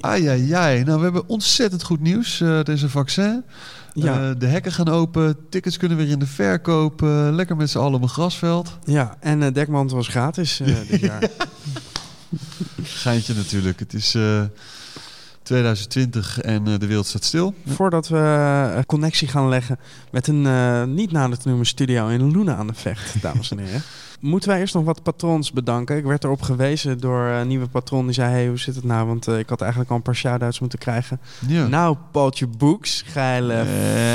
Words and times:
Ai, 0.00 0.26
ai, 0.28 0.52
ai. 0.52 0.84
Nou, 0.84 0.98
we 0.98 1.04
hebben 1.04 1.28
ontzettend 1.28 1.82
goed 1.82 2.00
nieuws. 2.00 2.40
Uh, 2.40 2.58
er 2.58 2.68
is 2.68 2.82
een 2.82 2.90
vaccin. 2.90 3.44
Ja. 3.92 4.28
Uh, 4.28 4.34
de 4.38 4.46
hekken 4.46 4.72
gaan 4.72 4.88
open. 4.88 5.36
Tickets 5.50 5.76
kunnen 5.76 5.96
weer 5.96 6.08
in 6.08 6.18
de 6.18 6.26
verkoop. 6.26 7.02
Uh, 7.02 7.28
lekker 7.30 7.56
met 7.56 7.70
z'n 7.70 7.78
allen 7.78 7.94
op 7.94 8.02
een 8.02 8.08
grasveld. 8.08 8.78
Ja, 8.84 9.16
en 9.20 9.42
uh, 9.42 9.52
Dekmantel 9.52 9.96
was 9.96 10.08
gratis 10.08 10.60
dit 10.88 11.00
jaar. 11.00 11.28
Geintje 12.82 13.34
natuurlijk. 13.34 13.78
Het 13.78 13.94
is 13.94 14.16
2020 15.42 16.40
en 16.40 16.64
de 16.64 16.86
wereld 16.86 17.06
staat 17.06 17.24
stil. 17.24 17.54
Voordat 17.66 18.08
we 18.08 18.18
een 18.76 18.86
connectie 18.86 19.28
gaan 19.28 19.48
leggen 19.48 19.78
met 20.10 20.26
een 20.26 20.94
niet 20.94 21.12
nader 21.12 21.38
te 21.38 21.48
noemen 21.48 21.66
studio 21.66 22.08
in 22.08 22.30
Luna 22.30 22.54
aan 22.54 22.66
de 22.66 22.74
Vecht, 22.74 23.22
dames 23.22 23.50
en 23.50 23.58
heren. 23.58 23.82
Moeten 24.24 24.48
wij 24.48 24.60
eerst 24.60 24.74
nog 24.74 24.84
wat 24.84 25.02
patrons 25.02 25.52
bedanken? 25.52 25.96
Ik 25.96 26.04
werd 26.04 26.24
erop 26.24 26.42
gewezen 26.42 27.00
door 27.00 27.26
een 27.26 27.48
nieuwe 27.48 27.66
patron. 27.66 28.04
Die 28.04 28.14
zei, 28.14 28.30
hey, 28.30 28.48
hoe 28.48 28.58
zit 28.58 28.74
het 28.74 28.84
nou? 28.84 29.06
Want 29.06 29.28
uh, 29.28 29.38
ik 29.38 29.48
had 29.48 29.60
eigenlijk 29.60 29.90
al 29.90 29.96
een 29.96 30.02
paar 30.02 30.14
shout-outs 30.14 30.60
moeten 30.60 30.78
krijgen. 30.78 31.20
Ja. 31.46 31.66
Nou, 31.66 31.96
Paaltje 32.10 32.46
Boeks, 32.46 33.02
geile 33.06 33.64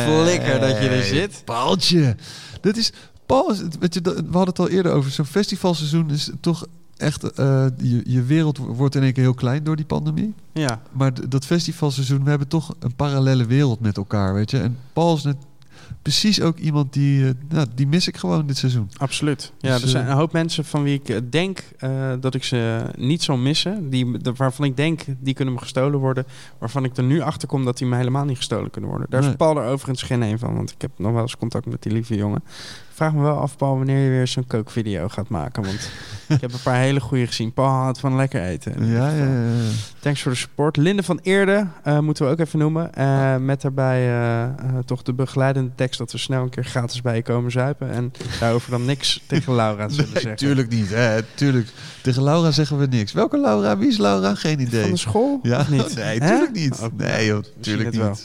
flikker 0.05 0.59
dat 0.59 0.70
je 0.81 0.89
er 0.89 1.03
zit. 1.03 1.41
Paaltje. 1.45 2.15
Dat 2.61 2.77
is... 2.77 2.93
Paul, 3.25 3.53
weet 3.79 3.93
je, 3.93 4.01
we 4.01 4.11
hadden 4.13 4.48
het 4.48 4.59
al 4.59 4.70
eerder 4.70 4.91
over. 4.91 5.11
Zo'n 5.11 5.25
festivalseizoen 5.25 6.12
is 6.12 6.31
toch 6.41 6.65
echt... 6.98 7.23
Uh, 7.23 7.65
je, 7.77 8.01
je 8.05 8.23
wereld 8.23 8.57
wordt 8.57 8.95
in 8.95 9.03
één 9.03 9.13
keer 9.13 9.23
heel 9.23 9.34
klein 9.34 9.63
door 9.63 9.76
die 9.76 9.85
pandemie. 9.85 10.34
Ja. 10.53 10.81
Maar 10.91 11.29
dat 11.29 11.45
festivalseizoen, 11.45 12.23
we 12.23 12.29
hebben 12.29 12.48
toch 12.48 12.76
een 12.79 12.95
parallele 12.95 13.45
wereld 13.45 13.79
met 13.79 13.98
elkaar, 13.98 14.34
weet 14.34 14.51
je. 14.51 14.59
En 14.59 14.77
Paul 14.93 15.15
is 15.15 15.23
net 15.23 15.37
precies 16.02 16.41
ook 16.41 16.58
iemand 16.58 16.94
die, 16.94 17.21
uh, 17.21 17.30
nou, 17.49 17.67
die 17.76 17.88
mis 17.88 18.07
ik 18.07 18.17
gewoon 18.17 18.48
dit 18.48 18.57
seizoen. 18.57 18.90
Absoluut. 18.98 19.52
Ja, 19.59 19.73
Dus, 19.73 19.81
er 19.81 19.90
zijn 19.90 20.03
eh, 20.03 20.09
een 20.09 20.17
hoop 20.17 20.31
mensen 20.31 20.66
van 20.66 20.84
wie 20.84 21.02
ik 21.03 21.31
denk 21.31 21.63
uh, 21.80 22.13
dat 22.20 22.35
ik 22.35 22.44
ze 22.44 22.85
niet 22.98 23.23
zal 23.23 23.38
missen. 23.38 23.90
Die, 23.90 24.20
waarvan 24.35 24.66
ik 24.66 24.77
denk, 24.77 25.02
die 25.20 25.34
kunnen 25.34 25.54
me 25.54 25.59
gestolen 25.59 25.99
worden. 25.99 26.26
Waarvan 26.57 26.84
ik 26.84 26.98
er 26.98 27.04
nu 27.04 27.21
achter 27.21 27.48
kom 27.48 27.65
dat 27.65 27.77
die 27.77 27.88
me 27.88 27.96
helemaal 27.96 28.26
niet 28.26 28.38
gestolen 28.38 28.70
kunnen 28.70 28.90
worden. 28.90 29.07
Daar 29.10 29.23
is. 29.23 29.35
Paul 29.35 29.57
er 29.57 29.65
overigens 29.65 30.01
geen 30.01 30.21
een 30.21 30.40
van. 30.40 30.55
Want 30.55 30.71
ik 30.71 30.82
heb 30.82 30.91
nog 30.98 31.12
wel 31.12 31.21
eens 31.21 31.38
contact 31.38 31.65
met 31.65 31.82
die 31.84 31.91
lieve 31.91 32.16
jongen. 32.16 32.43
Vraag 32.99 33.13
me 33.13 33.21
wel 33.21 33.37
af, 33.37 33.57
Paul, 33.57 33.77
wanneer 33.77 34.03
je 34.03 34.09
weer 34.09 34.27
zo'n 34.27 34.47
kookvideo 34.47 35.07
gaat 35.07 35.29
maken. 35.29 35.63
Want 35.63 35.89
ik 36.27 36.41
heb 36.41 36.53
een 36.53 36.61
paar 36.63 36.75
hele 36.79 36.99
goede 36.99 37.27
gezien. 37.27 37.53
Paul 37.53 37.67
houdt 37.69 37.99
van 37.99 38.15
lekker 38.15 38.41
eten. 38.41 38.85
Ja, 38.85 39.09
ja, 39.09 39.23
ja. 39.23 39.51
Thanks 39.99 40.21
voor 40.21 40.31
de 40.31 40.37
support. 40.37 40.77
Linde 40.77 41.03
van 41.03 41.20
Eerde 41.23 41.67
uh, 41.87 41.99
moeten 41.99 42.25
we 42.25 42.31
ook 42.31 42.39
even 42.39 42.59
noemen. 42.59 42.89
Uh, 42.97 43.35
met 43.35 43.61
daarbij 43.61 44.09
uh, 44.09 44.45
toch 44.85 45.01
de 45.03 45.13
begeleidende 45.13 45.71
tekst 45.75 45.99
dat 45.99 46.11
we 46.11 46.17
snel 46.17 46.41
een 46.43 46.49
keer 46.49 46.65
gratis 46.65 47.01
bij 47.01 47.15
je 47.15 47.21
komen 47.21 47.51
zuipen. 47.51 47.91
En 47.91 48.11
daarover 48.39 48.71
dan 48.71 48.85
niks 48.85 49.21
tegen 49.27 49.55
Laura 49.55 49.89
zullen 49.89 50.03
Nee, 50.13 50.21
zeggen. 50.21 50.35
tuurlijk 50.35 50.70
niet. 50.70 50.89
Hè, 50.89 51.23
tuurlijk. 51.35 51.67
Tegen 52.01 52.23
Laura 52.23 52.51
zeggen 52.51 52.77
we 52.79 52.85
niks. 52.85 53.11
Welke 53.11 53.39
Laura? 53.39 53.77
Wie 53.77 53.87
is 53.89 53.97
Laura? 53.97 54.35
Geen 54.35 54.59
idee. 54.59 54.81
Van 54.81 54.91
de 54.91 54.97
school? 54.97 55.39
Ja, 55.43 55.65
niet? 55.70 55.95
nee, 56.03 56.20
tuurlijk 56.20 56.51
niet. 56.53 56.79
Oh, 56.79 56.87
nee, 56.97 57.25
joh, 57.25 57.37
misschien 57.37 57.61
tuurlijk 57.61 57.91
niet. 57.91 58.01
wel. 58.01 58.15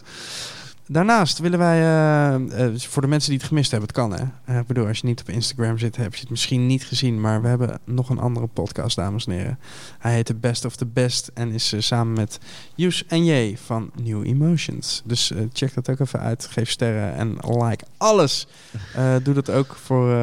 Daarnaast 0.87 1.39
willen 1.39 1.59
wij, 1.59 1.81
uh, 1.81 2.71
uh, 2.71 2.79
voor 2.79 3.03
de 3.03 3.09
mensen 3.09 3.31
die 3.31 3.39
het 3.39 3.49
gemist 3.49 3.71
hebben, 3.71 3.89
het 3.89 3.99
kan 3.99 4.13
hè. 4.13 4.53
Uh, 4.55 4.61
ik 4.61 4.67
bedoel, 4.67 4.87
als 4.87 4.99
je 4.99 5.07
niet 5.07 5.21
op 5.21 5.29
Instagram 5.29 5.79
zit, 5.79 5.97
heb 5.97 6.15
je 6.15 6.21
het 6.21 6.31
misschien 6.31 6.67
niet 6.67 6.85
gezien. 6.85 7.21
Maar 7.21 7.43
we 7.43 7.49
hebben 7.49 7.81
nog 7.85 8.09
een 8.09 8.19
andere 8.19 8.47
podcast, 8.47 8.97
dames 8.97 9.27
en 9.27 9.33
heren. 9.33 9.59
Hij 9.99 10.15
heet 10.15 10.27
The 10.27 10.35
Best 10.35 10.65
of 10.65 10.77
the 10.77 10.87
Best 10.87 11.31
en 11.35 11.53
is 11.53 11.75
samen 11.79 12.13
met 12.13 12.39
Yus 12.75 13.07
en 13.07 13.25
J 13.25 13.57
van 13.57 13.91
New 14.03 14.27
Emotions. 14.27 15.03
Dus 15.05 15.33
check 15.53 15.75
dat 15.75 15.91
ook 15.91 16.01
even 16.01 16.21
uit. 16.21 16.47
Geef 16.47 16.71
sterren 16.71 17.15
en 17.15 17.37
like 17.63 17.85
alles. 17.97 18.47
Doe 19.23 19.35
dat 19.35 19.51
ook 19.51 19.75
voor 19.75 20.17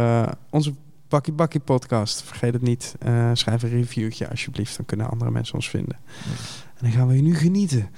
onze 0.49 0.73
Bakkie 1.07 1.33
Bakkie 1.33 1.59
podcast. 1.59 2.21
Vergeet 2.23 2.53
het 2.53 2.61
niet. 2.61 2.95
Schrijf 3.33 3.63
een 3.63 3.69
reviewtje 3.69 4.29
alsjeblieft. 4.29 4.75
Dan 4.77 4.85
kunnen 4.85 5.09
andere 5.09 5.31
mensen 5.31 5.55
ons 5.55 5.69
vinden. 5.69 5.97
En 6.77 6.87
dan 6.87 6.91
gaan 6.91 7.07
we 7.07 7.13
nu 7.13 7.35
genieten 7.35 7.89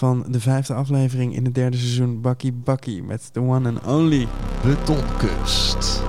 van 0.00 0.24
de 0.28 0.40
vijfde 0.40 0.74
aflevering 0.74 1.34
in 1.34 1.44
het 1.44 1.54
derde 1.54 1.76
seizoen 1.76 2.20
Bakkie 2.20 2.52
Bakkie 2.52 3.02
met 3.02 3.32
the 3.32 3.40
one 3.40 3.68
and 3.68 3.86
only 3.86 4.26
Betonkust. 4.64 6.02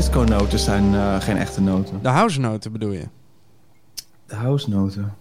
Disco-noten 0.00 0.58
zijn 0.58 0.92
uh, 0.92 1.20
geen 1.20 1.36
echte 1.36 1.60
noten. 1.60 2.02
De 2.02 2.08
house-noten 2.08 2.72
bedoel 2.72 2.92
je? 2.92 3.08
De 4.26 4.34
house-noten? 4.34 5.14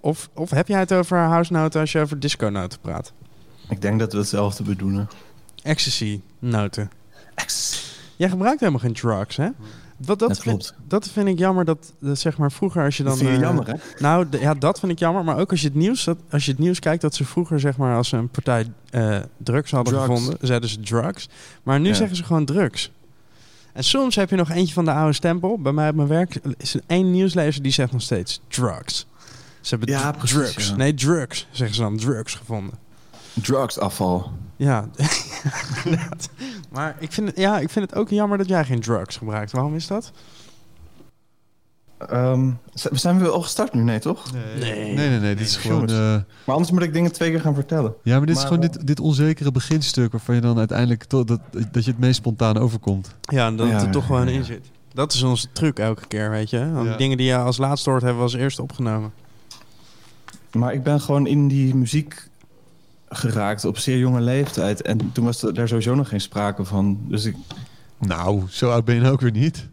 Of, 0.00 0.28
of 0.34 0.50
heb 0.50 0.68
jij 0.68 0.78
het 0.78 0.92
over 0.92 1.18
house-noten 1.18 1.80
als 1.80 1.92
je 1.92 2.00
over 2.00 2.18
disco-noten 2.18 2.80
praat? 2.80 3.12
Ik 3.68 3.80
denk 3.80 3.98
dat 3.98 4.12
we 4.12 4.18
hetzelfde 4.18 4.62
bedoelen. 4.62 5.08
Ecstasy-noten. 5.62 6.90
Ecstasy. 7.34 7.82
Jij 8.16 8.28
gebruikt 8.28 8.60
helemaal 8.60 8.80
geen 8.80 8.92
drugs, 8.92 9.36
hè? 9.36 9.48
Dat, 9.96 10.18
dat, 10.18 10.28
dat 10.28 10.38
klopt. 10.40 10.66
Vind, 10.66 10.90
dat 10.90 11.08
vind 11.08 11.28
ik 11.28 11.38
jammer 11.38 11.64
dat, 11.64 11.92
dat, 12.00 12.18
zeg 12.18 12.38
maar 12.38 12.52
vroeger 12.52 12.84
als 12.84 12.96
je 12.96 13.02
dan... 13.02 13.12
Dat 13.12 13.20
vind 13.20 13.30
je 13.30 13.36
uh, 13.38 13.42
jammer, 13.42 13.66
hè? 13.66 13.74
Nou, 13.98 14.26
ja, 14.40 14.54
dat 14.54 14.78
vind 14.80 14.92
ik 14.92 14.98
jammer. 14.98 15.24
Maar 15.24 15.38
ook 15.38 15.50
als 15.50 15.60
je 15.60 15.66
het 15.66 15.76
nieuws, 15.76 16.04
dat, 16.04 16.18
als 16.30 16.44
je 16.44 16.50
het 16.50 16.60
nieuws 16.60 16.78
kijkt, 16.78 17.02
dat 17.02 17.14
ze 17.14 17.24
vroeger 17.24 17.60
zeg 17.60 17.76
maar 17.76 17.96
als 17.96 18.08
ze 18.08 18.16
een 18.16 18.28
partij 18.28 18.72
uh, 18.90 19.18
drugs 19.36 19.70
hadden 19.70 19.94
Drugs. 19.94 20.08
gevonden, 20.08 20.38
zeiden 20.46 20.68
ze 20.68 20.80
drugs. 20.80 21.28
Maar 21.62 21.80
nu 21.80 21.88
Ja. 21.88 21.94
zeggen 21.94 22.16
ze 22.16 22.24
gewoon 22.24 22.44
drugs. 22.44 22.90
En 23.78 23.84
soms 23.84 24.14
heb 24.14 24.30
je 24.30 24.36
nog 24.36 24.50
eentje 24.50 24.74
van 24.74 24.84
de 24.84 24.92
oude 24.92 25.12
stempel. 25.12 25.58
Bij 25.58 25.72
mij 25.72 25.88
op 25.88 25.94
mijn 25.94 26.08
werk 26.08 26.40
is 26.56 26.74
er 26.74 26.80
één 26.86 27.10
nieuwslezer 27.10 27.62
die 27.62 27.72
zegt 27.72 27.92
nog 27.92 28.02
steeds 28.02 28.40
drugs. 28.48 29.06
Ze 29.60 29.74
hebben 29.76 29.88
Ja, 29.94 30.10
dr- 30.10 30.18
precies, 30.18 30.36
drugs. 30.36 30.68
ja. 30.68 30.76
Nee, 30.76 30.94
drugs, 30.94 31.46
zeggen 31.50 31.76
ze 31.76 31.82
dan. 31.82 31.96
Drugs 31.96 32.34
gevonden. 32.34 32.74
Drugsafval. 33.32 34.30
Ja. 34.56 34.88
Maar 36.70 36.96
ik 36.98 37.12
vind, 37.12 37.28
het, 37.28 37.36
ja, 37.36 37.58
ik 37.58 37.70
vind 37.70 37.90
het 37.90 37.98
ook 37.98 38.08
jammer 38.10 38.38
dat 38.38 38.48
jij 38.48 38.64
geen 38.64 38.80
drugs 38.80 39.16
gebruikt. 39.16 39.52
Waarom 39.52 39.74
is 39.74 39.86
dat? 39.86 40.12
Um, 42.12 42.58
zijn 42.72 43.18
we 43.18 43.28
al 43.28 43.42
gestart 43.42 43.74
nu? 43.74 43.82
Nee, 43.82 43.98
toch? 43.98 44.32
Nee, 44.32 44.42
Nee. 44.72 44.94
nee, 44.94 45.08
nee. 45.08 45.18
nee, 45.18 45.34
dit 45.34 45.46
is 45.46 45.54
nee, 45.54 45.62
gewoon... 45.62 45.88
eh, 45.88 45.96
Maar 46.44 46.54
anders 46.54 46.70
moet 46.70 46.82
ik 46.82 46.92
dingen 46.92 47.12
twee 47.12 47.30
keer 47.30 47.40
gaan 47.40 47.54
vertellen. 47.54 47.94
ja, 48.02 48.16
maar 48.16 48.26
dit 48.26 48.36
is 48.36 48.42
gewoon 48.42 48.62
eh, 48.62 48.70
dit, 48.72 48.86
dit 48.86 49.00
onzekere 49.00 49.52
beginstuk... 49.52 50.12
waarvan 50.12 50.34
je 50.34 50.40
dan 50.40 50.58
uiteindelijk... 50.58 51.04
To, 51.04 51.24
dat, 51.24 51.40
dat 51.72 51.84
je 51.84 51.90
het 51.90 52.00
meest 52.00 52.16
spontaan 52.16 52.58
overkomt. 52.58 53.14
Ja, 53.20 53.46
en 53.46 53.56
dat 53.56 53.66
Ja, 53.68 53.72
het 53.72 53.82
er 53.82 53.90
toch 53.90 54.06
gewoon 54.06 54.26
ja. 54.28 54.32
in 54.32 54.44
zit. 54.44 54.66
Dat 54.92 55.12
is 55.12 55.22
onze 55.22 55.48
truc 55.52 55.78
elke 55.78 56.06
keer, 56.06 56.30
weet 56.30 56.50
je. 56.50 56.72
Want 56.72 56.88
Ja. 56.88 56.96
dingen 56.96 57.16
die 57.16 57.26
je 57.26 57.36
als 57.36 57.56
laatste 57.58 57.90
hoort, 57.90 58.02
hebben 58.02 58.18
we 58.20 58.24
als 58.30 58.34
eerste 58.40 58.62
opgenomen. 58.62 59.12
Maar 60.52 60.72
ik 60.72 60.82
ben 60.82 61.00
gewoon 61.00 61.26
in 61.26 61.48
die 61.48 61.74
muziek 61.74 62.28
geraakt 63.08 63.64
op 63.64 63.78
zeer 63.78 63.98
jonge 63.98 64.20
leeftijd. 64.20 64.82
En 64.82 65.12
toen 65.12 65.24
was 65.24 65.42
er 65.42 65.54
daar 65.54 65.68
sowieso 65.68 65.94
nog 65.94 66.08
geen 66.08 66.20
sprake 66.20 66.64
van. 66.64 66.98
Dus 67.08 67.24
ik, 67.24 67.36
Nou, 67.98 68.42
zo 68.48 68.70
oud 68.70 68.84
ben 68.84 68.94
je 69.02 69.10
ook 69.10 69.20
weer 69.20 69.30
niet. 69.30 69.68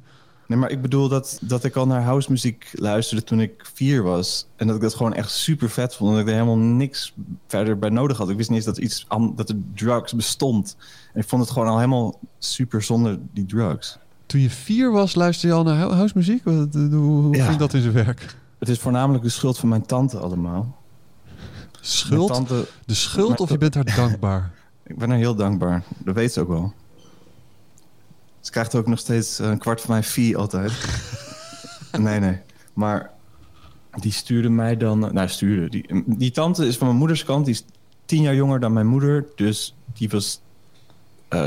Nee, 0.47 0.57
maar 0.57 0.69
ik 0.72 0.81
bedoel 0.81 1.07
dat, 1.09 1.38
dat 1.41 1.63
ik 1.63 1.75
al 1.75 1.88
naar 1.88 2.01
house 2.03 2.31
muziek 2.31 2.69
luisterde 2.73 3.23
toen 3.23 3.39
ik 3.41 3.69
vier 3.73 4.03
was. 4.03 4.47
En 4.56 4.67
dat 4.67 4.75
ik 4.75 4.81
dat 4.81 4.95
gewoon 4.95 5.13
echt 5.13 5.31
super 5.31 5.69
vet 5.69 5.95
vond. 5.95 6.09
En 6.09 6.16
dat 6.16 6.25
ik 6.25 6.29
er 6.33 6.39
helemaal 6.41 6.57
niks 6.66 7.13
verder 7.47 7.79
bij 7.79 7.89
nodig 7.89 8.17
had. 8.17 8.29
Ik 8.29 8.38
wist 8.38 8.50
niet 8.50 8.57
eens 8.57 8.67
dat, 8.67 8.78
iets, 8.78 9.05
dat 9.35 9.50
er 9.50 9.55
drugs 9.75 10.13
bestond. 10.13 10.75
En 11.13 11.22
ik 11.22 11.28
vond 11.28 11.41
het 11.41 11.51
gewoon 11.51 11.67
al 11.67 11.75
helemaal 11.75 12.19
super 12.39 12.81
zonder 12.84 13.20
die 13.34 13.46
drugs. 13.46 13.97
Toen 14.25 14.41
je 14.41 14.49
vier 14.49 14.91
was, 14.91 15.16
luisterde 15.16 15.53
je 15.55 15.59
al 15.61 15.66
naar 15.67 15.78
hou- 15.78 15.93
housemuziek? 15.93 16.43
Hoe, 16.43 16.67
hoe 16.91 17.35
Ja. 17.35 17.46
ging 17.46 17.58
dat 17.58 17.73
in 17.73 17.81
zijn 17.81 17.93
werk? 17.93 18.35
Het 18.59 18.70
is 18.70 18.79
voornamelijk 18.79 19.23
de 19.23 19.29
schuld 19.29 19.58
van 19.58 19.70
mijn 19.70 19.85
tante 19.85 20.17
allemaal. 20.17 20.75
Schuld? 21.81 22.28
Tante, 22.34 22.67
De 22.85 22.93
schuld 22.93 23.40
of 23.40 23.49
je 23.49 23.58
bent 23.58 23.73
haar 23.75 23.96
dankbaar? 23.96 24.52
ik 24.84 24.97
ben 24.97 25.09
haar 25.09 25.17
heel 25.17 25.35
dankbaar. 25.35 25.84
Dat 25.97 26.16
weet 26.16 26.34
ze 26.34 26.40
ook 26.41 26.47
wel. 26.47 26.73
Ze 28.46 28.52
krijgt 28.52 28.76
ook 28.76 28.88
nog 28.88 29.00
steeds 29.00 29.40
een 29.40 29.58
kwart 29.58 29.82
van 29.82 29.92
mijn 29.92 30.03
fee 30.03 30.38
altijd. 30.38 30.72
nee, 32.00 32.20
nee. 32.20 32.38
Maar 32.74 33.12
die 34.00 34.12
stuurde 34.12 34.50
mij 34.50 34.78
dan... 34.78 35.00
Nou, 35.00 35.28
stuurde. 35.28 35.70
Die, 35.70 36.03
die 36.06 36.32
tante 36.32 36.68
is 36.68 36.78
van 36.78 36.88
mijn 36.88 37.00
moeders 37.00 37.24
kant. 37.24 37.46
Die 37.46 37.53
is 37.53 37.66
tien 38.06 38.22
jaar 38.22 38.36
jonger 38.36 38.59
dan 38.59 38.74
mijn 38.74 38.88
moeder. 38.88 39.26
Dus 39.36 39.76
die 39.94 40.09
was 40.09 40.42
eh 41.28 41.44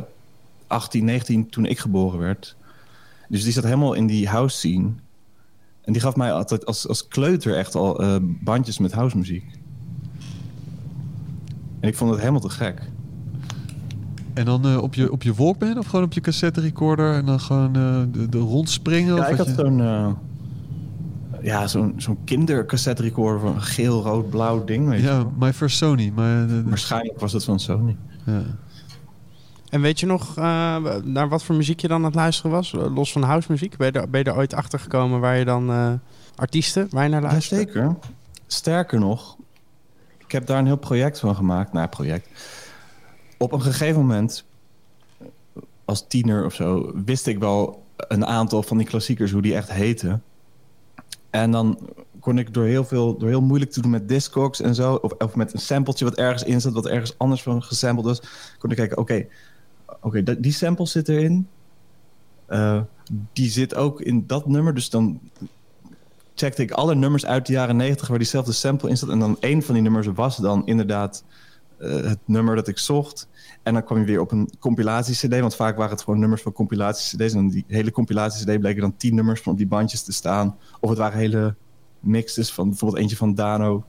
18, 0.66 1.04
19 1.04 1.48
toen 1.48 1.66
ik 1.66 1.78
geboren 1.78 2.18
werd. 2.18 2.56
Dus 3.28 3.42
die 3.44 3.52
zat 3.52 3.64
helemaal 3.64 3.94
in 3.94 4.06
die 4.06 4.28
house 4.28 4.56
scene. 4.56 4.90
En 5.82 5.92
die 5.92 6.02
gaf 6.02 6.16
mij 6.16 6.32
altijd 6.32 6.66
als, 6.66 6.88
als 6.88 7.08
kleuter 7.08 7.56
echt 7.56 7.74
al 7.74 8.00
eh, 8.00 8.16
bandjes 8.22 8.78
met 8.78 8.92
housemuziek. 8.92 9.44
En 11.80 11.88
ik 11.88 11.96
vond 11.96 12.10
het 12.10 12.20
helemaal 12.20 12.40
te 12.40 12.48
gek. 12.48 12.90
En 14.38 14.44
dan 14.44 14.64
eh, 14.66 14.82
op, 14.82 14.94
je, 14.94 15.12
op 15.12 15.22
je 15.22 15.34
Walkman 15.34 15.78
of 15.78 15.86
gewoon 15.86 16.04
op 16.04 16.12
je 16.12 16.20
cassette 16.20 16.60
recorder 16.60 17.14
en 17.14 17.24
dan 17.26 17.40
gewoon 17.40 17.76
eh, 17.76 18.00
de, 18.12 18.28
de 18.28 18.38
rondspringen? 18.38 19.14
Ja, 19.14 19.20
of 19.20 19.28
ik 19.28 19.36
had 19.36 19.46
je- 19.46 19.54
zo'n 19.54 19.78
uh, 19.78 20.08
ja, 21.42 21.66
zo'n 21.66 21.94
zo'n 21.96 22.18
kindercassette 22.24 23.02
recorder 23.02 23.40
van 23.40 23.54
een 23.54 23.62
geel, 23.62 24.02
rood, 24.02 24.30
blauw 24.30 24.64
ding. 24.64 24.88
Weet 24.88 25.00
je 25.00 25.06
Ja. 25.06 25.26
My 25.38 25.52
First 25.52 25.76
Sony. 25.76 26.12
Maar, 26.14 26.46
de- 26.46 26.62
de- 26.62 26.68
Waarschijnlijk 26.68 27.20
was 27.20 27.32
het 27.32 27.44
van 27.44 27.60
Sony. 27.60 27.96
ja. 28.24 28.42
En 29.70 29.80
weet 29.80 30.00
je 30.00 30.06
nog 30.06 30.36
eh, 30.36 30.76
naar 31.04 31.28
wat 31.28 31.42
voor 31.42 31.54
muziek 31.54 31.80
je 31.80 31.88
dan 31.88 31.98
aan 31.98 32.04
het 32.04 32.14
luisteren 32.14 32.50
was? 32.50 32.74
Eh, 32.74 32.94
Los 32.94 33.12
van 33.12 33.22
housemuziek? 33.22 33.76
Ben 33.76 33.86
je 33.92 34.00
er, 34.00 34.10
ben 34.10 34.20
je 34.24 34.30
er 34.30 34.36
ooit 34.36 34.54
achter 34.54 34.78
gekomen 34.78 35.20
waar 35.20 35.36
je 35.38 35.44
dan 35.44 35.70
eh, 35.70 35.92
artiesten, 36.36 36.86
waar 36.90 37.04
je 37.04 37.10
naar 37.10 37.22
luistert? 37.22 37.60
Jazeker. 37.60 37.96
Sterker 38.46 38.98
nog, 39.00 39.36
ik 40.18 40.32
heb 40.32 40.46
daar 40.46 40.58
een 40.58 40.66
heel 40.66 40.76
project 40.76 41.18
van 41.20 41.34
gemaakt. 41.34 41.72
Nou, 41.72 41.88
project. 41.88 42.28
Op 43.38 43.52
een 43.52 43.62
gegeven 43.62 44.00
moment, 44.00 44.44
als 45.84 46.06
tiener 46.08 46.44
of 46.44 46.54
zo, 46.54 46.92
wist 47.04 47.26
ik 47.26 47.38
wel 47.38 47.84
een 47.96 48.26
aantal 48.26 48.62
van 48.62 48.76
die 48.76 48.86
klassiekers, 48.86 49.30
hoe 49.30 49.42
die 49.42 49.54
echt 49.54 49.72
heten. 49.72 50.22
En 51.30 51.50
dan 51.50 51.78
kon 52.20 52.38
ik 52.38 52.54
door 52.54 52.64
heel 52.64 52.84
veel, 52.84 53.18
door 53.18 53.28
heel 53.28 53.42
moeilijk 53.42 53.70
te 53.70 53.80
doen 53.80 53.90
met 53.90 54.08
Discogs 54.08 54.60
en 54.60 54.74
zo, 54.74 54.94
of, 54.94 55.34
met 55.34 55.52
een 55.52 55.60
sampletje 55.60 56.04
wat 56.04 56.14
ergens 56.14 56.42
in 56.42 56.60
zat, 56.60 56.72
wat 56.72 56.86
ergens 56.86 57.18
anders 57.18 57.42
van 57.42 57.62
gesampled 57.62 58.04
was, 58.04 58.22
kon 58.58 58.70
ik 58.70 58.76
kijken, 58.76 58.98
oké, 58.98 59.26
oké, 60.00 60.40
die 60.40 60.52
sample 60.52 60.86
zit 60.86 61.08
erin. 61.08 61.48
Eh, 62.46 62.80
die 63.32 63.50
zit 63.50 63.74
ook 63.74 64.00
in 64.00 64.26
dat 64.26 64.46
nummer, 64.46 64.74
dus 64.74 64.90
dan 64.90 65.20
checkte 66.34 66.62
ik 66.62 66.70
alle 66.70 66.94
nummers 66.94 67.26
uit 67.26 67.46
de 67.46 67.52
jaren 67.52 67.76
90 67.76 68.08
waar 68.08 68.18
diezelfde 68.18 68.52
sample 68.52 68.88
in 68.88 68.96
zat. 68.96 69.08
En 69.08 69.18
dan 69.18 69.36
één 69.40 69.62
van 69.62 69.74
die 69.74 69.82
nummers 69.82 70.06
was 70.06 70.36
dan 70.36 70.66
inderdaad 70.66 71.24
eh, 71.78 71.90
het 71.90 72.18
nummer 72.24 72.56
dat 72.56 72.68
ik 72.68 72.78
zocht. 72.78 73.27
En 73.62 73.72
dan 73.74 73.84
kwam 73.84 73.98
je 73.98 74.04
weer 74.04 74.20
op 74.20 74.32
een 74.32 74.50
compilatie-cd, 74.58 75.40
want 75.40 75.56
vaak 75.56 75.76
waren 75.76 75.92
het 75.92 76.02
gewoon 76.02 76.18
nummers 76.18 76.42
van 76.42 76.52
compilatie-cd's. 76.52 77.34
En 77.34 77.48
die 77.48 77.64
hele 77.66 77.90
compilatie-cd 77.90 78.60
bleken 78.60 78.80
dan 78.80 78.96
tien 78.96 79.14
nummers 79.14 79.40
van 79.40 79.52
op 79.52 79.58
die 79.58 79.66
bandjes 79.66 80.02
te 80.02 80.12
staan. 80.12 80.56
Of 80.80 80.88
het 80.88 80.98
waren 80.98 81.18
hele 81.18 81.54
mixes 82.00 82.52
van 82.52 82.68
bijvoorbeeld 82.68 83.00
eentje 83.00 83.16
van 83.16 83.34
Dano. 83.34 83.84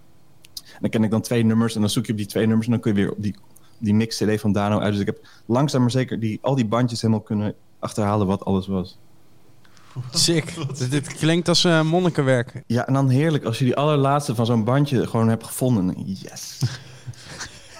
En 0.53 0.77
dan 0.79 0.89
ken 0.89 1.03
ik 1.03 1.11
dan 1.11 1.21
twee 1.21 1.43
nummers 1.43 1.75
en 1.75 1.81
dan 1.81 1.89
zoek 1.89 2.05
je 2.05 2.11
op 2.11 2.17
die 2.17 2.27
twee 2.27 2.45
nummers 2.45 2.65
en 2.65 2.71
dan 2.71 2.81
kun 2.81 2.93
je 2.93 2.97
weer 2.97 3.11
op 3.11 3.21
die, 3.23 3.35
die 3.77 3.93
mix-cd 3.93 4.39
van 4.39 4.51
Dano 4.51 4.79
uit. 4.79 4.91
Dus 4.91 5.01
ik 5.01 5.05
heb 5.07 5.27
langzaam 5.45 5.81
maar 5.81 5.91
zeker 5.91 6.19
die, 6.19 6.39
al 6.41 6.55
die 6.55 6.65
bandjes 6.65 7.01
helemaal 7.01 7.23
kunnen 7.23 7.55
achterhalen 7.79 8.27
wat 8.27 8.45
alles 8.45 8.67
was. 8.67 8.99
Sick. 10.11 10.55
Dit, 10.77 10.91
dit 10.91 11.13
klinkt 11.13 11.47
als 11.47 11.63
eh, 11.63 11.81
monnikenwerk. 11.81 12.63
Ja, 12.67 12.87
en 12.87 12.93
dan 12.93 13.09
heerlijk 13.09 13.43
als 13.43 13.59
je 13.59 13.65
die 13.65 13.75
allerlaatste 13.75 14.35
van 14.35 14.45
zo'n 14.45 14.63
bandje 14.63 15.07
gewoon 15.07 15.29
hebt 15.29 15.45
gevonden. 15.45 15.93
Yes. 16.05 16.59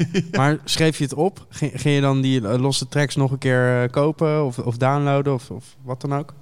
Maar 0.38 0.57
schreef 0.63 0.98
je 0.98 1.04
het 1.04 1.13
op? 1.13 1.46
Ging, 1.50 1.72
ging 1.81 1.96
je 1.96 2.01
dan 2.01 2.22
die 2.22 2.48
eh, 2.48 2.60
losse 2.60 2.88
tracks 2.88 3.16
nog 3.16 3.31
een 3.31 3.38
keer 3.38 3.84
eh, 3.84 3.90
kopen 3.90 4.46
of, 4.46 4.60
of 4.60 4.78
downloaden 4.78 5.34
of, 5.34 5.51
of 5.51 5.75
wat 5.84 6.01
dan 6.01 6.13
ook? 6.13 6.34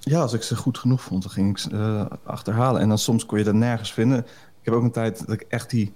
Ja, 0.00 0.20
als 0.20 0.32
ik 0.32 0.42
ze 0.42 0.56
goed 0.56 0.78
genoeg 0.78 1.02
vond, 1.02 1.22
dan 1.22 1.30
ging 1.30 1.50
ik 1.50 1.58
ze 1.58 1.70
eh, 1.70 2.16
achterhalen. 2.24 2.80
En 2.80 2.88
dan 2.88 2.98
soms 2.98 3.26
kon 3.26 3.38
je 3.38 3.44
dat 3.44 3.54
nergens 3.54 3.92
vinden. 3.92 4.18
Ik 4.18 4.64
heb 4.64 4.74
ook 4.74 4.82
een 4.82 4.90
tijd 4.90 5.26
dat 5.26 5.40
ik 5.40 5.44
echt 5.48 5.70
die 5.70 5.92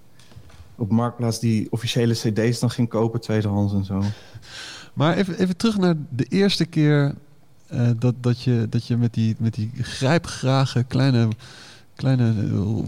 op 0.76 0.90
Marktplaats 0.90 1.40
die 1.40 1.66
officiële 1.70 2.14
cd's 2.14 2.60
dan 2.60 2.70
ging 2.70 2.88
kopen, 2.88 3.20
tweedehands 3.20 3.72
en 3.72 3.84
zo. 3.84 4.02
Maar 4.92 5.16
even, 5.16 5.38
even 5.38 5.56
terug 5.56 5.78
naar 5.78 5.94
de 6.08 6.24
eerste 6.24 6.64
keer 6.64 7.14
eh, 7.66 7.90
dat, 7.98 8.14
dat, 8.20 8.42
je, 8.42 8.66
dat 8.70 8.86
je 8.86 8.96
met 8.96 9.14
die, 9.14 9.36
met 9.38 9.54
die 9.54 9.70
grijpgrage 9.80 10.82
kleine, 10.82 11.28
kleine 11.94 12.34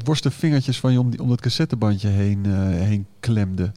worstenvingertjes 0.04 0.80
van 0.80 0.92
je 0.92 1.00
om, 1.00 1.10
die, 1.10 1.22
om 1.22 1.28
dat 1.28 1.40
cassettebandje 1.40 2.08
heen, 2.08 2.40
eh, 2.44 2.52
heen 2.68 3.06
klemde. 3.20 3.72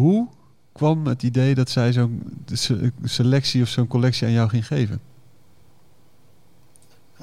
Hoe 0.00 0.28
kwam 0.72 1.06
het 1.06 1.22
idee 1.22 1.54
dat 1.54 1.70
zij 1.70 1.92
zo'n 1.92 2.22
se- 2.52 2.92
selectie 3.04 3.62
of 3.62 3.68
zo'n 3.68 3.86
collectie 3.86 4.26
aan 4.26 4.32
jou 4.32 4.48
ging 4.48 4.66
geven? 4.66 5.00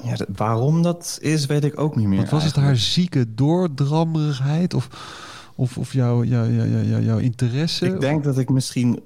Ja, 0.02 0.14
dat- 0.14 0.28
waarom 0.36 0.82
dat 0.82 1.18
is, 1.20 1.46
weet 1.46 1.64
ik 1.64 1.80
ook 1.80 1.96
niet 1.96 2.06
meer. 2.06 2.16
Want 2.16 2.30
was 2.30 2.44
het 2.44 2.56
haar 2.56 2.76
zieke 2.76 3.34
doordrammerigheid 3.34 4.74
of, 4.74 4.88
of, 5.54 5.78
of 5.78 5.92
jouw, 5.92 6.24
jouw, 6.24 6.50
jouw, 6.50 6.82
jouw, 6.82 7.00
jouw 7.00 7.18
interesse? 7.18 7.86
Ik 7.86 8.00
denk 8.00 8.24
dat 8.24 8.38
ik 8.38 8.48
misschien 8.48 9.00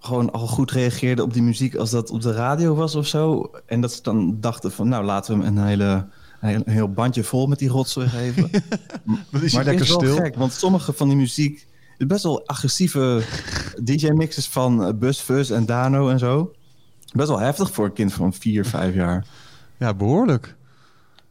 gewoon 0.00 0.32
al 0.32 0.46
goed 0.46 0.70
reageerde 0.70 1.22
op 1.22 1.32
die 1.32 1.42
muziek 1.42 1.74
als 1.74 1.90
dat 1.90 2.10
op 2.10 2.20
de 2.22 2.32
radio 2.32 2.74
was 2.74 2.94
of 2.94 3.06
zo. 3.06 3.50
En 3.66 3.80
dat 3.80 3.92
ze 3.92 4.02
dan 4.02 4.36
dachten 4.40 4.72
van, 4.72 4.88
nou 4.88 5.04
laten 5.04 5.38
we 5.38 5.44
hem 5.44 5.56
een 5.56 5.64
hele... 5.66 6.06
Een 6.40 6.62
heel 6.66 6.88
bandje 6.92 7.24
vol 7.24 7.46
met 7.46 7.58
die 7.58 7.68
rotzooi 7.68 8.08
geven. 8.08 8.50
Is 8.50 8.60
maar 9.30 9.40
dat 9.40 9.52
lekker 9.64 9.80
is 9.80 9.88
wel 9.88 9.98
stil. 10.00 10.16
gek, 10.16 10.36
want 10.36 10.52
sommige 10.52 10.92
van 10.92 11.08
die 11.08 11.16
muziek... 11.16 11.66
best 12.06 12.22
wel 12.22 12.46
agressieve 12.46 13.22
DJ-mixes 13.82 14.48
van 14.48 14.84
eh, 14.84 14.92
Bus, 14.94 15.20
Fuzz 15.20 15.50
en 15.50 15.66
Dano 15.66 16.08
en 16.08 16.18
zo. 16.18 16.52
Best 17.12 17.28
wel 17.28 17.38
heftig 17.40 17.72
voor 17.72 17.84
een 17.84 17.92
kind 17.92 18.12
van 18.12 18.32
4, 18.32 18.64
5 18.64 18.94
jaar. 18.94 19.26
Ja, 19.76 19.94
behoorlijk. 19.94 20.54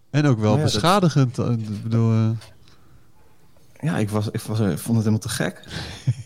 En 0.09 0.25
ook 0.25 0.39
wel 0.39 0.55
ja, 0.55 0.61
dat- 0.63 0.71
beschadigend. 0.71 1.37
eh, 1.37 1.51
Ik 1.51 1.83
bedoel, 1.83 2.11
eh, 2.11 2.29
Ja, 3.81 3.97
ik, 3.97 4.09
was, 4.09 4.27
ik, 4.31 4.41
was, 4.41 4.59
ik 4.59 4.65
vond 4.77 4.97
het 4.97 4.97
helemaal 4.97 5.19
te 5.19 5.29
gek. 5.29 5.63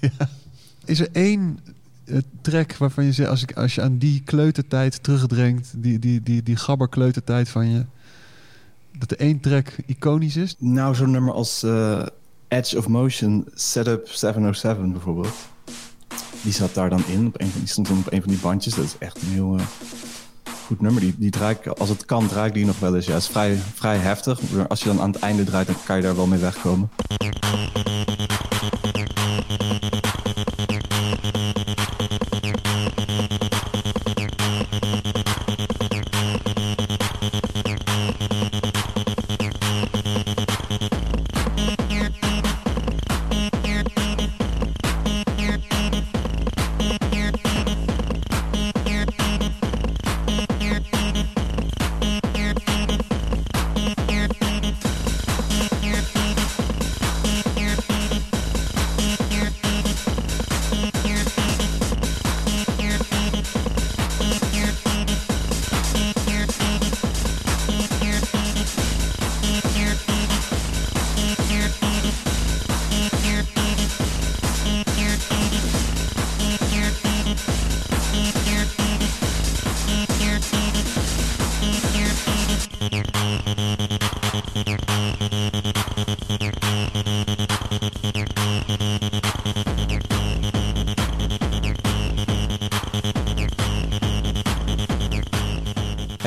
is 0.86 1.00
er 1.00 1.10
één 1.12 1.60
track 2.42 2.78
waarvan 2.78 3.04
je 3.06 3.12
zegt, 3.12 3.30
als, 3.30 3.42
ik, 3.42 3.52
als 3.54 3.76
je 3.76 3.82
aan 3.82 3.98
die 3.98 4.22
kleutertijd 4.26 5.04
terugdringt, 5.04 5.74
die, 5.78 6.00
die, 6.00 6.22
die, 6.24 6.44
die 6.44 6.56
gabber 6.56 6.90
kleutertijd 6.90 7.50
van 7.50 7.70
je, 7.70 7.86
dat 8.98 9.12
er 9.12 9.20
één 9.20 9.40
track 9.40 9.68
iconisch 9.86 10.36
is? 10.36 10.56
Nou, 10.60 10.96
zo'n 10.96 11.12
nummer 11.12 11.34
als 11.34 11.64
Edge 12.54 12.78
of 12.78 12.88
Motion, 12.88 13.46
Setup 13.54 14.08
707 14.08 14.92
bijvoorbeeld. 14.92 15.36
Die 16.42 16.54
zat 16.54 16.74
daar 16.74 16.90
dan 16.90 17.04
in. 17.08 17.28
Op 17.28 17.40
van, 17.40 17.52
die 17.60 17.68
stond 17.68 17.88
dan 17.88 17.98
op 17.98 18.12
een 18.12 18.22
van 18.22 18.30
die 18.30 18.40
bandjes. 18.40 18.76
Dat 18.76 18.86
is 18.86 18.96
echt 19.00 19.22
een 19.22 19.28
heel 19.28 19.56
eh, 19.58 19.66
goed 20.66 20.82
nummer. 20.82 21.02
Die, 21.02 21.16
die 21.18 21.32
draai 21.32 21.58
als 21.78 21.90
het 21.90 22.06
kan, 22.06 22.28
draai 22.28 22.48
ik 22.48 22.54
die 22.54 22.66
nog 22.66 22.80
wel 22.80 22.96
eens. 22.96 23.06
Ja, 23.06 23.14
het 23.14 23.22
is 23.22 23.28
vrij, 23.28 23.58
vrij 23.74 23.98
heftig. 23.98 24.40
Als 24.68 24.80
je 24.80 24.86
dan 24.86 25.02
aan 25.02 25.12
het 25.12 25.22
einde 25.22 25.44
draait, 25.44 25.68
dan 25.68 25.76
kan 25.86 25.96
je 25.96 26.02
daar 26.02 26.16
wel 26.16 26.28
mee 26.28 26.40
wegkomen. 26.40 26.90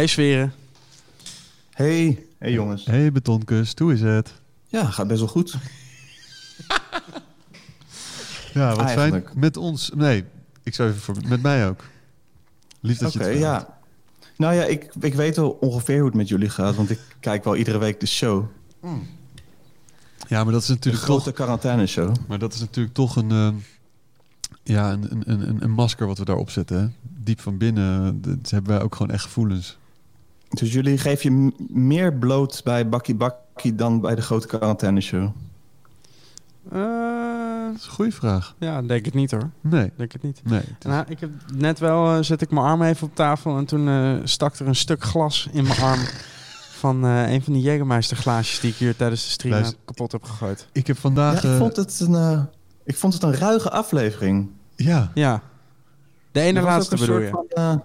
Hey 0.06 0.14
Sferen. 0.14 0.52
Hey, 1.72 2.24
hey 2.38 2.52
jongens. 2.52 2.84
hey, 2.84 3.12
betonkust, 3.12 3.78
hoe 3.78 3.92
is 3.92 4.00
het? 4.00 4.32
Ja, 4.66 4.84
gaat 4.84 5.06
best 5.06 5.18
wel 5.18 5.28
goed. 5.28 5.54
Ja, 8.54 8.68
wat 8.68 8.76
fijn. 8.76 8.98
Eigenlijk. 8.98 9.34
Met 9.34 9.56
ons, 9.56 9.90
nee, 9.94 10.24
ik 10.62 10.74
zou 10.74 10.88
even 10.88 11.00
voor, 11.00 11.16
met 11.28 11.42
mij 11.42 11.68
ook. 11.68 11.84
Lief 12.80 12.98
dat 12.98 13.12
je 13.12 13.18
het 13.18 13.28
vraagt. 13.28 13.42
ja. 13.42 13.78
Nou 14.36 14.54
ja, 14.54 14.64
ik, 14.64 14.94
ik 15.00 15.14
weet 15.14 15.36
wel 15.36 15.50
ongeveer 15.50 15.96
hoe 15.96 16.06
het 16.06 16.14
met 16.16 16.28
jullie 16.28 16.50
gaat. 16.50 16.74
Want 16.76 16.90
ik 16.90 17.00
kijk 17.20 17.44
wel 17.44 17.56
iedere 17.56 17.78
week 17.78 18.00
de 18.00 18.06
show. 18.06 18.44
Ja, 20.28 20.44
maar 20.44 20.52
dat 20.52 20.60
is 20.62 20.66
De 20.68 20.74
natuurlijk 20.74 21.04
grote 21.04 21.24
toch, 21.24 21.34
quarantaine 21.34 21.86
show. 21.86 22.14
maar 22.28 22.38
dat 22.38 22.54
is 22.54 22.60
natuurlijk 22.60 22.94
toch 22.94 23.16
een, 23.16 23.30
eh, 23.30 23.52
ja, 24.62 24.92
een, 24.92 25.06
een, 25.10 25.48
een, 25.48 25.62
een 25.62 25.70
masker 25.70 26.06
wat 26.06 26.18
we 26.18 26.24
daar 26.24 26.36
opzetten. 26.36 26.80
Hè? 26.80 26.86
Diep 27.02 27.40
van 27.40 27.58
binnen, 27.58 28.20
dat 28.22 28.50
hebben 28.50 28.72
wij 28.72 28.82
ook 28.82 28.94
gewoon 28.94 29.12
echt 29.12 29.24
gevoelens. 29.24 29.78
Dus 30.48 30.72
jullie 30.72 30.98
geven 30.98 31.32
je 31.44 31.52
meer 31.68 32.12
bloot 32.14 32.60
bij 32.64 32.88
Bakkie 32.88 33.14
Bakkie 33.14 33.74
dan 33.74 34.00
bij 34.00 34.14
de 34.14 34.22
grote 34.22 34.46
quarantaine 34.46 35.00
show. 35.00 35.28
Eh, 36.70 36.80
Dat 37.66 37.76
is 37.76 37.84
een 37.86 37.92
goede 37.92 38.12
vraag. 38.12 38.54
ja, 38.58 38.82
denk 38.82 39.04
het 39.04 39.14
niet 39.14 39.30
hoor. 39.30 39.50
Nee, 39.60 39.92
Denk 39.96 40.12
het 40.12 40.22
niet. 40.22 40.40
nee. 40.44 40.58
het 40.58 40.68
is- 40.78 40.90
Nou, 40.90 41.04
ik 41.08 41.20
heb 41.20 41.30
net 41.54 41.78
wel, 41.78 42.14
eh, 42.16 42.22
zet 42.22 42.40
ik 42.42 42.50
mijn 42.50 42.66
arm 42.66 42.82
even 42.82 43.06
op 43.06 43.14
tafel 43.14 43.56
en 43.56 43.64
toen 43.64 43.88
eh, 43.88 44.14
stak 44.24 44.54
er 44.54 44.66
een 44.66 44.74
stuk 44.76 45.02
glas 45.02 45.48
in 45.52 45.62
mijn 45.64 45.80
arm 45.80 46.00
van 46.80 47.04
eh, 47.04 47.32
een 47.32 47.42
van 47.42 47.52
die 47.52 47.62
Jägermeister 47.62 48.16
glaasjes 48.16 48.60
die 48.60 48.70
ik 48.70 48.76
hier 48.76 48.96
tijdens 48.96 49.24
de 49.24 49.30
stream 49.30 49.54
Luister- 49.54 49.78
kapot 49.84 50.12
heb 50.12 50.22
gegooid. 50.24 50.68
ik 50.72 50.86
heb 50.86 50.98
vandaag... 50.98 51.42
Ja, 51.42 51.50
ik, 51.52 51.56
vond 51.58 51.76
het 51.76 52.00
een, 52.00 52.14
eh, 52.14 52.42
ik 52.84 52.96
vond 52.96 53.14
het 53.14 53.22
een 53.22 53.34
ruige 53.34 53.70
aflevering. 53.70 54.48
ja, 54.76 55.10
Ja. 55.14 55.42
De 56.32 56.40
ene 56.40 56.60
laatste 56.60 56.96
bedoel 56.96 57.18
je? 57.18 57.28
Van, 57.30 57.82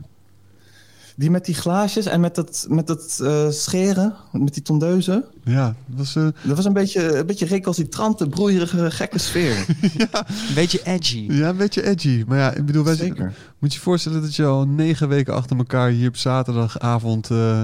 die 1.22 1.32
met 1.32 1.46
die 1.46 1.56
glaasjes 1.56 2.06
en 2.06 2.20
met 2.20 2.36
dat, 2.36 2.66
met 2.70 2.88
dat 2.88 3.20
eh, 3.24 3.50
scheren, 3.50 4.16
met 4.32 4.54
die 4.54 4.64
tondeuzen. 4.64 5.24
ja. 5.44 5.66
Dat 5.86 5.98
was, 5.98 6.16
eh, 6.16 6.28
Dat 6.44 6.56
was 6.56 6.66
een 6.66 6.74
beetje, 6.74 7.18
een 7.18 7.26
beetje 7.26 7.46
recalcitrante, 7.46 8.28
broeierige, 8.30 8.92
gekke 8.92 9.18
sfeer. 9.20 9.66
Een 10.48 10.54
beetje 10.56 10.82
edgy. 10.84 11.26
ja, 11.30 11.50
een 11.50 11.58
beetje 11.58 11.84
edgy. 11.88 12.24
Maar 12.28 12.38
ja, 12.38 12.52
ik 12.54 12.66
bedoel, 12.66 12.84
wij 12.84 12.96
zijn- 12.96 13.08
Zeker. 13.08 13.34
moet 13.60 13.72
je 13.74 13.78
je 13.78 13.84
voorstellen 13.84 14.22
dat 14.22 14.36
je 14.36 14.46
al 14.46 14.68
negen 14.68 15.08
weken 15.10 15.34
achter 15.34 15.58
elkaar 15.58 15.90
hier 15.90 16.08
op 16.08 16.18
zaterdagavond... 16.18 17.30
eh, 17.32 17.62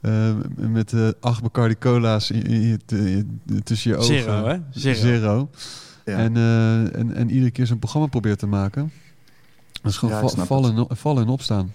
eh, 0.00 0.34
met 0.56 0.92
eh, 0.92 1.08
acht 1.20 1.42
Bacardi 1.42 1.78
Cola's 1.78 2.30
in, 2.30 2.80
tussen 3.64 3.90
je 3.90 3.96
ogen... 3.96 4.06
Zero, 4.14 4.46
hè? 4.46 4.56
Zero. 4.70 4.94
Zero. 4.98 5.50
Ja. 6.04 6.16
En, 6.16 6.36
eh, 6.36 6.98
en, 6.98 7.14
en 7.14 7.30
iedere 7.30 7.50
keer 7.50 7.66
zo'n 7.66 7.78
programma 7.78 8.06
probeert 8.08 8.38
te 8.38 8.46
maken. 8.46 8.92
Dat 9.82 9.90
is 9.92 9.98
gewoon 9.98 10.14
Ja, 10.22 10.28
va- 10.28 10.44
vallen, 10.44 10.76
en, 10.88 10.96
vallen 10.96 11.22
en 11.22 11.28
opstaan. 11.28 11.72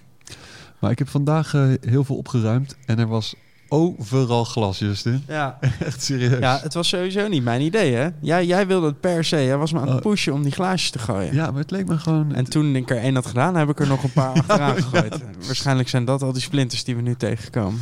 Maar 0.79 0.91
ik 0.91 0.99
heb 0.99 1.09
vandaag 1.09 1.53
eh, 1.53 1.67
heel 1.81 2.03
veel 2.03 2.15
opgeruimd 2.15 2.75
en 2.85 2.99
er 2.99 3.07
was 3.07 3.35
overal 3.69 4.43
glas, 4.45 4.79
Justin. 4.79 5.23
Ja. 5.27 5.57
Echt 5.79 6.03
serieus. 6.03 6.39
ja, 6.39 6.59
het 6.61 6.73
was 6.73 6.87
sowieso 6.87 7.27
niet 7.27 7.43
mijn 7.43 7.61
idee, 7.61 7.93
hè? 7.93 8.09
Jij, 8.21 8.45
jij 8.45 8.67
wilde 8.67 8.87
het 8.87 8.99
per 8.99 9.23
se. 9.25 9.35
Jij 9.43 9.57
was 9.57 9.71
me 9.71 9.79
aan 9.79 9.87
het 9.87 9.95
Oh. 9.95 10.01
pushen 10.11 10.33
om 10.33 10.43
die 10.43 10.51
glaasjes 10.51 10.89
te 10.91 10.99
gooien. 10.99 11.33
Ja, 11.33 11.51
maar 11.51 11.61
het 11.61 11.71
leek 11.71 11.87
me 11.87 11.97
gewoon... 11.97 12.33
En 12.33 12.49
toen 12.49 12.75
ik 12.75 12.89
er 12.89 12.97
één 12.97 13.15
had 13.15 13.25
gedaan, 13.25 13.55
heb 13.55 13.69
ik 13.69 13.79
er 13.79 13.87
nog 13.87 14.03
een 14.03 14.11
paar 14.11 14.33
achteraan 14.39 14.75
gegooid. 14.75 15.23
Waarschijnlijk 15.45 15.89
zijn 15.89 16.05
dat 16.05 16.21
al 16.21 16.33
die 16.33 16.41
splinters 16.41 16.83
die 16.83 16.95
we 16.95 17.01
nu 17.01 17.15
tegenkomen. 17.15 17.79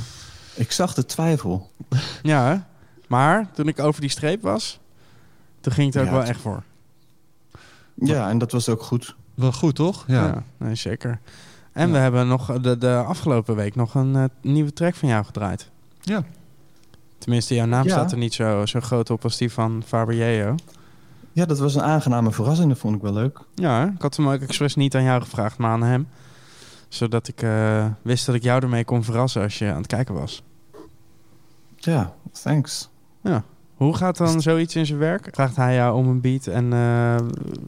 Ik 0.53 0.71
zag 0.71 0.93
de 0.93 1.05
twijfel. 1.05 1.71
Ja, 2.23 2.45
hè? 2.47 2.57
maar 3.07 3.51
toen 3.53 3.67
ik 3.67 3.79
over 3.79 4.01
die 4.01 4.09
streep 4.09 4.41
was, 4.41 4.79
toen 5.61 5.73
ging 5.73 5.85
het 5.87 5.95
er 5.95 6.01
ook 6.01 6.07
Ja, 6.07 6.13
wel 6.13 6.23
echt 6.23 6.41
voor. 6.41 6.63
Ja, 7.95 8.29
en 8.29 8.37
dat 8.37 8.51
was 8.51 8.69
ook 8.69 8.81
goed. 8.81 9.15
Wel 9.35 9.51
goed, 9.51 9.75
toch? 9.75 10.03
Ja. 10.07 10.43
nee, 10.57 10.75
zeker. 10.75 11.19
En 11.75 11.87
Ja. 11.87 11.93
we 11.93 11.99
hebben 11.99 12.27
nog 12.27 12.59
de, 12.59 12.77
de 12.77 12.95
afgelopen 13.07 13.55
week 13.55 13.75
nog 13.75 13.95
een 13.95 14.15
eh, 14.15 14.23
nieuwe 14.41 14.73
track 14.73 14.95
van 14.95 15.09
jou 15.09 15.25
gedraaid. 15.25 15.69
Ja. 16.01 16.23
Tenminste, 17.17 17.55
jouw 17.55 17.65
naam 17.65 17.83
Ja. 17.83 17.89
staat 17.91 18.11
er 18.11 18.17
niet 18.17 18.33
zo, 18.33 18.65
zo 18.65 18.79
groot 18.79 19.09
op 19.09 19.23
als 19.23 19.37
die 19.37 19.51
van 19.51 19.83
Faber 19.85 20.15
Ja, 21.31 21.45
dat 21.45 21.59
was 21.59 21.75
een 21.75 21.81
aangename 21.81 22.31
verrassing. 22.31 22.69
Dat 22.69 22.77
vond 22.77 22.95
ik 22.95 23.01
wel 23.01 23.13
leuk. 23.13 23.39
Ja, 23.55 23.85
ik 23.95 24.01
had 24.01 24.15
hem 24.15 24.27
ook 24.29 24.41
expres 24.41 24.75
niet 24.75 24.95
aan 24.95 25.03
jou 25.03 25.21
gevraagd, 25.21 25.57
maar 25.57 25.71
aan 25.71 25.83
hem. 25.83 26.07
Zodat 26.87 27.27
ik 27.27 27.41
eh, 27.41 27.85
wist 28.01 28.25
dat 28.25 28.35
ik 28.35 28.43
jou 28.43 28.61
ermee 28.61 28.85
kon 28.85 29.03
verrassen 29.03 29.41
als 29.41 29.57
je 29.59 29.69
aan 29.71 29.77
het 29.77 29.87
kijken 29.87 30.15
was. 30.15 30.43
Ja, 31.75 32.13
thanks. 32.31 32.89
Hoe 33.75 33.95
gaat 33.95 34.17
dan 34.17 34.41
zoiets 34.41 34.75
in 34.75 34.85
zijn 34.85 34.99
werk? 34.99 35.27
Vraagt 35.31 35.55
hij 35.55 35.75
jou 35.75 35.95
om 35.95 36.07
een 36.07 36.21
beat 36.21 36.47
en 36.47 36.73
eh, 36.73 37.15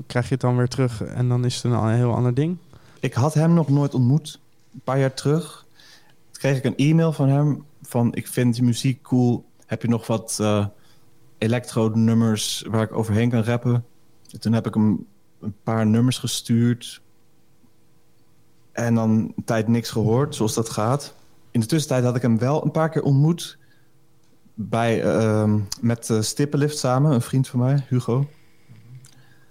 krijg 0.07 0.25
je 0.27 0.31
het 0.33 0.41
dan 0.41 0.57
weer 0.57 0.67
terug 0.67 1.03
en 1.03 1.27
dan 1.29 1.45
is 1.45 1.55
het 1.55 1.63
een 1.63 1.89
heel 1.89 2.13
ander 2.15 2.33
ding? 2.33 2.57
Ik 2.99 3.13
had 3.13 3.33
hem 3.33 3.53
nog 3.53 3.69
nooit 3.69 3.93
ontmoet. 3.93 4.39
Een 4.73 4.81
paar 4.83 4.99
jaar 4.99 5.13
terug. 5.13 5.65
Toen 6.31 6.41
kreeg 6.41 6.57
ik 6.57 6.63
een 6.63 6.75
e-mail 6.75 7.13
van 7.13 7.29
hem. 7.29 7.65
Van, 7.81 8.15
ik 8.15 8.27
vind 8.27 8.55
je 8.55 8.63
muziek 8.63 9.01
cool. 9.01 9.45
Heb 9.65 9.81
je 9.81 9.87
nog 9.87 10.07
wat 10.07 10.37
eh 10.41 10.65
electro-nummers 11.37 12.65
waar 12.69 12.83
ik 12.83 12.93
overheen 12.93 13.29
kan 13.29 13.43
rappen? 13.43 13.85
En 14.31 14.39
toen 14.39 14.53
heb 14.53 14.67
ik 14.67 14.73
hem 14.73 15.05
een 15.39 15.55
paar 15.63 15.87
nummers 15.87 16.17
gestuurd. 16.17 17.01
En 18.71 18.95
dan 18.95 19.09
een 19.09 19.43
tijd 19.45 19.67
niks 19.67 19.89
gehoord, 19.89 20.35
zoals 20.35 20.53
dat 20.53 20.69
gaat. 20.69 21.13
In 21.51 21.59
de 21.59 21.65
tussentijd 21.65 22.03
had 22.03 22.15
ik 22.15 22.21
hem 22.21 22.37
wel 22.37 22.63
een 22.63 22.71
paar 22.71 22.89
keer 22.89 23.03
ontmoet. 23.03 23.57
Bij, 24.53 25.03
ehm, 25.03 25.59
met 25.81 26.09
uh, 26.09 26.21
Stippenlift 26.21 26.77
samen, 26.77 27.11
een 27.11 27.21
vriend 27.21 27.47
van 27.47 27.59
mij, 27.59 27.85
Hugo. 27.89 28.27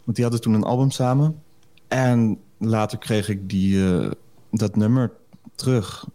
Want 0.05 0.17
die 0.17 0.23
hadden 0.23 0.43
toen 0.43 0.55
een 0.55 0.65
album 0.65 0.91
samen. 0.91 1.43
En 1.89 2.41
later 2.59 2.99
kreeg 2.99 3.29
ik 3.29 3.49
die, 3.49 3.85
eh, 3.85 4.11
dat 4.51 4.77
nummer 4.77 5.13
terug 5.55 6.07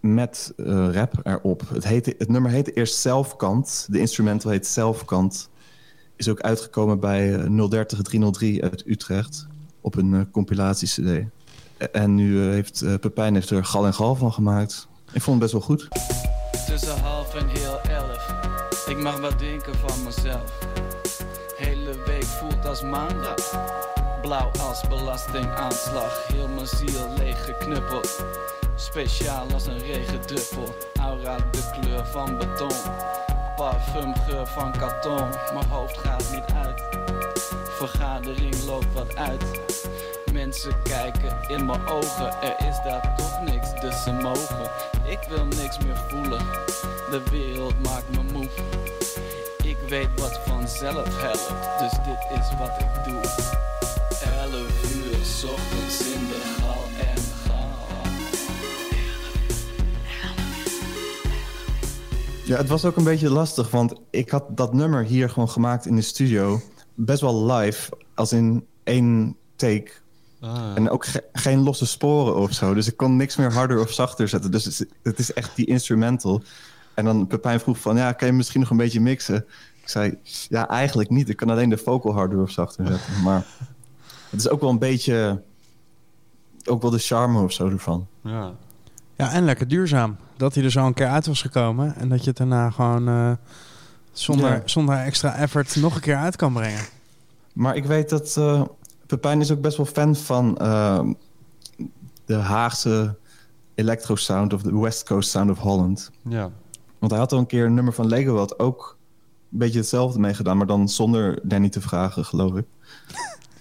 met 0.00 0.52
eh, 0.56 0.88
rap 0.92 1.20
erop. 1.22 1.62
Het, 1.68 2.06
het 2.18 2.28
nummer 2.28 2.50
heette 2.50 2.72
eerst 2.72 2.96
Zelfkant. 2.96 3.86
De 3.90 3.98
instrumental 3.98 4.50
heet 4.50 4.66
Zelfkant. 4.66 5.50
Is 6.16 6.28
ook 6.28 6.40
uitgekomen 6.40 7.00
bij 7.00 7.34
eh, 7.34 7.68
030 7.68 8.02
303 8.02 8.62
uit 8.62 8.86
Utrecht. 8.86 9.46
Op 9.80 9.96
een 9.96 10.14
eh, 10.14 10.20
compilatie-cd. 10.32 11.28
En 11.92 12.14
nu 12.14 12.46
eh, 12.46 12.50
heeft 12.50 12.82
eh, 12.82 12.94
Pepijn 12.94 13.34
heeft 13.34 13.50
er 13.50 13.64
gal 13.64 13.86
en 13.86 13.94
gal 13.94 14.14
van 14.14 14.32
gemaakt. 14.32 14.88
Ik 15.12 15.22
vond 15.22 15.42
het 15.42 15.52
best 15.52 15.52
wel 15.52 15.76
goed. 15.76 15.88
Tussen 16.66 17.00
half 17.00 17.34
en 17.34 17.48
heel 17.48 17.80
elf. 17.80 18.34
Ik 18.86 18.98
mag 19.02 19.20
wat 19.20 19.38
denken 19.38 19.74
van 19.74 20.04
mezelf. 20.04 20.58
Hele 21.56 22.02
week 22.06 22.24
voelt 22.24 22.66
als 22.66 22.82
maandag. 22.82 23.99
Blauw 24.20 24.50
als 24.60 24.80
belastingaanslag. 24.88 26.26
Heel 26.26 26.48
mijn 26.48 26.66
ziel 26.66 27.08
leeg 27.18 27.44
geknuppeld. 27.44 28.24
Speciaal 28.74 29.46
als 29.52 29.66
een 29.66 29.78
regendruppel. 29.78 30.74
Aura 31.00 31.36
de 31.36 31.78
kleur 31.80 32.06
van 32.06 32.38
beton. 32.38 32.76
Parfumgeur 33.56 34.46
van 34.46 34.72
karton. 34.78 35.28
Mijn 35.54 35.68
hoofd 35.68 35.98
gaat 35.98 36.24
niet 36.32 36.56
uit. 36.64 36.82
Vergadering 37.68 38.64
loopt 38.66 38.92
wat 38.92 39.16
uit. 39.16 39.44
Mensen 40.32 40.82
kijken 40.82 41.36
in 41.48 41.66
mijn 41.66 41.88
ogen. 41.88 42.42
Er 42.42 42.68
is 42.68 42.76
daar 42.84 43.14
toch 43.16 43.40
niks, 43.42 43.80
dus 43.80 44.02
ze 44.02 44.12
mogen. 44.12 44.70
Ik 45.04 45.20
wil 45.28 45.44
niks 45.44 45.78
meer 45.78 45.96
voelen. 46.08 46.46
De 47.10 47.22
wereld 47.30 47.82
maakt 47.82 48.10
me 48.10 48.22
moe. 48.32 48.48
Ik 49.62 49.76
weet 49.88 50.20
wat 50.20 50.40
vanzelf 50.46 51.20
helpt, 51.20 51.78
dus 51.78 51.92
dit 51.92 52.38
is 52.38 52.58
wat 52.58 52.72
ik 52.78 53.04
doe. 53.04 53.20
11 55.42 55.52
uur 55.52 55.58
's 55.58 55.60
ochtends 55.60 56.12
in 56.14 56.26
de 56.28 56.40
gal 56.58 56.82
en 56.98 57.22
gal. 57.44 57.78
Ja, 62.44 62.56
het 62.56 62.68
was 62.68 62.84
ook 62.84 62.96
een 62.96 63.04
beetje 63.04 63.30
lastig, 63.30 63.70
want 63.70 63.92
ik 64.10 64.30
had 64.30 64.44
dat 64.56 64.72
nummer 64.74 65.04
hier 65.04 65.30
gewoon 65.30 65.48
gemaakt 65.48 65.86
in 65.86 65.96
de 65.96 66.02
studio. 66.02 66.60
Best 66.94 67.20
wel 67.20 67.52
live, 67.52 67.90
als 68.14 68.32
in 68.32 68.66
één 68.84 69.36
take. 69.56 69.90
Ah. 70.40 70.72
En 70.74 70.90
ook 70.90 71.04
ge- 71.06 71.24
geen 71.32 71.58
losse 71.62 71.86
sporen 71.86 72.36
of 72.36 72.52
zo. 72.52 72.74
Dus 72.74 72.86
ik 72.86 72.96
kon 72.96 73.16
niks 73.16 73.36
meer 73.36 73.52
harder 73.52 73.80
of 73.80 73.92
zachter 73.92 74.28
zetten. 74.28 74.50
Dus 74.50 74.64
het 74.64 74.72
is, 74.80 74.84
het 75.02 75.18
is 75.18 75.32
echt 75.32 75.56
die 75.56 75.66
instrumental. 75.66 76.42
En 76.94 77.04
dan 77.04 77.26
Pepijn 77.26 77.60
vroeg 77.60 77.78
van, 77.78 77.96
ja, 77.96 78.12
kan 78.12 78.28
je 78.28 78.34
misschien 78.34 78.60
nog 78.60 78.70
een 78.70 78.76
beetje 78.76 79.00
mixen? 79.00 79.44
Ik 79.82 79.88
zei, 79.88 80.18
ja, 80.48 80.68
eigenlijk 80.68 81.10
niet. 81.10 81.28
Ik 81.28 81.36
kan 81.36 81.50
alleen 81.50 81.68
de 81.70 81.76
vocal 81.76 82.12
harder 82.12 82.40
of 82.42 82.50
zachter 82.50 82.86
zetten. 82.86 83.22
Maar 83.22 83.46
het 84.30 84.40
is 84.40 84.48
ook 84.48 84.60
wel 84.60 84.70
een 84.70 84.78
beetje... 84.78 85.42
Ook 86.64 86.82
wel 86.82 86.90
de 86.90 86.98
charme 86.98 87.42
of 87.42 87.52
zo 87.52 87.68
ervan. 87.68 88.06
ja. 88.22 88.52
Ja, 89.16 89.32
en 89.32 89.44
lekker 89.44 89.68
duurzaam. 89.68 90.16
Dat 90.36 90.54
hij 90.54 90.64
er 90.64 90.70
zo 90.70 90.86
een 90.86 90.94
keer 90.94 91.08
uit 91.08 91.26
was 91.26 91.40
gekomen 91.42 91.94
en 91.96 92.08
dat 92.08 92.20
je 92.22 92.28
het 92.28 92.36
daarna 92.36 92.70
gewoon 92.70 93.08
eh, 93.08 93.32
zonder, 94.12 94.50
Ja. 94.50 94.62
zonder 94.64 94.96
extra 94.96 95.34
effort 95.36 95.76
nog 95.76 95.94
een 95.94 96.00
keer 96.00 96.16
uit 96.16 96.36
kan 96.36 96.52
brengen. 96.52 96.80
Maar 97.52 97.76
ik 97.76 97.84
weet 97.84 98.08
dat 98.08 98.36
eh, 98.36 98.62
Pepijn 99.06 99.40
is 99.40 99.50
ook 99.50 99.60
best 99.60 99.76
wel 99.76 99.86
fan 99.86 100.16
van 100.16 100.56
eh, 100.58 101.00
de 102.24 102.34
Haagse 102.34 103.16
electro 103.74 104.14
sound 104.16 104.52
of 104.52 104.62
de 104.62 104.78
West 104.78 105.04
Coast 105.04 105.30
sound 105.30 105.50
of 105.50 105.58
Holland. 105.58 106.10
ja. 106.22 106.50
Want 106.98 107.12
hij 107.12 107.20
had 107.20 107.32
al 107.32 107.38
een 107.38 107.46
keer 107.46 107.64
een 107.64 107.74
nummer 107.74 107.92
van 107.92 108.06
Lego 108.06 108.32
wat 108.34 108.58
ook 108.58 108.96
een 109.52 109.58
beetje 109.58 109.78
hetzelfde 109.78 110.18
meegedaan, 110.18 110.56
maar 110.56 110.66
dan 110.66 110.88
zonder 110.88 111.38
Danny 111.42 111.68
te 111.68 111.80
vragen, 111.80 112.24
geloof 112.24 112.54
ik. 112.56 112.64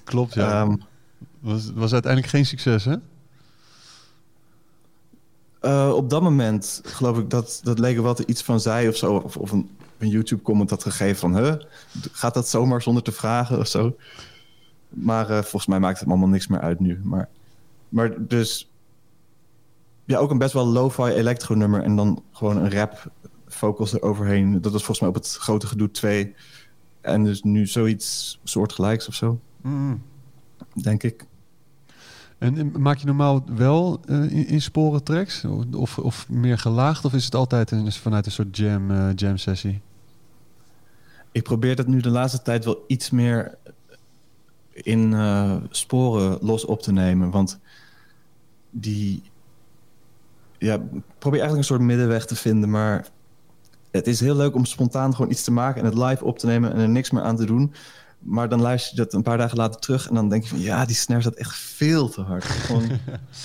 Klopt, 0.10 0.34
ja. 0.34 0.62
Ehm, 0.62 0.76
was, 1.40 1.72
was 1.74 1.94
uiteindelijk 1.94 2.32
geen 2.32 2.46
succes, 2.46 2.86
hè? 2.86 2.96
eh, 5.60 5.92
op 5.96 6.10
dat 6.10 6.22
moment 6.22 6.82
geloof 6.84 7.18
ik 7.18 7.30
dat, 7.30 7.60
dat 7.64 7.80
Lego 7.80 8.02
wat 8.02 8.20
er 8.20 8.28
iets 8.28 8.44
van 8.44 8.60
zei 8.60 8.88
of 8.88 8.96
zo, 8.96 9.16
of, 9.16 9.38
of 9.38 9.52
een, 9.52 9.70
een 9.98 10.10
YouTube-comment 10.10 10.70
had 10.70 10.84
gegeven 10.84 11.20
van, 11.20 11.36
huh, 11.36 11.56
gaat 12.12 12.34
dat 12.34 12.48
zomaar 12.48 12.82
zonder 12.82 13.04
te 13.04 13.12
vragen 13.12 13.60
of 13.60 13.68
zo? 13.68 13.96
Maar 14.90 15.30
eh, 15.30 15.38
volgens 15.38 15.66
mij 15.66 15.80
maakt 15.80 16.00
het 16.00 16.10
allemaal 16.10 16.28
niks 16.28 16.48
meer 16.48 16.60
uit 16.60 16.80
nu. 16.80 17.00
Maar, 17.04 17.30
maar 17.90 18.28
dus, 18.28 18.70
ja, 20.06 20.18
ook 20.18 20.32
een 20.32 20.38
best 20.38 20.54
wel 20.54 20.68
lo-fi 20.68 21.04
electro-nummer 21.04 21.84
en 21.84 21.96
dan 21.96 22.24
gewoon 22.32 22.58
een 22.58 22.72
rap 22.72 23.12
vocals 23.48 23.94
eroverheen. 23.94 24.62
Dat 24.62 24.72
was 24.72 24.84
volgens 24.84 25.00
mij 25.00 25.10
op 25.10 25.16
het 25.16 25.36
grote 25.40 25.68
gedoe 25.68 25.92
2. 25.92 26.36
En 27.02 27.24
dus 27.24 27.44
nu 27.44 27.68
zoiets 27.68 28.40
soortgelijks 28.44 29.08
of 29.08 29.14
zo, 29.14 29.40
denk 30.74 31.04
ik. 31.04 31.28
En, 32.40 32.82
maak 32.82 32.98
je 32.98 33.06
normaal 33.06 33.44
wel 33.56 34.00
eh, 34.06 34.32
in, 34.32 34.48
in 34.48 34.62
sporen 34.62 35.04
tracks? 35.04 35.46
Of, 35.72 35.98
of 35.98 36.30
meer 36.30 36.58
gelaagd? 36.58 37.06
Of 37.06 37.14
is 37.14 37.26
het 37.26 37.36
altijd 37.36 37.72
een, 37.72 37.92
vanuit 37.92 38.26
een 38.26 38.32
soort 38.32 38.58
jam, 38.58 38.92
eh, 38.92 39.10
jam 39.16 39.38
sessie? 39.38 39.82
Ik 41.32 41.44
probeer 41.44 41.76
dat 41.76 41.88
nu 41.88 42.02
de 42.02 42.10
laatste 42.10 42.42
tijd 42.42 42.66
wel 42.66 42.84
iets 42.88 43.10
meer 43.10 43.58
in 44.72 45.14
eh, 45.14 45.56
sporen 45.70 46.38
los 46.42 46.66
op 46.66 46.82
te 46.82 46.92
nemen. 46.92 47.32
Want 47.32 47.60
die... 48.70 49.22
Ja, 50.58 50.78
probeer 51.18 51.40
eigenlijk 51.40 51.58
een 51.58 51.76
soort 51.76 51.82
middenweg 51.82 52.26
te 52.26 52.36
vinden, 52.36 52.70
maar... 52.70 53.08
Het 53.92 54.08
is 54.08 54.20
heel 54.20 54.36
leuk 54.36 54.56
om 54.56 54.66
spontaan 54.66 55.16
gewoon 55.16 55.32
iets 55.32 55.44
te 55.44 55.52
maken 55.52 55.82
en 55.82 55.86
het 55.86 55.98
live 55.98 56.26
op 56.26 56.40
te 56.40 56.46
nemen 56.46 56.74
en 56.74 56.80
er 56.80 56.90
niks 56.90 57.12
meer 57.12 57.22
aan 57.22 57.36
te 57.36 57.46
doen. 57.46 57.74
Maar 58.20 58.50
dan 58.50 58.62
luister 58.62 58.96
je 58.96 59.04
dat 59.04 59.14
een 59.14 59.22
paar 59.22 59.38
dagen 59.38 59.58
later 59.58 59.80
terug 59.80 60.08
en 60.08 60.16
dan 60.16 60.30
denk 60.30 60.44
je 60.44 60.50
van... 60.50 60.60
Ja, 60.60 60.86
die 60.86 60.96
snare 60.96 61.22
staat 61.22 61.34
echt 61.34 61.56
veel 61.56 62.10
te 62.10 62.22
hard. 62.22 62.44
Gewoon 62.44 62.90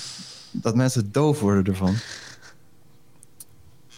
dat 0.51 0.75
mensen 0.75 1.11
doof 1.11 1.39
worden 1.39 1.65
ervan. 1.73 1.95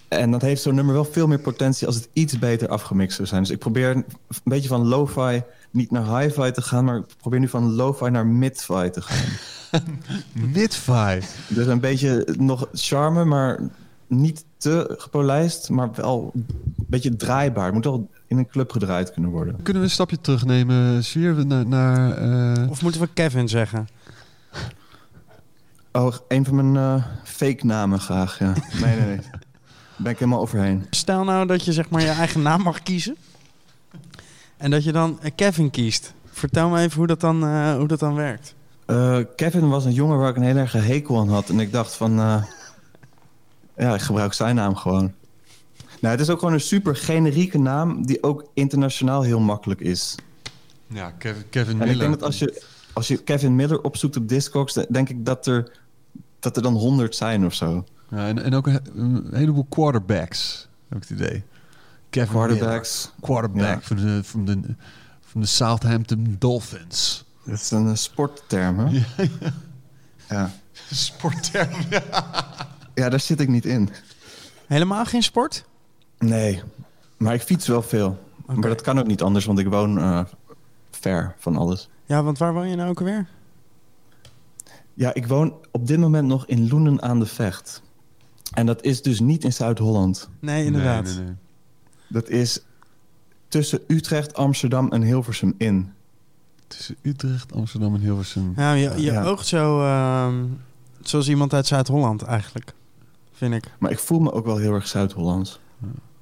En 0.08 0.32
dat 0.32 0.42
heeft 0.42 0.62
zo'n 0.62 0.76
nummer 0.76 0.94
wel 0.94 1.06
veel 1.06 1.28
meer 1.28 1.40
potentie 1.40 1.88
als 1.88 1.96
het 1.96 2.10
iets 2.14 2.40
beter 2.40 2.68
afgemixt 2.68 3.16
zou 3.16 3.28
zijn. 3.28 3.42
Dus 3.42 3.52
ik 3.52 3.60
probeer 3.60 3.90
een 3.90 4.06
beetje 4.44 4.70
van 4.70 4.88
lo-fi 4.88 5.44
niet 5.72 5.92
naar 5.92 6.20
hi-fi 6.20 6.52
te 6.52 6.62
gaan, 6.62 6.86
maar 6.86 6.98
ik 6.98 7.06
probeer 7.18 7.40
nu 7.40 7.48
van 7.48 7.74
lo-fi 7.74 8.10
naar 8.10 8.28
mid-fi 8.28 8.90
te 8.90 9.02
gaan. 9.02 9.26
Midfi. 10.54 11.20
Dus 11.48 11.68
een 11.68 11.80
beetje 11.80 12.28
nog 12.38 12.68
charme, 12.74 13.26
maar 13.26 13.60
niet 14.08 14.46
te 14.58 14.96
gepolijst, 14.98 15.70
maar 15.70 15.90
wel 15.94 16.32
een 16.36 16.46
beetje 16.88 17.16
draaibaar. 17.16 17.66
Het 17.66 17.74
moet 17.74 17.86
wel 17.86 18.10
in 18.28 18.38
een 18.38 18.48
club 18.48 18.72
gedraaid 18.72 19.12
kunnen 19.12 19.32
worden. 19.32 19.56
Kunnen 19.56 19.82
we 19.82 19.88
een 19.88 19.94
stapje 19.94 20.22
terugnemen, 20.22 21.04
Sfeer, 21.04 21.46
naar... 21.46 21.68
naar 21.68 22.18
eh, 22.18 22.70
Of 22.70 22.82
moeten 22.82 23.02
we 23.02 23.10
Kevin 23.14 23.50
zeggen? 23.50 23.88
Oh, 25.92 26.14
een 26.28 26.46
van 26.46 26.56
mijn 26.56 27.00
eh, 27.00 27.06
fake 27.24 27.66
namen 27.66 28.00
graag, 28.00 28.40
ja. 28.40 28.54
Nee, 28.84 28.96
nee, 28.96 29.08
nee. 29.08 29.18
Daar 29.18 30.06
ben 30.06 30.12
ik 30.12 30.20
helemaal 30.20 30.42
overheen. 30.42 30.86
Stel 30.90 31.24
nou 31.24 31.48
dat 31.48 31.66
je 31.66 31.74
zeg 31.74 31.90
maar 31.90 32.02
je 32.02 32.08
eigen 32.08 32.42
naam 32.42 32.62
mag 32.62 32.84
kiezen. 32.84 33.16
En 34.58 34.72
dat 34.72 34.84
je 34.84 34.92
dan 34.92 35.20
eh, 35.22 35.32
Kevin 35.36 35.70
kiest. 35.70 36.14
Vertel 36.32 36.70
me 36.70 36.80
even 36.80 36.98
hoe 36.98 37.08
dat 37.08 37.20
dan, 37.20 37.44
eh, 37.44 37.76
hoe 37.76 37.88
dat 37.88 38.00
dan 38.00 38.16
werkt. 38.16 38.56
Eh, 38.86 39.20
Kevin 39.36 39.70
was 39.70 39.86
een 39.86 39.94
jongen 39.94 40.18
waar 40.18 40.30
ik 40.30 40.36
een 40.36 40.44
heel 40.44 40.56
erg 40.56 40.72
hekel 40.72 41.20
aan 41.20 41.30
had. 41.30 41.50
En 41.50 41.60
ik 41.60 41.72
dacht 41.72 41.96
van... 41.96 42.44
ja, 43.78 43.94
ik 43.94 44.02
gebruik 44.02 44.34
zijn 44.34 44.56
naam 44.56 44.76
gewoon. 44.76 45.14
Nou, 46.02 46.14
het 46.14 46.20
is 46.24 46.30
ook 46.30 46.40
gewoon 46.40 46.54
een 46.54 46.60
super 46.60 46.96
generieke 46.96 47.58
naam... 47.58 48.06
die 48.06 48.24
ook 48.24 48.50
internationaal 48.54 49.22
heel 49.22 49.40
makkelijk 49.40 49.80
is. 49.82 50.16
ja, 50.88 51.12
Kevin, 51.12 51.44
Kevin 51.50 51.72
En 51.72 51.78
Miller. 51.78 51.94
ik 51.94 52.00
denk 52.00 52.12
dat 52.14 52.24
als 52.24 52.40
je, 52.40 52.64
als 52.94 53.08
je 53.08 53.18
Kevin 53.18 53.56
Miller 53.56 53.82
opzoekt 53.82 54.18
op 54.18 54.28
Discogs... 54.30 54.74
denk 54.90 55.10
ik 55.10 55.26
dat 55.26 55.48
er, 55.48 55.72
dat 56.40 56.56
er 56.56 56.62
dan 56.62 56.74
honderd 56.74 57.16
zijn 57.16 57.46
of 57.46 57.54
zo. 57.54 57.86
Ja, 58.10 58.28
en, 58.28 58.44
en 58.44 58.54
ook 58.54 58.68
een, 58.68 58.80
een 58.96 59.28
heleboel 59.34 59.66
quarterbacks, 59.70 60.68
heb 60.90 61.04
ik 61.04 61.10
het 61.10 61.20
idee. 61.20 61.44
Kevin 62.10 62.30
Quarterbacks. 62.30 63.04
Miller, 63.06 63.20
quarterback 63.22 63.82
Ja. 63.82 63.88
van, 63.88 63.96
de, 63.98 64.24
van, 64.24 64.46
de, 64.46 64.60
van 65.22 65.42
de 65.42 65.48
Southampton 65.48 66.36
Dolphins. 66.40 67.26
Dat 67.46 67.56
is 67.56 67.72
een 67.72 67.88
eh, 67.88 67.96
sportterm, 67.96 68.80
hè? 68.80 69.04
Ja. 70.30 70.52
Sportterm, 70.92 71.70
ja. 71.90 72.02
Ja, 72.98 73.10
daar 73.10 73.20
zit 73.20 73.40
ik 73.40 73.48
niet 73.48 73.66
in. 73.66 73.90
Helemaal 74.68 75.06
geen 75.06 75.24
sport? 75.24 75.66
Nee, 76.20 76.62
maar 77.18 77.34
ik 77.34 77.42
fiets 77.42 77.68
wel 77.68 77.82
veel. 77.82 78.18
Maar 78.46 78.62
dat 78.70 78.82
kan 78.82 79.00
ook 79.00 79.08
niet 79.08 79.22
anders, 79.22 79.46
want 79.46 79.60
ik 79.60 79.68
woon 79.68 79.98
eh, 80.00 80.24
ver 80.92 81.36
van 81.38 81.56
alles. 81.58 81.90
Ja, 82.06 82.24
want 82.24 82.38
waar 82.38 82.54
woon 82.54 82.70
je 82.70 82.76
nou 82.76 82.90
ook 82.90 83.00
alweer? 83.00 83.28
Ja, 84.94 85.14
ik 85.14 85.28
woon 85.28 85.54
op 85.72 85.88
dit 85.88 86.00
moment 86.00 86.28
nog 86.28 86.46
in 86.48 86.68
Loenen 86.70 87.02
aan 87.02 87.20
de 87.20 87.26
Vecht. 87.26 87.82
En 88.54 88.66
dat 88.66 88.84
is 88.84 89.02
dus 89.02 89.20
niet 89.20 89.44
in 89.44 89.54
Zuid-Holland. 89.54 90.30
Nee, 90.40 90.66
inderdaad. 90.66 91.04
Nee, 91.04 91.14
nee, 91.16 91.24
nee. 91.24 91.36
Dat 92.08 92.30
is 92.30 92.62
tussen 93.48 93.80
Utrecht, 93.88 94.34
Amsterdam 94.36 94.92
en 94.92 95.02
Hilversum 95.02 95.54
in. 95.58 95.92
Tussen 96.68 96.96
Utrecht, 97.02 97.54
Amsterdam 97.54 97.94
en 97.96 98.02
Hilversum. 98.02 98.54
Ja, 98.56 98.74
je, 98.74 98.90
je 98.96 99.02
Ja. 99.02 99.24
oogt 99.24 99.48
zo 99.48 99.82
ehm, 99.82 100.46
zoals 101.02 101.30
iemand 101.30 101.54
uit 101.54 101.68
Zuid-Holland 101.68 102.22
eigenlijk. 102.22 102.74
Vind 103.38 103.54
ik. 103.54 103.72
Maar 103.80 103.92
ik 103.92 104.00
voel 104.00 104.20
me 104.20 104.32
ook 104.32 104.46
wel 104.46 104.58
heel 104.58 104.74
erg 104.74 104.88
Zuid-Hollands. 104.88 105.60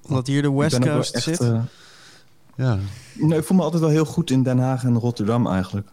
Omdat 0.08 0.28
hier 0.28 0.42
de 0.42 0.48
Ik 0.48 0.54
West 0.56 0.78
wel 0.78 0.96
Coast 0.96 1.16
echt, 1.16 1.24
zit. 1.24 1.40
eh, 1.40 1.62
Ja, 2.56 2.78
nee, 3.14 3.38
ik 3.38 3.44
voel 3.46 3.58
me 3.58 3.64
altijd 3.64 3.82
wel 3.82 3.92
heel 3.92 4.06
goed 4.06 4.30
in 4.32 4.44
Den 4.44 4.60
Haag 4.60 4.84
en 4.84 5.00
Rotterdam 5.00 5.48
eigenlijk. 5.48 5.88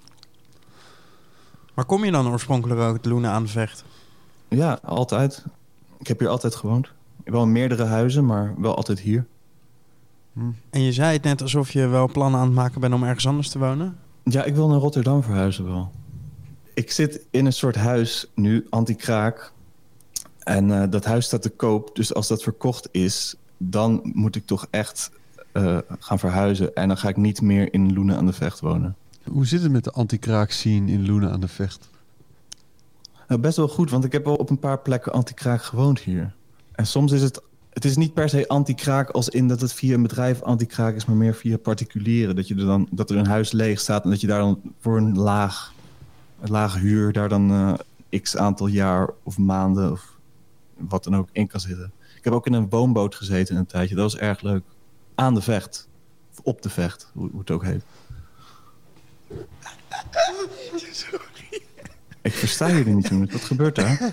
Maar 1.75 1.85
kom 1.85 2.05
je 2.05 2.11
dan 2.11 2.29
oorspronkelijk 2.29 2.81
ook 2.81 2.93
uit 2.93 3.05
Loenen 3.07 3.31
aan 3.31 3.43
de 3.43 3.49
Vecht? 3.49 3.85
Ja, 4.49 4.79
altijd. 4.85 5.45
Ik 5.99 6.07
heb 6.07 6.19
hier 6.19 6.29
altijd 6.29 6.55
gewoond. 6.55 6.89
Wel 7.25 7.43
in 7.43 7.53
meerdere 7.53 7.85
huizen, 7.85 8.27
maar 8.27 8.55
wel 8.59 8.77
altijd 8.77 9.01
hier. 9.01 9.27
En 10.71 10.83
je 10.83 10.93
zei 10.93 11.13
het 11.13 11.23
net 11.23 11.43
alsof 11.43 11.71
je 11.71 11.87
wel 11.87 12.09
plannen 12.09 12.41
aan 12.41 12.47
het 12.47 12.55
maken 12.55 12.81
bent 12.81 12.95
om 12.95 13.05
ergens 13.05 13.27
anders 13.27 13.49
te 13.49 13.59
wonen. 13.59 13.97
Ja, 14.25 14.45
ik 14.45 14.55
wil 14.55 14.69
naar 14.69 14.79
Rotterdam 14.79 15.23
verhuizen 15.23 15.65
wel. 15.65 15.91
Ik 16.75 16.91
zit 16.91 17.21
in 17.31 17.47
een 17.47 17.53
soort 17.53 17.77
huis 17.77 18.27
nu, 18.35 18.67
anti-kraak. 18.71 19.53
En 20.45 20.83
eh, 20.83 20.91
dat 20.91 21.05
huis 21.05 21.25
staat 21.25 21.43
te 21.43 21.51
koop. 21.51 21.97
Dus 21.97 22.15
als 22.15 22.29
dat 22.29 22.43
verkocht 22.43 22.89
is, 22.91 23.35
dan 23.57 24.01
moet 24.03 24.37
ik 24.37 24.47
toch 24.47 24.67
echt 24.71 25.11
eh, 25.53 25.79
gaan 25.99 26.19
verhuizen. 26.19 26.75
En 26.75 26.89
dan 26.89 26.97
ga 26.97 27.09
ik 27.09 27.17
niet 27.17 27.41
meer 27.41 27.73
in 27.73 27.95
Loenen 27.95 28.17
aan 28.17 28.27
de 28.27 28.33
Vecht 28.33 28.61
wonen. 28.61 28.97
Hoe 29.25 29.47
zit 29.47 29.63
het 29.63 29.73
met 29.73 29.85
de 29.85 29.91
anti-kraak 29.91 30.51
scene 30.51 30.91
in 30.91 31.07
Loenen 31.07 31.31
aan 31.31 31.41
de 31.41 31.49
Vecht? 31.49 31.91
Nou, 33.29 33.41
best 33.41 33.57
wel 33.57 33.69
goed, 33.69 33.91
want 33.91 34.05
ik 34.05 34.13
heb 34.13 34.25
wel 34.25 34.35
op 34.35 34.51
een 34.51 34.59
paar 34.59 34.79
plekken 34.79 35.13
anti-kraak 35.13 35.63
gewoond 35.63 36.01
hier. 36.01 36.35
En 36.73 36.87
soms 36.87 37.13
is 37.13 37.23
het... 37.23 37.43
Het 37.73 37.85
is 37.85 37.97
niet 37.97 38.15
per 38.15 38.29
se 38.29 38.49
anti-kraak 38.49 39.11
als 39.11 39.29
in 39.29 39.49
dat 39.49 39.61
het 39.61 39.73
via 39.73 39.95
een 39.95 40.03
bedrijf 40.03 40.43
anti-kraak 40.43 40.95
is... 40.95 41.05
maar 41.05 41.17
meer 41.17 41.35
via 41.35 41.57
particulieren. 41.57 42.37
Dat, 42.37 42.49
je 42.49 42.55
er 42.55 42.67
dan, 42.67 42.89
dat 42.91 43.11
er 43.11 43.17
een 43.17 43.27
huis 43.27 43.53
leeg 43.53 43.81
staat 43.81 44.05
en 44.05 44.11
dat 44.11 44.21
je 44.21 44.27
daar 44.27 44.41
dan 44.41 44.61
voor 44.81 44.97
een 44.97 45.19
laag, 45.19 45.73
een 46.41 46.51
lage 46.51 46.79
huur... 46.79 47.13
daar 47.13 47.29
dan 47.29 47.51
eh, 48.11 48.21
x 48.21 48.37
aantal 48.37 48.67
jaar 48.67 49.09
of 49.23 49.39
maanden 49.39 49.93
of 49.93 50.12
wat 50.89 51.05
dan 51.05 51.17
ook 51.17 51.29
in 51.33 51.47
kan 51.47 51.61
zitten. 51.61 51.93
Ik 52.17 52.25
heb 52.25 52.33
ook 52.33 52.47
in 52.47 52.53
een 52.53 52.69
woonboot 52.69 53.15
gezeten 53.15 53.57
een 53.57 53.67
tijdje. 53.67 53.95
Dat 53.95 54.13
was 54.13 54.21
erg 54.21 54.41
leuk. 54.41 54.63
Aan 55.15 55.35
de 55.35 55.41
vecht. 55.43 55.89
Of 56.31 56.39
op 56.43 56.63
de 56.63 56.71
vecht, 56.71 57.11
hoe, 57.13 57.31
hoe 57.31 57.41
het 57.41 57.51
ook 57.51 57.65
heet. 57.65 57.83
Ik 62.23 62.33
versta 62.35 62.71
jullie 62.71 62.95
niet, 62.95 63.09
jongens. 63.09 63.33
Wat 63.33 63.43
gebeurt 63.43 63.75
daar? 63.75 64.13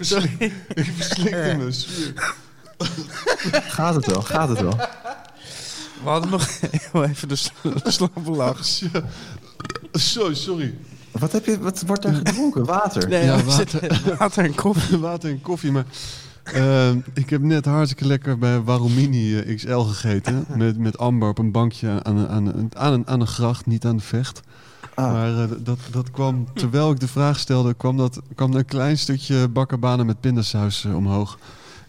Sorry. 0.00 0.36
Ik 0.74 0.84
verslikte 0.96 1.54
me. 1.58 2.12
Gaat 3.60 3.94
het 3.94 4.06
wel? 4.06 4.22
Gaat 4.22 4.48
het 4.48 4.60
wel? 4.60 4.76
We 6.02 6.08
hadden 6.08 6.30
nog 6.30 6.60
heel 6.60 7.04
even 7.10 7.28
de, 7.28 7.36
sl- 7.36 7.68
de 7.82 7.90
slappe 7.90 8.30
lach. 8.30 8.64
Zo, 9.92 10.34
sorry. 10.34 10.74
Wat, 11.18 11.32
heb 11.32 11.44
je, 11.46 11.58
wat 11.58 11.82
wordt 11.86 12.02
daar 12.02 12.14
gedronken? 12.14 12.64
Water? 12.74 13.08
Nee, 13.08 13.24
Ja, 13.24 13.42
water. 13.42 14.00
water 14.18 14.44
en 14.44 14.54
koffie. 14.54 14.98
Water 15.08 15.30
en 15.30 15.40
koffie, 15.40 15.72
maar... 15.72 15.84
ehm, 16.42 16.98
ik 17.14 17.30
heb 17.30 17.42
net 17.42 17.64
hartstikke 17.64 18.06
lekker 18.06 18.38
bij 18.38 18.60
Warumini 18.62 19.38
eh, 19.38 19.56
XL 19.56 19.78
gegeten. 19.78 20.44
Met, 20.56 20.78
met 20.78 20.98
Amber 20.98 21.28
op 21.28 21.38
een 21.38 21.50
bankje 21.52 21.88
aan, 22.02 22.28
aan, 22.28 22.28
aan, 22.28 22.70
aan, 22.76 22.92
een, 22.92 23.06
aan 23.06 23.20
een 23.20 23.26
gracht, 23.26 23.66
niet 23.66 23.84
aan 23.84 23.96
de 23.96 24.02
vecht. 24.02 24.40
Ah, 24.94 25.12
Maar 25.12 25.42
eh, 25.42 25.48
dat, 25.58 25.78
dat 25.90 26.10
kwam, 26.10 26.46
terwijl 26.54 26.90
ik 26.90 27.00
de 27.00 27.08
vraag 27.08 27.38
stelde, 27.38 27.74
kwam, 27.74 27.96
dat, 27.96 28.20
kwam 28.34 28.52
er 28.52 28.58
een 28.58 28.64
klein 28.64 28.98
stukje 28.98 29.48
bakkerbanen 29.48 30.06
met 30.06 30.20
pindasaus 30.20 30.84
eh, 30.84 30.96
omhoog. 30.96 31.38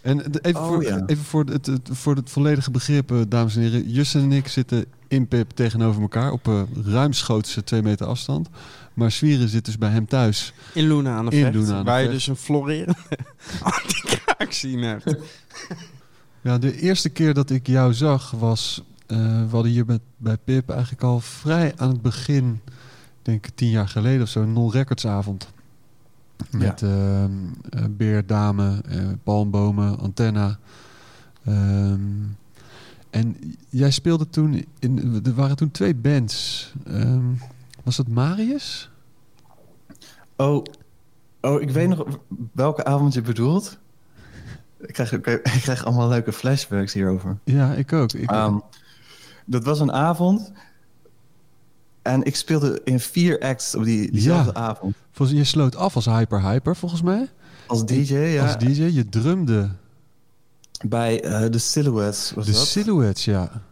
En 0.02 0.16
de- 0.30 0.38
even, 0.42 0.60
Oh, 0.60 0.66
voor, 0.66 0.82
ja. 0.82 1.02
even 1.06 1.24
voor, 1.24 1.44
het, 1.44 1.66
het, 1.66 1.88
voor 1.92 2.14
het 2.16 2.30
volledige 2.30 2.70
begrip, 2.70 3.10
eh, 3.12 3.18
dames 3.28 3.56
en 3.56 3.62
heren. 3.62 3.90
Jussen 3.90 4.22
en 4.22 4.32
ik 4.32 4.48
zitten 4.48 4.84
in 5.08 5.28
Pip 5.28 5.50
tegenover 5.50 6.02
elkaar 6.02 6.32
op 6.32 6.48
uh, 6.48 6.60
ruimschoots 6.84 7.58
twee 7.64 7.82
meter 7.82 8.06
afstand. 8.06 8.48
Maar 8.98 9.12
Zwieren 9.12 9.48
zit 9.48 9.64
dus 9.64 9.78
bij 9.78 9.90
hem 9.90 10.06
thuis. 10.06 10.52
In 10.74 10.86
Luna 10.86 11.16
aan 11.16 11.24
de 11.24 11.36
In 11.36 11.42
Vecht. 11.42 11.54
Loenen 11.54 11.74
aan 11.74 11.84
de 11.84 11.90
waar 11.90 12.00
je 12.00 12.04
Vecht. 12.08 12.18
dus 12.18 12.26
een 12.26 12.36
florerende 12.36 12.96
anti-kraak 13.62 14.52
zien 14.52 14.82
hebt. 14.82 15.16
Ja, 16.40 16.58
de 16.58 16.80
eerste 16.80 17.08
keer 17.08 17.34
dat 17.34 17.50
ik 17.50 17.66
jou 17.66 17.94
zag 17.94 18.30
was... 18.30 18.82
eh, 19.06 19.16
we 19.18 19.48
hadden 19.50 19.72
hier 19.72 19.86
met, 19.86 20.00
bij 20.16 20.36
Pip 20.36 20.70
eigenlijk 20.70 21.02
al 21.02 21.20
vrij 21.20 21.72
aan 21.76 21.88
het 21.88 22.02
begin... 22.02 22.60
ik 22.64 22.70
denk 23.22 23.46
tien 23.54 23.70
jaar 23.70 23.88
geleden 23.88 24.22
of 24.22 24.28
zo, 24.28 24.42
een 24.42 24.52
non-recordsavond. 24.52 25.48
Met 26.50 26.82
ehm, 26.82 27.30
eh, 27.70 27.84
Beer, 27.90 28.26
Dame, 28.26 28.80
eh, 28.88 29.06
Palmbomen, 29.22 29.98
Antenna. 29.98 30.58
Ehm, 31.44 32.00
en 33.10 33.36
jij 33.68 33.90
speelde 33.90 34.28
toen... 34.28 34.66
In, 34.78 35.20
er 35.24 35.34
waren 35.34 35.56
toen 35.56 35.70
twee 35.70 35.94
bands. 35.94 36.72
Ehm, 36.86 37.24
was 37.88 37.96
dat 37.96 38.08
Marius? 38.08 38.90
oh, 40.36 40.62
oh, 41.40 41.60
ik 41.62 41.70
weet 41.70 41.88
nog 41.88 42.06
welke 42.52 42.84
avond 42.84 43.14
je 43.14 43.20
bedoelt. 43.22 43.78
Ik 44.80 44.92
krijg, 44.92 45.12
ik 45.12 45.40
krijg 45.42 45.84
allemaal 45.84 46.08
leuke 46.08 46.32
flashbacks 46.32 46.92
hierover. 46.92 47.38
Ja, 47.44 47.72
ik 47.74 47.92
ook. 47.92 48.12
Ik, 48.12 48.30
Ehm, 48.30 48.58
dat 49.44 49.64
was 49.64 49.80
een 49.80 49.92
avond. 49.92 50.52
En 52.02 52.22
ik 52.24 52.36
speelde 52.36 52.80
in 52.84 53.00
vier 53.00 53.40
acts 53.40 53.74
op 53.74 53.84
die, 53.84 54.10
diezelfde 54.12 54.52
Ja. 54.54 54.58
avond. 54.60 54.94
volgens, 55.12 55.38
je 55.38 55.44
sloot 55.44 55.76
af 55.76 55.94
als 55.94 56.04
Hyper 56.04 56.42
Hyper, 56.42 56.76
volgens 56.76 57.02
mij. 57.02 57.28
Als 57.66 57.84
DJ, 57.86 58.14
ja. 58.14 58.42
Als 58.42 58.58
DJ. 58.58 58.82
Je 58.82 59.08
drumde 59.08 59.70
bij 60.86 61.22
eh, 61.24 61.50
de 61.50 61.58
Silhouettes 61.58 62.32
was 62.34 62.46
de 62.46 62.52
dat. 62.52 62.66
Silhouettes, 62.66 63.24
ja. 63.24 63.62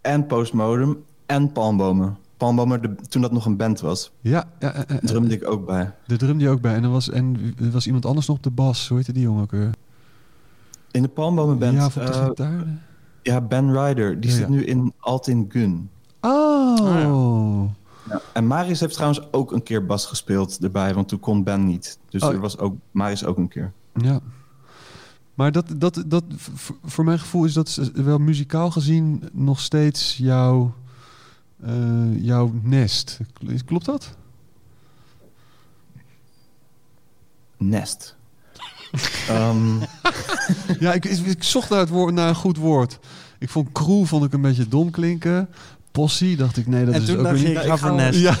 en 0.00 0.26
Postmodem 0.26 1.04
en 1.26 1.52
Palmbomen. 1.52 2.16
Palmbomen, 2.42 2.82
de- 2.82 2.94
toen 3.08 3.22
dat 3.22 3.32
nog 3.32 3.46
een 3.46 3.56
band 3.56 3.80
was, 3.80 4.12
Ja, 4.20 4.44
ja, 4.58 4.84
drumde 5.02 5.34
ik 5.34 5.48
ook 5.48 5.66
bij. 5.66 5.92
de 6.06 6.16
drumde 6.16 6.44
je 6.44 6.50
ook 6.50 6.60
bij. 6.60 6.74
En 6.74 6.82
er 6.84 6.90
was, 6.90 7.10
en 7.10 7.54
er 7.58 7.70
was 7.70 7.86
iemand 7.86 8.06
anders 8.06 8.26
nog 8.26 8.36
op 8.36 8.42
de 8.42 8.50
bas. 8.50 8.88
Hoe 8.88 8.96
heette 8.96 9.12
die 9.12 9.22
jongen 9.22 9.42
ook 9.42 9.50
weer? 9.50 9.70
In 10.90 11.02
de 11.02 11.08
Palmbomen 11.08 11.58
band, 11.58 11.74
Ja, 11.74 11.90
van 11.90 12.04
de 12.04 12.10
eh, 12.12 12.24
gitaar. 12.24 12.64
ja, 13.22 13.40
Ben 13.40 13.72
Ryder, 13.72 14.20
die 14.20 14.30
Ja, 14.30 14.36
zit 14.36 14.46
ja. 14.46 14.52
nu 14.52 14.64
in 14.64 14.92
Altin 14.98 15.46
Gun. 15.48 15.90
Oh. 16.20 17.64
Ja. 18.08 18.20
En 18.32 18.46
Marius 18.46 18.80
heeft 18.80 18.94
trouwens 18.94 19.32
ook 19.32 19.52
een 19.52 19.62
keer 19.62 19.86
bas 19.86 20.06
gespeeld 20.06 20.58
erbij, 20.62 20.94
want 20.94 21.08
toen 21.08 21.20
kon 21.20 21.42
Ben 21.42 21.66
niet. 21.66 21.98
Dus 22.08 22.22
Oh. 22.22 22.30
er 22.32 22.40
was 22.40 22.58
ook 22.58 22.74
Marius 22.90 23.24
ook 23.24 23.36
een 23.36 23.48
keer. 23.48 23.72
Ja. 23.94 24.20
Maar 25.34 25.52
dat, 25.52 25.74
dat, 25.76 26.04
dat, 26.06 26.24
voor 26.84 27.04
mijn 27.04 27.18
gevoel 27.18 27.44
is 27.44 27.52
dat 27.52 27.90
wel 27.94 28.18
muzikaal 28.18 28.70
gezien 28.70 29.22
nog 29.32 29.60
steeds 29.60 30.16
jouw, 30.16 30.74
eh, 31.62 32.24
jouw 32.24 32.52
nest. 32.62 33.18
Klopt 33.66 33.84
dat? 33.84 34.16
Nest. 37.56 38.16
Ehm, 39.28 39.78
Ja, 40.80 40.92
ik, 40.92 41.04
ik, 41.04 41.26
ik 41.26 41.42
zocht 41.42 41.70
naar, 41.70 41.78
het 41.78 41.88
woord, 41.88 42.14
naar 42.14 42.28
een 42.28 42.34
goed 42.34 42.56
woord. 42.56 42.98
Ik 43.38 43.48
vond 43.48 43.72
crew 43.72 44.04
vond 44.06 44.24
ik 44.24 44.32
een 44.32 44.40
beetje 44.40 44.68
dom 44.68 44.90
klinken. 44.90 45.48
Possie 45.90 46.36
dacht 46.36 46.56
ik, 46.56 46.66
nee, 46.66 46.84
dat 46.84 46.94
en 46.94 47.00
is 47.00 47.06
toen 47.06 47.26
ook 47.26 47.32
niet... 47.34 47.46
ik 47.48 47.56
ga 47.56 47.62
ik 47.72 47.78
voor 47.78 47.88
ga- 47.88 47.94
Nest. 47.94 48.18
Ja, 48.20 48.34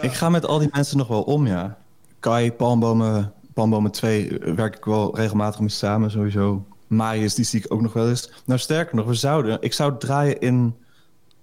Ik 0.00 0.12
ga 0.12 0.28
met 0.28 0.46
al 0.46 0.58
die 0.58 0.68
mensen 0.72 0.96
nog 0.96 1.08
wel 1.08 1.22
om, 1.22 1.46
ja. 1.46 1.76
Kai, 2.20 2.52
Palmbomen, 2.52 3.32
Palmbomen 3.56 3.90
2 3.90 4.38
eh, 4.38 4.54
werk 4.54 4.76
ik 4.76 4.84
wel 4.84 5.16
regelmatig 5.16 5.60
mee 5.60 5.68
samen, 5.68 6.10
sowieso. 6.10 6.66
Marius, 6.86 7.34
die 7.34 7.44
zie 7.44 7.60
ik 7.60 7.72
ook 7.72 7.80
nog 7.80 7.92
wel 7.92 8.08
eens. 8.08 8.30
Nou, 8.44 8.60
sterker 8.60 8.96
nog, 8.96 9.06
we 9.06 9.14
zouden... 9.14 9.58
Ik 9.60 9.72
zou 9.72 9.98
draaien 9.98 10.40
in 10.40 10.74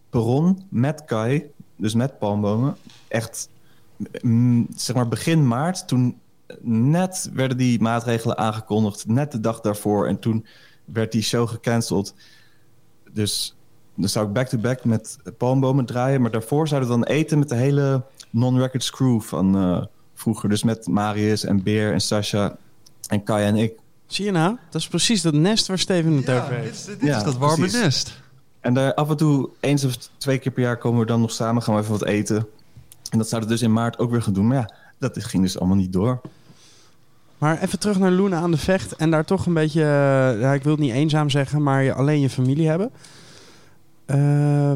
Perron 0.10 0.65
met 0.69 1.06
Kai, 1.06 1.52
dus 1.76 1.93
met 1.93 2.19
Palmbomen. 2.19 2.76
Echt, 3.08 3.49
mm, 4.21 4.67
zeg 4.76 4.95
maar 4.95 5.08
begin 5.08 5.47
maart, 5.47 5.88
toen 5.88 6.19
net 6.62 7.30
werden 7.34 7.58
die 7.58 7.82
maatregelen 7.82 8.38
aangekondigd. 8.38 9.08
Net 9.08 9.32
de 9.32 9.39
dag 9.39 9.60
daarvoor. 9.60 10.08
En 10.08 10.19
toen 10.19 10.45
werd 10.86 11.12
die 11.12 11.21
show 11.21 11.49
gecanceld. 11.49 12.15
Dus 13.12 13.56
dan 13.95 14.10
zou 14.10 14.28
ik 14.28 14.34
back-to-back 14.34 14.86
met 14.86 15.17
Palmbomen 15.38 15.86
draaien. 15.86 16.21
Maar 16.21 16.32
daarvoor 16.32 16.67
zouden 16.67 16.89
we 16.89 16.95
dan 16.95 17.08
eten 17.15 17.39
met 17.39 17.49
de 17.49 17.56
hele 17.56 18.04
non-records 18.30 18.91
crew 18.91 19.21
van 19.21 19.56
eh, 19.56 19.86
vroeger. 20.23 20.49
Dus 20.49 20.63
met 20.63 20.88
Marius 20.88 21.45
en 21.45 21.63
Beer 21.63 21.93
en 21.93 22.01
Sasha 22.01 22.55
en 23.07 23.23
Kai 23.23 23.45
en 23.45 23.55
ik. 23.55 23.71
Zie 24.07 24.25
je 24.25 24.31
nou? 24.31 24.57
Dat 24.69 24.81
is 24.81 24.88
precies 24.88 25.21
dat 25.21 25.33
nest 25.33 25.67
waar 25.67 25.79
Steven 25.79 26.13
het 26.13 26.29
over 26.29 26.49
dit 26.49 26.59
heeft. 26.59 26.73
is, 26.75 26.86
dit 26.86 27.01
Ja, 27.01 27.17
is 27.17 27.23
dat 27.23 27.38
warme 27.38 27.55
precies. 27.57 27.79
nest. 27.81 28.21
En 28.59 28.73
daar 28.73 28.93
af 28.93 29.09
en 29.09 29.17
toe, 29.17 29.49
eens 29.59 29.83
of 29.83 29.95
twee 30.17 30.38
keer 30.38 30.51
per 30.51 30.63
jaar, 30.63 30.77
komen 30.77 30.99
we 30.99 31.05
dan 31.05 31.21
nog 31.21 31.31
samen. 31.31 31.63
Gaan 31.63 31.75
we 31.75 31.81
even 31.81 31.91
wat 31.93 32.03
eten. 32.05 32.47
En 33.09 33.17
dat 33.17 33.29
zouden 33.29 33.49
we 33.49 33.55
dus 33.55 33.63
in 33.65 33.73
maart 33.73 33.99
ook 33.99 34.12
weer 34.12 34.21
gaan 34.21 34.33
doen. 34.33 34.47
Maar 34.47 34.57
ja, 34.57 34.73
dat 34.99 35.23
ging 35.23 35.43
dus 35.43 35.59
allemaal 35.59 35.77
niet 35.77 35.93
door. 35.93 36.21
Maar 37.38 37.62
even 37.62 37.79
terug 37.79 37.99
naar 37.99 38.12
Luna 38.12 38.38
aan 38.39 38.51
de 38.51 38.57
Vecht. 38.57 38.95
En 38.95 39.12
daar 39.12 39.25
toch 39.25 39.45
een 39.45 39.53
beetje, 39.53 39.81
eh, 39.81 40.39
ja, 40.39 40.53
ik 40.53 40.63
wil 40.63 40.71
het 40.71 40.81
niet 40.81 40.91
eenzaam 40.93 41.29
zeggen, 41.29 41.63
maar 41.63 41.83
je 41.83 41.93
alleen 41.93 42.19
je 42.19 42.29
familie 42.29 42.67
hebben. 42.67 42.91
Eh, 44.05 44.73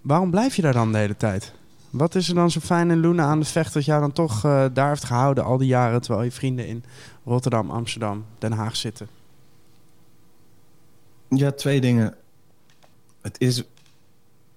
waarom 0.00 0.30
blijf 0.30 0.56
je 0.56 0.62
daar 0.62 0.72
dan 0.72 0.92
de 0.92 0.98
hele 0.98 1.16
tijd? 1.16 1.52
Wat 1.92 2.14
is 2.14 2.28
er 2.28 2.34
dan 2.34 2.50
zo 2.50 2.60
fijn 2.60 2.90
in 2.90 3.00
Luna 3.00 3.24
aan 3.24 3.40
de 3.40 3.46
Vecht 3.46 3.72
dat 3.72 3.84
jou 3.84 4.00
dan 4.00 4.12
toch 4.12 4.44
eh, 4.44 4.64
daar 4.72 4.88
heeft 4.88 5.04
gehouden 5.04 5.44
al 5.44 5.58
die 5.58 5.66
jaren... 5.66 6.00
terwijl 6.00 6.24
je 6.24 6.32
vrienden 6.32 6.66
in 6.66 6.84
Rotterdam, 7.24 7.70
Amsterdam, 7.70 8.24
Den 8.38 8.52
Haag 8.52 8.76
zitten? 8.76 9.08
Ja, 11.28 11.50
twee 11.50 11.80
dingen. 11.80 12.14
Het 13.20 13.40
is, 13.40 13.64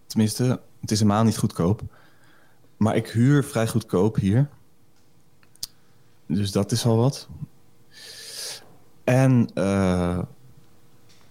tenminste, 0.06 0.62
het 0.80 0.92
is 0.92 1.00
helemaal 1.00 1.24
niet 1.24 1.38
goedkoop. 1.38 1.82
Maar 2.78 2.96
ik 2.96 3.08
huur 3.08 3.44
vrij 3.44 3.68
goedkoop 3.68 4.16
hier. 4.16 4.50
Dus 6.26 6.52
dat 6.52 6.72
is 6.72 6.86
al 6.86 6.98
wat. 6.98 7.28
En, 9.04 9.50
eh, 9.54 10.20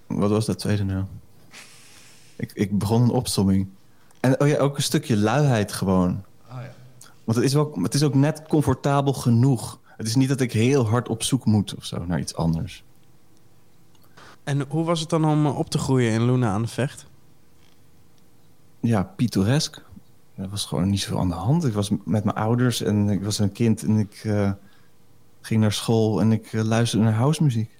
wat 0.06 0.30
was 0.30 0.46
dat 0.46 0.58
tweede 0.58 0.84
nou? 0.84 1.04
Ik, 2.36 2.52
ik 2.52 2.78
begon 2.78 3.02
een 3.02 3.10
opsomming. 3.10 3.68
En 4.24 4.40
oh 4.40 4.48
ja, 4.48 4.56
ook 4.56 4.76
een 4.76 4.82
stukje 4.82 5.16
luiheid 5.16 5.72
gewoon. 5.72 6.24
Want 7.24 7.36
het 7.38 7.46
is, 7.46 7.54
wel, 7.54 7.78
het 7.82 7.94
is 7.94 8.02
ook 8.02 8.14
net 8.14 8.42
comfortabel 8.48 9.12
genoeg. 9.12 9.78
Het 9.96 10.06
is 10.06 10.14
niet 10.14 10.28
dat 10.28 10.40
ik 10.40 10.52
heel 10.52 10.88
hard 10.88 11.08
op 11.08 11.22
zoek 11.22 11.44
moet 11.44 11.74
of 11.74 11.84
zo 11.84 12.04
naar 12.04 12.18
iets 12.20 12.34
anders. 12.34 12.84
En 14.44 14.64
hoe 14.68 14.84
was 14.84 15.00
het 15.00 15.08
dan 15.08 15.24
om 15.24 15.46
eh, 15.46 15.58
op 15.58 15.70
te 15.70 15.78
groeien 15.78 16.12
in 16.12 16.24
Luna 16.24 16.50
aan 16.50 16.62
de 16.62 16.68
Vecht? 16.68 17.06
ja, 18.80 19.02
pittoresk. 19.02 19.84
Er 20.34 20.48
was 20.48 20.64
gewoon 20.64 20.90
niet 20.90 21.00
zoveel 21.00 21.18
aan 21.18 21.28
de 21.28 21.34
hand. 21.34 21.64
Ik 21.64 21.72
was 21.72 21.90
met 21.90 22.24
mijn 22.24 22.36
ouders 22.36 22.82
en 22.82 23.08
ik 23.08 23.24
was 23.24 23.38
een 23.38 23.52
kind 23.52 23.82
en 23.82 23.98
ik 23.98 24.20
eh, 24.24 24.52
ging 25.40 25.60
naar 25.60 25.72
school 25.72 26.20
en 26.20 26.32
ik 26.32 26.52
eh, 26.52 26.62
luisterde 26.62 27.04
naar 27.04 27.14
housemuziek. 27.14 27.70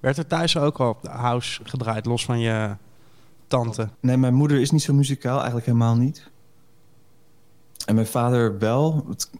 Werd 0.00 0.16
er 0.16 0.26
thuis 0.26 0.56
ook 0.56 0.78
al 0.78 0.88
op 0.88 1.02
de 1.02 1.08
house 1.08 1.60
gedraaid, 1.64 2.06
los 2.06 2.24
van 2.24 2.38
je 2.38 2.76
tante? 3.48 3.88
Nee, 4.00 4.16
mijn 4.16 4.34
moeder 4.34 4.60
is 4.60 4.70
niet 4.70 4.82
zo 4.82 4.94
muzikaal, 4.94 5.36
eigenlijk 5.36 5.66
helemaal 5.66 5.96
niet. 5.96 6.30
En 7.86 7.94
mijn 7.94 8.06
vader 8.06 8.58
wel. 8.58 9.04
Het, 9.08 9.30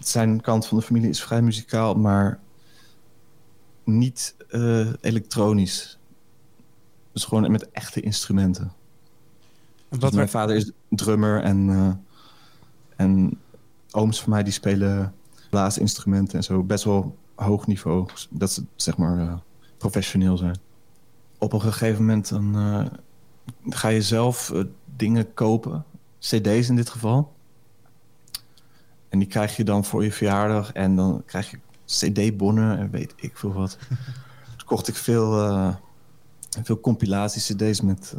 zijn 0.00 0.40
kant 0.40 0.66
van 0.66 0.78
de 0.78 0.84
familie 0.84 1.08
is 1.08 1.22
vrij 1.22 1.42
muzikaal, 1.42 1.94
maar 1.94 2.40
niet 3.84 4.34
eh, 4.48 4.92
elektronisch. 5.00 5.98
Dus 7.12 7.24
gewoon 7.24 7.50
met 7.50 7.70
echte 7.70 8.00
instrumenten. 8.00 8.62
En 8.64 8.72
Dus 9.88 9.98
wat 9.98 10.12
mijn 10.12 10.28
vader 10.28 10.56
is 10.56 10.70
drummer 10.88 11.42
en, 11.42 11.70
eh, 11.70 11.92
en 12.96 13.40
ooms 13.90 14.20
van 14.20 14.30
mij 14.30 14.42
die 14.42 14.52
spelen 14.52 15.14
blaasinstrumenten 15.50 16.36
en 16.38 16.44
zo. 16.44 16.62
Best 16.62 16.84
wel 16.84 17.16
hoog 17.34 17.66
niveau. 17.66 18.08
Dat 18.30 18.52
ze 18.52 18.64
zeg 18.76 18.96
maar 18.96 19.20
eh, 19.20 19.34
professioneel 19.76 20.36
zijn. 20.36 20.58
Op 21.38 21.52
een 21.52 21.60
gegeven 21.60 22.00
moment 22.00 22.28
dan 22.28 22.56
eh, 22.56 22.86
ga 23.68 23.88
je 23.88 24.02
zelf 24.02 24.50
eh, 24.50 24.64
dingen 24.96 25.34
kopen. 25.34 25.84
CD's 26.18 26.68
in 26.68 26.76
dit 26.76 26.90
geval. 26.90 27.34
En 29.08 29.18
die 29.18 29.28
krijg 29.28 29.56
je 29.56 29.64
dan 29.64 29.84
voor 29.84 30.04
je 30.04 30.12
verjaardag. 30.12 30.72
En 30.72 30.96
dan 30.96 31.22
krijg 31.26 31.50
je 31.50 31.58
CD-bonnen 31.84 32.78
en 32.78 32.90
weet 32.90 33.14
ik 33.16 33.36
veel 33.36 33.52
wat. 33.52 33.78
Toen 34.56 34.66
kocht 34.72 34.88
ik 34.88 34.94
veel, 34.94 35.42
eh, 35.42 35.74
veel 36.62 36.80
compilatie-CD's 36.80 37.80
met 37.80 38.14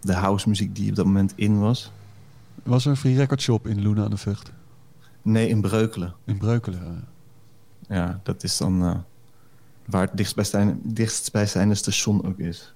de 0.00 0.12
house 0.14 0.48
muziek 0.48 0.74
die 0.74 0.90
op 0.90 0.96
dat 0.96 1.04
moment 1.06 1.32
in 1.36 1.60
was. 1.60 1.92
Was 2.62 2.84
er 2.84 2.90
een 2.90 2.96
free 2.96 3.16
record 3.16 3.40
shop 3.40 3.66
in 3.66 3.80
Luna 3.80 4.04
aan 4.04 4.10
de 4.10 4.16
Vught? 4.16 4.52
Nee, 5.22 5.48
in 5.48 5.60
Breukelen. 5.60 6.14
In 6.24 6.38
Breukelen. 6.38 7.04
Ja, 7.88 8.20
dat 8.22 8.42
is 8.42 8.56
dan 8.56 9.04
waar 9.90 10.02
het 10.02 10.16
dichtstbijzijnde, 10.16 10.76
dichtstbijzijnde 10.82 11.74
station 11.74 12.26
ook 12.26 12.38
is. 12.38 12.74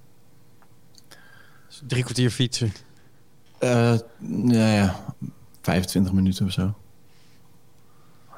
drie 1.86 2.02
kwartier 2.02 2.30
fietsen. 2.30 2.72
Eh 3.58 3.98
nou 4.18 4.54
ja, 4.54 5.04
25 5.60 6.12
minuten 6.12 6.46
of 6.46 6.52
zo. 6.52 6.74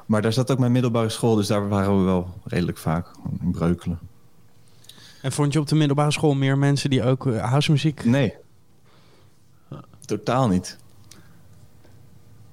Maar 0.05 0.21
daar 0.21 0.33
zat 0.33 0.51
ook 0.51 0.59
mijn 0.59 0.71
middelbare 0.71 1.09
school, 1.09 1.35
dus 1.35 1.47
daar 1.47 1.69
waren 1.69 1.97
we 1.97 2.03
wel 2.03 2.33
redelijk 2.43 2.77
vaak 2.77 3.07
in 3.41 3.51
Breukelen. 3.51 3.99
En 5.21 5.31
vond 5.31 5.53
je 5.53 5.59
op 5.59 5.67
de 5.67 5.75
middelbare 5.75 6.11
school 6.11 6.33
meer 6.33 6.57
mensen 6.57 6.89
die 6.89 7.03
ook 7.03 7.27
eh, 7.27 7.49
housemuziek... 7.49 8.05
Nee, 8.05 8.33
totaal 10.05 10.47
niet. 10.47 10.77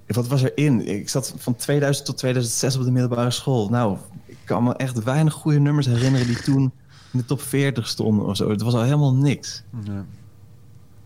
Wat 0.07 0.27
was 0.27 0.43
er 0.43 0.57
in? 0.57 0.87
Ik 0.87 1.09
zat 1.09 1.35
van 1.37 1.57
2000 1.57 2.07
tot 2.07 2.17
2006 2.17 2.77
op 2.77 2.85
de 2.85 2.91
middelbare 2.91 3.31
school. 3.31 3.69
Nou, 3.69 3.99
kan 4.45 4.65
me 4.65 4.75
echt 4.75 5.03
weinig 5.03 5.33
goede 5.33 5.59
nummers 5.59 5.87
herinneren 5.87 6.27
die 6.27 6.43
toen 6.43 6.73
in 7.13 7.19
de 7.19 7.25
top 7.25 7.41
40 7.41 7.89
stonden 7.89 8.27
of 8.27 8.37
zo. 8.37 8.51
Het 8.51 8.63
was 8.63 8.75
al 8.75 8.83
helemaal 8.83 9.15
niks. 9.15 9.63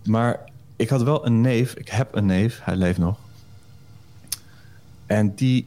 Maar 0.04 0.50
ik 0.76 0.88
had 0.88 1.02
wel 1.02 1.26
een 1.26 1.40
neef. 1.40 1.74
Ik 1.74 1.88
heb 1.88 2.14
een 2.14 2.26
neef. 2.26 2.60
Hij 2.62 2.76
leeft 2.76 2.98
nog. 2.98 3.18
En 5.06 5.34
die 5.34 5.66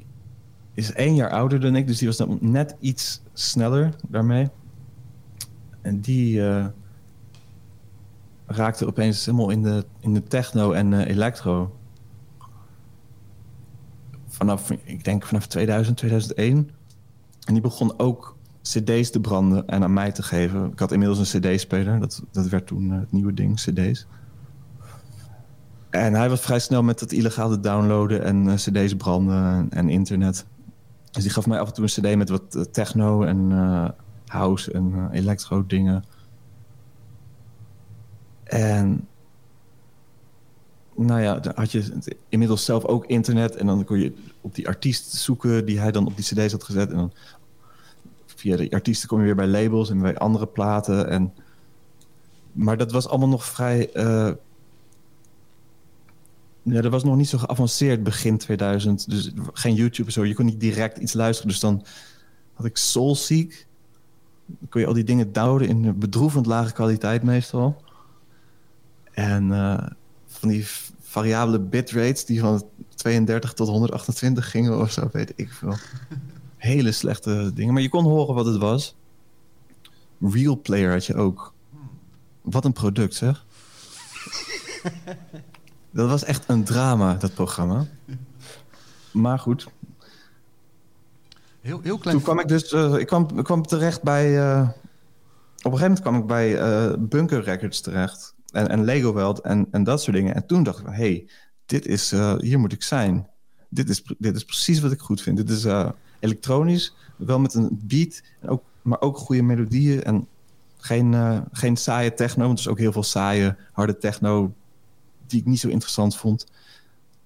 is 0.73 0.93
één 0.93 1.15
jaar 1.15 1.29
ouder 1.29 1.59
dan 1.59 1.75
ik. 1.75 1.87
Dus 1.87 1.97
die 1.97 2.07
was 2.07 2.17
dan 2.17 2.37
net 2.41 2.75
iets 2.79 3.21
sneller 3.33 3.93
daarmee. 4.07 4.49
En 5.81 5.99
die 5.99 6.47
eh, 6.47 6.65
raakte 8.45 8.87
opeens 8.87 9.25
helemaal 9.25 9.49
in 9.49 9.63
de, 9.63 9.85
in 9.99 10.13
de 10.13 10.23
techno 10.23 10.71
en 10.71 10.93
eh, 10.93 11.07
electro. 11.07 11.75
Vanaf, 14.27 14.71
ik 14.71 15.03
denk 15.03 15.25
vanaf 15.25 15.47
2000, 15.47 15.97
2001. 15.97 16.69
En 17.51 17.57
die 17.57 17.69
begon 17.69 17.99
ook 17.99 18.37
cd's 18.61 19.09
te 19.09 19.19
branden 19.19 19.67
en 19.67 19.83
aan 19.83 19.93
mij 19.93 20.11
te 20.11 20.23
geven. 20.23 20.71
Ik 20.71 20.79
had 20.79 20.91
inmiddels 20.91 21.33
een 21.33 21.41
cd-speler. 21.41 21.99
Dat, 21.99 22.23
dat 22.31 22.47
werd 22.47 22.67
toen 22.67 22.91
eh, 22.91 22.99
het 22.99 23.11
nieuwe 23.11 23.33
ding, 23.33 23.55
cd's. 23.55 24.07
En 25.89 26.13
hij 26.13 26.29
was 26.29 26.41
vrij 26.41 26.59
snel 26.59 26.83
met 26.83 26.99
het 26.99 27.11
illegale 27.11 27.59
downloaden 27.59 28.23
en 28.23 28.49
eh, 28.49 28.55
cd's 28.55 28.95
branden 28.95 29.69
en, 29.69 29.89
internet. 29.89 30.45
Dus 31.11 31.23
die 31.23 31.31
gaf 31.31 31.47
mij 31.47 31.59
af 31.59 31.67
en 31.67 31.73
toe 31.73 31.83
een 31.83 31.89
cd 31.89 32.17
met 32.17 32.29
wat 32.29 32.55
eh, 32.55 32.61
techno 32.61 33.23
en 33.23 33.51
eh, 33.51 33.89
house 34.27 34.71
en 34.71 35.09
electro 35.11 35.65
dingen. 35.65 36.03
En 38.43 39.07
nou 40.95 41.21
ja, 41.21 41.39
dan 41.39 41.53
had 41.55 41.71
je 41.71 41.93
inmiddels 42.29 42.65
zelf 42.65 42.85
ook 42.85 43.05
internet 43.05 43.55
en 43.55 43.65
dan 43.65 43.83
kon 43.83 43.99
je 43.99 44.13
op 44.41 44.55
die 44.55 44.67
artiest 44.67 45.11
zoeken 45.11 45.65
die 45.65 45.79
hij 45.79 45.91
dan 45.91 46.05
op 46.05 46.15
die 46.15 46.25
cd's 46.25 46.51
had 46.51 46.63
gezet. 46.63 46.89
En 46.89 46.95
dan 46.95 47.11
via 48.41 48.57
die 48.57 48.73
artiesten 48.73 49.07
kom 49.07 49.19
je 49.19 49.25
weer 49.25 49.35
bij 49.35 49.47
labels 49.47 49.89
en 49.89 50.01
bij 50.01 50.17
andere 50.17 50.47
platen. 50.47 51.09
En, 51.09 51.33
maar 52.51 52.77
dat 52.77 52.91
was 52.91 53.07
allemaal 53.07 53.27
nog 53.27 53.45
vrij... 53.45 53.91
eh, 53.91 54.31
ja, 56.63 56.81
dat 56.81 56.91
was 56.91 57.03
nog 57.03 57.15
niet 57.15 57.29
zo 57.29 57.37
geavanceerd 57.37 58.03
begin 58.03 58.37
2000. 58.37 59.09
Dus 59.09 59.31
geen 59.53 59.73
YouTube 59.73 60.11
zo. 60.11 60.25
Je 60.25 60.35
kon 60.35 60.45
niet 60.45 60.59
direct 60.59 60.97
iets 60.97 61.13
luisteren. 61.13 61.51
Dus 61.51 61.59
dan 61.59 61.85
had 62.53 62.65
ik 62.65 62.77
Soulseek. 62.77 63.67
Dan 64.45 64.69
kon 64.69 64.81
je 64.81 64.87
al 64.87 64.93
die 64.93 65.03
dingen 65.03 65.33
downloaden 65.33 65.67
in 65.67 65.99
bedroevend 65.99 66.45
lage 66.45 66.73
kwaliteit 66.73 67.23
meestal. 67.23 67.81
En 69.11 69.51
eh, 69.51 69.87
van 70.25 70.49
die 70.49 70.67
variabele 70.99 71.59
bitrates 71.59 72.25
die 72.25 72.39
van 72.39 72.63
32 72.95 73.53
tot 73.53 73.67
128 73.67 74.51
gingen 74.51 74.79
of 74.79 74.91
zo, 74.91 75.09
weet 75.11 75.33
ik 75.35 75.51
veel. 75.51 75.75
Hele 76.61 76.91
slechte 76.91 77.51
dingen. 77.53 77.73
Maar 77.73 77.81
je 77.81 77.89
kon 77.89 78.03
horen 78.03 78.35
wat 78.35 78.45
het 78.45 78.57
was. 78.57 78.95
Real 80.19 80.61
Player 80.61 80.91
had 80.91 81.05
je 81.05 81.15
ook. 81.15 81.53
Wat 82.41 82.65
een 82.65 82.73
product, 82.73 83.13
zeg. 83.15 83.45
Dat 85.91 86.09
was 86.09 86.23
echt 86.23 86.43
een 86.49 86.63
drama, 86.63 87.13
dat 87.15 87.33
programma. 87.33 87.87
Maar 89.11 89.39
goed, 89.39 89.67
Heel, 91.61 91.79
heel 91.81 91.97
klein. 91.97 92.15
toen 92.15 92.25
kwam 92.25 92.39
ik 92.39 92.47
dus 92.47 92.71
eh, 92.71 92.95
ik 92.97 93.07
kwam, 93.07 93.27
ik 93.37 93.43
kwam 93.43 93.63
terecht 93.65 94.03
bij. 94.03 94.39
eh, 94.39 94.61
op 94.61 95.71
een 95.71 95.77
gegeven 95.77 95.79
moment 95.81 95.99
kwam 96.01 96.15
ik 96.15 96.25
bij 96.25 96.59
eh, 96.59 96.93
Bunker 96.99 97.43
Records 97.43 97.81
terecht. 97.81 98.35
En, 98.51 98.69
en 98.69 98.83
Lego 98.83 99.13
World 99.13 99.39
en, 99.39 99.67
en 99.71 99.83
dat 99.83 100.01
soort 100.01 100.15
dingen. 100.15 100.35
En 100.35 100.45
toen 100.45 100.63
dacht 100.63 100.79
ik: 100.79 100.85
hé, 100.85 100.91
hey, 100.93 101.29
dit 101.65 101.85
is, 101.85 102.11
hier 102.37 102.59
moet 102.59 102.73
ik 102.73 102.83
zijn. 102.83 103.29
Dit 103.69 103.89
is, 103.89 104.03
dit 104.17 104.35
is 104.35 104.45
precies 104.45 104.79
wat 104.79 104.91
ik 104.91 104.99
goed 104.99 105.21
vind. 105.21 105.37
Dit 105.37 105.49
is 105.49 105.63
elektronisch, 106.21 106.95
wel 107.17 107.39
met 107.39 107.53
een 107.53 107.79
beat, 107.83 108.23
en 108.39 108.49
ook, 108.49 108.63
maar 108.81 109.01
ook 109.01 109.17
goede 109.17 109.41
melodieën. 109.41 110.03
En 110.03 110.27
geen, 110.77 111.13
eh, 111.13 111.39
geen 111.51 111.77
saaie 111.77 112.13
techno, 112.13 112.45
want 112.45 112.59
er 112.59 112.65
is 112.65 112.71
ook 112.71 112.79
heel 112.79 112.91
veel 112.91 113.03
saaie, 113.03 113.55
harde 113.71 113.97
techno 113.97 114.53
die 115.27 115.39
ik 115.39 115.45
niet 115.45 115.59
zo 115.59 115.67
interessant 115.67 116.17
vond. 116.17 116.51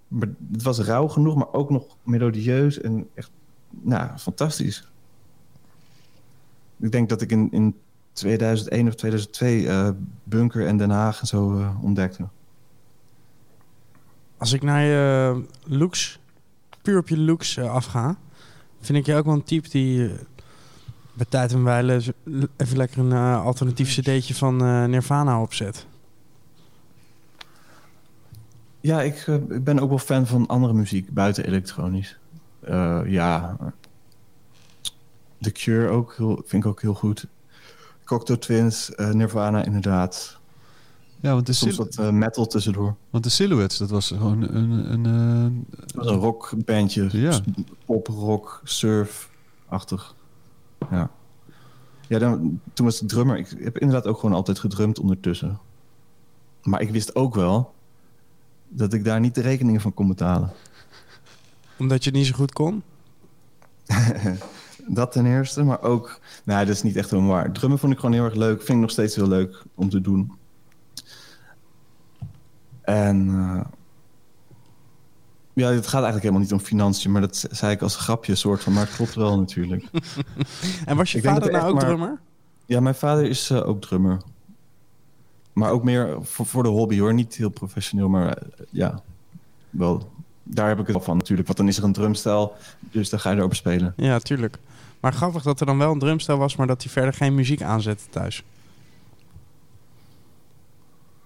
Maar 0.08 0.30
het 0.52 0.64
was 0.64 0.80
rauw 0.80 1.08
genoeg, 1.08 1.36
maar 1.36 1.54
ook 1.54 1.70
nog 1.70 1.98
melodieus 2.04 2.82
en 2.82 3.10
echt 3.14 3.32
nou, 3.70 4.18
fantastisch. 4.18 4.88
Ik 6.80 6.92
denk 6.92 7.10
dat 7.10 7.22
ik 7.22 7.32
in, 7.32 7.52
in 7.52 7.76
2001 8.14 8.88
of 8.88 8.96
2002 8.96 9.68
eh, 9.68 9.90
Bunker 10.24 10.68
en 10.68 10.78
Den 10.78 10.90
Haag 10.90 11.22
en 11.22 11.28
zo 11.28 11.60
eh, 11.60 11.84
ontdekte. 11.84 12.28
Als 14.38 14.54
ik 14.54 14.62
naar 14.62 14.84
je 14.84 15.44
looks, 15.64 16.20
puur 16.82 16.98
op 16.98 17.08
je 17.08 17.18
looks 17.18 17.60
afga, 17.60 18.18
vind 18.86 18.98
ik 18.98 19.06
je 19.06 19.16
ook 19.16 19.26
wel 19.26 19.34
een 19.34 19.44
type 19.44 19.70
die 19.70 20.10
eh, 20.10 20.16
bij 21.14 21.26
tijd 21.30 21.52
en 21.52 21.64
wijle 21.64 22.02
even 22.58 22.78
lekker 22.78 23.00
een 23.00 23.12
eh, 23.12 23.46
alternatief 23.46 23.90
cd'tje 23.90 24.36
van 24.36 24.62
eh, 24.64 24.86
Nirvana 24.86 25.42
opzet. 25.42 25.86
Ja, 28.82 29.02
ik, 29.02 29.28
ik 29.50 29.64
ben 29.64 29.80
ook 29.80 29.90
wel 29.90 29.98
fan 29.98 30.28
van 30.28 30.48
andere 30.48 30.74
muziek 30.74 31.14
buiten 31.14 31.46
elektronisch. 31.46 32.18
Ja, 33.06 33.58
The 35.42 35.52
Cure 35.52 35.90
ook, 35.90 36.16
heel, 36.18 36.42
vind 36.46 36.64
ik 36.64 36.70
ook 36.70 36.82
heel 36.82 36.94
goed. 36.94 37.28
Cocteau 38.04 38.40
Twins, 38.40 38.92
Nirvana 39.12 39.66
inderdaad. 39.66 40.40
Ja, 41.20 41.34
want 41.34 41.46
de, 41.46 41.54
Soms 41.54 41.76
sil- 41.76 41.84
wat 41.84 41.96
eh, 41.98 42.10
metal 42.10 42.48
tussendoor. 42.48 42.96
want 43.10 43.24
de 43.24 43.30
Silhouettes, 43.30 43.78
dat 43.78 43.90
was 43.90 44.08
gewoon 44.08 44.42
een... 44.42 44.92
een 44.92 45.06
eh, 45.06 45.78
Het 45.82 45.94
was 45.96 46.08
een 46.08 46.16
rockbandje. 46.18 47.10
Ja. 47.12 47.40
Pop, 47.86 48.08
rock, 48.08 48.62
surf-achtig. 48.64 50.16
Ja. 50.92 51.10
Ja, 52.08 52.20
dan, 52.20 52.60
toen 52.74 52.86
was 52.86 53.02
ik 53.02 53.08
drummer. 53.08 53.38
Ik 53.38 53.56
heb 53.60 53.78
inderdaad 53.78 54.08
ook 54.08 54.20
gewoon 54.20 54.36
altijd 54.36 54.60
gedrumd 54.60 55.00
ondertussen. 55.00 55.60
Maar 56.64 56.82
ik 56.82 56.90
wist 56.90 57.16
ook 57.16 57.36
wel 57.36 57.74
dat 58.68 58.94
ik 58.94 59.04
daar 59.04 59.20
niet 59.20 59.36
de 59.36 59.42
rekeningen 59.42 59.82
van 59.82 59.94
kon 59.94 60.08
betalen. 60.08 60.52
Omdat 61.78 62.04
je 62.04 62.10
het 62.10 62.20
niet 62.20 62.28
zo 62.28 62.34
goed 62.36 62.54
kon? 62.54 62.84
Dat 64.88 65.12
ten 65.12 65.26
eerste, 65.26 65.64
maar 65.64 65.82
ook... 65.82 66.20
Nou, 66.44 66.66
dat 66.66 66.76
is 66.76 66.84
niet 66.84 66.96
echt 66.96 67.10
helemaal 67.10 67.32
waar. 67.32 67.52
Drummen 67.52 67.80
vond 67.80 67.94
ik 67.94 68.00
gewoon 68.00 68.16
heel 68.16 68.24
erg 68.26 68.36
leuk. 68.36 68.58
Vind 68.58 68.70
ik 68.70 68.76
nog 68.78 68.90
steeds 68.92 69.16
heel 69.16 69.28
leuk 69.28 69.64
om 69.76 69.90
te 69.90 70.02
doen. 70.02 70.32
En... 72.86 73.28
eh, 73.30 73.62
ja, 75.54 75.68
het 75.72 75.84
gaat 75.88 76.04
eigenlijk 76.04 76.22
helemaal 76.22 76.42
niet 76.42 76.54
om 76.54 76.60
financiën, 76.60 77.12
maar 77.12 77.22
dat 77.22 77.48
zei 77.52 77.72
ik 77.72 77.82
als 77.82 77.96
grapje 77.96 78.36
soort 78.36 78.64
van. 78.64 78.74
Maar 78.74 78.86
het 78.86 78.96
klopt 78.96 79.16
wel 79.16 79.40
natuurlijk. 79.40 79.86
En 80.86 80.98
was 80.98 81.12
je 81.12 81.18
Ik 81.18 81.24
vader 81.24 81.44
er 81.48 81.52
nou 81.52 81.68
ook 81.68 81.74
maar- 81.76 81.84
drummer? 81.86 82.20
Ja, 82.66 82.80
mijn 82.80 82.96
vader 82.96 83.24
is 83.26 83.50
eh, 83.50 83.68
ook 83.68 83.82
drummer. 83.82 84.18
Maar 85.54 85.72
ook 85.72 85.84
meer 85.84 86.18
voor, 86.22 86.46
voor 86.46 86.64
de 86.64 86.70
hobby 86.70 87.00
hoor. 87.00 87.14
Niet 87.14 87.36
heel 87.36 87.50
professioneel, 87.50 88.10
maar 88.10 88.28
eh, 88.38 88.48
ja, 88.70 89.02
wel. 89.70 90.12
Daar 90.44 90.68
heb 90.68 90.80
ik 90.80 90.86
het 90.86 90.96
wel 90.96 91.06
van 91.06 91.18
natuurlijk. 91.18 91.48
Want 91.48 91.60
dan 91.60 91.68
is 91.68 91.78
er 91.78 91.84
een 91.84 91.94
drumstel, 91.94 92.56
dus 92.80 93.10
dan 93.10 93.20
ga 93.20 93.32
je 93.32 93.38
erop 93.38 93.54
spelen. 93.56 93.94
Ja, 93.98 94.20
tuurlijk. 94.20 94.58
Maar 95.00 95.14
grappig 95.14 95.44
dat 95.44 95.60
er 95.60 95.66
dan 95.66 95.78
wel 95.78 95.92
een 95.92 96.00
drumstel 96.00 96.38
was, 96.38 96.56
maar 96.56 96.68
dat 96.68 96.84
hij 96.84 96.92
verder 96.92 97.14
geen 97.14 97.36
muziek 97.36 97.62
aanzette 97.62 98.04
thuis. 98.10 98.44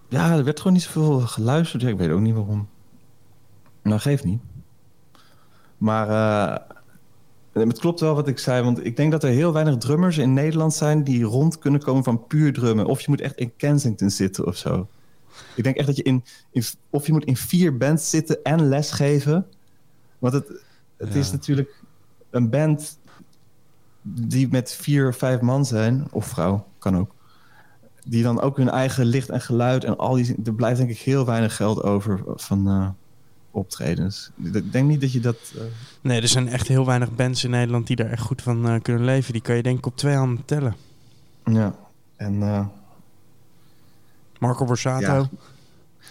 Ja, 0.10 0.36
er 0.38 0.44
werd 0.44 0.58
gewoon 0.58 0.74
niet 0.74 0.82
zoveel 0.82 1.20
geluisterd. 1.20 1.82
Ja, 1.82 1.90
ik 1.90 1.98
weet 1.98 2.10
ook 2.10 2.20
niet 2.20 2.34
waarom. 2.34 2.68
Nou, 3.82 4.00
geeft 4.00 4.24
niet. 4.24 4.42
Maar 5.78 6.10
eh, 6.10 6.76
het 7.52 7.80
klopt 7.80 8.00
wel 8.00 8.16
wat 8.16 8.28
ik 8.28 8.40
zei. 8.40 8.64
Want 8.64 8.86
ik 8.86 8.96
denk 8.96 9.12
dat 9.12 9.24
er 9.24 9.30
heel 9.30 9.54
weinig 9.54 9.78
drummers 9.78 10.18
in 10.18 10.34
Nederland 10.34 10.74
zijn... 10.74 11.04
die 11.04 11.24
rond 11.24 11.60
kunnen 11.60 11.82
komen 11.82 12.04
van 12.04 12.28
puur 12.28 12.54
drummen. 12.54 12.86
Of 12.86 13.02
je 13.02 13.10
moet 13.10 13.22
echt 13.22 13.36
in 13.36 13.56
Kensington 13.56 14.10
zitten 14.10 14.46
of 14.46 14.56
zo. 14.58 14.88
Ik 15.56 15.64
denk 15.64 15.76
echt 15.76 15.88
dat 15.88 15.96
je 15.96 16.04
in... 16.04 16.24
in 16.52 16.64
of 16.90 17.06
je 17.06 17.12
moet 17.14 17.26
in 17.26 17.38
vier 17.38 17.78
bands 17.78 18.10
zitten 18.10 18.44
en 18.44 18.68
lesgeven. 18.68 19.46
Want 20.20 20.34
het, 20.34 20.48
het 20.98 21.14
Ja. 21.14 21.20
is 21.20 21.32
natuurlijk 21.32 21.84
een 22.30 22.50
band... 22.50 23.00
die 24.02 24.48
met 24.52 24.74
vier 24.74 25.08
of 25.08 25.18
vijf 25.18 25.42
man 25.42 25.66
zijn. 25.66 26.08
Of 26.12 26.26
vrouw, 26.26 26.68
kan 26.78 26.98
ook 26.98 27.12
die 28.06 28.24
dan 28.24 28.42
ook 28.42 28.58
hun 28.58 28.70
eigen 28.70 29.06
licht 29.06 29.30
en 29.30 29.42
geluid 29.42 29.84
en 29.84 29.98
al 29.98 30.14
die... 30.14 30.36
Er 30.46 30.54
blijft 30.54 30.78
denk 30.78 30.90
ik 30.90 30.98
heel 31.00 31.26
weinig 31.26 31.56
geld 31.56 31.84
over 31.84 32.22
van 32.26 32.68
eh, 32.68 32.90
optredens. 33.52 34.32
Ik 34.44 34.72
denk 34.72 34.88
niet 34.88 35.02
dat 35.02 35.12
je 35.12 35.20
dat... 35.20 35.38
eh, 35.56 35.62
Nee, 36.02 36.22
er 36.22 36.28
zijn 36.28 36.48
echt 36.48 36.68
heel 36.68 36.86
weinig 36.86 37.16
bands 37.16 37.44
in 37.44 37.50
Nederland 37.50 37.88
die 37.88 37.96
daar 37.96 38.10
echt 38.10 38.22
goed 38.22 38.42
van 38.42 38.68
eh, 38.68 38.82
kunnen 38.82 39.04
leven. 39.04 39.34
Die 39.34 39.42
kan 39.42 39.56
je 39.56 39.64
denk 39.64 39.78
ik 39.78 39.86
op 39.86 39.98
twee 39.98 40.16
handen 40.16 40.46
tellen. 40.46 40.76
ja, 41.44 41.76
en... 42.16 42.70
Marco 44.40 44.66
Borsato. 44.66 45.06
Ja. 45.06 45.30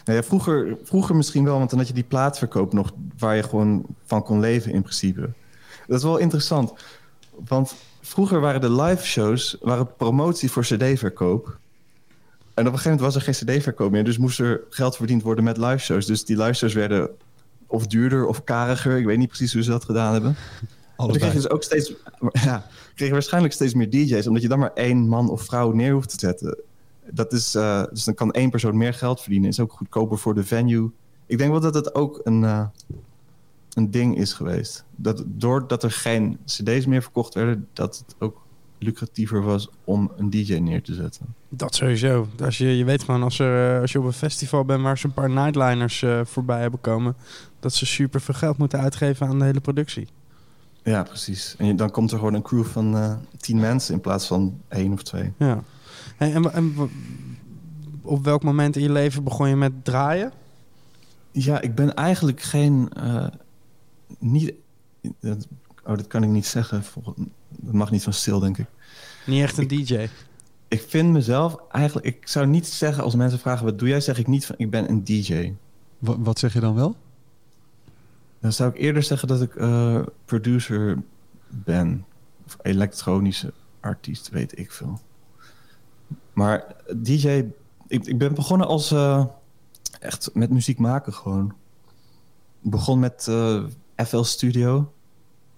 nou 0.05 0.19
ja, 0.19 0.23
vroeger, 0.23 0.77
vroeger 0.83 1.17
misschien 1.17 1.45
wel, 1.45 1.59
want 1.59 1.71
dan 1.71 1.79
had 1.79 1.89
je 1.89 1.95
die 1.95 2.05
plaatverkoop 2.05 2.73
nog... 2.73 2.93
waar 3.19 3.37
je 3.37 3.43
gewoon 3.43 3.87
van 4.05 4.23
kon 4.23 4.41
leven 4.41 4.73
in 4.73 4.83
principe. 4.83 5.31
Dat 5.87 5.99
is 5.99 6.05
wel 6.05 6.17
interessant. 6.19 6.73
Want 7.49 7.75
vroeger 8.01 8.41
waren 8.41 8.61
de 8.61 8.73
live 8.73 9.05
shows 9.05 9.57
waren 9.61 9.97
promotie 9.97 10.51
voor 10.51 10.63
cd-verkoop... 10.63 11.59
En 12.59 12.67
op 12.67 12.73
een 12.73 12.79
gegeven 12.79 12.99
moment 12.99 13.15
was 13.15 13.27
er 13.27 13.35
geen 13.35 13.59
cd-verkoop 13.59 13.91
meer. 13.91 14.05
Dus 14.05 14.19
moest 14.19 14.41
er 14.41 14.61
geld 14.71 14.97
verdiend 14.97 15.23
worden 15.23 15.45
met 15.45 15.57
live 15.57 15.79
shows. 15.79 16.07
Dus 16.07 16.25
die 16.25 16.37
live 16.37 16.53
shows 16.53 16.73
werden 16.73 17.11
of 17.67 17.87
duurder 17.87 18.27
of 18.27 18.45
kariger. 18.45 18.99
Ik 18.99 19.05
weet 19.05 19.19
niet 19.19 19.29
precies 19.29 19.53
hoe 19.53 19.63
ze 19.63 19.71
dat 19.71 19.85
gedaan 19.85 20.13
hebben. 20.13 20.37
Maar 20.97 21.07
dan 21.07 21.17
kreeg 21.17 21.33
je 21.33 21.37
dus 21.37 21.51
ook 21.51 21.63
steeds... 21.63 21.93
Ja, 22.33 22.67
kreeg 22.95 23.09
je 23.09 23.15
waarschijnlijk 23.15 23.55
steeds 23.55 23.75
meer 23.75 23.91
DJ's. 23.91 24.27
Omdat 24.27 24.43
je 24.43 24.49
dan 24.49 24.59
maar 24.59 24.73
één 24.75 25.09
man 25.09 25.31
of 25.31 25.43
vrouw 25.43 25.73
neer 25.73 25.93
hoeft 25.93 26.09
te 26.09 26.19
zetten. 26.19 26.59
Dat 27.11 27.33
is, 27.33 27.55
eh, 27.55 27.83
dus 27.91 28.05
dan 28.05 28.15
kan 28.15 28.33
één 28.33 28.51
persoon 28.51 28.77
meer 28.77 28.95
geld 28.95 29.21
verdienen. 29.21 29.49
Is 29.49 29.61
ook 29.61 29.73
goedkoper 29.73 30.19
voor 30.19 30.35
de 30.35 30.45
venue. 30.45 30.91
Ik 31.27 31.39
denk 31.39 31.51
wel 31.51 31.61
dat 31.61 31.75
het 31.75 31.95
ook 31.95 32.21
een, 32.25 32.45
eh, 32.45 32.67
een 33.73 33.91
ding 33.91 34.17
is 34.17 34.33
geweest. 34.33 34.85
Dat 34.97 35.23
doordat 35.27 35.83
er 35.83 35.91
geen 35.91 36.39
cd's 36.45 36.87
meer 36.87 37.03
verkocht 37.03 37.35
werden... 37.35 37.69
dat 37.73 38.05
het 38.07 38.17
ook 38.19 38.47
lucratiever 38.79 39.43
was 39.43 39.69
om 39.85 40.13
een 40.17 40.31
DJ 40.31 40.55
neer 40.55 40.83
te 40.83 40.95
zetten. 40.95 41.27
Dat 41.49 41.75
sowieso. 41.75 42.29
Als 42.45 42.59
je, 42.59 42.77
je 42.77 42.85
weet 42.85 43.03
gewoon 43.03 43.23
als, 43.23 43.39
er, 43.39 43.75
eh, 43.75 43.81
als 43.81 43.93
je 43.93 43.99
op 43.99 44.05
een 44.05 44.13
festival 44.13 44.65
bent 44.65 44.83
waar 44.83 44.99
ze 44.99 45.07
een 45.07 45.13
paar 45.13 45.31
nightliners 45.31 46.03
eh, 46.03 46.21
voorbij 46.25 46.61
hebben 46.61 46.81
komen... 46.81 47.15
dat 47.61 47.75
ze 47.75 47.87
super 47.87 48.21
veel 48.21 48.35
geld 48.35 48.59
moeten 48.59 48.81
uitgeven 48.81 49.27
aan 49.27 49.39
de 49.39 49.45
hele 49.45 49.61
productie. 49.61 50.09
Ja, 50.83 51.03
precies. 51.03 51.55
En 51.59 51.67
je- 51.67 51.75
dan 51.75 51.91
komt 51.91 52.11
er 52.13 52.19
gewoon 52.19 52.35
een 52.35 52.43
crew 52.43 52.65
van 52.65 52.97
eh, 52.97 53.15
tien 53.37 53.61
mensen... 53.61 53.95
in 53.95 54.01
plaats 54.01 54.27
van 54.27 54.61
één 54.69 54.93
of 54.93 55.03
twee. 55.03 55.33
Ja. 55.39 55.63
Hey, 56.17 56.33
en, 56.35 56.75
op 58.03 58.25
welk 58.25 58.43
moment 58.43 58.77
in 58.77 58.83
je 58.83 58.93
leven 58.93 59.25
begon 59.25 59.49
je 59.49 59.57
met 59.57 59.85
draaien? 59.85 60.33
Ja, 61.31 61.61
ik 61.61 61.75
ben 61.75 61.95
eigenlijk 61.95 62.41
geen. 62.43 62.89
niet, 64.19 64.53
dat- 65.21 65.47
Oh, 65.85 65.97
dat 65.97 66.07
kan 66.07 66.23
ik 66.23 66.29
niet 66.29 66.47
zeggen. 66.47 66.83
Dat 67.61 67.75
mag 67.75 67.91
niet 67.91 68.03
zo 68.03 68.11
stil, 68.11 68.39
denk 68.39 68.59
ik. 68.59 68.67
Niet 69.27 69.43
echt 69.43 69.59
een 69.59 69.69
DJ. 69.69 70.09
Ik 70.69 70.83
vind 70.89 71.11
mezelf 71.13 71.57
eigenlijk... 71.71 72.07
Ik 72.07 72.29
zou 72.29 72.47
niet 72.47 72.67
zeggen 72.67 73.03
als 73.03 73.15
mensen 73.15 73.39
vragen 73.39 73.65
wat 73.65 73.79
doe 73.79 73.89
jij, 73.89 74.01
zeg 74.01 74.19
ik 74.19 74.27
niet 74.27 74.47
van 74.47 74.55
ik 74.59 74.71
ben 74.71 74.89
een 74.91 75.05
DJ. 75.05 75.53
Wa- 75.99 76.19
wat 76.19 76.39
zeg 76.39 76.53
je 76.53 76.61
dan 76.61 76.75
wel? 76.75 76.97
Dan 78.41 78.53
zou 78.53 78.71
ik 78.71 78.77
eerder 78.79 79.03
zeggen 79.03 79.29
dat 79.29 79.43
ik 79.43 79.55
eh, 79.57 80.01
producer 80.25 81.03
ben. 81.49 82.05
Of 82.47 82.57
elektronische 82.63 83.53
artiest, 83.81 84.29
weet 84.29 84.59
ik 84.59 84.73
veel. 84.73 85.01
Maar 86.33 86.77
DJ... 86.97 87.45
Ik, 87.89 88.07
ik 88.07 88.19
ben 88.19 88.35
begonnen 88.35 88.67
als... 88.67 88.91
eh, 88.91 89.25
echt 90.01 90.31
met 90.35 90.51
muziek 90.51 90.79
maken 90.79 91.13
gewoon. 91.13 91.55
Ik 92.63 92.71
begon 92.71 92.99
met 92.99 93.27
eh, 93.29 93.65
FL 93.97 94.23
Studio. 94.23 94.93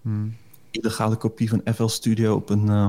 Hmm. 0.03 0.37
Illegale 0.81 1.17
kopie 1.17 1.49
van 1.49 1.63
FL 1.75 1.87
Studio 1.87 2.35
op 2.35 2.51
een 2.51 2.69
eh, 2.69 2.89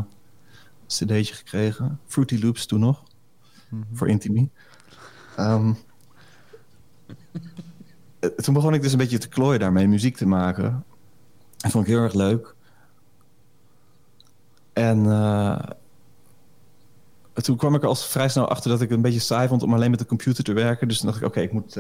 cd'tje 0.88 1.34
gekregen. 1.34 2.00
Fruity 2.06 2.40
Loops 2.44 2.66
toen 2.66 2.80
nog. 2.80 3.04
Mhm. 3.70 3.84
Voor 3.94 4.08
Intimi. 4.08 4.50
Ehm, 5.36 5.74
eh, 8.20 8.30
toen 8.30 8.54
begon 8.54 8.74
ik 8.74 8.82
dus 8.82 8.92
een 8.92 8.98
beetje 8.98 9.18
te 9.18 9.28
klooien 9.28 9.60
daarmee, 9.60 9.88
muziek 9.88 10.18
te 10.18 10.28
maken. 10.28 10.84
Dat 11.58 11.72
vond 11.72 11.88
ik 11.88 11.94
heel 11.94 12.04
erg 12.04 12.14
leuk. 12.14 12.56
En 14.74 15.06
eh, 15.06 15.60
toen 17.34 17.58
kwam 17.58 17.76
ik 17.76 17.82
er 17.82 17.88
al 17.88 17.96
vrij 17.96 18.30
snel 18.30 18.48
achter 18.48 18.70
dat 18.70 18.82
ik 18.82 18.88
het 18.88 18.98
een 18.98 19.04
beetje 19.04 19.20
saai 19.20 19.48
vond 19.48 19.64
om 19.64 19.74
alleen 19.74 19.90
met 19.90 20.00
de 20.00 20.06
computer 20.06 20.44
te 20.44 20.54
werken. 20.54 20.88
Dus 20.88 20.98
toen 20.98 21.08
dacht 21.08 21.22
ik, 21.22 21.28
oké, 21.28 21.42
ik 21.42 21.52
moet 21.52 21.80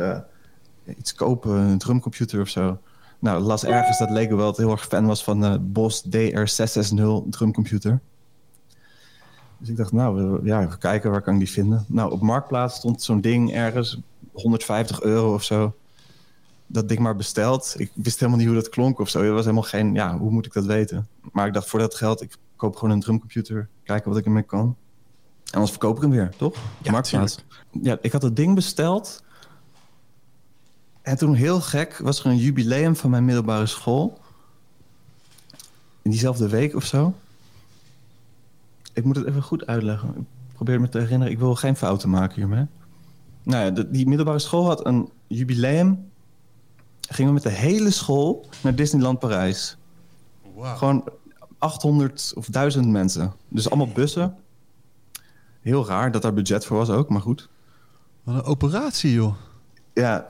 iets 0.85 1.13
kopen, 1.13 1.51
een 1.51 1.77
drumcomputer 1.77 2.41
of 2.41 2.49
zo. 2.49 2.79
Nou, 3.21 3.41
las 3.41 3.65
ergens 3.65 3.97
dat 3.97 4.09
Lego 4.09 4.35
wel 4.35 4.53
heel 4.55 4.71
erg 4.71 4.85
fan 4.85 5.05
was 5.05 5.23
van 5.23 5.41
de 5.41 5.59
Boss 5.59 6.03
DR660 6.05 7.29
drumcomputer. 7.29 7.99
Dus 9.57 9.69
ik 9.69 9.77
dacht, 9.77 9.91
nou, 9.91 10.39
ja, 10.45 10.61
even 10.61 10.77
kijken, 10.77 11.11
waar 11.11 11.21
kan 11.21 11.33
ik 11.33 11.39
die 11.39 11.49
vinden? 11.49 11.85
Nou, 11.87 12.11
op 12.11 12.21
Marktplaats 12.21 12.75
stond 12.75 13.01
zo'n 13.01 13.21
ding 13.21 13.53
ergens, 13.53 13.99
150 14.31 15.01
euro 15.01 15.33
of 15.33 15.43
zo. 15.43 15.75
Dat 16.67 16.87
ding 16.87 16.99
maar 16.99 17.15
besteld. 17.15 17.75
Ik 17.77 17.91
wist 17.93 18.19
helemaal 18.19 18.39
niet 18.39 18.47
hoe 18.47 18.57
dat 18.57 18.69
klonk 18.69 18.99
of 18.99 19.09
zo. 19.09 19.21
Er 19.21 19.31
was 19.33 19.43
helemaal 19.43 19.63
geen, 19.63 19.93
ja, 19.93 20.17
hoe 20.17 20.31
moet 20.31 20.45
ik 20.45 20.53
dat 20.53 20.65
weten? 20.65 21.07
Maar 21.31 21.47
ik 21.47 21.53
dacht, 21.53 21.67
voor 21.69 21.79
dat 21.79 21.95
geld, 21.95 22.21
ik 22.21 22.35
koop 22.55 22.75
gewoon 22.75 22.93
een 22.93 23.01
drumcomputer. 23.01 23.67
Kijken 23.83 24.09
wat 24.09 24.19
ik 24.19 24.25
ermee 24.25 24.43
kan. 24.43 24.75
En 25.45 25.53
anders 25.53 25.71
verkoop 25.71 25.95
ik 25.95 26.01
hem 26.01 26.11
weer, 26.11 26.29
toch? 26.37 26.55
Ja, 26.81 26.91
Marktplaats. 26.91 27.43
Ja, 27.81 27.97
ik 28.01 28.11
had 28.11 28.21
het 28.21 28.35
ding 28.35 28.55
besteld. 28.55 29.23
En 31.01 31.17
toen 31.17 31.33
heel 31.33 31.61
gek 31.61 31.97
was 31.97 32.19
er 32.19 32.25
een 32.25 32.37
jubileum 32.37 32.95
van 32.95 33.09
mijn 33.09 33.25
middelbare 33.25 33.65
school. 33.65 34.19
In 36.01 36.11
diezelfde 36.11 36.47
week 36.47 36.75
of 36.75 36.85
zo. 36.85 37.13
Ik 38.93 39.03
moet 39.03 39.15
het 39.15 39.25
even 39.25 39.41
goed 39.43 39.65
uitleggen. 39.67 40.09
Ik 40.17 40.53
probeer 40.53 40.81
me 40.81 40.89
te 40.89 40.99
herinneren. 40.99 41.33
Ik 41.33 41.39
wil 41.39 41.55
geen 41.55 41.75
fouten 41.75 42.09
maken 42.09 42.35
hiermee. 42.35 42.65
Nou 43.43 43.65
ja, 43.65 43.71
de- 43.71 43.89
die 43.91 44.07
middelbare 44.07 44.39
school 44.39 44.65
had 44.65 44.85
een 44.85 45.09
jubileum. 45.27 46.09
Gingen 47.09 47.27
we 47.33 47.39
met 47.43 47.43
de 47.53 47.59
hele 47.59 47.91
school 47.91 48.49
naar 48.63 48.75
Disneyland 48.75 49.19
Parijs. 49.19 49.77
Gewoon 50.77 51.09
800 51.57 52.33
of 52.35 52.45
1000 52.45 52.87
mensen. 52.87 53.33
Dus 53.47 53.69
allemaal 53.69 53.93
bussen. 53.93 54.35
Heel 55.61 55.85
raar 55.87 56.11
dat 56.11 56.21
daar 56.21 56.33
budget 56.33 56.65
voor 56.65 56.77
was 56.77 56.89
ook, 56.89 57.09
maar 57.09 57.21
goed. 57.21 57.49
Wat 58.23 58.35
een 58.35 58.43
operatie, 58.43 59.13
joh. 59.13 59.35
Ja, 59.93 60.27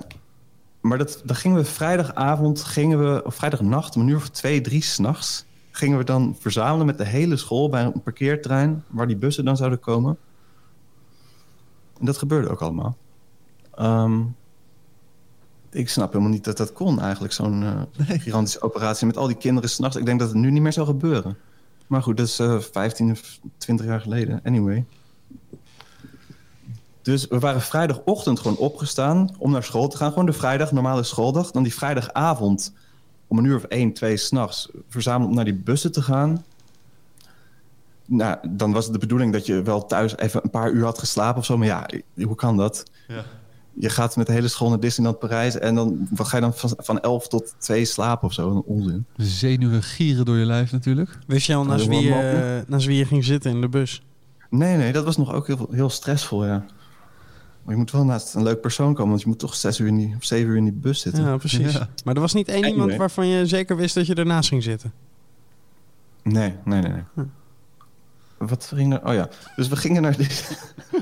maar 0.81 0.97
dat, 0.97 1.21
dan 1.25 1.35
gingen 1.35 1.57
we 1.57 1.63
vrijdagavond, 1.63 2.63
gingen 2.63 3.13
we, 3.13 3.23
of 3.25 3.35
vrijdagnacht, 3.35 3.95
om 3.95 4.01
een 4.01 4.07
uur 4.07 4.15
of 4.15 4.29
twee, 4.29 4.61
drie 4.61 4.83
s'nachts, 4.83 5.45
gingen 5.71 5.97
we 5.97 6.03
dan 6.03 6.35
verzamelen 6.39 6.85
met 6.85 6.97
de 6.97 7.05
hele 7.05 7.37
school 7.37 7.69
bij 7.69 7.83
een 7.83 8.01
parkeerterrein 8.01 8.83
waar 8.87 9.07
die 9.07 9.17
bussen 9.17 9.45
dan 9.45 9.57
zouden 9.57 9.79
komen. 9.79 10.17
En 11.99 12.05
dat 12.05 12.17
gebeurde 12.17 12.49
ook 12.49 12.61
allemaal. 12.61 12.97
Ehm, 13.75 14.21
ik 15.69 15.89
snap 15.89 16.11
helemaal 16.11 16.33
niet 16.33 16.43
dat 16.43 16.57
dat 16.57 16.73
kon 16.73 16.99
eigenlijk, 16.99 17.33
zo'n 17.33 17.63
eh, 17.63 17.81
gigantische 18.19 18.61
operatie 18.61 19.07
met 19.07 19.17
al 19.17 19.27
die 19.27 19.37
kinderen 19.37 19.69
s'nachts. 19.69 19.97
Ik 19.97 20.05
denk 20.05 20.19
dat 20.19 20.27
het 20.27 20.37
nu 20.37 20.51
niet 20.51 20.61
meer 20.61 20.73
zou 20.73 20.87
gebeuren. 20.87 21.37
Maar 21.87 22.03
goed, 22.03 22.17
dat 22.17 22.27
is 22.27 22.39
eh 22.39 22.59
15 22.59 23.11
of 23.11 23.39
20 23.57 23.85
jaar 23.85 24.01
geleden. 24.01 24.39
Anyway. 24.43 24.85
Dus 27.01 27.27
we 27.27 27.39
waren 27.39 27.61
vrijdagochtend 27.61 28.39
gewoon 28.39 28.57
opgestaan 28.57 29.35
om 29.37 29.51
naar 29.51 29.63
school 29.63 29.87
te 29.87 29.97
gaan. 29.97 30.09
Gewoon 30.09 30.25
de 30.25 30.33
vrijdag, 30.33 30.71
normale 30.71 31.03
schooldag. 31.03 31.51
Dan 31.51 31.63
die 31.63 31.73
vrijdagavond 31.73 32.73
om 33.27 33.37
een 33.37 33.45
uur 33.45 33.55
of 33.55 33.63
één, 33.63 33.93
twee 33.93 34.17
s'nachts 34.17 34.69
verzameld 34.87 35.29
om 35.29 35.35
naar 35.35 35.45
die 35.45 35.53
bussen 35.53 35.91
te 35.91 36.01
gaan. 36.01 36.43
Nou, 38.05 38.37
dan 38.49 38.71
was 38.71 38.83
het 38.83 38.93
de 38.93 38.99
bedoeling 38.99 39.33
dat 39.33 39.45
je 39.45 39.61
wel 39.61 39.85
thuis 39.85 40.17
even 40.17 40.43
een 40.43 40.49
paar 40.49 40.71
uur 40.71 40.83
had 40.83 40.99
geslapen 40.99 41.39
of 41.39 41.45
zo. 41.45 41.57
Maar 41.57 41.67
ja, 41.67 41.89
hoe 42.15 42.35
kan 42.35 42.57
dat? 42.57 42.83
Ja. 43.07 43.23
Je 43.73 43.89
gaat 43.89 44.15
met 44.15 44.27
de 44.27 44.33
hele 44.33 44.47
school 44.47 44.69
naar 44.69 44.79
Disneyland 44.79 45.19
Parijs 45.19 45.59
en 45.59 45.75
dan 45.75 46.07
wat 46.09 46.27
ga 46.27 46.35
je 46.35 46.41
dan 46.41 46.53
van, 46.53 46.73
van 46.77 46.99
11 46.99 47.27
tot 47.27 47.55
2 47.57 47.85
slapen 47.85 48.27
of 48.27 48.33
zo? 48.33 48.49
Een 48.49 48.63
onzin. 48.65 49.05
Zenuwen 49.17 49.83
gieren 49.83 50.25
door 50.25 50.37
je 50.37 50.45
lijf 50.45 50.71
natuurlijk. 50.71 51.17
Wist 51.27 51.45
je 51.45 51.55
al 51.55 51.65
naast 51.65 51.87
wie, 51.87 52.01
je, 52.01 52.63
naast 52.67 52.85
wie 52.85 52.97
je 52.97 53.05
ging 53.05 53.23
zitten 53.23 53.51
in 53.51 53.61
de 53.61 53.69
bus? 53.69 54.03
Nee, 54.49 54.77
nee, 54.77 54.91
dat 54.91 55.03
was 55.03 55.17
nog 55.17 55.33
ook 55.33 55.47
heel, 55.47 55.67
heel 55.71 55.89
stressvol, 55.89 56.45
ja. 56.45 56.65
Maar 57.63 57.73
je 57.73 57.79
moet 57.79 57.91
wel 57.91 58.05
naast 58.05 58.33
een 58.35 58.43
leuk 58.43 58.61
persoon 58.61 58.93
komen, 58.93 59.09
want 59.09 59.21
je 59.21 59.27
moet 59.27 59.39
toch 59.39 59.55
zes 59.55 59.79
uur 59.79 59.87
in 59.87 59.97
die, 59.97 60.15
of 60.17 60.23
zeven 60.23 60.49
uur 60.49 60.57
in 60.57 60.63
die 60.63 60.73
bus 60.73 60.99
zitten. 60.99 61.23
Ja, 61.23 61.37
precies. 61.37 61.73
Ja. 61.73 61.89
Maar 62.03 62.15
er 62.15 62.21
was 62.21 62.33
niet 62.33 62.47
één 62.47 62.57
Anyway. 62.63 62.71
iemand 62.81 62.95
waarvan 62.95 63.27
je 63.27 63.45
zeker 63.45 63.75
wist 63.75 63.95
dat 63.95 64.05
je 64.07 64.15
ernaast 64.15 64.49
ging 64.49 64.63
zitten. 64.63 64.91
Nee, 66.23 66.53
nee, 66.65 66.81
nee. 66.81 66.91
nee. 66.91 67.03
Hm. 67.13 67.23
Wat 68.37 68.65
ging 68.73 68.93
er? 68.93 69.05
Oh 69.07 69.13
ja, 69.13 69.29
dus 69.55 69.67
we 69.67 69.75
gingen 69.75 70.01
naar, 70.01 70.17
Dis- 70.17 70.47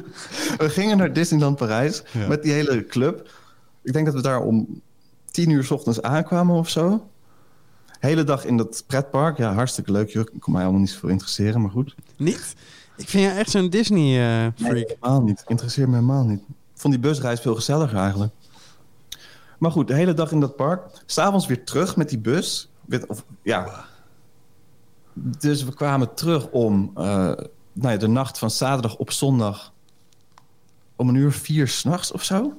we 0.57 0.69
gingen 0.69 0.97
naar 0.97 1.13
Disneyland 1.13 1.55
Parijs 1.57 2.03
Ja. 2.11 2.27
met 2.27 2.43
die 2.43 2.51
hele 2.51 2.85
club. 2.85 3.31
Ik 3.83 3.93
denk 3.93 4.05
dat 4.05 4.15
we 4.15 4.21
daar 4.21 4.41
om 4.41 4.81
tien 5.31 5.49
uur 5.49 5.63
's 5.63 5.71
ochtends 5.71 6.01
aankwamen 6.01 6.55
of 6.55 6.69
zo. 6.69 7.09
Hele 7.99 8.23
dag 8.23 8.45
in 8.45 8.57
dat 8.57 8.83
pretpark. 8.87 9.37
Ja, 9.37 9.53
hartstikke 9.53 9.91
leuk. 9.91 10.13
Ik 10.13 10.29
kon 10.39 10.53
mij 10.53 10.61
allemaal 10.61 10.79
niet 10.81 10.89
zoveel 10.89 11.09
interesseren, 11.09 11.61
maar 11.61 11.71
goed. 11.71 11.95
Niet? 12.17 12.55
Ik 12.99 13.09
vind 13.09 13.23
je 13.23 13.29
echt 13.29 13.49
zo'n 13.49 13.69
Disney-freak. 13.69 14.73
Nee, 14.73 14.85
helemaal 14.87 15.21
niet. 15.21 15.43
Interesseert 15.47 15.87
me 15.87 15.93
helemaal 15.93 16.23
niet. 16.23 16.39
Ik 16.39 16.81
vond 16.85 16.93
die 16.93 17.01
busreis 17.03 17.39
veel 17.39 17.55
gezelliger 17.55 17.97
eigenlijk. 17.97 18.33
Maar 19.59 19.71
goed, 19.71 19.87
de 19.87 19.93
hele 19.93 20.13
dag 20.13 20.31
in 20.31 20.39
dat 20.39 20.55
park. 20.55 20.81
S'avonds 21.05 21.45
weer 21.47 21.63
terug 21.63 21.95
met 21.95 22.09
die 22.09 22.19
bus. 22.19 22.69
Met- 22.85 23.05
Of, 23.07 23.25
ja. 23.43 23.85
Dus 25.13 25.63
we 25.63 25.73
kwamen 25.73 26.13
terug 26.13 26.47
om 26.49 26.91
eh, 26.95 27.03
nou 27.73 27.91
ja, 27.91 27.97
de 27.97 28.07
nacht 28.07 28.37
van 28.37 28.51
zaterdag 28.51 28.95
op 28.95 29.11
zondag. 29.11 29.73
Om 30.95 31.09
een 31.09 31.15
uur 31.15 31.31
vier 31.31 31.67
s'nachts 31.67 32.11
of 32.11 32.23
zo. 32.23 32.53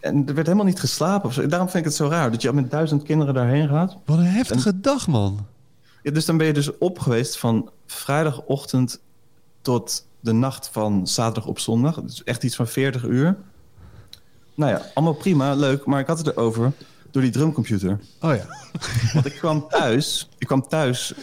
En 0.00 0.26
er 0.28 0.34
werd 0.34 0.46
helemaal 0.46 0.66
niet 0.66 0.80
geslapen. 0.80 1.28
Of 1.28 1.34
zo. 1.34 1.46
Daarom 1.46 1.68
vind 1.68 1.78
ik 1.78 1.84
het 1.90 1.98
zo 1.98 2.08
raar 2.08 2.30
dat 2.30 2.42
je 2.42 2.52
met 2.52 2.70
duizend 2.70 3.02
kinderen 3.02 3.34
daarheen 3.34 3.68
gaat. 3.68 3.96
Wat 4.04 4.18
een 4.18 4.24
heftige 4.24 4.80
dag, 4.80 5.06
man. 5.06 5.46
Ja, 6.02 6.10
dus 6.10 6.24
dan 6.24 6.36
ben 6.36 6.46
je 6.46 6.52
dus 6.52 6.78
op 6.78 6.98
geweest 6.98 7.38
van 7.38 7.70
vrijdagochtend 7.90 9.00
tot 9.62 10.06
de 10.20 10.32
nacht 10.32 10.68
van 10.72 11.06
zaterdag 11.06 11.46
op 11.46 11.58
zondag. 11.58 12.02
Dus 12.02 12.24
echt 12.24 12.42
iets 12.42 12.56
van 12.56 12.66
40 12.66 13.04
uur. 13.04 13.36
Nou 14.54 14.72
ja, 14.72 14.82
allemaal 14.94 15.14
prima, 15.14 15.54
leuk. 15.54 15.84
Maar 15.84 16.00
ik 16.00 16.06
had 16.06 16.18
het 16.18 16.26
erover 16.26 16.72
door 17.10 17.22
die 17.22 17.30
drumcomputer. 17.30 18.00
Oh 18.20 18.34
ja. 18.34 18.46
Want 19.12 19.26
ik 19.26 19.34
kwam 19.34 19.68
thuis, 19.68 20.28
ik 20.38 20.46
kwam 20.46 20.68
thuis 20.68 21.14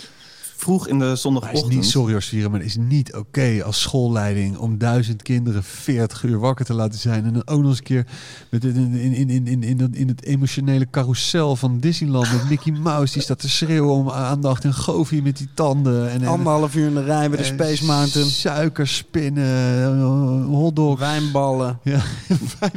vroeg 0.57 0.87
in 0.87 0.99
de 0.99 1.03
Maar 1.05 1.13
is 1.13 1.21
zondagochtend. 1.21 1.73
niet, 1.73 1.85
sorry 1.85 2.11
hoor, 2.11 2.21
Sferen, 2.21 2.51
maar 2.51 2.59
het 2.59 2.69
is 2.69 2.75
niet 2.77 3.15
oké 3.15 3.63
als 3.65 3.81
schoolleiding 3.81 4.57
om 4.57 4.77
duizend 4.77 5.21
kinderen 5.21 5.63
40 5.63 6.23
uur 6.23 6.39
wakker 6.39 6.65
te 6.65 6.73
laten 6.73 6.99
zijn. 6.99 7.25
En 7.25 7.33
dan 7.33 7.47
ook 7.47 7.59
nog 7.61 7.69
eens 7.69 7.77
een 7.77 7.83
keer 7.83 8.05
met 8.49 8.63
in, 8.63 8.75
in, 8.75 9.13
in, 9.13 9.29
in, 9.29 9.47
in, 9.47 9.63
in, 9.63 9.77
dat- 9.77 9.89
in 9.95 10.07
het 10.07 10.23
emotionele 10.23 10.87
carousel 10.91 11.55
van 11.55 11.79
Disneyland 11.79 12.31
met 12.31 12.49
Mickey 12.49 12.71
Mouse. 12.71 13.13
Die 13.13 13.21
staat 13.21 13.39
te 13.39 13.49
schreeuwen 13.49 13.93
om 13.93 14.10
aandacht. 14.10 14.63
En 14.63 14.73
Goofy 14.73 15.19
met 15.23 15.37
die 15.37 15.47
tanden. 15.53 16.10
En, 16.12 16.21
en, 16.21 16.27
Anderhalf 16.27 16.75
uur 16.75 16.87
in 16.87 16.93
de 16.93 17.03
rij 17.03 17.29
bij 17.29 17.37
de 17.37 17.43
Space 17.43 17.85
Mountain. 17.85 18.29
Suikerspinnen, 18.29 19.83
eh, 19.83 20.45
hotdogs. 20.55 20.99
Wijnballen. 20.99 21.79
Ja, 21.83 22.01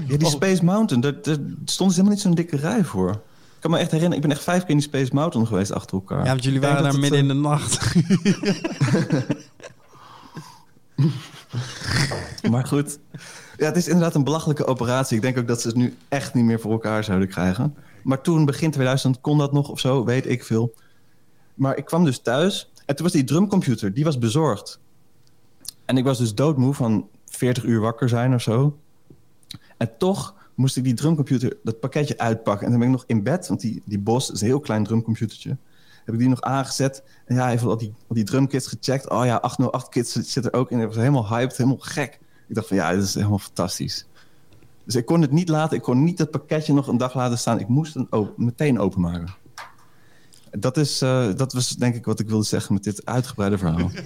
Ja, 0.08 0.16
die 0.18 0.26
Space 0.28 0.64
Mountain, 0.64 1.00
daar, 1.02 1.22
daar 1.22 1.36
stond 1.64 1.88
dus 1.88 1.98
helemaal 1.98 2.10
niet 2.10 2.20
zo'n 2.20 2.34
dikke 2.34 2.56
rij 2.56 2.84
voor. 2.84 3.20
Ik 3.60 3.68
kan 3.68 3.74
me 3.74 3.82
echt 3.82 3.90
herinneren, 3.90 4.22
ik 4.22 4.28
ben 4.28 4.36
echt 4.36 4.46
vijf 4.46 4.60
keer 4.60 4.70
in 4.70 4.76
die 4.76 4.86
Space 4.86 5.14
Mountain 5.14 5.46
geweest 5.46 5.72
achter 5.72 5.96
elkaar. 5.96 6.24
Ja, 6.24 6.30
want 6.30 6.44
jullie 6.44 6.60
waren 6.60 6.82
daar 6.82 6.98
midden 6.98 7.18
in 7.18 7.28
eh, 7.28 7.34
de 7.34 7.40
nacht. 7.40 7.94
Maar 12.50 12.66
goed. 12.66 12.98
Ja, 13.56 13.66
het 13.66 13.76
is 13.76 13.86
inderdaad 13.86 14.14
een 14.14 14.24
belachelijke 14.24 14.66
operatie. 14.66 15.16
Ik 15.16 15.22
denk 15.22 15.38
ook 15.38 15.48
dat 15.48 15.60
ze 15.60 15.66
het 15.66 15.76
nu 15.76 15.96
echt 16.08 16.34
niet 16.34 16.44
meer 16.44 16.60
voor 16.60 16.72
elkaar 16.72 17.04
zouden 17.04 17.28
krijgen. 17.28 17.76
Maar 18.02 18.20
toen, 18.20 18.44
begin 18.44 18.70
2000, 18.70 19.20
kon 19.20 19.38
dat 19.38 19.52
nog 19.52 19.68
of 19.68 19.80
zo, 19.80 20.04
weet 20.04 20.26
ik 20.26 20.44
veel. 20.44 20.74
Maar 21.54 21.76
ik 21.76 21.84
kwam 21.84 22.04
dus 22.04 22.18
thuis 22.18 22.70
en 22.86 22.96
toen 22.96 23.04
was 23.04 23.14
die 23.14 23.24
drumcomputer, 23.24 23.94
die 23.94 24.04
was 24.04 24.18
bezorgd. 24.18 24.80
En 25.84 25.96
ik 25.96 26.04
was 26.04 26.18
dus 26.18 26.34
doodmoe 26.34 26.74
van 26.74 27.08
40 27.26 27.64
uur 27.64 27.80
wakker 27.80 28.08
zijn 28.08 28.34
of 28.34 28.42
zo. 28.42 28.78
En 29.76 29.90
toch 29.98 30.34
moest 30.60 30.76
ik 30.76 30.84
die 30.84 30.94
drumcomputer, 30.94 31.56
dat 31.62 31.80
pakketje 31.80 32.18
uitpakken. 32.18 32.64
En 32.64 32.70
dan 32.70 32.80
ben 32.80 32.88
ik 32.88 32.94
nog 32.94 33.04
in 33.06 33.22
bed, 33.22 33.48
want 33.48 33.60
die, 33.60 33.82
die 33.84 33.98
Bos 33.98 34.30
is 34.30 34.40
een 34.40 34.46
heel 34.46 34.60
klein 34.60 34.84
drumcomputertje. 34.84 35.56
heb 36.04 36.14
ik 36.14 36.20
die 36.20 36.28
nog 36.28 36.40
aangezet. 36.40 37.02
En 37.24 37.34
ja, 37.34 37.52
even 37.52 37.68
al 37.68 37.76
die, 37.76 37.94
al 38.08 38.14
die 38.14 38.24
drumkits 38.24 38.66
gecheckt. 38.66 39.10
Oh 39.10 39.24
ja, 39.24 39.36
808 39.36 39.88
kits 39.88 40.12
zit 40.12 40.44
er 40.44 40.52
ook 40.52 40.70
in. 40.70 40.80
Ik 40.80 40.86
was 40.86 40.96
helemaal 40.96 41.28
hyped, 41.28 41.56
helemaal 41.56 41.78
gek. 41.78 42.18
Ik 42.48 42.54
dacht 42.54 42.66
van 42.66 42.76
ja, 42.76 42.92
dit 42.92 43.02
is 43.02 43.14
helemaal 43.14 43.38
fantastisch. 43.38 44.06
Dus 44.84 44.94
ik 44.94 45.06
kon 45.06 45.20
het 45.20 45.30
niet 45.30 45.48
laten. 45.48 45.76
Ik 45.76 45.82
kon 45.82 46.04
niet 46.04 46.18
het 46.18 46.30
pakketje 46.30 46.72
nog 46.72 46.86
een 46.86 46.96
dag 46.96 47.14
laten 47.14 47.38
staan. 47.38 47.60
Ik 47.60 47.68
moest 47.68 47.94
het 47.94 48.36
meteen 48.36 48.78
openmaken. 48.78 49.34
Dat, 50.50 50.76
is, 50.76 51.02
eh, 51.02 51.34
dat 51.36 51.52
was 51.52 51.68
denk 51.68 51.94
ik 51.94 52.04
wat 52.04 52.20
ik 52.20 52.28
wilde 52.28 52.44
zeggen 52.44 52.74
met 52.74 52.84
dit 52.84 53.06
uitgebreide 53.06 53.58
verhaal. 53.58 53.90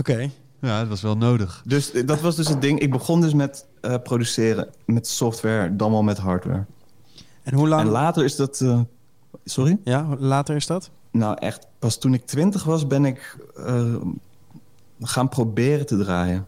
Oké. 0.00 0.30
Ja, 0.60 0.78
dat 0.80 0.88
was 0.88 1.02
wel 1.02 1.16
nodig. 1.16 1.62
dus 1.66 1.92
eh, 1.92 2.06
dat 2.06 2.20
was 2.20 2.36
dus 2.36 2.48
het 2.48 2.60
ding. 2.60 2.80
Ik 2.80 2.90
begon 2.90 3.20
dus 3.20 3.34
met 3.34 3.66
eh, 3.80 3.94
produceren 4.02 4.68
met 4.86 5.06
software, 5.06 5.76
dan 5.76 5.90
wel 5.90 6.02
met 6.02 6.18
hardware. 6.18 6.64
En 7.42 7.54
hoe 7.54 7.68
lang... 7.68 7.80
En 7.82 7.88
later 7.88 8.24
is 8.24 8.36
dat... 8.36 8.60
eh, 8.60 8.80
sorry? 9.44 9.78
ja, 9.84 10.06
later 10.18 10.56
is 10.56 10.66
dat? 10.66 10.90
Nou, 11.10 11.36
echt, 11.38 11.66
pas 11.78 11.98
toen 11.98 12.14
ik 12.14 12.26
twintig 12.26 12.64
was, 12.64 12.86
ben 12.86 13.04
ik 13.04 13.36
eh, 13.56 13.94
gaan 15.00 15.28
proberen 15.28 15.86
te 15.86 15.98
draaien. 15.98 16.46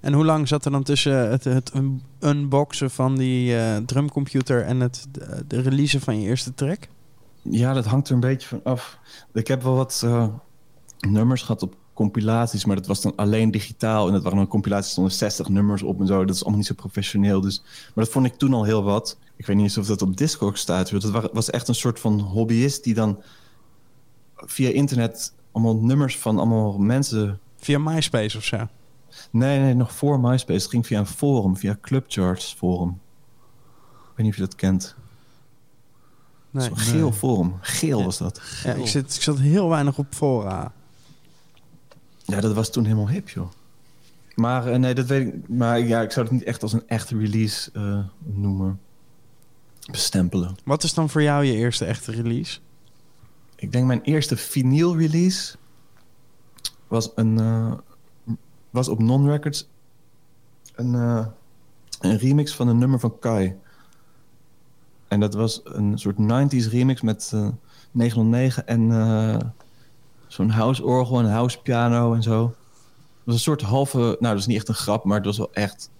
En 0.00 0.12
hoe 0.12 0.24
lang 0.24 0.48
zat 0.48 0.64
er 0.64 0.70
dan 0.70 0.82
tussen 0.82 1.30
het, 1.30 1.44
het 1.44 1.74
un- 1.74 2.02
unboxen 2.20 2.90
van 2.90 3.16
die 3.16 3.56
eh, 3.58 3.76
drumcomputer 3.76 4.64
en 4.64 4.80
het 4.80 5.06
de, 5.10 5.44
de 5.46 5.60
releasen 5.60 6.00
van 6.00 6.20
je 6.20 6.28
eerste 6.28 6.54
track? 6.54 6.88
Ja, 7.42 7.72
dat 7.72 7.84
hangt 7.84 8.08
er 8.08 8.14
een 8.14 8.20
beetje 8.20 8.48
van 8.48 8.60
af. 8.64 8.98
Ik 9.32 9.46
heb 9.48 9.62
wel 9.62 9.74
wat 9.74 10.02
eh, 10.04 10.26
nummers 11.00 11.42
gehad 11.42 11.62
op 11.62 11.74
compilaties, 11.98 12.64
maar 12.64 12.76
dat 12.76 12.86
was 12.86 13.00
dan 13.00 13.12
alleen 13.16 13.50
digitaal. 13.50 14.06
En 14.06 14.12
dat 14.12 14.22
waren 14.22 14.38
dan 14.38 14.46
compilaties, 14.46 14.90
stonden 14.90 15.12
60 15.12 15.48
nummers 15.48 15.82
op 15.82 16.00
en 16.00 16.06
zo. 16.06 16.24
Dat 16.24 16.34
is 16.34 16.40
allemaal 16.40 16.58
niet 16.58 16.66
zo 16.68 16.74
professioneel. 16.74 17.40
Dus, 17.40 17.62
maar 17.94 18.04
dat 18.04 18.12
vond 18.12 18.26
ik 18.26 18.34
toen 18.34 18.54
al 18.54 18.64
heel 18.64 18.82
wat. 18.82 19.18
Ik 19.36 19.46
weet 19.46 19.56
niet 19.56 19.64
eens 19.64 19.78
of 19.78 19.86
dat 19.86 20.02
op 20.02 20.16
Discord 20.16 20.58
staat. 20.58 20.90
Dat 20.90 21.02
wa- 21.04 21.28
was 21.32 21.50
echt 21.50 21.68
een 21.68 21.74
soort 21.74 22.00
van 22.00 22.20
hobbyist 22.20 22.84
die 22.84 22.94
dan 22.94 23.22
via 24.36 24.70
internet 24.70 25.32
allemaal 25.52 25.76
nummers 25.76 26.18
van 26.18 26.38
allemaal 26.38 26.78
mensen 26.78 27.38
Via 27.56 27.78
MySpace 27.78 28.36
of 28.36 28.44
zo? 28.44 28.68
Nee, 29.30 29.58
nee, 29.60 29.74
nog 29.74 29.92
voor 29.92 30.20
MySpace. 30.20 30.60
Het 30.60 30.70
ging 30.70 30.86
via 30.86 30.98
een 30.98 31.06
forum, 31.06 31.56
via 31.56 31.78
Clubcharts 31.80 32.54
forum. 32.58 32.88
Ik 32.88 34.16
weet 34.16 34.16
niet 34.16 34.28
of 34.28 34.34
je 34.34 34.40
dat 34.44 34.54
kent. 34.54 34.94
Nee. 36.50 36.64
Zo'n 36.66 36.78
geel 36.78 37.12
forum. 37.12 37.54
Geel 37.60 38.04
was 38.04 38.18
dat. 38.18 38.40
Ja, 38.64 38.72
ik, 38.72 38.86
zit, 38.86 39.14
ik 39.14 39.22
zat 39.22 39.38
heel 39.38 39.68
weinig 39.68 39.98
op 39.98 40.06
fora. 40.10 40.72
Ja, 42.28 42.40
dat 42.40 42.54
was 42.54 42.70
toen 42.70 42.84
helemaal 42.84 43.08
hip, 43.08 43.28
joh. 43.28 43.48
Maar 44.34 44.66
eh, 44.66 44.78
nee, 44.78 44.94
dat 44.94 45.06
weet 45.06 45.34
ik. 45.34 45.48
Maar 45.48 45.80
ja, 45.80 46.02
ik 46.02 46.10
zou 46.10 46.26
het 46.26 46.34
niet 46.34 46.44
echt 46.44 46.62
als 46.62 46.72
een 46.72 46.88
echte 46.88 47.18
release 47.18 47.70
eh, 47.72 48.04
noemen. 48.18 48.80
Bestempelen. 49.90 50.56
Wat 50.64 50.82
is 50.82 50.94
dan 50.94 51.08
voor 51.08 51.22
jou 51.22 51.44
je 51.44 51.52
eerste 51.52 51.84
echte 51.84 52.12
release? 52.12 52.58
Ik 53.56 53.72
denk 53.72 53.86
mijn 53.86 54.02
eerste 54.02 54.36
vinyl 54.36 54.96
release 54.96 55.56
was 56.88 57.12
een 57.14 57.38
eh, 57.38 57.72
was 58.70 58.88
op 58.88 58.98
Non 58.98 59.30
Records 59.30 59.68
een, 60.74 60.92
een 62.00 62.18
remix 62.18 62.54
van 62.54 62.68
een 62.68 62.78
nummer 62.78 63.00
van 63.00 63.18
Kai. 63.18 63.54
En 65.08 65.20
dat 65.20 65.34
was 65.34 65.60
een 65.64 65.98
soort 65.98 66.16
90s 66.16 66.70
remix 66.70 67.00
met 67.00 67.30
eh 67.34 67.48
909 67.92 68.66
en 68.66 68.90
eh, 68.90 69.38
zo'n 70.28 70.50
house 70.50 70.84
orgel 70.84 71.18
en 71.18 71.30
house 71.30 71.62
piano 71.62 72.14
en 72.14 72.22
zo. 72.22 72.44
Het 72.44 73.24
was 73.24 73.34
een 73.34 73.40
soort 73.40 73.62
halve, 73.62 73.98
nou 73.98 74.16
dat 74.18 74.38
is 74.38 74.46
niet 74.46 74.56
echt 74.56 74.68
een 74.68 74.74
grap, 74.74 75.04
maar 75.04 75.16
het 75.16 75.26
was 75.26 75.38
wel 75.38 75.52
echt 75.52 75.90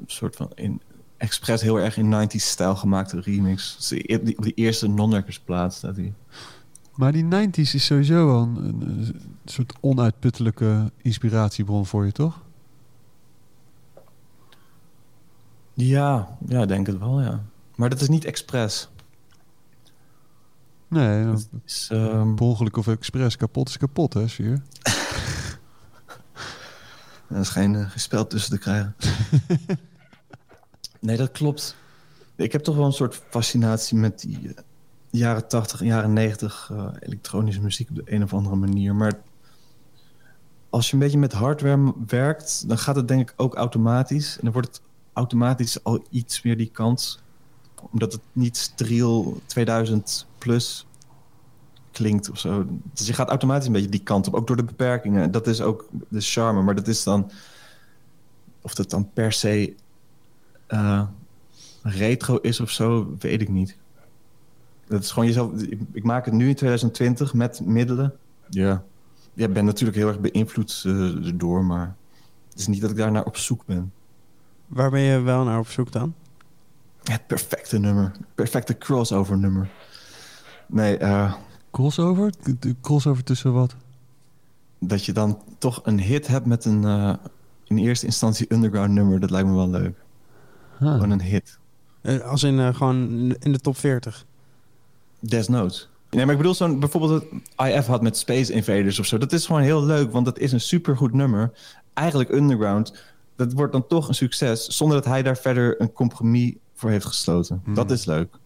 een 0.00 0.10
soort 0.10 0.36
van 0.36 0.50
in 0.54 0.80
expres 1.16 1.62
heel 1.62 1.80
erg 1.80 1.96
in 1.96 2.28
90s 2.28 2.36
stijl 2.36 2.76
gemaakte 2.76 3.20
remix. 3.20 3.92
Op 4.36 4.42
die 4.42 4.54
eerste 4.54 4.88
non-records 4.88 5.38
plaat 5.38 5.74
staat 5.74 5.96
hij. 5.96 6.12
Maar 6.94 7.12
die 7.12 7.24
90s 7.24 7.54
is 7.54 7.84
sowieso 7.84 8.26
wel 8.26 8.42
een, 8.42 8.80
een, 8.80 9.20
soort 9.44 9.72
onuitputtelijke 9.80 10.90
inspiratiebron 11.02 11.86
voor 11.86 12.04
je, 12.04 12.12
toch? 12.12 12.40
Ja, 15.74 16.36
ja, 16.46 16.66
denk 16.66 16.86
het 16.86 16.98
wel, 16.98 17.20
ja. 17.20 17.44
Maar 17.74 17.90
dat 17.90 18.00
is 18.00 18.08
niet 18.08 18.24
expres. 18.24 18.88
Nee, 20.94 21.24
Dat 21.24 21.48
is, 21.66 21.88
ehm, 21.92 22.34
per 22.34 22.44
ongeluk 22.44 22.76
of 22.76 22.88
expres 22.88 23.36
kapot 23.36 23.68
is 23.68 23.76
kapot, 23.76 24.14
hè, 24.14 24.28
Sfeer? 24.28 24.62
er 27.28 27.40
is 27.40 27.48
geen, 27.48 27.74
eh, 27.74 27.90
geen 27.90 28.00
spel 28.00 28.26
tussen 28.26 28.50
te 28.50 28.58
krijgen. 28.58 28.94
nee, 31.00 31.16
dat 31.16 31.30
klopt. 31.30 31.76
Ik 32.36 32.52
heb 32.52 32.62
toch 32.62 32.76
wel 32.76 32.84
een 32.84 32.92
soort 32.92 33.22
fascinatie 33.30 33.96
met 33.96 34.20
die 34.20 34.54
eh, 34.54 34.62
jaren 35.10 35.48
80 35.48 35.80
en 35.80 35.86
jaren 35.86 36.12
90 36.12 36.70
eh, 36.72 36.86
elektronische 37.00 37.60
muziek 37.60 37.88
op 37.90 37.96
de 37.96 38.12
een 38.12 38.22
of 38.22 38.34
andere 38.34 38.56
manier. 38.56 38.94
Maar 38.94 39.20
als 40.70 40.86
je 40.86 40.92
een 40.92 40.98
beetje 40.98 41.18
met 41.18 41.32
hardware 41.32 41.94
werkt, 42.06 42.68
dan 42.68 42.78
gaat 42.78 42.96
het 42.96 43.08
denk 43.08 43.30
ik 43.30 43.34
ook 43.36 43.54
automatisch. 43.54 44.34
En 44.34 44.40
dan 44.42 44.52
wordt 44.52 44.68
het 44.68 44.80
automatisch 45.12 45.84
al 45.84 46.06
iets 46.10 46.42
meer 46.42 46.56
die 46.56 46.70
kant. 46.70 47.22
Omdat 47.90 48.12
het 48.12 48.22
niet 48.32 48.56
striel 48.56 49.40
2000 49.46 50.26
plus 50.44 50.86
klinkt 51.90 52.30
of 52.30 52.38
zo. 52.38 52.66
Dus 52.92 53.06
je 53.06 53.12
gaat 53.12 53.28
automatisch 53.28 53.66
een 53.66 53.72
beetje 53.72 53.88
die 53.88 54.02
kant 54.02 54.26
op, 54.26 54.34
ook 54.34 54.46
door 54.46 54.56
de 54.56 54.64
beperkingen. 54.64 55.30
Dat 55.30 55.46
is 55.46 55.60
ook 55.60 55.88
de 56.08 56.20
charme, 56.20 56.62
maar 56.62 56.74
dat 56.74 56.88
is 56.88 57.02
dan... 57.02 57.30
Of 58.62 58.74
dat 58.74 58.90
dan 58.90 59.12
per 59.12 59.32
se 59.32 59.74
eh, 60.66 61.02
retro 61.82 62.36
is 62.36 62.60
of 62.60 62.70
zo, 62.70 63.16
weet 63.18 63.40
ik 63.40 63.48
niet. 63.48 63.76
Dat 64.86 65.02
is 65.02 65.10
gewoon 65.10 65.28
jezelf... 65.28 65.62
Ik, 65.62 65.80
ik 65.92 66.04
maak 66.04 66.24
het 66.24 66.34
nu 66.34 66.48
in 66.48 66.54
2020 66.54 67.34
met 67.34 67.60
middelen. 67.64 68.14
Ja. 68.48 68.84
Ja, 69.34 69.46
ik 69.46 69.52
ben 69.52 69.64
natuurlijk 69.64 69.98
heel 69.98 70.08
erg 70.08 70.20
beïnvloed 70.20 70.82
eh, 70.86 71.26
erdoor, 71.26 71.64
maar... 71.64 71.96
Het 72.50 72.58
is 72.58 72.66
niet 72.66 72.80
dat 72.80 72.90
ik 72.90 72.96
daar 72.96 73.12
naar 73.12 73.24
op 73.24 73.36
zoek 73.36 73.66
ben. 73.66 73.92
Waar 74.66 74.90
ben 74.90 75.00
je 75.00 75.20
wel 75.20 75.44
naar 75.44 75.58
op 75.58 75.68
zoek 75.68 75.92
dan? 75.92 76.14
Het 77.02 77.26
perfecte 77.26 77.78
nummer. 77.78 78.12
Perfecte 78.34 78.78
crossover 78.78 79.38
nummer. 79.38 79.70
Nee, 80.68 80.96
eh, 80.96 81.34
Crossover? 81.70 82.32
De- 82.60 82.76
crossover 82.80 83.24
tussen 83.24 83.52
wat? 83.52 83.74
dat 84.88 85.04
je 85.04 85.12
dan 85.12 85.38
toch 85.58 85.80
een 85.84 86.00
hit 86.00 86.26
hebt 86.26 86.46
met 86.46 86.64
een 86.64 86.84
eh, 86.84 87.12
in 87.64 87.78
eerste 87.78 88.06
instantie 88.06 88.52
underground 88.52 88.90
nummer. 88.90 89.20
Dat 89.20 89.30
lijkt 89.30 89.48
me 89.48 89.54
wel 89.54 89.70
leuk. 89.70 89.96
Huh. 90.78 90.92
Gewoon 90.92 91.10
een 91.10 91.20
hit. 91.22 91.58
Eh, 92.00 92.20
als 92.20 92.42
in 92.42 92.58
eh, 92.58 92.74
gewoon 92.74 92.98
in 93.38 93.52
de 93.52 93.60
top 93.60 93.76
40. 93.76 94.24
Desnoods. 95.20 95.88
Nee, 96.10 96.24
maar 96.24 96.34
ik 96.34 96.40
bedoel 96.40 96.54
zo'n 96.54 96.80
bijvoorbeeld 96.80 97.24
wat 97.56 97.68
IF 97.68 97.86
had 97.86 98.02
met 98.02 98.16
Space 98.16 98.52
Invaders 98.52 98.98
of 98.98 99.06
zo. 99.06 99.18
Dat 99.18 99.32
is 99.32 99.46
gewoon 99.46 99.62
heel 99.62 99.84
leuk, 99.84 100.12
want 100.12 100.24
dat 100.24 100.38
is 100.38 100.52
een 100.52 100.60
supergoed 100.60 101.12
nummer. 101.12 101.52
Eigenlijk 101.94 102.30
underground. 102.30 102.94
Dat 103.36 103.52
wordt 103.52 103.72
dan 103.72 103.86
toch 103.86 104.08
een 104.08 104.14
succes, 104.14 104.66
zonder 104.66 104.96
dat 104.96 105.06
hij 105.06 105.22
daar 105.22 105.36
verder 105.36 105.80
een 105.80 105.92
compromis 105.92 106.54
voor 106.74 106.90
heeft 106.90 107.06
gesloten. 107.06 107.60
Hmm. 107.64 107.74
Dat 107.74 107.90
is 107.90 108.04
leuk. 108.04 108.38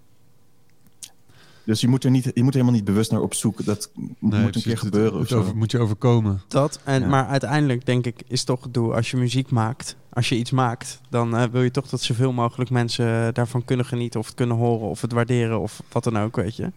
Dus 1.69 1.81
je 1.81 1.89
moet 1.89 2.05
er 2.05 2.11
niet, 2.11 2.25
je 2.25 2.31
moet 2.43 2.47
er 2.55 2.61
helemaal 2.61 2.73
niet 2.73 2.85
bewust 2.85 3.11
naar 3.11 3.21
op 3.21 3.35
zoek. 3.35 3.65
Dat 3.65 3.91
Nee, 4.19 4.41
moet 4.43 4.57
een 4.57 4.63
keer 4.63 4.79
gebeuren 4.79 5.21
het 5.21 5.33
over- 5.33 5.57
moet 5.57 5.71
je 5.71 5.79
overkomen. 5.79 6.41
Dat, 6.49 6.81
en, 6.85 7.01
Ja. 7.01 7.07
maar 7.09 7.27
uiteindelijk 7.27 7.87
denk 7.87 8.07
ik 8.07 8.23
is 8.27 8.45
toch 8.45 8.63
het 8.63 8.75
doel 8.75 8.95
als 8.95 9.11
je 9.11 9.17
muziek 9.17 9.51
maakt, 9.51 9.97
als 10.13 10.29
je 10.29 10.37
iets 10.37 10.51
maakt, 10.51 11.01
dan 11.09 11.37
eh, 11.37 11.45
wil 11.53 11.63
je 11.63 11.71
toch 11.71 11.89
dat 11.89 12.01
zoveel 12.01 12.33
mogelijk 12.33 12.71
mensen 12.71 13.35
daarvan 13.35 13.65
kunnen 13.65 13.87
genieten 13.87 14.21
of 14.21 14.27
het 14.27 14.35
kunnen 14.35 14.57
horen 14.57 14.89
of 14.89 15.01
het 15.01 15.13
waarderen 15.13 15.61
of 15.61 15.83
wat 15.93 16.05
dan 16.05 16.19
ook, 16.19 16.37
weet 16.37 16.57
je. 16.57 16.73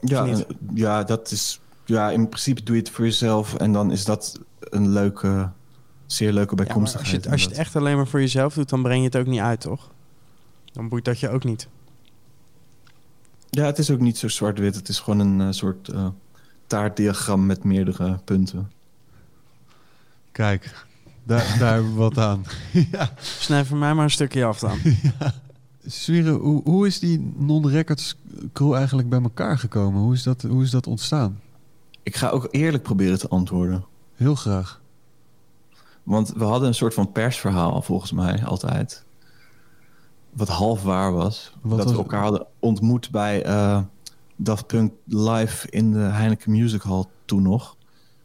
Ja, 0.00 0.24
niet? 0.24 0.46
ja, 0.74 1.02
dat 1.04 1.30
is. 1.30 1.60
Ja, 1.84 2.10
in 2.10 2.28
principe 2.28 2.62
doe 2.62 2.74
je 2.76 2.80
het 2.82 2.90
voor 2.90 3.04
jezelf 3.04 3.54
en 3.54 3.72
dan 3.72 3.92
is 3.92 4.04
dat 4.04 4.40
een 4.60 4.88
leuke, 4.88 5.50
zeer 6.06 6.32
leuke 6.32 6.54
Ja, 6.56 6.62
bijkomstigheid. 6.64 7.04
als 7.04 7.10
je, 7.10 7.16
het, 7.22 7.32
als 7.32 7.42
je 7.42 7.48
het 7.48 7.58
echt 7.58 7.76
alleen 7.76 7.96
maar 7.96 8.06
voor 8.06 8.20
jezelf 8.20 8.54
doet, 8.54 8.68
dan 8.68 8.82
breng 8.82 8.98
je 8.98 9.04
het 9.04 9.16
ook 9.16 9.26
niet 9.26 9.40
uit, 9.40 9.60
toch? 9.60 9.90
Dan 10.72 10.88
boeit 10.88 11.04
dat 11.04 11.20
je 11.20 11.28
ook 11.28 11.44
niet. 11.44 11.68
Ja, 13.50 13.64
het 13.64 13.78
is 13.78 13.90
ook 13.90 14.00
niet 14.00 14.18
zo 14.18 14.28
zwart-wit. 14.28 14.74
Het 14.74 14.88
is 14.88 14.98
gewoon 14.98 15.18
een 15.18 15.40
eh, 15.40 15.52
soort 15.52 15.88
eh, 15.88 16.08
taartdiagram 16.66 17.46
met 17.46 17.64
meerdere 17.64 18.18
punten. 18.24 18.70
Kijk, 20.32 20.86
daar, 21.22 21.56
daar 21.58 21.72
hebben 21.72 21.92
we 21.94 21.98
wat 21.98 22.18
aan. 22.18 22.44
ja. 22.92 23.12
Snij 23.20 23.64
voor 23.64 23.76
mij 23.76 23.94
maar 23.94 24.04
een 24.04 24.10
stukje 24.10 24.44
af 24.44 24.58
dan. 24.58 24.78
Sferen, 25.86 26.34
hoe, 26.34 26.62
hoe 26.64 26.86
is 26.86 26.98
die 26.98 27.32
non-records 27.36 28.16
crew 28.52 28.74
eigenlijk 28.74 29.08
bij 29.08 29.22
elkaar 29.22 29.58
gekomen? 29.58 30.00
Hoe 30.00 30.14
is 30.14 30.22
dat, 30.22 30.42
hoe 30.42 30.62
is 30.62 30.70
dat 30.70 30.86
ontstaan? 30.86 31.40
Ik 32.02 32.16
ga 32.16 32.28
ook 32.28 32.48
eerlijk 32.50 32.82
proberen 32.82 33.18
te 33.18 33.28
antwoorden. 33.28 33.84
Heel 34.14 34.34
graag. 34.34 34.80
Want 36.02 36.32
we 36.36 36.44
hadden 36.44 36.68
een 36.68 36.74
soort 36.74 36.94
van 36.94 37.12
persverhaal, 37.12 37.82
volgens 37.82 38.12
mij, 38.12 38.44
altijd. 38.44 39.04
Wat 40.32 40.48
half 40.48 40.82
waar 40.82 41.12
was. 41.12 41.52
Wat 41.60 41.70
dat 41.70 41.86
was 41.86 41.86
we 41.86 41.90
het? 42.02 42.06
elkaar 42.10 42.22
hadden 42.22 42.46
ontmoet 42.58 43.10
bij 43.10 43.42
eh 43.44 43.80
Daft 44.36 44.66
Punk 44.66 44.92
live 45.04 45.70
in 45.70 45.92
de 45.92 45.98
Heineken 45.98 46.50
Music 46.50 46.82
Hall 46.82 47.04
toen 47.24 47.42
nog. 47.42 47.76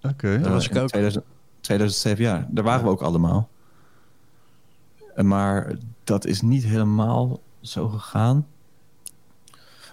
Oké. 0.01 0.38
Daar 0.38 0.45
Eh, 0.45 0.51
was 0.51 0.66
ik 0.66 0.72
in 0.76 0.82
ook. 0.82 0.88
2000 0.88 1.24
2007, 1.62 2.24
ja. 2.24 2.47
Daar 2.49 2.64
waren 2.64 2.84
we 2.84 2.89
ook 2.89 3.01
allemaal. 3.01 3.49
Eh, 5.16 5.24
Maar 5.24 5.76
dat 6.04 6.26
is 6.26 6.41
niet 6.41 6.64
helemaal 6.64 7.39
zo 7.62 7.88
gegaan. 7.88 8.47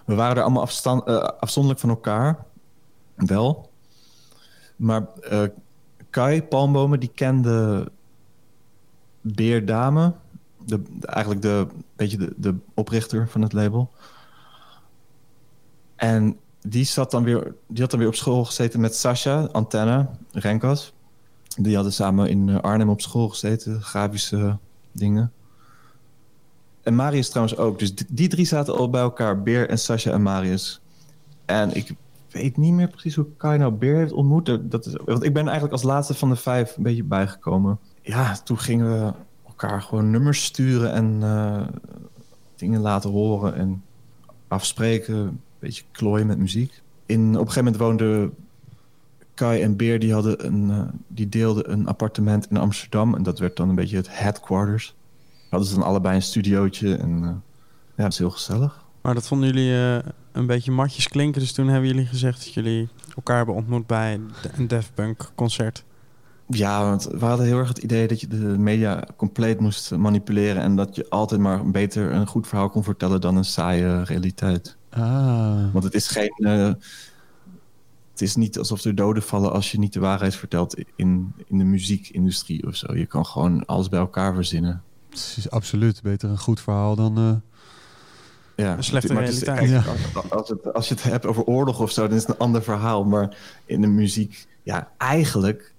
We 0.05 0.15
waren 0.15 0.35
er 0.37 0.41
allemaal 0.43 0.61
afstand, 0.61 1.03
eh, 1.05 1.15
afzonderlijk 1.17 1.81
van 1.81 1.89
elkaar. 1.89 2.45
Wel. 3.15 3.69
Maar 4.75 5.05
eh, 5.21 5.43
Kai 6.09 6.43
Palmbomen, 6.43 6.99
die 6.99 7.11
kende 7.15 7.91
Beer 9.21 9.65
Dame. 9.65 10.13
De, 10.65 10.81
eigenlijk 11.01 11.41
de, 11.41 11.67
beetje 11.95 12.17
de, 12.17 12.33
de 12.37 12.55
oprichter 12.73 13.27
van 13.29 13.41
het 13.41 13.53
label. 13.53 13.91
En 15.95 16.37
die, 16.61 16.83
zat 16.83 17.11
dan 17.11 17.23
weer, 17.23 17.53
die 17.67 17.81
had 17.81 17.91
dan 17.91 17.99
weer 17.99 18.07
op 18.07 18.15
school 18.15 18.45
gezeten 18.45 18.79
met 18.79 18.95
Sasha, 18.95 19.49
Antenne, 19.51 20.09
Renkas. 20.31 20.93
Die 21.57 21.75
hadden 21.75 21.93
samen 21.93 22.29
in 22.29 22.49
eh, 22.49 22.59
Arnhem 22.59 22.89
op 22.89 23.01
school 23.01 23.29
gezeten, 23.29 23.81
grafische 23.81 24.57
dingen. 24.91 25.31
En 26.83 26.95
Marius 26.95 27.29
trouwens 27.29 27.57
ook. 27.57 27.79
Dus 27.79 27.95
die, 27.95 28.27
drie 28.27 28.45
zaten 28.45 28.75
al 28.75 28.89
bij 28.89 29.01
elkaar. 29.01 29.41
Beer 29.41 29.69
en 29.69 29.79
Sasha 29.79 30.11
en 30.11 30.21
Marius. 30.21 30.81
En 31.45 31.75
ik 31.75 31.95
weet 32.31 32.57
niet 32.57 32.73
meer 32.73 32.87
precies 32.87 33.15
hoe 33.15 33.27
Kai 33.37 33.57
nou 33.57 33.71
Beer 33.71 33.97
heeft 33.97 34.11
ontmoet. 34.11 34.59
Dat 34.61 34.85
is, 34.85 34.95
want 35.05 35.23
ik 35.23 35.33
ben 35.33 35.43
eigenlijk 35.43 35.73
als 35.73 35.83
laatste 35.83 36.13
van 36.13 36.29
de 36.29 36.35
vijf 36.35 36.77
een 36.77 36.83
beetje 36.83 37.03
bijgekomen. 37.03 37.79
Ja, 38.01 38.37
toen 38.43 38.59
gingen 38.59 38.99
we 38.99 39.13
elkaar 39.61 39.81
gewoon 39.81 40.11
nummers 40.11 40.43
sturen 40.43 40.91
en 40.91 41.17
eh, 41.21 41.67
dingen 42.55 42.81
laten 42.81 43.09
horen 43.09 43.55
en 43.55 43.83
afspreken. 44.47 45.15
Een 45.15 45.39
beetje 45.59 45.83
klooien 45.91 46.27
met 46.27 46.37
muziek. 46.37 46.81
In, 47.05 47.27
op 47.27 47.47
een 47.47 47.51
gegeven 47.51 47.63
moment 47.63 47.81
woonden 47.81 48.33
Kai 49.33 49.61
en 49.61 49.75
Beer, 49.75 49.99
die, 49.99 50.13
hadden 50.13 50.45
een, 50.45 50.69
eh, 50.71 50.81
die 51.07 51.29
deelden 51.29 51.71
een 51.71 51.87
appartement 51.87 52.47
in 52.49 52.57
Amsterdam. 52.57 53.15
En 53.15 53.23
dat 53.23 53.39
werd 53.39 53.55
dan 53.55 53.69
een 53.69 53.75
beetje 53.75 53.95
het 53.95 54.17
headquarters. 54.19 54.95
Hadden 55.49 55.69
ze 55.69 55.75
dan 55.75 55.83
allebei 55.83 56.15
een 56.15 56.21
studiootje 56.21 56.95
en 56.95 57.23
eh, 57.23 57.29
ja, 57.95 58.03
dat 58.03 58.11
is 58.11 58.17
heel 58.17 58.29
gezellig. 58.29 58.83
Maar 59.01 59.13
dat 59.13 59.27
vonden 59.27 59.47
jullie 59.53 60.01
een 60.31 60.45
beetje 60.45 60.71
matjes 60.71 61.07
klinken. 61.07 61.41
Dus 61.41 61.53
toen 61.53 61.67
hebben 61.67 61.89
jullie 61.89 62.05
gezegd 62.05 62.43
dat 62.43 62.53
jullie 62.53 62.89
elkaar 63.15 63.37
hebben 63.37 63.55
ontmoet 63.55 63.87
bij 63.87 64.19
een 64.57 64.67
Daft 64.67 64.93
Punk 64.93 65.31
concert. 65.35 65.83
Ja, 66.51 66.83
want 66.83 67.03
we 67.11 67.25
hadden 67.25 67.45
heel 67.45 67.57
erg 67.57 67.67
het 67.67 67.77
idee 67.77 68.07
dat 68.07 68.21
je 68.21 68.27
de 68.27 68.35
media 68.37 69.03
compleet 69.15 69.59
moest 69.59 69.91
manipuleren. 69.91 70.61
En 70.61 70.75
dat 70.75 70.95
je 70.95 71.05
altijd 71.09 71.41
maar 71.41 71.71
beter 71.71 72.11
een 72.11 72.27
goed 72.27 72.47
verhaal 72.47 72.69
kon 72.69 72.83
vertellen 72.83 73.21
dan 73.21 73.35
een 73.35 73.45
saaie 73.45 74.03
realiteit. 74.03 74.77
Ah, 74.89 75.73
Want 75.73 75.83
het 75.83 75.93
is 75.93 76.07
geen. 76.07 76.29
eh, 76.37 76.71
het 78.11 78.21
is 78.21 78.35
niet 78.35 78.57
alsof 78.57 78.83
er 78.83 78.95
doden 78.95 79.23
vallen 79.23 79.51
als 79.51 79.71
je 79.71 79.79
niet 79.79 79.93
de 79.93 79.99
waarheid 79.99 80.35
vertelt 80.35 80.75
in, 80.95 81.33
in 81.47 81.57
de 81.57 81.63
muziekindustrie 81.63 82.67
of 82.67 82.75
zo. 82.75 82.95
Je 82.95 83.05
kan 83.05 83.25
gewoon 83.25 83.65
alles 83.65 83.89
bij 83.89 83.99
elkaar 83.99 84.33
verzinnen. 84.33 84.81
het 85.09 85.33
is 85.37 85.49
absoluut 85.49 86.01
beter 86.01 86.29
een 86.29 86.37
goed 86.39 86.59
verhaal 86.61 86.95
dan... 86.95 87.17
eh, 87.17 87.33
Ja, 88.65 88.77
Een 88.77 88.83
slechte 88.83 89.13
maar 89.13 89.23
het 89.23 89.31
is- 89.33 89.41
realiteit. 89.43 89.83
als, 90.29 90.49
het, 90.49 90.73
als 90.73 90.87
je 90.87 90.93
het 90.93 91.03
hebt 91.03 91.25
over 91.25 91.43
oorlog 91.43 91.79
of 91.79 91.91
zo, 91.91 92.07
dan 92.07 92.15
is 92.17 92.21
het 92.21 92.31
een 92.31 92.37
ander 92.37 92.63
verhaal. 92.63 93.03
Maar 93.03 93.37
in 93.65 93.81
de 93.81 93.87
muziek, 93.87 94.47
ja, 94.63 94.91
eigenlijk 94.97 95.73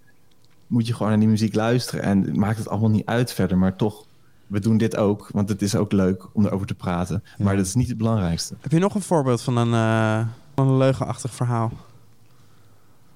moet 0.72 0.86
je 0.86 0.92
gewoon 0.94 1.08
naar 1.08 1.20
die 1.20 1.28
muziek 1.28 1.54
luisteren. 1.54 2.02
En 2.02 2.22
het 2.22 2.36
maakt 2.36 2.58
het 2.58 2.68
allemaal 2.68 2.90
niet 2.90 3.06
uit 3.06 3.32
verder. 3.32 3.58
Maar 3.58 3.76
toch, 3.76 4.06
we 4.46 4.60
doen 4.60 4.76
dit 4.76 4.96
ook, 4.96 5.28
want 5.32 5.48
het 5.48 5.62
is 5.62 5.74
ook 5.74 5.92
leuk 5.92 6.26
om 6.32 6.46
erover 6.46 6.66
te 6.66 6.74
praten. 6.74 7.22
Ja. 7.36 7.44
Maar 7.44 7.56
dat 7.56 7.66
is 7.66 7.74
niet 7.74 7.88
het 7.88 7.96
belangrijkste. 7.98 8.54
Heb 8.60 8.70
je 8.72 8.78
nog 8.78 8.94
een 8.94 9.02
voorbeeld 9.02 9.42
van 9.42 9.56
een, 9.56 9.72
eh, 9.72 10.26
van 10.54 10.68
een 10.68 10.76
leugenachtig 10.76 11.34
verhaal? 11.34 11.70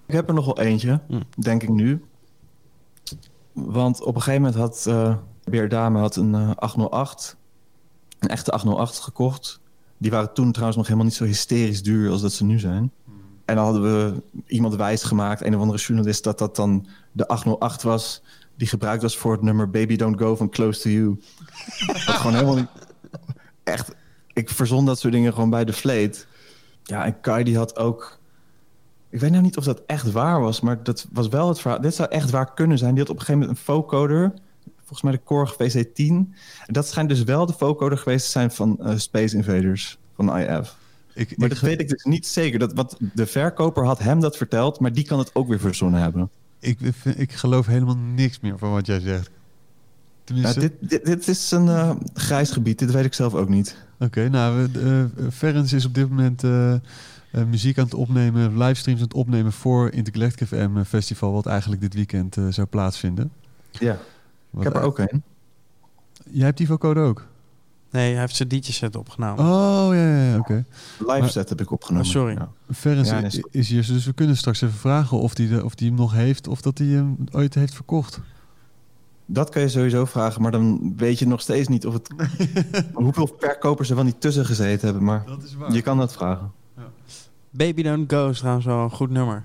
Ik 0.06 0.14
heb 0.14 0.28
er 0.28 0.34
nog 0.34 0.44
wel 0.44 0.58
eentje, 0.60 1.00
Hm. 1.08 1.20
denk 1.38 1.62
ik 1.62 1.68
nu. 1.68 2.04
Want 3.52 4.02
op 4.02 4.14
een 4.14 4.22
gegeven 4.22 4.42
moment 4.42 4.60
had 4.60 4.86
eh 4.86 5.14
Beer 5.44 5.68
Dame 5.68 5.98
had 5.98 6.16
een 6.16 6.34
eh, 6.34 6.50
808, 6.56 7.36
een 8.18 8.28
echte 8.28 8.50
808 8.52 8.98
gekocht. 8.98 9.60
Die 9.98 10.10
waren 10.10 10.32
toen 10.32 10.50
trouwens 10.50 10.76
nog 10.76 10.86
helemaal 10.86 11.06
niet 11.08 11.16
zo 11.16 11.24
hysterisch 11.24 11.82
duur 11.82 12.10
als 12.10 12.20
dat 12.20 12.32
ze 12.32 12.44
nu 12.44 12.58
zijn. 12.58 12.92
En 13.44 13.54
dan 13.54 13.64
hadden 13.64 13.82
we 13.82 14.22
iemand 14.46 14.74
wijs 14.74 15.02
gemaakt, 15.02 15.44
een 15.44 15.54
of 15.54 15.60
andere 15.60 15.78
journalist, 15.78 16.24
dat 16.24 16.38
dat 16.38 16.56
dan 16.56 16.86
de 17.16 17.28
808 17.28 17.82
was 17.82 18.22
die 18.56 18.68
gebruikt 18.68 19.02
was 19.02 19.16
voor 19.16 19.32
het 19.32 19.42
nummer 19.42 19.70
Baby 19.70 19.96
Don't 19.96 20.18
Go 20.18 20.36
van 20.36 20.48
Close 20.48 20.80
to 20.80 20.90
You. 20.90 21.20
dat 21.86 22.14
gewoon 22.14 22.34
helemaal 22.34 22.56
niet... 22.56 22.68
Echt, 23.64 23.94
ik 24.32 24.50
verzon 24.50 24.86
dat 24.86 24.98
soort 24.98 25.12
dingen 25.12 25.32
gewoon 25.32 25.50
bij 25.50 25.64
de 25.64 25.72
vleet. 25.72 26.26
Ja, 26.82 27.04
en 27.04 27.20
Kai 27.20 27.44
die 27.44 27.56
had 27.56 27.78
ook... 27.78 28.18
Ik 29.10 29.20
weet 29.20 29.30
nou 29.30 29.42
niet 29.42 29.56
of 29.56 29.64
dat 29.64 29.82
echt 29.86 30.12
waar 30.12 30.40
was, 30.40 30.60
maar 30.60 30.82
dat 30.82 31.06
was 31.12 31.28
wel 31.28 31.48
het 31.48 31.60
verhaal. 31.60 31.80
Dit 31.80 31.94
zou 31.94 32.08
echt 32.08 32.30
waar 32.30 32.54
kunnen 32.54 32.78
zijn. 32.78 32.90
Die 32.90 33.00
had 33.00 33.10
op 33.10 33.18
een 33.18 33.24
gegeven 33.24 33.40
moment 33.40 33.58
een 33.58 33.64
vocoder. 33.64 34.34
Volgens 34.76 35.02
mij 35.02 35.12
de 35.12 35.18
Korg 35.18 35.54
VC10. 35.54 36.06
En 36.06 36.28
dat 36.66 36.88
schijnt 36.88 37.08
dus 37.08 37.22
wel 37.22 37.46
de 37.46 37.52
vocoder 37.52 37.98
geweest 37.98 38.24
te 38.24 38.30
zijn 38.30 38.50
van 38.50 38.78
eh, 38.80 38.96
Space 38.96 39.36
Invaders, 39.36 39.98
van 40.14 40.38
IF. 40.38 40.76
ik, 41.14 41.36
Maar 41.36 41.48
ik, 41.48 41.54
dat 41.54 41.62
weet 41.62 41.80
ik 41.80 41.88
dus 41.88 42.04
niet 42.04 42.26
zeker. 42.26 42.58
Dat, 42.58 42.72
wat 42.72 42.96
de 43.14 43.26
verkoper 43.26 43.84
had 43.84 43.98
hem 43.98 44.20
dat 44.20 44.36
verteld, 44.36 44.80
maar 44.80 44.92
die 44.92 45.04
kan 45.04 45.18
het 45.18 45.34
ook 45.34 45.48
weer 45.48 45.60
verzonnen 45.60 46.00
hebben. 46.00 46.30
Ik, 46.66 46.80
ik, 47.16 47.32
geloof 47.32 47.66
helemaal 47.66 47.96
niks 47.96 48.40
meer 48.40 48.58
van 48.58 48.70
wat 48.70 48.86
jij 48.86 49.00
zegt. 49.00 49.30
Tenminste, 50.24 50.58
Nou, 50.58 50.70
dit, 50.78 50.90
dit, 50.90 51.04
dit 51.04 51.28
is 51.28 51.50
een 51.50 51.68
eh, 51.68 51.96
grijs 52.14 52.50
gebied, 52.50 52.78
dit 52.78 52.90
weet 52.90 53.04
ik 53.04 53.14
zelf 53.14 53.34
ook 53.34 53.48
niet. 53.48 53.76
Oké, 53.98 54.28
nou, 54.28 54.68
eh 54.74 55.04
Ferens 55.32 55.72
is 55.72 55.84
op 55.84 55.94
dit 55.94 56.08
moment 56.08 56.44
eh, 56.44 56.74
muziek 57.30 57.78
aan 57.78 57.84
het 57.84 57.94
opnemen, 57.94 58.58
livestreams 58.58 59.00
aan 59.00 59.06
het 59.06 59.16
opnemen 59.16 59.52
voor 59.52 59.90
Intergalactic 59.90 60.48
FM 60.48 60.82
Festival, 60.82 61.32
wat 61.32 61.46
eigenlijk 61.46 61.80
dit 61.80 61.94
weekend 61.94 62.36
zou 62.48 62.66
plaatsvinden. 62.66 63.32
Ja, 63.70 63.98
ik 64.56 64.62
heb 64.62 64.74
er 64.74 64.82
ook 64.82 64.98
een. 64.98 65.22
Jij 66.30 66.44
hebt 66.44 66.58
die 66.58 66.66
vocode 66.66 67.00
ook? 67.00 67.26
Nee, 67.96 68.10
hij 68.12 68.20
heeft 68.20 68.36
zijn 68.36 68.48
dietjes 68.48 68.76
set 68.76 68.96
opgenomen. 68.96 69.44
Oh, 69.44 69.88
ja, 69.94 70.16
ja, 70.16 70.22
ja, 70.32 70.38
oké. 70.38 70.64
Live 70.98 71.18
Maar- 71.20 71.28
set 71.30 71.48
heb 71.48 71.60
ik 71.60 71.70
opgenomen. 71.70 72.06
Oh, 72.06 72.12
sorry. 72.12 72.32
Ja. 72.34 72.48
Ja, 73.02 73.20
nee, 73.20 73.22
is- 73.26 73.44
is 73.50 73.68
hier, 73.68 73.86
dus 73.86 74.06
we 74.06 74.12
kunnen 74.12 74.36
straks 74.36 74.60
even 74.62 74.76
vragen 74.78 75.18
of 75.18 75.36
hij 75.36 75.60
of 75.60 75.74
die 75.74 75.88
hem 75.88 75.96
nog 75.96 76.12
heeft 76.12 76.48
of 76.48 76.60
dat 76.60 76.78
hij 76.78 76.86
hem 76.86 77.16
ooit 77.32 77.54
heeft 77.54 77.74
verkocht. 77.74 78.20
Dat 79.26 79.50
kan 79.50 79.62
je 79.62 79.68
sowieso 79.68 80.04
vragen, 80.04 80.42
maar 80.42 80.50
dan 80.50 80.92
weet 80.96 81.18
je 81.18 81.26
nog 81.26 81.40
steeds 81.40 81.68
niet 81.68 81.86
of 81.86 81.92
het, 81.92 82.08
hoeveel 82.92 83.36
verkopers 83.38 83.88
er 83.88 83.94
wel 83.94 84.04
niet 84.04 84.20
tussen 84.20 84.46
gezeten 84.46 84.84
hebben. 84.84 85.04
Maar 85.04 85.22
Dat 85.26 85.42
is 85.42 85.54
waar. 85.54 85.72
je 85.72 85.82
kan 85.82 85.98
dat 85.98 86.12
vragen. 86.12 86.52
Baby 87.50 87.82
Don't 87.82 88.12
Go 88.12 88.28
is 88.28 88.38
trouwens 88.38 88.66
wel 88.66 88.82
een 88.82 88.90
goed 88.90 89.10
nummer. 89.10 89.42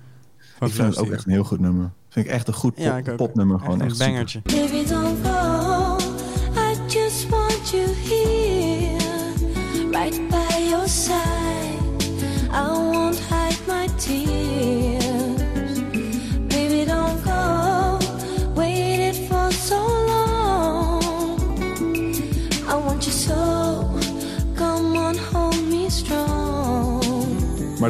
Van 0.58 0.68
ik 0.68 0.74
vind 0.74 0.88
het 0.88 0.98
ook 0.98 1.10
echt 1.10 1.24
een 1.26 1.32
heel 1.32 1.44
goed 1.44 1.60
nummer. 1.60 1.90
Vind 2.08 2.26
ik 2.26 2.32
echt 2.32 2.48
een 2.48 2.54
goed 2.54 2.74
pop, 2.74 2.84
Ja, 2.84 3.14
popnummer. 3.16 3.58
Gewoon 3.58 3.80
Echt 3.80 4.00
echt 4.00 4.00
een 4.00 4.28
super. 4.28 4.52
bangertje. 4.52 4.70
Baby, 4.72 4.81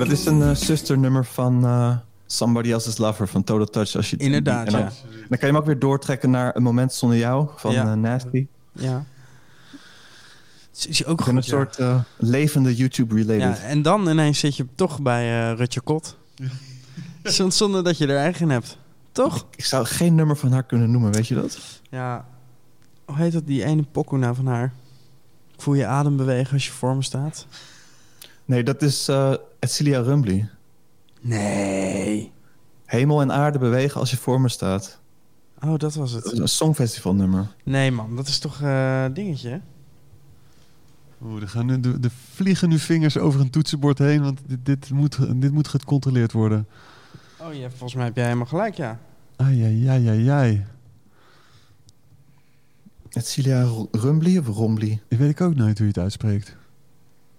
dat 0.09 0.19
is 0.19 0.27
een 0.27 0.39
uh, 0.39 0.55
zusternummer 0.55 1.25
van 1.25 1.65
eh, 1.65 1.97
Somebody 2.27 2.73
Else's 2.73 2.99
Lover 2.99 3.29
van 3.29 3.45
Total 3.45 3.67
Touch. 3.67 3.97
Als 3.97 4.11
je 4.11 4.17
Inderdaad, 4.17 4.67
en 4.67 4.73
dan, 4.73 4.81
ja. 4.81 4.87
dan 5.29 5.29
kan 5.29 5.39
je 5.41 5.47
hem 5.47 5.57
ook 5.57 5.67
weer 5.67 5.79
doortrekken 5.79 6.31
naar 6.31 6.57
Een 6.57 6.63
Moment 6.63 6.93
Zonder 6.93 7.19
Jou 7.19 7.49
van 7.57 7.73
Ja. 7.73 7.87
eh, 7.87 7.93
Nasty. 7.93 8.47
Ja. 8.73 9.05
Is 10.89 11.05
ook 11.05 11.19
een 11.21 11.25
goed, 11.35 11.35
ja. 11.35 11.51
soort 11.51 11.79
eh, 11.79 12.01
levende 12.17 12.75
YouTube-related. 12.77 13.59
Ja, 13.59 13.65
en 13.65 13.83
dan 13.83 14.09
ineens 14.09 14.39
zit 14.39 14.57
je 14.57 14.67
toch 14.75 15.01
bij 15.03 15.51
eh 15.51 15.57
Rutje 15.57 15.81
Kot. 15.81 16.17
Zon- 17.23 17.53
Zonder 17.53 17.85
dat 17.85 17.99
je 17.99 18.07
er 18.07 18.17
eigen 18.17 18.51
hebt. 18.51 18.79
Toch? 19.13 19.47
Ik 19.57 19.65
zou 19.65 19.85
geen 19.85 20.15
nummer 20.15 20.37
van 20.37 20.53
haar 20.53 20.63
kunnen 20.63 20.91
noemen, 20.91 21.13
weet 21.13 21.27
je 21.29 21.35
dat? 21.35 21.59
Ja. 21.91 22.27
Hoe 23.05 23.17
heet 23.17 23.33
dat, 23.33 23.47
die 23.47 23.65
ene 23.65 23.83
pokoe 23.93 24.19
nou 24.19 24.35
van 24.35 24.47
haar? 24.47 24.73
Ik 25.55 25.61
voel 25.63 25.75
je 25.75 25.87
adem 25.87 26.17
bewegen 26.17 26.53
als 26.53 26.67
je 26.67 26.73
voor 26.73 26.97
me 26.97 27.03
staat. 27.03 27.47
Nee, 28.53 28.63
dat 28.65 28.83
is 28.83 29.09
eh 29.09 29.35
Celia 29.61 30.01
Rumbly. 30.01 30.49
Nee. 31.21 32.33
Hemel 32.85 33.21
en 33.21 33.33
aarde 33.33 33.59
bewegen 33.59 34.01
als 34.01 34.11
je 34.11 34.17
voor 34.17 34.41
me 34.41 34.49
staat. 34.49 35.01
Oh, 35.65 35.79
dat 35.79 35.95
was 35.95 36.13
Dat 36.13 36.25
is 36.25 36.31
het. 36.31 36.41
een 36.41 36.49
songfestivalnummer. 36.49 37.55
Nee 37.65 37.91
man, 37.91 38.17
dat 38.17 38.27
is 38.29 38.39
toch 38.39 38.61
eh 38.63 39.05
dingetje? 39.13 39.61
Oeh, 41.25 41.43
er, 41.43 41.49
gaan 41.49 41.67
nu, 41.67 41.81
er, 41.81 41.95
er 42.03 42.11
vliegen 42.33 42.69
nu 42.69 42.79
vingers 42.79 43.19
over 43.19 43.41
een 43.41 43.51
toetsenbord 43.51 43.99
heen, 43.99 44.23
want 44.23 44.41
dit, 44.47 44.59
dit, 44.67 44.91
moet, 44.91 45.41
dit 45.41 45.53
moet 45.53 45.69
gecontroleerd 45.69 46.33
worden. 46.33 46.67
Oh 47.41 47.55
ja, 47.55 47.69
volgens 47.69 47.95
mij 47.95 48.05
heb 48.05 48.17
jij 48.17 48.25
helemaal 48.25 48.47
gelijk, 48.47 48.75
ja. 48.75 48.99
Ai, 49.37 49.63
ai, 49.65 49.89
ai, 49.89 50.09
ai, 50.09 50.29
ai. 50.29 50.65
Celia 53.09 53.67
Rumbly 53.91 54.39
of 54.39 54.47
Rombly? 54.47 55.01
Ik 55.09 55.19
weet 55.19 55.31
ik 55.31 55.41
ook 55.41 55.55
nooit 55.55 55.79
hoe 55.79 55.87
je 55.87 55.93
het 55.93 56.03
uitspreekt. 56.03 56.57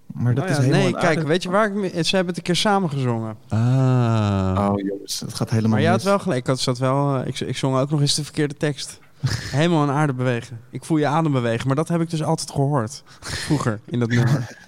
Maar 0.06 0.34
dat 0.34 0.44
Oh 0.44 0.50
ja, 0.50 0.56
is 0.56 0.64
Hemel 0.64 0.80
nee, 0.80 0.92
kijk, 0.94 1.22
weet 1.22 1.42
je 1.42 1.50
waar 1.50 1.66
ik... 1.66 1.74
me- 1.74 2.02
Ze 2.02 2.16
hebben 2.16 2.26
het 2.34 2.36
een 2.36 2.42
keer 2.42 2.56
samen 2.56 2.90
gezongen. 2.90 3.36
Ah. 3.48 4.68
Oh 4.70 4.78
jongens, 4.86 5.20
het 5.20 5.34
gaat 5.34 5.50
helemaal 5.50 5.70
Maar 5.70 5.80
jij 5.80 5.90
had 5.90 6.02
wel 6.02 6.18
gelijk. 6.18 6.40
Ik, 6.40 6.46
had, 6.46 6.60
zat 6.60 6.78
wel, 6.78 7.16
eh, 7.20 7.26
ik, 7.26 7.40
ik 7.40 7.56
zong 7.56 7.76
ook 7.76 7.90
nog 7.90 8.00
eens 8.00 8.14
de 8.14 8.24
verkeerde 8.24 8.54
tekst. 8.54 8.98
Helemaal 9.28 9.82
aan 9.82 9.90
aarde 9.96 10.12
bewegen. 10.12 10.60
Ik 10.70 10.84
voel 10.84 10.96
je 10.96 11.06
adem 11.06 11.32
bewegen. 11.32 11.66
Maar 11.66 11.76
dat 11.76 11.88
heb 11.88 12.00
ik 12.00 12.10
dus 12.10 12.22
altijd 12.22 12.50
gehoord. 12.50 13.02
Vroeger, 13.20 13.80
in 13.84 13.98
dat 13.98 14.08
nummer. 14.08 14.46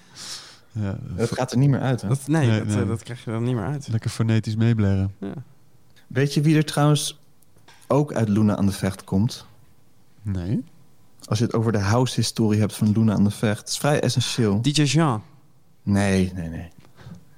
Ja, 0.81 0.97
Dat 1.17 1.33
gaat 1.33 1.53
er 1.53 1.59
niet 1.59 1.69
meer 1.71 1.81
uit, 1.81 2.01
hè? 2.03 2.09
Dat, 2.09 2.21
nee, 2.27 2.47
Nee, 2.49 2.59
dat, 2.59 2.69
nee. 2.69 2.83
eh, 2.83 2.89
dat 2.89 3.03
krijg 3.03 3.25
je 3.25 3.31
dan 3.31 3.43
niet 3.43 3.55
meer 3.55 3.65
uit. 3.65 3.89
lekker 3.89 4.11
fonetisch 4.11 4.57
meeblaren. 4.57 5.15
Ja. 5.21 5.33
Weet 6.07 6.35
je 6.35 6.41
wie 6.41 6.57
er 6.57 6.65
trouwens 6.65 7.21
ook 7.87 8.13
uit 8.13 8.29
Luna 8.29 8.57
aan 8.57 8.67
de 8.67 8.73
Vecht 8.73 9.05
komt? 9.05 9.47
Nee. 10.23 10.65
Als 11.27 11.39
je 11.39 11.45
het 11.45 11.55
over 11.55 11.73
de 11.73 11.79
house-historie 11.79 12.61
hebt 12.61 12.75
van 12.75 12.93
Luna 12.93 13.13
aan 13.15 13.25
de 13.25 13.31
Vecht. 13.31 13.59
Het 13.61 13.69
is 13.69 13.79
vrij 13.79 14.01
essentieel. 14.01 14.63
DJ 14.63 14.83
Jean. 14.83 15.23
Nee, 15.83 16.33
nee, 16.35 16.49
nee. 16.49 16.69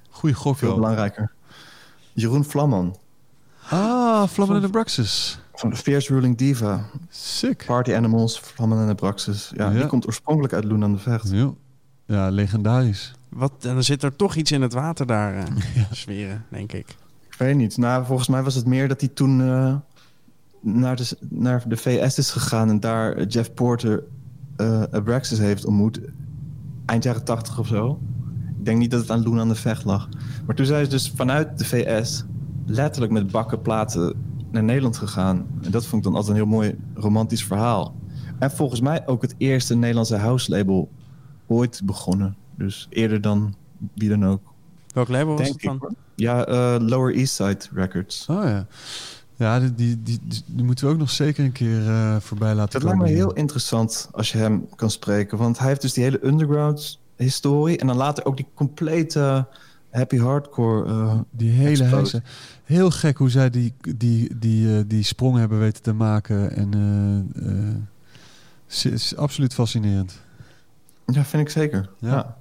Goeie 0.09 0.35
gok 0.35 0.57
Veel 0.57 0.75
belangrijker. 0.75 1.31
Jeroen 2.13 2.43
Vlamman 2.45 2.97
Ah, 3.69 4.27
Vlammen 4.27 4.55
en 4.55 4.61
de 4.61 4.69
Braxis. 4.69 5.39
van 5.53 5.69
de 5.69 5.75
Fierce 5.75 6.13
Ruling 6.13 6.37
Diva. 6.37 6.85
Sick. 7.09 7.63
Party 7.65 7.93
Animals, 7.93 8.39
Vlammen 8.39 8.79
en 8.81 8.87
de 8.87 8.95
Praxis. 8.95 9.51
Ja, 9.55 9.69
Ja. 9.69 9.77
die 9.77 9.85
komt 9.87 10.05
oorspronkelijk 10.07 10.53
uit 10.53 10.63
Luna 10.63 10.85
aan 10.85 10.91
de 10.93 10.99
Vecht. 10.99 11.29
Ja, 11.31 11.51
ja 12.05 12.29
legendarisch. 12.29 13.13
Wat, 13.29 13.51
en 13.61 13.73
dan 13.73 13.83
zit 13.83 14.03
er 14.03 14.15
toch 14.15 14.35
iets 14.35 14.51
in 14.51 14.61
het 14.61 14.73
water 14.73 15.05
daar 15.05 15.35
eh 15.35 15.43
zweren, 15.91 16.45
denk 16.49 16.71
ik. 16.73 16.87
Ik 17.29 17.35
weet 17.37 17.55
niet. 17.55 17.77
Nou, 17.77 18.05
volgens 18.05 18.27
mij 18.27 18.43
was 18.43 18.55
het 18.55 18.65
meer 18.65 18.87
dat 18.87 18.99
hij 18.99 19.09
toen 19.09 19.41
eh, 19.41 19.75
naar, 20.61 20.95
de, 20.95 21.17
naar 21.29 21.63
de 21.67 21.77
VS 21.77 22.17
is 22.17 22.31
gegaan 22.31 22.69
en 22.69 22.79
daar 22.79 23.23
Jeff 23.23 23.53
Porter 23.53 24.03
eh 24.55 24.83
Abraxas 24.91 25.37
heeft 25.37 25.65
ontmoet. 25.65 25.99
Eind 26.85 27.03
jaren 27.03 27.23
tachtig 27.23 27.59
of 27.59 27.67
zo. 27.67 27.99
Ik 28.59 28.65
denk 28.65 28.77
niet 28.77 28.91
dat 28.91 29.01
het 29.01 29.11
aan 29.11 29.21
Luna 29.21 29.41
aan 29.41 29.47
de 29.47 29.55
Vecht 29.55 29.85
lag. 29.85 30.09
Maar 30.45 30.55
toen 30.55 30.65
zijn 30.65 30.83
ze 30.83 30.89
dus 30.89 31.11
vanuit 31.15 31.57
de 31.57 31.65
VS 31.65 32.25
letterlijk 32.65 33.11
met 33.11 33.31
bakken 33.31 33.61
platen 33.61 34.13
naar 34.51 34.63
Nederland 34.63 34.97
gegaan. 34.97 35.47
En 35.61 35.71
dat 35.71 35.85
vond 35.85 36.05
ik 36.05 36.11
dan 36.11 36.15
altijd 36.15 36.37
een 36.37 36.43
heel 36.43 36.51
mooi 36.51 36.75
romantisch 36.93 37.43
verhaal. 37.43 37.95
En 38.39 38.51
volgens 38.51 38.81
mij 38.81 39.07
ook 39.07 39.21
het 39.21 39.35
eerste 39.37 39.75
Nederlandse 39.75 40.17
house 40.17 40.51
label 40.51 40.89
ooit 41.47 41.81
begonnen. 41.83 42.35
Dus 42.57 42.87
eerder 42.89 43.21
dan 43.21 43.55
wie 43.93 44.09
dan 44.09 44.25
ook. 44.25 44.41
Welk 44.93 45.07
label 45.07 45.37
was 45.37 45.47
het 45.47 45.63
ik. 45.63 45.69
van? 45.79 45.95
Ja, 46.15 46.45
eh, 46.45 46.75
Lower 46.79 47.15
East 47.15 47.35
Side 47.35 47.59
Records. 47.73 48.25
Oh 48.29 48.43
ja. 48.43 48.67
Ja, 49.39 49.59
die, 49.59 49.73
die, 49.75 49.99
die, 50.03 50.19
die 50.45 50.63
moeten 50.63 50.85
we 50.85 50.91
ook 50.91 50.97
nog 50.99 51.09
zeker 51.09 51.43
een 51.43 51.51
keer 51.51 51.87
eh, 51.87 52.15
voorbij 52.19 52.55
laten 52.55 52.71
Dat 52.79 52.83
lijkt 52.83 52.99
me 52.99 53.07
heel 53.17 53.33
interessant 53.33 54.09
als 54.11 54.31
je 54.31 54.37
hem 54.37 54.67
kan 54.75 54.89
spreken. 54.91 55.37
Want 55.37 55.59
hij 55.59 55.67
heeft 55.67 55.81
dus 55.81 55.93
die 55.93 56.03
hele 56.03 56.25
underground 56.25 56.99
historie. 57.15 57.77
En 57.77 57.87
dan 57.87 57.95
later 57.95 58.25
ook 58.25 58.37
die 58.37 58.47
complete 58.53 59.45
happy 59.91 60.17
hardcore. 60.17 60.85
eh, 60.89 61.19
Die 61.31 61.51
hele 61.51 61.83
heise. 61.83 62.21
Heel 62.63 62.89
gek 62.91 63.17
hoe 63.17 63.29
zij 63.29 63.49
die, 63.49 63.73
die, 63.97 64.37
die, 64.37 64.77
eh, 64.77 64.83
die 64.87 65.03
sprong 65.03 65.37
hebben 65.37 65.59
weten 65.59 65.83
te 65.83 65.93
maken. 65.93 66.55
En 66.55 66.73
is, 68.67 68.85
is 68.85 69.15
absoluut 69.15 69.53
fascinerend. 69.53 70.19
ja, 71.05 71.23
vind 71.25 71.43
ik 71.43 71.49
zeker. 71.49 71.89
Ja. 71.99 72.09
Ja. 72.09 72.37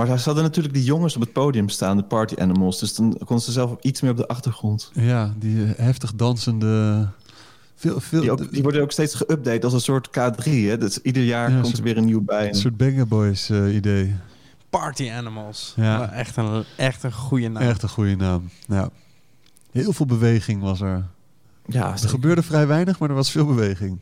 Maar 0.00 0.08
daar 0.08 0.24
hadden 0.24 0.42
natuurlijk 0.44 0.74
die 0.74 0.84
jongens 0.84 1.14
op 1.14 1.20
het 1.20 1.32
podium 1.32 1.68
staan, 1.68 1.96
de 1.96 2.02
party 2.02 2.34
animals. 2.38 2.78
Dus 2.78 2.94
dan 2.94 3.16
konden 3.24 3.44
ze 3.44 3.52
zelf 3.52 3.76
iets 3.80 4.00
meer 4.00 4.10
op 4.10 4.16
de 4.16 4.28
achtergrond. 4.28 4.90
Ja, 4.94 5.34
die 5.38 5.64
eh, 5.64 5.70
heftig 5.76 6.14
dansende... 6.14 7.08
Veel, 7.74 8.00
veel, 8.00 8.20
Die, 8.20 8.30
ook, 8.30 8.52
die 8.52 8.62
worden 8.62 8.82
ook 8.82 8.92
steeds 8.92 9.22
geüpdate 9.24 9.60
als 9.64 9.72
een 9.72 9.80
soort 9.80 10.08
K3. 10.08 10.42
Hè? 10.44 10.78
Dus 10.78 10.98
ieder 11.02 11.22
jaar 11.22 11.48
Ja, 11.48 11.54
komt 11.54 11.66
soort- 11.66 11.78
er 11.78 11.84
weer 11.84 11.96
een 11.96 12.04
nieuw 12.04 12.20
bij. 12.20 12.48
een 12.48 12.54
soort 12.54 12.76
Banger 12.76 13.06
Boys 13.08 13.50
eh, 13.50 13.74
idee. 13.74 14.14
Party 14.70 15.10
Animals. 15.10 15.72
Ja. 15.76 15.98
Maar 15.98 16.12
Echt, 16.12 16.36
een, 16.36 16.64
echt 16.76 17.02
een 17.02 17.12
goede 17.12 17.48
naam. 17.48 17.62
Echt 17.62 17.82
een 17.82 17.88
goede 17.88 18.16
naam. 18.16 18.50
Ja. 18.66 18.88
Heel 19.72 19.92
veel 19.92 20.06
beweging 20.06 20.62
was 20.62 20.80
er. 20.80 21.04
Ja, 21.66 21.92
Er 22.02 22.08
gebeurde 22.08 22.42
vrij 22.42 22.66
weinig, 22.66 22.98
maar 22.98 23.08
er 23.08 23.14
was 23.14 23.30
veel 23.30 23.46
beweging. 23.46 23.98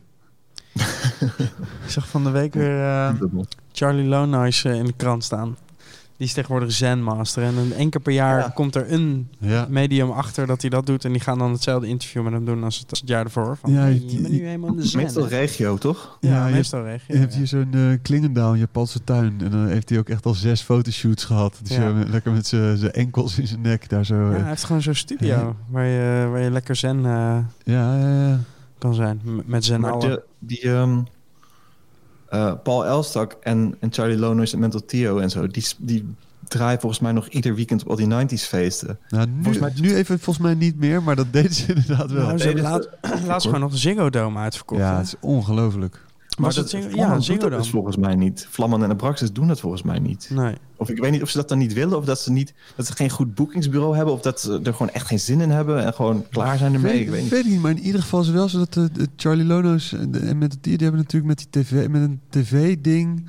Ik 1.85 1.91
zag 1.91 2.09
van 2.09 2.25
de 2.25 2.31
week 2.31 2.55
weer 2.55 2.83
eh. 2.85 3.11
Charlie 3.73 4.07
Lonois 4.09 4.65
eh, 4.65 4.75
in 4.75 4.85
de 4.85 4.93
krant 4.97 5.25
staan. 5.25 5.57
Die 6.19 6.27
is 6.27 6.33
tegenwoordig 6.33 6.73
Zen-master. 6.73 7.43
En 7.43 7.57
een 7.57 7.73
één 7.73 7.91
keer 7.91 8.01
per 8.01 8.13
jaar 8.13 8.39
Ja. 8.39 8.49
komt 8.55 8.75
er 8.75 8.93
een 8.93 9.29
Ja. 9.39 9.67
medium 9.71 10.11
achter 10.11 10.47
dat 10.47 10.61
hij 10.61 10.71
dat 10.71 10.87
doet. 10.87 11.05
En 11.05 11.13
die 11.13 11.21
gaan 11.21 11.39
dan 11.39 11.53
hetzelfde 11.53 11.87
interview 11.87 12.23
met 12.23 12.33
hem 12.33 12.45
doen 12.45 12.65
als 12.65 12.79
het, 12.79 12.91
als 12.91 13.01
het 13.01 13.09
jaar 13.09 13.25
ervoor. 13.25 13.57
Van, 13.61 13.73
Ja, 13.73 13.87
je 13.87 14.01
bent 14.21 14.29
nu 14.29 14.45
helemaal 14.47 14.71
in 14.71 14.77
de 14.77 14.87
Zen. 14.87 15.03
Meestal 15.03 15.29
regio, 15.29 15.77
toch? 15.77 16.17
Ja, 16.21 16.31
Ja, 16.31 16.47
je 16.47 16.55
meestal 16.55 16.83
regio. 16.85 17.15
Je 17.15 17.21
hebt 17.21 17.33
ja. 17.33 17.39
hier 17.39 17.47
zo'n 17.47 17.69
eh 17.73 17.81
Klingendaal 18.03 18.53
in 18.53 18.59
Japanse 18.59 19.05
tuin. 19.05 19.41
En 19.45 19.51
dan 19.51 19.67
heeft 19.67 19.89
hij 19.89 19.99
ook 19.99 20.09
echt 20.09 20.27
al 20.27 20.35
zes 20.35 20.61
fotoshoots 20.63 21.25
gehad. 21.25 21.59
Dus 21.63 21.77
Ja. 21.77 21.83
ja. 21.89 22.05
lekker 22.09 22.33
met 22.33 22.47
zijn 22.47 22.77
zijn 22.77 22.93
enkels 22.93 23.39
in 23.39 23.47
zijn 23.47 23.61
nek 23.61 23.89
daar 23.89 24.05
zo. 24.07 24.15
Ja, 24.15 24.31
eh, 24.35 24.41
hij 24.41 24.49
heeft 24.49 24.65
gewoon 24.65 24.83
zo'n 24.83 24.95
studio 24.95 25.57
waar, 25.69 25.85
je, 25.87 26.29
waar 26.31 26.41
je 26.41 26.51
lekker 26.51 26.77
zen 26.77 26.97
eh, 26.97 27.39
ja, 27.65 27.97
ja, 27.99 28.29
ja. 28.29 28.39
kan 28.79 28.95
zijn. 28.95 29.21
M- 29.25 29.41
Met 29.47 29.65
zen 29.65 29.81
Maar 29.81 29.99
de, 29.99 30.23
die 30.39 30.61
ehm, 30.61 30.99
eh, 32.31 32.53
Paul 32.63 32.87
Elstak 32.87 33.37
en, 33.43 33.75
en 33.81 33.93
Charlie 33.93 34.19
Lonois 34.19 34.53
en 34.53 34.59
Mental 34.59 34.85
Theo 34.87 35.19
en 35.19 35.31
zo, 35.31 35.47
die, 35.47 35.65
die 35.79 36.15
draaien 36.49 36.81
volgens 36.81 37.01
mij 37.01 37.13
nog 37.13 37.27
ieder 37.29 37.55
weekend 37.55 37.83
op 37.83 37.89
al 37.89 37.97
die 37.97 38.07
90s 38.07 38.43
feesten. 38.49 38.99
Nou, 39.09 39.27
nu, 39.27 39.33
Volgens 39.43 39.59
mij- 39.59 39.73
nu 39.81 39.95
even 39.95 40.19
volgens 40.19 40.47
mij 40.47 40.55
niet 40.55 40.79
meer, 40.79 41.03
maar 41.03 41.17
dat 41.17 41.27
deden 41.33 41.53
ze 41.55 41.67
inderdaad 41.75 42.11
wel. 42.11 42.27
Nou, 42.27 42.39
ze 42.39 42.55
laat, 42.61 42.89
laatst 43.27 43.47
gewoon 43.47 43.61
nog 43.61 43.71
de 43.71 43.77
Ziggo 43.79 44.11
Dome 44.11 44.39
uitverkocht. 44.39 44.81
ja, 44.81 44.91
hè? 44.93 44.97
het 44.97 45.07
is 45.07 45.15
ongelooflijk. 45.21 46.07
Was 46.39 46.55
dat-? 46.55 46.71
Vlammen 46.71 47.21
Ja, 47.23 47.49
dat 47.49 47.69
volgens 47.69 47.97
mij 47.97 48.15
niet. 48.15 48.47
Vlamman 48.51 48.83
en 48.83 48.91
Abraxas 48.91 49.33
doen 49.33 49.49
dat 49.49 49.61
volgens 49.61 49.83
mij 49.83 49.99
niet. 49.99 50.31
Nee. 50.33 50.55
Of 50.77 50.91
ik 50.91 50.99
weet 50.99 51.11
niet 51.11 51.23
of 51.23 51.31
ze 51.31 51.37
dat 51.37 51.49
dan 51.49 51.59
niet 51.59 51.73
willen, 51.73 51.99
of 51.99 52.05
dat 52.05 52.21
ze, 52.21 52.33
niet, 52.33 52.55
dat 52.77 52.87
ze 52.87 52.93
geen 52.93 53.11
goed 53.11 53.35
boekingsbureau 53.35 53.97
hebben, 53.97 54.15
of 54.15 54.21
dat 54.21 54.41
ze 54.41 54.61
er 54.63 54.73
gewoon 54.73 54.91
echt 54.91 55.07
geen 55.07 55.21
zin 55.21 55.41
in 55.41 55.51
hebben 55.51 55.85
en 55.85 55.95
gewoon 55.95 56.25
klaar 56.31 56.59
zijn 56.59 56.75
ermee. 56.75 56.93
weet, 56.93 57.01
ik 57.01 57.11
weet 57.11 57.23
niet. 57.23 57.31
weet 57.31 57.45
niet, 57.45 57.61
maar 57.61 57.71
in 57.71 57.79
ieder 57.79 58.01
geval 58.01 58.21
is 58.21 58.27
het 58.27 58.35
wel 58.37 58.49
zo 58.49 58.59
dat 58.59 58.73
de, 58.73 58.91
de 58.93 59.09
Charlie 59.17 59.45
Lono's 59.45 59.93
en 59.93 60.39
met 60.39 60.51
die, 60.51 60.77
die 60.77 60.87
hebben 60.87 61.01
natuurlijk 61.01 61.27
met 61.27 61.39
die 61.39 61.63
tv, 61.63 61.89
met 61.89 62.03
een 62.03 62.21
tv-ding 62.29 63.29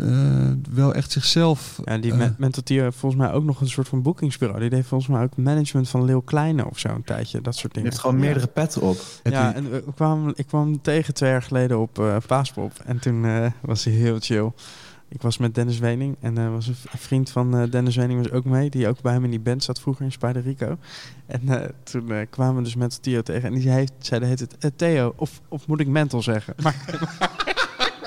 eh, 0.00 0.50
wel 0.74 0.94
echt 0.94 1.10
zichzelf. 1.12 1.80
Ja, 1.84 1.98
die 1.98 2.12
eh, 2.12 2.18
uh, 2.18 2.26
Mental 2.38 2.62
Tier 2.62 2.82
heeft 2.82 2.96
volgens 2.96 3.22
mij 3.22 3.32
ook 3.32 3.44
nog 3.44 3.60
een 3.60 3.68
soort 3.68 3.88
van 3.88 4.02
boekingsbureau. 4.02 4.60
Die 4.60 4.70
deed 4.70 4.86
volgens 4.86 5.10
mij 5.10 5.22
ook 5.22 5.36
management 5.36 5.88
van 5.88 6.04
Leeuw 6.04 6.20
Kleine 6.20 6.66
of 6.70 6.78
zo 6.78 6.88
een 6.88 7.04
tijdje. 7.04 7.40
Dat 7.40 7.54
soort 7.54 7.66
Je 7.66 7.72
dingen. 7.72 7.88
hebt 7.88 8.00
gewoon 8.00 8.18
meerdere 8.20 8.46
petten 8.46 8.82
op. 8.82 8.96
Ja, 9.22 9.48
je- 9.48 9.54
en 9.54 9.70
we 9.70 9.84
kwamen, 9.94 10.32
ik 10.36 10.46
kwam 10.46 10.80
tegen 10.80 11.14
twee 11.14 11.30
jaar 11.30 11.42
geleden 11.42 11.78
op 11.80 11.98
eh, 11.98 12.16
Paaspop. 12.26 12.72
En 12.84 12.98
toen 12.98 13.24
eh, 13.24 13.46
was 13.60 13.84
hij 13.84 13.94
heel 13.94 14.18
chill. 14.20 14.50
Ik 15.08 15.22
was 15.22 15.38
met 15.38 15.54
Dennis 15.54 15.78
Wening. 15.78 16.16
En 16.20 16.38
er 16.38 16.50
was 16.52 16.66
een 16.66 16.74
vriend 16.96 17.30
van 17.30 17.56
eh, 17.56 17.70
Dennis 17.70 17.96
Wening 17.96 18.22
was 18.22 18.30
ook 18.32 18.44
mee. 18.44 18.70
Die 18.70 18.88
ook 18.88 19.00
bij 19.02 19.12
hem 19.12 19.24
in 19.24 19.30
die 19.30 19.40
band 19.40 19.62
zat 19.64 19.80
vroeger 19.80 20.04
in 20.04 20.12
Spider 20.12 20.42
Rico. 20.42 20.76
En 21.26 21.40
eh, 21.48 21.68
toen 21.82 22.12
eh, 22.12 22.26
kwamen 22.30 22.56
we 22.56 22.62
dus 22.62 22.74
met 22.74 23.02
Theo 23.02 23.22
tegen. 23.22 23.48
En 23.48 23.54
die 23.54 23.62
zei, 23.62 23.86
zei 23.98 24.20
de 24.20 24.26
tijd, 24.36 24.56
eh, 24.58 24.70
Theo, 24.76 25.12
of, 25.16 25.40
of 25.48 25.66
moet 25.66 25.80
ik 25.80 25.86
mental 25.88 26.22
zeggen? 26.22 26.54
Maar, 26.62 26.74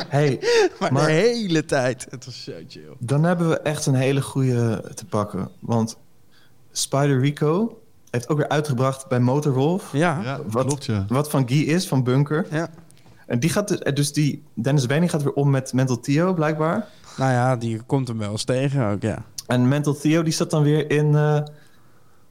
Hey, 0.08 0.40
maar, 0.80 0.92
Maar- 0.94 1.06
de 1.06 1.12
hele 1.12 1.66
tijd. 1.66 2.08
Het 2.10 2.26
was 2.26 2.44
zo 2.44 2.52
chill. 2.68 2.96
dan 3.00 3.24
hebben 3.24 3.50
we 3.50 3.60
echt 3.60 3.86
een 3.86 3.94
hele 3.96 4.22
goede 4.22 4.92
te 4.96 5.06
pakken. 5.06 5.50
Want 5.60 5.98
Spider 6.72 7.20
Rico 7.20 7.82
heeft 8.10 8.30
ook 8.30 8.38
weer 8.38 8.50
uitgebracht 8.50 9.08
bij 9.08 9.20
Motorwolf. 9.20 9.90
Ja, 9.94 10.22
ja, 10.24 10.40
wat- 10.48 10.66
klopt 10.66 10.86
ja. 10.86 11.06
Wat 11.08 11.30
van 11.30 11.48
Guy 11.50 11.62
is, 11.62 11.88
van 11.88 12.04
Bunker. 12.04 12.46
ja. 12.52 12.70
En 13.26 13.40
die 13.40 13.50
gaat 13.50 13.68
dus, 13.68 13.80
dus 13.94 14.14
die 14.14 14.44
Dennis 14.54 14.86
Wening 14.86 15.12
gaat 15.12 15.24
weer 15.24 15.34
om 15.34 15.50
met 15.50 15.74
Mental 15.74 16.00
Theo, 16.00 16.34
blijkbaar. 16.34 16.88
Nou 17.18 17.32
ja, 17.32 17.56
die 17.56 17.82
komt 17.82 18.08
hem 18.08 18.18
wel 18.18 18.32
eens 18.32 18.44
tegen 18.44 18.86
ook, 18.90 19.02
ja. 19.02 19.24
En 19.48 19.68
Mental 19.68 19.94
Theo 19.94 20.24
die 20.24 20.34
zat 20.34 20.50
dan 20.50 20.64
weer 20.64 20.92
in, 20.92 21.16
eh, 21.16 21.42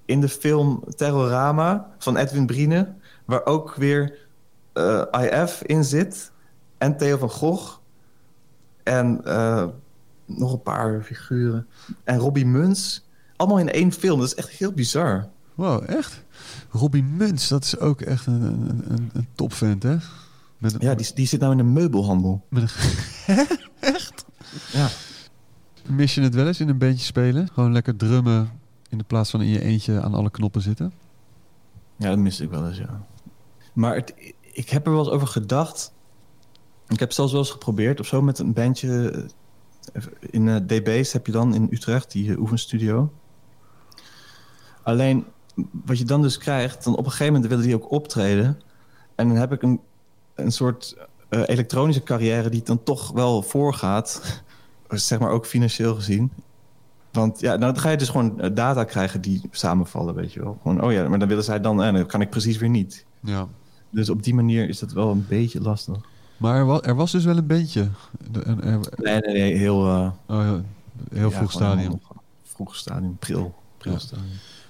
in 0.04 0.20
de 0.20 0.28
film 0.28 0.84
Terrorama 0.96 1.90
van 1.98 2.16
Edwin 2.16 2.46
Brine. 2.46 2.92
Waar 3.24 3.44
ook 3.46 3.74
weer 3.74 4.18
eh, 4.72 5.02
IF 5.10 5.62
in 5.62 5.84
zit. 5.84 6.32
En 6.84 6.96
Theo 6.96 7.16
van 7.16 7.30
Gogh. 7.30 7.76
En 8.82 9.24
eh, 9.24 9.66
nog 10.24 10.52
een 10.52 10.62
paar 10.62 11.02
figuren. 11.02 11.66
En 12.04 12.18
Robbie 12.18 12.46
Muns. 12.46 13.04
Allemaal 13.36 13.58
in 13.58 13.70
één 13.70 13.92
film. 13.92 14.18
Dat 14.18 14.28
is 14.28 14.34
echt 14.34 14.48
heel 14.48 14.72
bizar. 14.72 15.28
Wow, 15.54 15.90
echt? 15.90 16.24
Robbie 16.70 17.02
Muns, 17.02 17.48
dat 17.48 17.64
is 17.64 17.78
ook 17.78 18.00
echt 18.00 18.26
een, 18.26 18.42
een, 18.42 18.84
een, 18.88 19.10
een 19.12 19.28
topvent, 19.34 19.82
hè? 19.82 19.96
Met 20.58 20.72
een, 20.74 20.78
Ja, 20.80 20.94
die, 20.94 21.10
die 21.14 21.26
zit 21.26 21.40
nou 21.40 21.52
in 21.52 21.58
een 21.58 21.72
meubelhandel. 21.72 22.44
met 22.48 22.62
een, 23.26 23.46
Ja. 24.72 24.88
mis 25.88 26.14
je 26.14 26.20
het 26.20 26.34
wel 26.34 26.46
eens 26.46 26.60
in 26.60 26.68
een 26.68 26.78
bandje 26.78 27.04
spelen? 27.04 27.48
Gewoon 27.52 27.72
lekker 27.72 27.96
drummen 27.96 28.50
in 28.88 28.98
de 28.98 29.04
plaats 29.04 29.30
van 29.30 29.40
in 29.40 29.48
je 29.48 29.60
eentje 29.60 30.00
aan 30.02 30.14
alle 30.14 30.30
knoppen 30.30 30.62
zitten? 30.62 30.92
Ja, 31.96 32.08
dat 32.08 32.18
mis 32.18 32.40
ik 32.40 32.50
wel 32.50 32.66
eens, 32.68 32.78
ja. 32.78 33.02
Maar 33.72 33.94
het, 33.94 34.14
ik 34.52 34.68
heb 34.70 34.86
er 34.86 34.92
wel 34.92 35.00
eens 35.04 35.12
over 35.12 35.26
gedacht. 35.26 35.92
Ik 36.88 36.98
heb 37.00 37.12
zelfs 37.12 37.32
wel 37.32 37.40
eens 37.40 37.50
geprobeerd 37.50 38.00
of 38.00 38.06
zo 38.06 38.22
met 38.22 38.38
een 38.38 38.52
bandje. 38.52 39.10
eh, 39.92 40.02
In 40.30 40.48
eh, 40.48 40.56
DB's 40.56 41.12
heb 41.12 41.26
je 41.26 41.32
dan 41.32 41.54
in 41.54 41.68
Utrecht, 41.70 42.10
die 42.12 42.30
eh, 42.30 42.38
oefenstudio. 42.40 43.12
Alleen, 44.82 45.24
wat 45.84 45.98
je 45.98 46.04
dan 46.04 46.22
dus 46.22 46.38
krijgt, 46.38 46.84
dan 46.84 46.92
op 46.96 47.04
een 47.04 47.10
gegeven 47.10 47.32
moment 47.32 47.50
willen 47.50 47.64
die 47.64 47.74
ook 47.74 47.90
optreden. 47.90 48.60
En 49.14 49.28
dan 49.28 49.36
heb 49.36 49.52
ik 49.52 49.62
een, 49.62 49.80
een 50.34 50.52
soort 50.52 50.96
elektronische 51.30 52.02
carrière 52.02 52.48
die 52.48 52.62
dan 52.62 52.82
toch 52.82 53.10
wel 53.10 53.42
voorgaat. 53.42 54.22
zeg 54.88 55.18
maar 55.18 55.30
ook 55.30 55.46
financieel 55.46 55.94
gezien. 55.94 56.30
Want 57.12 57.40
ja, 57.40 57.56
dan 57.56 57.78
ga 57.78 57.90
je 57.90 57.96
dus 57.96 58.08
gewoon 58.08 58.50
data 58.54 58.84
krijgen 58.84 59.20
die 59.20 59.40
samenvallen, 59.50 60.14
weet 60.14 60.32
je 60.32 60.40
wel. 60.42 60.58
Gewoon, 60.62 60.82
oh 60.82 60.92
ja, 60.92 61.08
maar 61.08 61.18
dan 61.18 61.28
willen 61.28 61.44
zij 61.44 61.60
dan, 61.60 61.82
en 61.82 61.94
dan 61.94 62.06
kan 62.06 62.20
ik 62.20 62.30
precies 62.30 62.58
weer 62.58 62.68
niet. 62.68 63.04
Ja. 63.20 63.48
Dus 63.90 64.10
op 64.10 64.22
die 64.22 64.34
manier 64.34 64.68
is 64.68 64.78
dat 64.78 64.92
wel 64.92 65.10
een 65.10 65.26
beetje 65.28 65.60
lastig. 65.60 65.96
Maar 66.36 66.56
er 66.56 66.64
was, 66.64 66.80
er 66.82 66.94
was 66.94 67.12
dus 67.12 67.24
wel 67.24 67.36
een 67.36 67.46
bandje. 67.46 67.88
De- 68.30 68.42
en 68.42 68.62
er- 68.64 68.80
Nee, 68.96 69.18
nee, 69.20 69.32
nee, 69.34 69.54
heel... 69.56 69.86
eh, 69.86 70.10
oh, 70.26 70.42
ja. 70.42 70.60
Heel 71.14 71.30
Ja, 71.30 71.36
vroeg 71.36 71.52
stadium. 71.52 72.00
Vroeg 72.42 72.76
stadium, 72.76 73.16
pril. 73.18 73.54
pril 73.78 73.92
Ja. 73.92 73.98
stadium. 73.98 74.28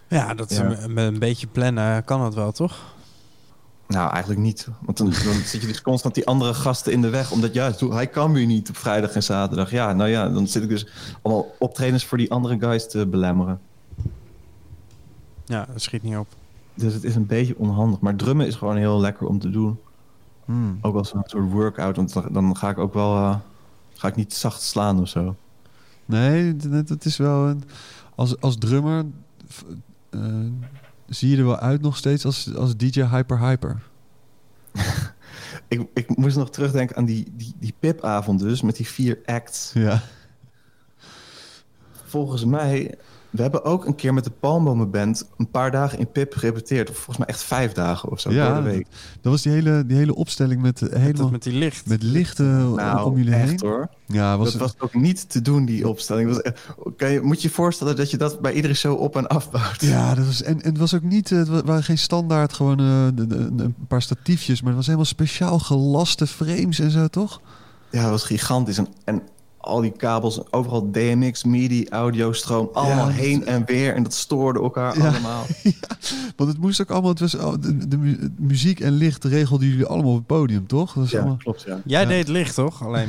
Ja, 0.09 0.35
dat 0.35 0.51
Ja. 0.55 0.63
een- 0.65 0.93
met 0.93 1.07
een 1.07 1.19
beetje 1.19 1.47
plannen 1.47 2.05
kan 2.05 2.21
dat 2.21 2.35
wel, 2.35 2.53
toch? 2.53 2.93
Nou, 3.87 4.11
eigenlijk 4.11 4.41
niet. 4.41 4.69
Want 4.81 4.99
dan, 4.99 5.07
dan 5.07 5.35
zit 5.45 5.61
je 5.61 5.67
dus 5.67 5.83
constant 5.83 6.15
die 6.15 6.27
andere 6.27 6.55
gasten 6.55 6.93
in 6.93 7.01
de 7.03 7.09
weg. 7.11 7.31
Omdat 7.33 7.55
ja, 7.55 7.73
zo- 7.73 7.93
hij 7.93 8.07
kan 8.07 8.33
weer 8.33 8.47
niet 8.47 8.69
op 8.69 8.77
vrijdag 8.77 9.13
en 9.13 9.23
zaterdag. 9.23 9.71
Ja, 9.71 9.93
nou 9.93 10.09
ja, 10.11 10.29
dan 10.29 10.47
zit 10.47 10.63
ik 10.63 10.69
dus 10.69 10.87
allemaal 11.23 11.55
optredens 11.59 12.05
voor 12.05 12.19
die 12.19 12.31
andere 12.33 12.59
guys 12.59 12.89
te 12.89 13.07
belemmeren. 13.07 13.61
Ja, 15.45 15.67
dat 15.73 15.83
schiet 15.83 16.03
niet 16.03 16.17
op. 16.17 16.27
Dus 16.75 16.95
het 16.95 17.05
is 17.05 17.15
een 17.15 17.27
beetje 17.27 17.59
onhandig. 17.59 18.01
Maar 18.01 18.17
drummen 18.17 18.47
is 18.47 18.55
gewoon 18.55 18.77
heel 18.77 19.01
lekker 19.01 19.27
om 19.27 19.39
te 19.39 19.51
doen. 19.51 19.79
Hmm. 20.45 20.79
Ook 20.81 20.95
als 20.97 21.15
een 21.15 21.23
soort 21.25 21.51
workout. 21.51 21.97
Want 21.97 22.13
dan, 22.33 22.57
ga 22.57 22.71
ik 22.71 22.79
ook 22.79 22.95
wel... 22.95 23.15
eh, 23.17 23.37
ga 23.95 24.09
ik 24.09 24.17
niet 24.17 24.35
zacht 24.35 24.63
slaan 24.63 25.01
of 25.01 25.09
zo. 25.09 25.37
Nee, 26.07 26.57
het 26.71 26.89
het 26.89 27.05
is 27.05 27.17
wel 27.17 27.47
een, 27.49 27.65
als, 28.15 28.41
als 28.41 28.59
drummer 28.59 29.05
eh, 30.11 30.21
zie 31.07 31.31
je 31.31 31.37
er 31.37 31.45
wel 31.45 31.59
uit 31.59 31.81
nog 31.83 31.97
steeds 31.97 32.25
als, 32.25 32.55
als 32.55 32.77
DJ 32.77 33.03
Hyper 33.03 33.39
Hyper. 33.41 33.83
Ik, 35.69 35.89
ik 35.95 36.17
moest 36.17 36.37
nog 36.37 36.51
terugdenken 36.51 36.97
aan 36.97 37.05
die, 37.05 37.33
die, 37.37 37.55
die 37.59 37.75
pipavond 37.79 38.41
dus. 38.41 38.63
Met 38.63 38.77
die 38.77 38.87
vier 38.87 39.19
acts. 39.25 39.71
Ja. 39.75 40.03
Volgens 42.05 42.45
mij... 42.45 42.95
We 43.35 43.43
hebben 43.43 43.65
ook 43.65 43.87
een 43.87 43.95
keer 43.95 44.15
met 44.15 44.25
de 44.25 44.31
Palmbomen 44.31 44.91
Band... 44.91 45.27
een 45.37 45.51
paar 45.51 45.71
dagen 45.71 45.99
in 45.99 46.11
Pip 46.13 46.35
gerepeteerd. 46.35 46.91
Of 46.91 46.95
volgens 46.97 47.19
mij 47.19 47.27
echt 47.27 47.43
vijf 47.43 47.73
dagen 47.73 48.11
of 48.11 48.21
zo 48.21 48.31
Ja, 48.31 48.55
door 48.55 48.63
de 48.63 48.71
week. 48.71 48.87
Dat 49.21 49.33
was 49.33 49.43
die 49.43 49.53
hele, 49.53 49.87
die 49.87 49.97
hele 49.97 50.15
opstelling 50.15 50.63
met 50.63 50.83
eh, 50.83 50.89
Met, 50.91 50.99
helemaal 51.01 51.31
met 51.31 51.43
die 51.43 51.53
licht. 51.53 51.87
met 51.89 52.03
lichten 52.03 52.75
Nou, 52.75 53.05
om 53.11 53.17
jullie 53.17 53.35
echt 53.35 53.49
heen. 53.49 53.59
hoor. 53.71 53.89
Ja, 54.07 54.39
was 54.39 54.53
dat 54.53 54.61
was 54.61 54.75
ook 54.79 54.95
niet 54.95 55.31
te 55.31 55.43
doen, 55.43 55.65
die 55.65 55.89
opstelling. 55.89 56.27
Dat 56.29 56.37
Was, 56.37 56.45
echt- 56.53 56.67
kan 56.97 57.11
je, 57.11 57.21
moet 57.21 57.43
je 57.43 57.49
je 57.49 57.55
voorstellen 57.55 57.97
dat 57.97 58.11
je 58.11 58.17
dat 58.17 58.41
bij 58.41 58.53
iedere 58.53 58.75
show 58.75 59.01
op 59.01 59.17
en 59.17 59.27
afbouwt? 59.27 59.81
Ja, 59.81 60.15
dat 60.15 60.27
was, 60.27 60.43
en, 60.43 60.63
en 60.63 60.69
het 60.71 60.79
was 60.79 60.95
ook 60.95 61.03
niet, 61.03 61.31
eh, 61.33 61.39
het 61.39 61.49
wa- 61.49 61.63
waren 61.65 61.85
geen 61.85 61.99
standaard 61.99 62.53
gewoon 62.53 62.79
eh, 62.81 63.07
de- 63.15 63.27
de- 63.27 63.63
een 63.65 63.75
paar 63.89 64.03
statiefjes, 64.03 64.59
maar 64.59 64.69
het 64.69 64.77
was 64.77 64.87
helemaal 64.87 65.07
speciaal 65.07 65.59
gelaste 65.59 66.27
frames 66.27 66.79
en 66.79 66.91
zo, 66.91 67.07
toch? 67.09 67.41
Ja, 67.91 68.03
dat 68.03 68.11
was 68.11 68.25
gigantisch. 68.25 68.79
En, 68.79 68.89
en 69.05 69.23
al 69.65 69.81
die 69.81 69.91
kabels, 69.93 70.53
overal 70.53 70.91
DMX, 70.91 71.45
MIDI, 71.45 71.89
audiostroom, 71.89 72.69
allemaal 72.73 73.09
heen 73.09 73.47
en 73.47 73.65
weer. 73.65 73.95
En 73.95 74.03
dat 74.03 74.15
stoorde 74.15 74.61
elkaar 74.61 74.99
Ja. 74.99 75.09
allemaal. 75.09 75.45
Want 76.37 76.51
het 76.51 76.59
moest 76.59 76.81
ook 76.81 76.91
allemaal, 76.91 77.11
het 77.11 77.21
was, 77.21 77.39
al- 77.39 77.61
de, 77.61 77.89
de 77.89 77.97
mu- 77.97 78.29
muziek 78.39 78.81
en 78.81 78.93
licht 78.93 79.25
regelden 79.25 79.69
jullie 79.69 79.87
allemaal 79.87 80.11
op 80.11 80.17
het 80.17 80.27
podium, 80.27 80.67
toch? 80.67 80.93
Dat 80.93 81.11
Ja, 81.11 81.19
allemaal, 81.19 81.37
klopt, 81.37 81.63
ja. 81.63 81.81
Jij 81.85 82.03
Ja. 82.03 82.09
deed 82.09 82.29
licht, 82.29 82.55
toch? 82.55 82.85
Alleen. 82.85 83.09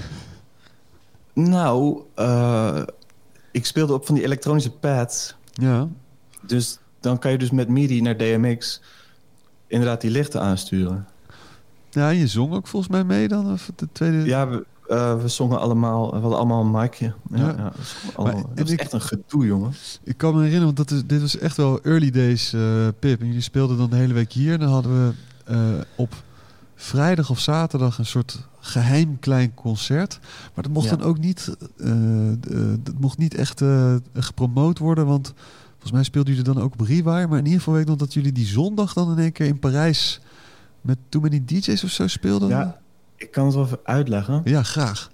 Nou, 1.34 2.02
eh, 2.16 2.82
ik 3.52 3.66
speelde 3.66 3.94
op 3.94 4.06
van 4.06 4.16
die 4.16 4.24
elektronische 4.24 4.72
pads. 4.72 5.36
ja. 5.54 5.88
Dus 6.42 6.80
dan 7.00 7.20
kan 7.20 7.32
je 7.32 7.38
dus 7.38 7.52
met 7.52 7.68
MIDI 7.70 8.02
naar 8.02 8.18
DMX 8.18 8.82
inderdaad 9.68 10.02
die 10.02 10.12
lichten 10.12 10.42
aansturen. 10.42 11.08
ja, 11.92 12.10
je 12.10 12.28
zong 12.28 12.54
ook 12.54 12.68
volgens 12.68 12.92
mij 12.92 13.04
mee 13.04 13.28
dan, 13.28 13.52
of 13.52 13.72
de 13.76 13.88
tweede... 13.92 14.18
Ja, 14.26 14.48
we, 14.48 14.66
eh, 14.88 15.22
we 15.22 15.28
zongen 15.28 15.60
allemaal, 15.60 16.12
we 16.14 16.18
hadden 16.20 16.38
allemaal 16.38 16.62
een 16.64 16.72
micje. 16.72 17.14
Ja, 17.32 17.38
Ja. 17.38 17.46
ja. 17.58 17.72
we 17.76 17.84
zongen 17.84 18.16
allemaal- 18.16 18.36
Maar- 18.36 18.56
dat 18.56 18.60
was 18.64 18.70
ik- 18.72 18.80
echt 18.80 18.94
een 18.94 19.02
gedoe, 19.02 19.46
jongen. 19.46 19.72
Ik 20.04 20.18
kan 20.18 20.30
me 20.34 20.42
herinneren, 20.44 20.76
want 20.76 20.78
dat 20.90 20.92
is, 20.98 21.06
dit 21.06 21.22
was 21.22 21.38
echt 21.38 21.58
wel 21.58 21.82
early 21.82 22.12
days, 22.12 22.54
eh, 22.54 22.62
Pip. 23.00 23.20
En 23.22 23.26
jullie 23.28 23.42
speelden 23.42 23.78
dan 23.78 23.90
de 23.90 23.96
hele 23.96 24.14
week 24.14 24.32
hier. 24.32 24.54
En 24.54 24.60
dan 24.60 24.70
hadden 24.70 24.92
we 25.08 25.14
eh, 25.46 25.58
op 25.96 26.14
vrijdag 26.76 27.30
of 27.30 27.40
zaterdag 27.40 27.98
een 27.98 28.06
soort 28.06 28.48
geheim 28.60 29.20
klein 29.20 29.54
concert. 29.54 30.20
Maar 30.54 30.64
dat 30.64 30.74
mocht 30.74 30.90
Ja. 30.90 30.96
dan 30.96 31.08
ook 31.08 31.18
niet, 31.20 31.56
eh, 31.78 31.92
eh, 32.32 32.36
dat 32.80 32.94
mocht 33.00 33.18
niet 33.18 33.34
echt 33.34 33.62
eh, 33.62 33.96
gepromoot 34.14 34.78
worden. 34.78 35.06
Want 35.06 35.34
volgens 35.72 35.92
mij 35.92 36.04
speelden 36.04 36.34
jullie 36.36 36.54
dan 36.54 36.64
ook 36.64 36.74
op 36.74 36.82
Rewire. 36.82 37.28
Maar 37.28 37.38
in 37.38 37.44
ieder 37.46 37.60
geval 37.60 37.74
weet 37.74 37.82
ik 37.84 37.88
nog 37.90 37.98
dat 37.98 38.14
jullie 38.14 38.32
die 38.32 38.46
zondag 38.46 38.94
dan 38.94 39.12
in 39.12 39.18
één 39.20 39.32
keer 39.32 39.46
in 39.48 39.60
Parijs 39.60 40.20
met 40.82 40.98
Too 41.10 41.22
Many 41.22 41.42
DJ's 41.46 41.84
of 41.84 41.90
zo 41.90 42.08
speelden. 42.08 42.50
Ja. 42.50 42.80
Ik 43.16 43.32
kan 43.32 43.46
het 43.46 43.56
wel 43.56 43.64
even 43.64 43.80
uitleggen. 43.84 44.42
Ja, 44.44 44.64
graag. 44.64 45.12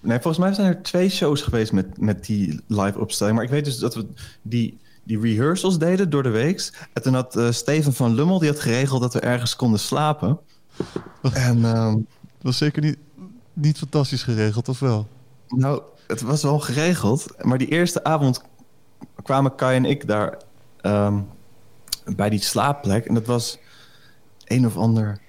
Nee, 0.00 0.20
volgens 0.20 0.38
mij 0.44 0.52
zijn 0.52 0.66
er 0.66 0.82
twee 0.82 1.08
shows 1.08 1.42
geweest 1.42 1.72
met, 1.72 2.00
met 2.00 2.24
die 2.24 2.60
live 2.66 2.98
opstelling. 2.98 3.36
Maar 3.36 3.44
ik 3.44 3.50
weet 3.50 3.64
dus 3.64 3.78
dat 3.78 3.94
we 3.94 4.06
die, 4.42 4.78
die 5.04 5.20
rehearsals 5.20 5.78
deden 5.78 6.10
door 6.10 6.22
de 6.22 6.28
weeks. 6.28 6.72
En 6.92 7.02
toen 7.02 7.14
had 7.14 7.36
eh, 7.36 7.50
Steven 7.50 7.92
van 7.92 8.14
Lummel, 8.14 8.38
die 8.38 8.48
had 8.48 8.60
geregeld 8.60 9.00
dat 9.00 9.12
we 9.12 9.20
ergens 9.20 9.56
konden 9.56 9.80
slapen. 9.80 10.38
En 11.32 11.64
ehm, 11.64 11.92
Dat 11.92 12.42
was 12.42 12.56
zeker 12.56 12.82
niet, 12.82 12.96
niet 13.52 13.78
fantastisch 13.78 14.22
geregeld, 14.22 14.68
of 14.68 14.78
wel? 14.78 15.08
nou, 15.48 15.82
het 16.06 16.20
was 16.20 16.42
wel 16.42 16.58
geregeld. 16.58 17.26
Maar 17.44 17.58
die 17.58 17.68
eerste 17.68 18.04
avond 18.04 18.42
kwamen 19.22 19.54
Kai 19.54 19.76
en 19.76 19.84
ik 19.84 20.06
daar 20.06 20.38
ehm, 20.80 21.20
bij 22.16 22.30
die 22.30 22.42
slaapplek. 22.42 23.06
En 23.06 23.14
dat 23.14 23.26
was 23.26 23.58
een 24.44 24.66
of 24.66 24.76
ander, 24.76 25.20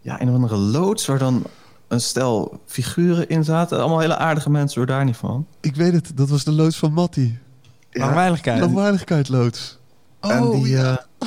ja, 0.00 0.20
een 0.20 0.28
of 0.28 0.34
andere 0.34 0.56
loods 0.56 1.06
waar 1.06 1.18
dan 1.18 1.42
een 1.90 2.00
stel 2.00 2.60
figuren 2.66 3.28
in 3.28 3.44
zaten. 3.44 3.78
Allemaal 3.78 3.98
hele 3.98 4.16
aardige 4.16 4.50
mensen, 4.50 4.78
hoor 4.78 4.86
daar 4.86 5.04
niet 5.04 5.16
van. 5.16 5.46
Ik 5.60 5.74
weet 5.76 5.92
het, 5.92 6.12
dat 6.14 6.28
was 6.28 6.44
de 6.44 6.52
loods 6.52 6.76
van 6.76 6.92
Matty. 6.92 7.34
Langweiligheid. 7.90 8.60
Langwaardigheidloods. 8.60 9.78
en, 10.20 10.42
Oh, 10.42 10.52
die, 10.52 10.68
ja. 10.68 11.06
eh, 11.18 11.26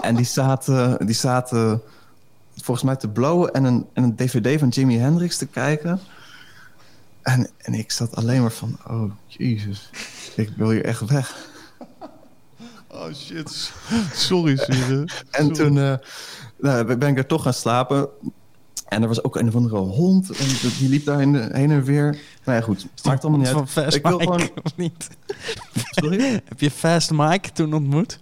en 0.00 0.14
die 0.16 0.24
zaten, 0.24 1.06
die 1.06 1.14
zaten 1.14 1.82
volgens 2.56 2.86
mij 2.86 2.96
te 2.96 3.08
blowen 3.08 3.52
en 3.52 3.64
een, 3.64 3.86
en 3.92 4.02
een 4.02 4.16
dvd 4.16 4.58
van 4.58 4.68
Jimi 4.68 4.98
Hendrix 4.98 5.36
te 5.36 5.46
kijken. 5.46 6.00
En, 7.22 7.48
en 7.58 7.74
ik 7.74 7.92
zat 7.92 8.16
alleen 8.16 8.40
maar 8.40 8.52
van, 8.52 8.78
oh 8.88 9.10
jezus, 9.26 9.90
ik 10.36 10.50
wil 10.56 10.70
hier 10.70 10.84
echt 10.84 11.00
weg. 11.00 11.34
Oh 12.88 13.12
shit. 13.14 13.72
Sorry, 14.12 14.56
Sire. 14.56 15.08
En 15.30 15.52
toen 15.52 15.78
eh, 15.78 15.94
nou, 16.58 16.96
ben 16.96 17.08
ik 17.08 17.18
er 17.18 17.26
toch 17.26 17.42
gaan 17.42 17.54
slapen. 17.54 18.08
En 18.88 19.02
er 19.02 19.08
was 19.08 19.24
ook 19.24 19.36
een 19.36 19.48
of 19.48 19.54
andere 19.54 19.76
hond. 19.76 20.30
En 20.30 20.46
die 20.78 20.88
liep 20.88 21.04
daar 21.04 21.20
in 21.22 21.32
de- 21.32 21.48
heen 21.52 21.70
en 21.70 21.82
weer. 21.84 22.18
Nou 22.44 22.58
ja, 22.58 22.64
goed. 22.64 22.86
Maakt 23.04 23.22
allemaal 23.22 23.40
niet 23.40 23.48
Van 23.48 23.58
uit. 23.60 23.70
Fast 23.70 23.96
Ik 23.96 24.02
wil 24.06 24.18
Mike, 24.18 24.32
gewoon... 24.32 24.50
of 24.64 24.76
niet? 24.76 25.08
Sorry? 25.90 26.42
Heb 26.44 26.60
je 26.60 26.70
Fast 26.70 27.10
Mike 27.10 27.52
toen 27.52 27.74
ontmoet? 27.74 28.18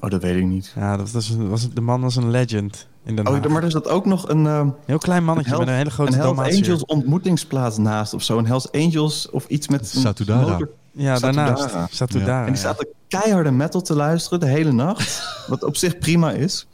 Oh, 0.00 0.10
dat 0.10 0.22
weet 0.22 0.36
ik 0.36 0.44
niet. 0.44 0.72
Ja, 0.76 0.96
dat 0.96 1.10
was, 1.10 1.30
was, 1.38 1.70
de 1.72 1.80
man 1.80 2.00
was 2.00 2.16
een 2.16 2.30
legend 2.30 2.86
in 3.04 3.16
Den 3.16 3.28
Oh, 3.28 3.44
maar 3.46 3.62
er 3.62 3.70
zat 3.70 3.88
ook 3.88 4.04
nog 4.06 4.28
een... 4.28 4.46
eh, 4.46 4.66
Heel 4.84 4.98
klein 4.98 5.24
mannetje 5.24 5.52
Een 5.52 5.58
met 5.58 5.68
een 5.68 5.74
hele 5.74 5.90
grote 5.90 6.12
een 6.12 6.18
Hells. 6.36 6.38
Angels 6.62 6.84
ontmoetingsplaats 6.84 7.76
naast 7.78 8.14
of 8.14 8.22
zo. 8.22 8.38
Een 8.38 8.46
Hells 8.46 8.72
Angels 8.72 9.30
of 9.30 9.46
iets 9.46 9.68
met... 9.68 9.80
een 9.94 10.00
Satudara. 10.00 10.50
motor- 10.50 10.68
Ja, 10.92 11.16
Satudara. 11.16 11.54
daarnaast. 11.54 11.94
Satudara. 11.94 12.40
En 12.46 12.52
die 12.52 12.60
zaten 12.60 12.86
keiharde 13.08 13.50
metal 13.50 13.82
te 13.82 13.94
luisteren 13.94 14.40
de 14.40 14.46
hele 14.46 14.72
nacht. 14.72 15.22
wat 15.48 15.64
op 15.64 15.76
zich 15.76 15.98
prima 15.98 16.30
is. 16.32 16.66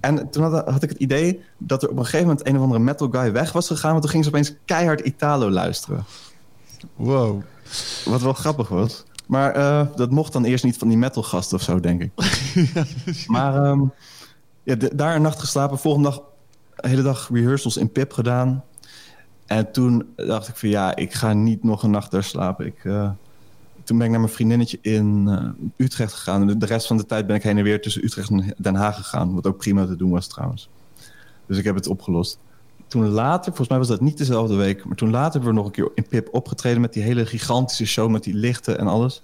En 0.00 0.30
toen 0.30 0.42
had, 0.42 0.68
had 0.68 0.82
ik 0.82 0.88
het 0.88 0.98
idee 0.98 1.42
dat 1.58 1.82
er 1.82 1.88
op 1.88 1.96
een 1.96 2.04
gegeven 2.04 2.26
moment 2.26 2.46
een 2.46 2.56
of 2.56 2.62
andere 2.62 2.80
metal 2.80 3.08
guy 3.10 3.32
weg 3.32 3.52
was 3.52 3.66
gegaan. 3.66 3.90
Want 3.90 4.00
toen 4.02 4.10
gingen 4.10 4.24
ze 4.26 4.30
opeens 4.30 4.54
keihard 4.64 5.00
Italo 5.00 5.50
luisteren. 5.50 6.04
Wow. 6.96 7.42
Wat 8.04 8.22
wel 8.22 8.32
grappig 8.32 8.68
was. 8.68 9.04
Maar 9.26 9.52
eh, 9.54 9.86
dat 9.96 10.10
mocht 10.10 10.32
dan 10.32 10.44
eerst 10.44 10.64
niet 10.64 10.76
van 10.78 10.88
die 10.88 10.96
metalgasten 10.96 11.56
of 11.56 11.62
zo, 11.62 11.80
denk 11.80 12.02
ik. 12.02 12.10
maar 13.26 13.64
ehm, 13.64 13.80
ja, 14.62 14.74
de- 14.74 14.94
daar 14.94 15.14
een 15.14 15.22
nacht 15.22 15.38
geslapen. 15.40 15.78
Volgende 15.78 16.08
dag, 16.08 16.22
de 16.76 16.88
hele 16.88 17.02
dag 17.02 17.28
rehearsals 17.32 17.76
in 17.76 17.92
Pip 17.92 18.12
gedaan. 18.12 18.64
En 19.46 19.72
toen 19.72 20.12
dacht 20.16 20.48
ik 20.48 20.56
van 20.56 20.68
ja, 20.68 20.96
ik 20.96 21.12
ga 21.14 21.32
niet 21.32 21.64
nog 21.64 21.82
een 21.82 21.90
nacht 21.90 22.10
daar 22.10 22.24
slapen. 22.24 22.66
Ik, 22.66 22.84
eh, 22.84 23.10
toen 23.90 23.98
ben 23.98 24.08
ik 24.08 24.14
naar 24.14 24.24
mijn 24.24 24.34
vriendinnetje 24.34 24.78
in 24.82 25.28
eh, 25.28 25.84
Utrecht 25.86 26.12
gegaan. 26.12 26.50
En 26.50 26.58
de- 26.58 26.66
rest 26.66 26.86
van 26.86 26.96
de 26.96 27.06
tijd 27.06 27.26
ben 27.26 27.36
ik 27.36 27.42
heen 27.42 27.58
en 27.58 27.64
weer 27.64 27.82
tussen 27.82 28.04
Utrecht 28.04 28.30
en 28.30 28.54
Den 28.56 28.74
Haag 28.74 28.96
gegaan. 28.96 29.34
Wat 29.34 29.46
ook 29.46 29.56
prima 29.56 29.86
te 29.86 29.96
doen 29.96 30.10
was 30.10 30.26
trouwens. 30.26 30.68
Dus 31.46 31.58
ik 31.58 31.64
heb 31.64 31.74
het 31.74 31.86
opgelost. 31.86 32.38
Toen 32.86 33.08
later, 33.08 33.44
volgens 33.44 33.68
mij 33.68 33.78
was 33.78 33.88
dat 33.88 34.00
niet 34.00 34.18
dezelfde 34.18 34.54
week... 34.54 34.84
maar 34.84 34.96
toen 34.96 35.10
later 35.10 35.32
hebben 35.32 35.48
we 35.50 35.56
nog 35.56 35.66
een 35.66 35.72
keer 35.72 35.90
in 35.94 36.06
Pip 36.08 36.28
opgetreden... 36.32 36.80
met 36.80 36.92
die 36.92 37.02
hele 37.02 37.26
gigantische 37.26 37.86
show 37.86 38.10
met 38.10 38.24
die 38.24 38.34
lichten 38.34 38.78
en 38.78 38.86
alles. 38.86 39.22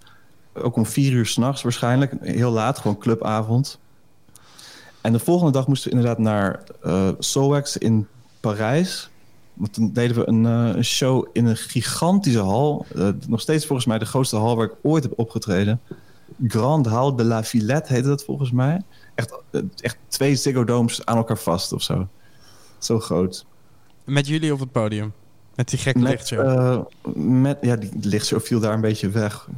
Ook 0.55 0.77
om 0.77 0.87
vier 0.87 1.13
uur 1.13 1.27
s'nachts 1.27 1.63
waarschijnlijk. 1.63 2.13
Heel 2.21 2.51
laat, 2.51 2.79
gewoon 2.79 2.99
clubavond. 2.99 3.79
En 5.01 5.13
de 5.13 5.19
volgende 5.19 5.53
dag 5.53 5.67
moesten 5.67 5.91
we 5.91 5.97
inderdaad 5.97 6.19
naar 6.19 6.63
Soulwax 7.19 7.77
in 7.77 8.07
Parijs. 8.41 9.11
Want 9.57 9.73
toen 9.73 9.93
deden 9.93 10.17
we 10.17 10.29
een, 10.29 10.47
eh, 10.47 10.77
een 10.77 10.85
show 10.85 11.27
in 11.33 11.47
een 11.47 11.57
gigantische 11.57 12.41
hal. 12.41 12.87
Eh, 12.95 13.09
nog 13.29 13.41
steeds 13.41 13.67
volgens 13.67 13.87
mij 13.89 13.99
de 13.99 14.05
grootste 14.05 14.37
hal 14.37 14.57
waar 14.57 14.67
ik 14.67 14.75
ooit 14.83 15.03
heb 15.03 15.13
opgetreden. 15.17 15.81
Grand 16.47 16.87
Hall 16.87 17.15
de 17.15 17.25
la 17.25 17.45
Villette 17.45 17.93
heette 17.93 18.09
dat 18.09 18.25
volgens 18.25 18.51
mij. 18.51 18.83
Echt, 19.15 19.39
eh, 19.51 19.61
echt 19.81 19.97
twee 20.09 20.37
Ziggo 20.37 20.65
Domes 20.65 21.05
aan 21.05 21.17
elkaar 21.17 21.39
vast 21.39 21.73
of 21.73 21.83
zo. 21.83 22.09
Zo 22.79 23.01
groot. 23.01 23.47
Met 24.05 24.27
jullie 24.27 24.53
op 24.53 24.61
het 24.61 24.73
podium. 24.73 25.13
Met 25.55 25.69
die 25.69 25.79
gekke 25.79 25.99
Met, 25.99 26.11
lichtshow. 26.11 26.41
eh, 26.49 26.81
met, 27.15 27.59
ja, 27.61 27.77
die 27.77 27.91
lichtshow 28.01 28.41
viel 28.41 28.61
daar 28.61 28.73
een 28.75 28.81
beetje 28.81 29.09
weg. 29.09 29.49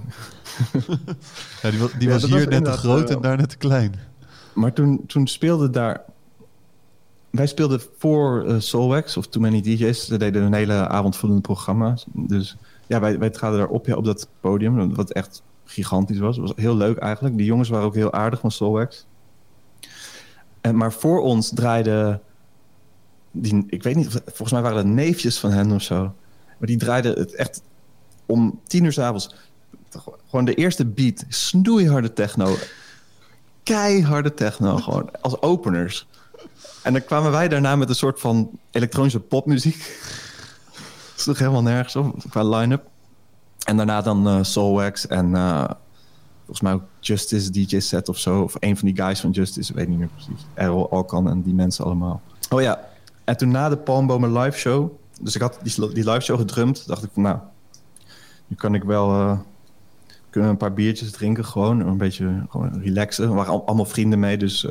Ja, 1.63 1.71
die 1.71 1.79
was, 1.81 1.93
die 1.93 2.09
Ja, 2.09 2.13
was 2.15 2.25
hier 2.25 2.35
was 2.39 2.47
net 2.47 2.65
te 2.65 2.71
groot 2.71 3.11
en 3.11 3.21
daar 3.21 3.37
net 3.37 3.49
te 3.49 3.57
klein. 3.57 3.95
Maar 4.53 4.73
toen, 4.73 5.05
toen 5.07 5.27
speelde 5.27 5.71
daar... 5.71 6.01
Wij 7.31 7.47
speelden 7.47 7.81
voor 7.99 8.45
eh, 8.45 8.59
Soulwax 8.59 9.17
of 9.17 9.27
Too 9.27 9.43
Many 9.43 9.61
DJ's. 9.61 10.07
Ze 10.07 10.19
deden 10.19 10.43
een 10.43 10.55
hele 10.55 10.89
avondvullende 10.89 11.41
programma. 11.43 11.97
Dus 12.13 12.57
ja, 12.87 13.01
wij, 13.01 13.19
wij 13.19 13.31
traden 13.31 13.59
daar 13.59 13.69
op, 13.69 13.87
ja, 13.87 13.95
op 13.95 14.05
dat 14.05 14.29
podium, 14.41 14.95
wat 14.95 15.11
echt 15.11 15.43
gigantisch 15.65 16.19
was. 16.19 16.37
Het 16.37 16.47
was 16.47 16.57
heel 16.57 16.77
leuk 16.77 16.99
eigenlijk. 16.99 17.37
Die 17.37 17.47
jongens 17.47 17.69
waren 17.69 17.87
ook 17.87 17.95
heel 17.95 18.13
aardig 18.13 18.41
van 18.41 18.51
Soulwax. 18.51 19.07
En, 20.61 20.77
maar 20.77 20.93
voor 20.93 21.21
ons 21.21 21.51
draaiden... 21.55 22.21
Die, 23.31 23.65
ik 23.69 23.83
weet 23.83 23.97
niet, 23.97 24.09
volgens 24.27 24.53
mij 24.53 24.63
waren 24.63 24.77
dat 24.77 24.95
neefjes 24.95 25.39
van 25.39 25.51
hen 25.51 25.73
of 25.73 25.83
zo. 25.83 26.15
Maar 26.59 26.69
die 26.69 26.77
draaiden 26.77 27.19
het 27.19 27.35
echt 27.35 27.63
om 28.27 28.61
tien 28.67 28.85
uur 28.85 28.93
s'avonds. 28.93 29.35
Gewoon 30.29 30.45
de 30.45 30.55
eerste 30.55 30.87
beat, 30.87 31.25
snoeiharde 31.29 32.13
techno. 32.13 32.57
Keiharde 33.63 34.35
techno, 34.35 34.77
gewoon 34.77 35.11
als 35.21 35.43
openers. 35.43 36.07
En 36.89 36.95
dan 36.95 37.05
kwamen 37.05 37.31
wij 37.31 37.49
daarna 37.49 37.77
met 37.77 37.89
een 37.89 37.95
soort 37.95 38.21
van 38.21 38.51
elektronische 38.71 39.21
popmuziek. 39.21 39.77
Dat 41.13 41.21
sloeg 41.21 41.39
helemaal 41.39 41.63
nergens 41.63 41.97
op 41.97 42.25
qua 42.31 42.49
line-up. 42.49 42.83
En 43.65 43.77
daarna 43.77 44.03
dan 44.03 44.29
eh 44.29 44.39
Soulwax 44.43 45.07
en 45.07 45.35
eh, 45.35 45.65
volgens 46.39 46.61
mij 46.61 46.73
ook 46.73 46.83
Justice 47.01 47.51
DJ 47.51 47.79
set 47.81 48.09
of 48.09 48.19
zo. 48.19 48.43
Of 48.43 48.55
een 48.59 48.77
van 48.77 48.89
die 48.89 49.03
guys 49.03 49.21
van 49.21 49.31
Justice, 49.31 49.71
ik 49.71 49.77
weet 49.77 49.89
niet 49.89 49.99
meer 49.99 50.09
precies. 50.15 50.47
Errol 50.55 50.91
Alkan 50.91 51.29
en 51.31 51.43
die 51.43 51.55
mensen 51.55 51.85
allemaal. 51.85 52.21
Oh 52.51 52.61
ja, 52.61 52.89
en 53.25 53.37
toen 53.37 53.51
na 53.51 53.69
de 53.69 53.77
Palmbomen 53.77 54.39
live 54.39 54.59
show... 54.59 54.91
Dus 55.21 55.35
ik 55.35 55.41
had 55.41 55.59
die, 55.63 55.93
die 55.93 56.11
live 56.11 56.21
show 56.21 56.39
gedrumd. 56.39 56.87
dacht 56.87 57.03
ik 57.05 57.11
van 57.13 57.23
nou, 57.23 57.39
nu 58.47 58.57
kan 58.57 58.75
ik 58.75 58.83
wel... 58.83 59.11
eh, 59.11 59.39
kunnen 60.31 60.51
een 60.51 60.57
paar 60.57 60.75
biertjes 60.75 61.11
drinken 61.11 61.45
gewoon. 61.45 61.81
Een 61.81 61.97
beetje 61.97 62.45
gewoon 62.51 62.81
relaxen. 62.83 63.25
Er 63.29 63.35
waren 63.35 63.53
al- 63.53 63.67
allemaal 63.67 63.85
vrienden 63.87 64.19
mee, 64.19 64.37
dus... 64.39 64.67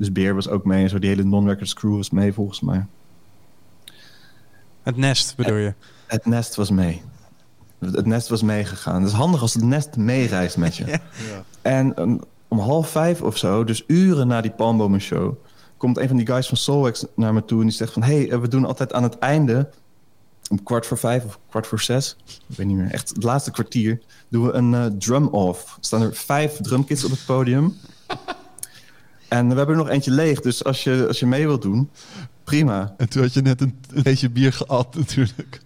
eh, 0.00 0.06
dus 0.06 0.12
Beer 0.12 0.34
was 0.34 0.48
ook 0.48 0.64
mee 0.64 0.82
en 0.82 0.88
zo. 0.88 0.98
Die 0.98 1.10
hele 1.10 1.24
non-records 1.24 1.74
crew 1.74 1.96
was 1.96 2.10
mee 2.10 2.32
volgens 2.32 2.60
mij. 2.60 2.86
Het 4.82 4.96
nest 4.96 5.36
bedoel 5.36 5.56
je? 5.56 5.74
Het 6.06 6.26
nest 6.26 6.54
was 6.54 6.70
mee. 6.70 7.02
Het 7.78 8.06
nest 8.06 8.28
was 8.28 8.42
meegegaan. 8.42 9.02
Het 9.02 9.10
is 9.10 9.16
handig 9.16 9.40
als 9.40 9.54
het 9.54 9.62
nest 9.62 9.96
meereist 9.96 10.56
met 10.56 10.76
je. 10.76 10.98
En 11.62 12.00
um, 12.00 12.20
om 12.48 12.58
half 12.58 12.88
vijf 12.88 13.22
of 13.22 13.36
zo, 13.36 13.64
dus 13.64 13.84
uren 13.86 14.26
na 14.26 14.40
die 14.40 14.50
Palmbomen 14.50 15.00
show... 15.00 15.34
komt 15.76 15.98
een 15.98 16.08
van 16.08 16.16
die 16.16 16.26
guys 16.26 16.48
van 16.48 16.56
Soulwax 16.56 17.04
naar 17.16 17.34
me 17.34 17.44
toe 17.44 17.60
en 17.60 17.66
die 17.66 17.76
zegt 17.76 17.92
van... 17.92 18.02
hé, 18.02 18.26
hey, 18.26 18.40
we 18.40 18.48
doen 18.48 18.64
altijd 18.64 18.92
aan 18.92 19.02
het 19.02 19.18
einde, 19.18 19.70
om 20.50 20.62
kwart 20.62 20.86
voor 20.86 20.98
vijf 20.98 21.24
of 21.24 21.38
kwart 21.48 21.66
voor 21.66 21.80
zes... 21.80 22.16
ik 22.48 22.56
weet 22.56 22.66
niet 22.66 22.76
meer, 22.76 22.90
echt 22.90 23.08
het 23.08 23.22
laatste 23.22 23.50
kwartier... 23.50 24.00
doen 24.28 24.46
we 24.46 24.52
een 24.52 24.74
eh, 24.74 24.86
drum-off. 24.86 25.76
Er 25.76 25.84
staan 25.84 26.02
er 26.02 26.14
vijf 26.14 26.56
drumkits 26.56 27.04
op 27.04 27.10
het 27.10 27.24
podium... 27.26 27.76
En 29.30 29.48
we 29.48 29.54
hebben 29.54 29.74
er 29.74 29.82
nog 29.82 29.88
eentje 29.88 30.10
leeg, 30.10 30.40
dus 30.40 30.64
als 30.64 30.84
je, 30.84 31.04
als 31.08 31.18
je 31.20 31.26
mee 31.26 31.46
wilt 31.46 31.62
doen, 31.62 31.90
prima. 32.44 32.94
En 32.96 33.08
toen 33.08 33.22
had 33.22 33.32
je 33.32 33.42
net 33.42 33.60
een, 33.60 33.80
een 33.94 34.02
beetje 34.02 34.30
bier 34.30 34.52
geat 34.52 34.94
natuurlijk. 34.96 35.60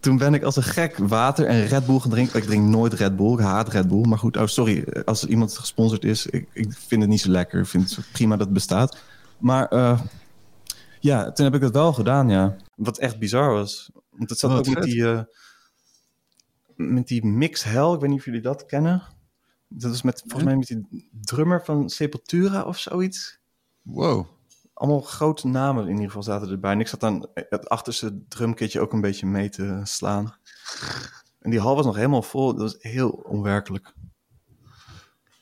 Toen 0.00 0.18
ben 0.18 0.34
ik 0.34 0.42
als 0.42 0.56
een 0.56 0.62
gek 0.62 0.96
water 0.96 1.46
en 1.46 1.66
Red 1.66 1.86
Bull 1.86 1.98
gaan 1.98 2.10
drinken. 2.10 2.38
Ik 2.38 2.44
drink 2.44 2.68
nooit 2.68 2.92
Red 2.92 3.16
Bull, 3.16 3.32
ik 3.32 3.38
haat 3.38 3.68
Red 3.68 3.88
Bull. 3.88 4.06
Maar 4.06 4.18
goed, 4.18 4.36
oh 4.36 4.46
sorry, 4.46 5.02
als 5.04 5.24
iemand 5.24 5.58
gesponsord 5.58 6.04
is, 6.04 6.26
ik, 6.26 6.48
ik 6.52 6.72
vind 6.72 7.00
het 7.00 7.10
niet 7.10 7.20
zo 7.20 7.30
lekker. 7.30 7.60
Ik 7.60 7.66
vind 7.66 7.96
het 7.96 8.12
prima 8.12 8.36
dat 8.36 8.44
het 8.44 8.54
bestaat. 8.54 8.98
Maar 9.38 9.68
eh, 9.68 10.00
ja, 11.00 11.32
toen 11.32 11.44
heb 11.44 11.54
ik 11.54 11.62
het 11.62 11.72
wel 11.74 11.92
gedaan, 11.92 12.28
ja. 12.28 12.56
Wat 12.74 12.98
echt 12.98 13.18
bizar 13.18 13.52
was. 13.52 13.90
Want 14.10 14.30
het 14.30 14.38
zat 14.38 14.50
ook 14.50 14.66
met 14.66 14.74
vet. 14.74 14.82
die, 14.82 15.10
eh, 15.10 15.20
met 16.76 17.08
die 17.08 17.26
Mix 17.26 17.64
Hell, 17.64 17.92
ik 17.92 18.00
weet 18.00 18.10
niet 18.10 18.18
of 18.18 18.24
jullie 18.24 18.40
dat 18.40 18.66
kennen. 18.66 19.02
Dat 19.68 19.94
is 19.94 20.02
met, 20.02 20.20
volgens 20.20 20.44
mij 20.44 20.56
met 20.56 20.66
die 20.66 21.10
drummer 21.20 21.64
van 21.64 21.90
Sepultura 21.90 22.62
of 22.62 22.78
zoiets. 22.78 23.38
Wow. 23.82 24.26
allemaal 24.74 25.00
grote 25.00 25.46
namen 25.46 25.84
in 25.84 25.90
ieder 25.90 26.06
geval 26.06 26.22
zaten 26.22 26.50
erbij. 26.50 26.72
En 26.72 26.80
ik 26.80 26.88
zat 26.88 27.00
dan 27.00 27.28
het 27.34 27.68
achterste 27.68 28.22
drumkitje 28.28 28.80
ook 28.80 28.92
een 28.92 29.00
beetje 29.00 29.26
mee 29.26 29.48
te 29.48 29.80
slaan. 29.82 30.34
En 31.38 31.50
die 31.50 31.60
hal 31.60 31.76
was 31.76 31.86
nog 31.86 31.96
helemaal 31.96 32.22
vol. 32.22 32.54
Dat 32.54 32.72
was 32.72 32.82
heel 32.82 33.10
onwerkelijk. 33.10 33.94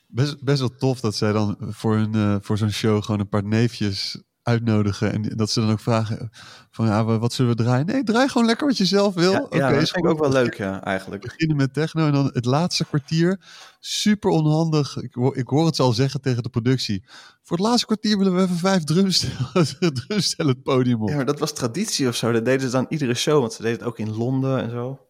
Best, 0.07 0.45
best 0.45 0.61
wel 0.61 0.77
tof 0.77 1.01
dat 1.01 1.15
zij 1.15 1.33
dan 1.33 1.57
voor, 1.61 1.95
hun, 1.95 2.15
eh, 2.15 2.37
voor 2.41 2.59
zo'n 2.59 2.71
show 2.71 3.03
gewoon 3.03 3.21
een 3.21 3.29
paar 3.29 3.45
neefjes 3.45 4.23
uitnodigen. 4.47 5.13
En 5.13 5.23
dat 5.23 5.51
ze 5.51 5.61
dan 5.61 5.71
ook 5.71 5.81
vragen 5.81 6.31
van 6.71 6.87
ja, 6.87 7.05
wat 7.05 7.33
zullen 7.33 7.57
we 7.57 7.63
draaien? 7.63 7.87
Nee, 7.87 8.03
draai 8.05 8.29
gewoon 8.29 8.47
lekker 8.47 8.67
wat 8.67 8.77
je 8.77 8.85
zelf 8.85 9.15
wil. 9.15 9.33
Ja, 9.33 9.41
dat 9.71 9.83
is 9.83 9.91
vind 9.91 10.05
ik 10.05 10.11
ook 10.11 10.19
wel 10.19 10.31
leuk, 10.31 10.55
ja, 10.55 10.85
eigenlijk. 10.85 11.23
beginnen 11.23 11.57
met 11.57 11.73
techno 11.73 12.07
en 12.07 12.13
dan 12.13 12.31
het 12.33 12.45
laatste 12.45 12.85
kwartier. 12.85 13.41
Super 13.81 14.31
onhandig. 14.31 14.97
Ik, 14.97 15.15
hoor- 15.15 15.37
ik 15.37 15.49
hoor 15.49 15.67
het 15.67 15.81
al 15.81 15.93
zeggen 15.93 16.21
tegen 16.21 16.43
de 16.43 16.49
productie. 16.49 17.05
Voor 17.43 17.57
het 17.57 17.67
laatste 17.67 17.87
kwartier 17.87 18.19
willen 18.19 18.35
we 18.37 18.43
even 18.43 18.57
vijf 18.57 18.85
drumstellen, 18.85 19.67
drumstellen 20.07 20.53
het 20.55 20.63
podium 20.63 21.03
op. 21.03 21.09
Ja, 21.09 21.17
maar 21.17 21.25
dat 21.25 21.39
was 21.39 21.53
traditie 21.53 22.09
of 22.09 22.17
zo. 22.17 22.33
Dat 22.33 22.45
deden 22.45 22.61
ze 22.67 22.71
dan 22.73 22.87
iedere 22.89 23.15
show, 23.15 23.41
want 23.41 23.53
ze 23.53 23.63
deden 23.63 23.79
het 23.79 23.87
ook 23.87 23.99
in 23.99 24.17
Londen 24.17 24.63
en 24.63 24.71
zo. 24.71 25.01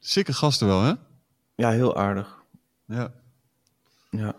Sikke 0.00 0.32
gasten 0.32 0.66
wel, 0.66 0.82
hè? 0.82 0.92
Ja, 1.54 1.70
heel 1.70 1.96
aardig. 1.96 2.42
Ja. 2.86 3.12
Ja. 4.10 4.34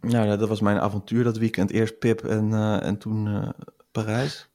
Ja, 0.00 0.36
dat 0.36 0.48
was 0.48 0.60
mijn 0.60 0.78
avontuur 0.78 1.24
dat 1.24 1.36
weekend. 1.36 1.70
Eerst 1.70 1.98
Pip 1.98 2.24
en, 2.24 2.52
eh, 2.54 2.82
en 2.86 2.98
toen 2.98 3.26
eh, 3.26 3.48
Parijs. 3.92 4.48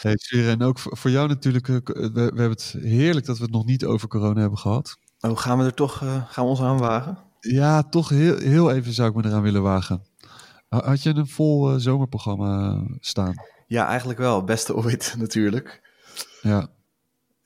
Hey, 0.00 0.16
Sire, 0.16 0.50
en 0.50 0.62
ook 0.62 0.78
voor, 0.78 1.10
jou 1.10 1.28
natuurlijk. 1.28 1.68
eh, 1.68 1.76
we, 1.84 2.10
we 2.12 2.20
hebben 2.20 2.50
het 2.50 2.76
heerlijk 2.80 3.26
dat 3.26 3.36
we 3.38 3.42
het 3.42 3.52
nog 3.52 3.64
niet 3.64 3.84
over 3.84 4.08
corona 4.08 4.40
hebben 4.40 4.58
gehad. 4.58 4.96
Oh, 5.20 5.36
gaan 5.38 5.58
we 5.58 5.64
er 5.64 5.74
toch 5.74 5.98
gaan 5.98 6.44
we 6.44 6.50
ons 6.50 6.60
aan 6.60 6.78
wagen? 6.78 7.18
Ja, 7.40 7.82
toch 7.82 8.08
heel, 8.08 8.38
heel 8.38 8.70
even 8.72 8.92
zou 8.92 9.08
ik 9.08 9.14
me 9.14 9.24
eraan 9.24 9.42
willen 9.42 9.62
wagen. 9.62 10.04
Ha- 10.68 10.84
Had 10.84 11.02
je 11.02 11.10
een 11.14 11.28
vol 11.28 11.78
zomerprogramma 11.78 12.82
staan? 13.00 13.34
Ja, 13.66 13.86
eigenlijk 13.86 14.18
wel. 14.18 14.44
Beste 14.44 14.74
ooit, 14.74 15.14
natuurlijk. 15.18 15.82
Ja. 16.42 16.68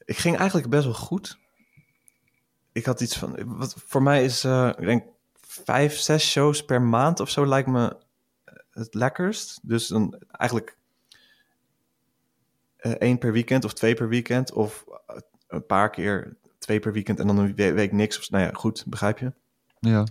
Ik 0.05 0.17
ging 0.17 0.37
eigenlijk 0.37 0.69
best 0.71 0.85
wel 0.85 0.95
goed. 0.95 1.39
Ik 2.73 2.85
had 2.85 3.01
iets 3.01 3.17
van. 3.17 3.57
Wat 3.57 3.75
voor 3.87 4.03
mij 4.03 4.25
is, 4.25 4.45
ik 4.45 4.85
denk, 4.85 5.05
vijf, 5.65 5.99
zes 5.99 6.31
shows 6.31 6.65
per 6.65 6.83
maand 6.83 7.21
of 7.21 7.31
zo 7.31 7.47
lijkt 7.47 7.69
me 7.69 7.97
het 8.71 8.95
lekkerst. 8.95 9.59
Dus 9.63 9.87
dan 9.89 10.19
eigenlijk 10.31 10.77
eh, 12.77 12.93
één 12.93 13.19
per 13.19 13.33
weekend 13.33 13.65
of 13.65 13.73
twee 13.73 13.95
per 13.95 14.09
weekend. 14.09 14.53
Of 14.53 14.85
eh, 15.07 15.17
een 15.49 15.67
paar 15.67 15.91
keer 15.91 16.37
twee 16.59 16.81
per 16.81 16.93
weekend 16.93 17.21
en 17.21 17.27
dan 17.27 17.39
een 17.39 17.55
we- 17.55 17.73
week 17.73 17.93
niks. 17.93 18.19
Of, 18.19 18.31
nou 18.31 18.45
ja, 18.45 18.51
goed, 18.53 18.85
begrijp 18.87 19.19
je. 19.19 19.33
Ja. 19.81 20.07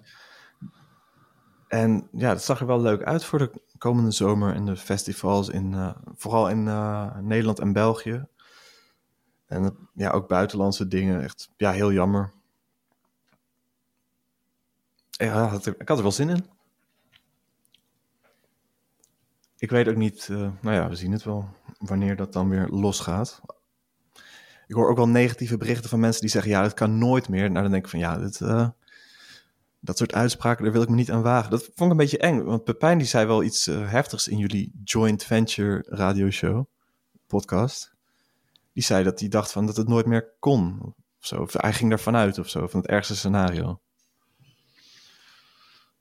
En 1.67 2.07
ja, 2.11 2.29
dat 2.33 2.43
zag 2.43 2.59
er 2.59 2.65
wel 2.67 2.81
leuk 2.81 3.03
uit 3.03 3.23
voor 3.23 3.39
de 3.39 3.51
komende 3.77 4.11
zomer 4.11 4.53
en 4.53 4.65
de 4.65 4.75
festivals 4.75 5.49
in 5.49 5.73
eh, 5.73 5.95
vooral 6.15 6.49
in 6.49 6.67
eh, 6.67 7.17
Nederland 7.17 7.59
en 7.59 7.73
België. 7.73 8.25
En 9.45 9.63
eh, 9.63 9.69
ja, 9.93 10.09
ook 10.09 10.27
buitenlandse 10.27 10.87
dingen. 10.87 11.23
Echt, 11.23 11.49
ja, 11.57 11.71
heel 11.71 11.91
jammer. 11.91 12.31
Ja, 15.17 15.59
ik 15.79 15.87
had 15.87 15.97
er 15.97 16.01
wel 16.01 16.11
zin 16.11 16.29
in. 16.29 16.45
Ik 19.57 19.69
weet 19.69 19.87
ook 19.87 19.95
niet, 19.95 20.27
eh, 20.31 20.37
nou 20.61 20.75
ja, 20.75 20.89
we 20.89 20.95
zien 20.95 21.11
het 21.11 21.23
wel, 21.23 21.49
wanneer 21.77 22.15
dat 22.15 22.33
dan 22.33 22.49
weer 22.49 22.67
losgaat. 22.67 23.41
Ik 24.67 24.75
hoor 24.75 24.89
ook 24.89 24.97
wel 24.97 25.07
negatieve 25.07 25.57
berichten 25.57 25.89
van 25.89 25.99
mensen 25.99 26.21
die 26.21 26.29
zeggen, 26.29 26.51
ja, 26.51 26.63
het 26.63 26.73
kan 26.73 26.97
nooit 26.97 27.29
meer. 27.29 27.51
Nou, 27.51 27.61
dan 27.61 27.71
denk 27.71 27.83
ik 27.83 27.89
van, 27.89 27.99
ja, 27.99 28.19
eh, 28.19 28.69
dat 29.79 29.97
soort 29.97 30.13
uitspraken, 30.13 30.63
daar 30.63 30.73
wil 30.73 30.81
ik 30.81 30.89
me 30.89 30.95
niet 30.95 31.11
aan 31.11 31.21
wagen. 31.21 31.51
Dat 31.51 31.63
vond 31.63 31.79
ik 31.79 31.89
een 31.89 31.97
beetje 31.97 32.17
eng, 32.17 32.43
want 32.43 32.63
Pepijn 32.63 32.97
die 32.97 33.07
zei 33.07 33.25
wel 33.25 33.43
iets 33.43 33.67
eh, 33.67 33.91
heftigs 33.91 34.27
in 34.27 34.37
jullie 34.37 34.71
joint 34.83 35.23
venture 35.23 35.85
radioshow, 35.87 36.65
podcast. 37.27 37.95
Die 38.73 38.83
zei 38.83 39.03
dat 39.03 39.19
hij 39.19 39.29
dacht 39.29 39.51
van 39.51 39.65
dat 39.65 39.77
het 39.77 39.87
nooit 39.87 40.05
meer 40.05 40.33
kon, 40.39 40.79
of 41.19 41.25
zo. 41.27 41.47
Hij 41.51 41.73
ging 41.73 41.91
ervan 41.91 42.15
uit 42.15 42.39
of 42.39 42.49
zo, 42.49 42.67
van 42.67 42.79
het 42.79 42.89
ergste 42.89 43.15
scenario. 43.15 43.79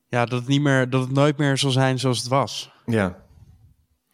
Ja, 0.09 0.25
dat 0.25 0.39
het, 0.39 0.49
niet 0.49 0.61
meer, 0.61 0.91
dat 0.91 1.01
het 1.01 1.13
nooit 1.13 1.37
meer 1.37 1.59
zal 1.59 1.71
zijn 1.71 1.99
zoals 1.99 2.19
het 2.19 2.29
was. 2.29 2.73
Ja, 2.87 3.25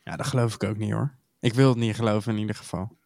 Ja, 0.04 0.16
dat 0.16 0.26
geloof 0.26 0.54
ik 0.54 0.64
ook 0.64 0.76
niet 0.76 0.92
hoor. 0.92 1.14
Ik 1.40 1.54
wil 1.54 1.68
het 1.68 1.78
niet 1.78 1.94
geloven 1.94 2.32
in 2.32 2.38
ieder 2.38 2.54
geval. 2.54 2.96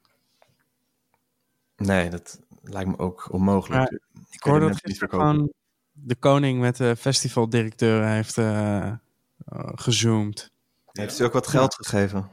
nee, 1.76 2.10
dat 2.10 2.40
lijkt 2.62 2.88
me 2.88 2.98
ook 2.98 3.32
onmogelijk. 3.32 4.00
Ik 4.30 4.42
hoorde 4.42 4.66
dat 4.66 5.10
gewoon 5.10 5.52
de 5.92 6.14
koning 6.16 6.60
met 6.60 6.76
de 6.76 6.96
festivaldirecteuren 6.96 8.08
heeft 8.08 8.38
eh, 8.38 8.86
eh, 8.86 8.96
gezoomd. 9.74 10.50
Heeft 10.92 11.18
hij 11.18 11.26
ook 11.26 11.32
wat 11.32 11.46
geld 11.46 11.74
gegeven? 11.74 12.30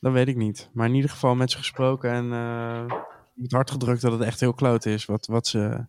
Dat 0.00 0.12
weet 0.12 0.28
ik 0.28 0.36
niet. 0.36 0.70
Maar 0.72 0.88
in 0.88 0.94
ieder 0.94 1.10
geval 1.10 1.34
met 1.34 1.50
ze 1.50 1.56
gesproken 1.56 2.10
en 2.10 2.32
eh 2.32 3.00
het 3.42 3.52
hard 3.52 3.70
gedrukt 3.70 4.00
dat 4.00 4.12
het 4.12 4.20
echt 4.20 4.40
heel 4.40 4.54
kloot 4.54 4.86
is. 4.86 5.04
Wat, 5.04 5.26
wat 5.26 5.46
ze... 5.46 5.86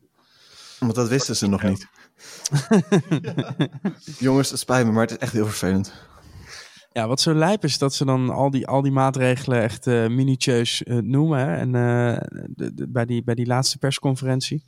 Want 0.79 0.95
dat 0.95 1.07
wisten 1.07 1.35
ze 1.35 1.47
nog 1.47 1.63
niet. 1.63 1.87
Jongens, 4.19 4.49
het 4.49 4.59
spijt 4.59 4.85
me, 4.85 4.91
maar 4.91 5.01
het 5.01 5.11
is 5.11 5.17
echt 5.17 5.33
heel 5.33 5.45
vervelend. 5.45 5.93
Ja, 6.91 7.07
wat 7.07 7.21
zo 7.21 7.33
lijp 7.33 7.63
is 7.63 7.77
dat 7.77 7.93
ze 7.93 8.05
dan 8.05 8.29
al 8.29 8.49
die, 8.49 8.67
al 8.67 8.81
die 8.81 8.91
maatregelen 8.91 9.61
echt 9.61 9.87
eh 9.87 10.07
minutieus 10.07 10.83
eh, 10.83 10.97
noemen. 10.97 11.39
Hè? 11.39 11.55
En 11.55 11.75
eh, 11.75 12.21
de- 12.47 12.73
de- 12.73 12.87
bij, 12.87 13.05
die, 13.05 13.23
bij 13.23 13.35
die 13.35 13.45
laatste 13.45 13.77
persconferentie. 13.77 14.63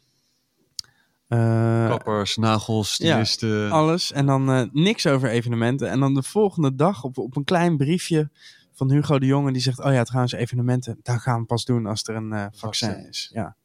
Eh, 1.28 1.88
Kappers, 1.88 2.36
nagels, 2.38 2.93
stylisten. 2.93 3.72
alles. 3.72 4.12
En 4.12 4.26
dan 4.26 4.51
eh, 4.51 4.62
niks 4.72 5.08
over 5.08 5.30
evenementen. 5.30 5.89
En 5.89 5.99
dan 5.99 6.14
de 6.14 6.24
volgende 6.24 6.76
dag 6.76 7.03
op, 7.03 7.18
op 7.18 7.36
een 7.36 7.43
klein 7.43 7.78
briefje 7.78 8.30
van 8.74 8.91
Hugo 8.91 9.20
de 9.20 9.26
Jonge 9.26 9.51
die 9.51 9.62
zegt, 9.62 9.80
oh 9.84 9.93
ja, 9.93 10.03
trouwens 10.03 10.34
evenementen, 10.34 10.99
daar 11.03 11.20
gaan 11.20 11.39
we 11.39 11.45
pas 11.45 11.66
doen 11.66 11.86
als 11.86 12.03
er 12.03 12.16
een 12.16 12.34
eh, 12.34 12.45
vaccin 12.51 12.89
Vaccin. 12.89 13.10
is. 13.10 13.30
Ja. 13.34 13.56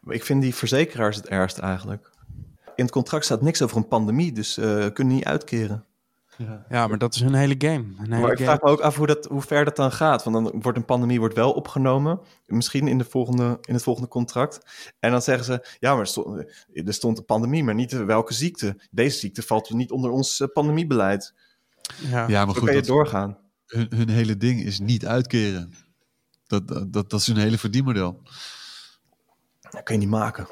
Maar 0.00 0.14
Ik 0.14 0.24
vind 0.24 0.42
die 0.42 0.54
verzekeraars 0.54 1.16
het 1.16 1.28
ergst 1.28 1.58
eigenlijk. 1.58 2.09
In 2.76 2.84
het 2.84 2.90
contract 2.92 3.24
staat 3.24 3.42
niks 3.42 3.62
over 3.62 3.76
een 3.76 3.88
pandemie, 3.88 4.32
dus 4.32 4.58
eh 4.58 4.86
kunnen 4.92 5.14
niet 5.14 5.24
uitkeren. 5.24 5.84
ja, 6.68 6.86
maar 6.86 6.98
dat 6.98 7.14
is 7.14 7.20
hun 7.20 7.34
hele 7.34 7.54
game. 7.58 7.74
Een 7.74 8.12
hele 8.12 8.20
Maar 8.20 8.32
ik 8.32 8.38
vraag 8.38 8.60
me 8.60 8.68
ook 8.68 8.80
af 8.80 8.96
hoe, 8.96 9.06
dat, 9.06 9.24
hoe 9.26 9.42
ver 9.42 9.64
dat 9.64 9.76
dan 9.76 9.92
gaat. 9.92 10.24
Want 10.24 10.36
dan 10.36 10.60
wordt 10.62 10.78
een 10.78 10.84
pandemie 10.84 11.18
wordt 11.18 11.34
wel 11.34 11.52
opgenomen. 11.52 12.20
Misschien 12.46 12.88
in, 12.88 12.98
de 12.98 13.04
volgende, 13.04 13.58
in 13.60 13.74
het 13.74 13.82
volgende 13.82 14.08
contract. 14.08 14.60
En 14.98 15.10
dan 15.10 15.22
zeggen 15.22 15.44
ze, 15.44 15.76
ja, 15.78 15.90
maar 15.90 16.00
er 16.00 16.06
stond, 16.06 16.44
er 16.72 16.94
stond 16.94 17.18
een 17.18 17.24
pandemie, 17.24 17.64
maar 17.64 17.74
niet 17.74 17.92
welke 17.92 18.34
ziekte. 18.34 18.76
Deze 18.90 19.18
ziekte 19.18 19.42
valt 19.42 19.70
niet 19.70 19.90
onder 19.90 20.10
ons 20.10 20.40
eh, 20.40 20.48
pandemiebeleid. 20.52 21.34
Ja. 22.10 22.28
Ja, 22.28 22.44
maar 22.44 22.54
Zo 22.54 22.60
goed, 22.60 22.68
kan 22.68 22.74
je 22.74 22.80
dat, 22.80 22.90
doorgaan. 22.90 23.38
hun, 23.66 23.86
hun 23.94 24.08
hele 24.08 24.36
ding 24.36 24.60
is 24.60 24.78
niet 24.78 25.06
uitkeren. 25.06 25.72
Dat, 26.46 26.68
dat, 26.68 26.92
dat, 26.92 27.10
dat 27.10 27.20
is 27.20 27.26
hun 27.26 27.36
hele 27.36 27.58
verdienmodel. 27.58 28.22
Dat 29.70 29.82
kun 29.82 29.94
je 29.94 30.00
niet 30.00 30.10
maken. 30.10 30.46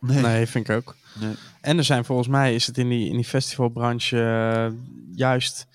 Nee. 0.00 0.22
Nee, 0.22 0.46
vind 0.46 0.68
ik 0.68 0.76
ook. 0.76 0.96
Nee. 1.20 1.34
En 1.60 1.78
er 1.78 1.84
zijn 1.84 2.04
volgens 2.04 2.28
mij, 2.28 2.54
is 2.54 2.66
het 2.66 2.78
in 2.78 2.88
die, 2.88 3.08
in 3.08 3.16
die 3.16 3.24
festivalbranche 3.24 4.22
eh, 4.22 4.72
juist... 5.14 5.66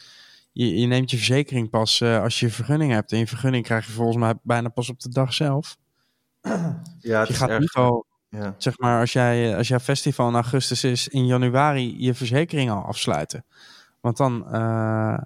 Je, 0.52 0.80
je 0.80 0.88
neemt 0.88 1.12
je 1.12 1.18
verzekering 1.18 1.70
pas 1.70 2.02
eh, 2.02 2.22
als 2.22 2.40
je 2.40 2.50
vergunning 2.50 2.92
hebt. 2.92 3.12
En 3.12 3.18
je 3.18 3.28
vergunning 3.28 3.64
krijg 3.64 3.86
je 3.86 3.92
volgens 3.92 4.18
mij 4.18 4.34
bijna 4.44 4.70
pas 4.70 4.90
op 4.90 5.00
de 5.00 5.10
dag 5.10 5.34
zelf. 5.34 5.78
Ja, 6.42 7.20
het 7.20 7.28
Je 7.28 7.34
is 7.34 7.38
gaat 7.38 7.50
erg. 7.50 7.60
niet 7.60 7.74
al, 7.74 8.06
Ja. 8.30 8.56
zeg 8.58 8.78
maar, 8.80 9.00
als, 9.00 9.14
jij, 9.14 9.58
als 9.58 9.68
jouw 9.68 9.80
festival 9.80 10.28
in 10.28 10.34
augustus 10.34 10.84
is, 10.84 11.08
in 11.08 11.26
januari 11.26 11.96
je 12.04 12.14
verzekering 12.14 12.70
al 12.72 12.84
afsluiten. 12.84 13.46
Want 14.02 14.18
dan 14.18 14.52
eh, 14.52 15.18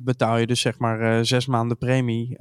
betaal 0.00 0.36
je 0.36 0.46
dus 0.46 0.60
zeg 0.60 0.78
maar 0.78 1.24
zes 1.26 1.46
maanden 1.46 1.78
premie. 1.78 2.36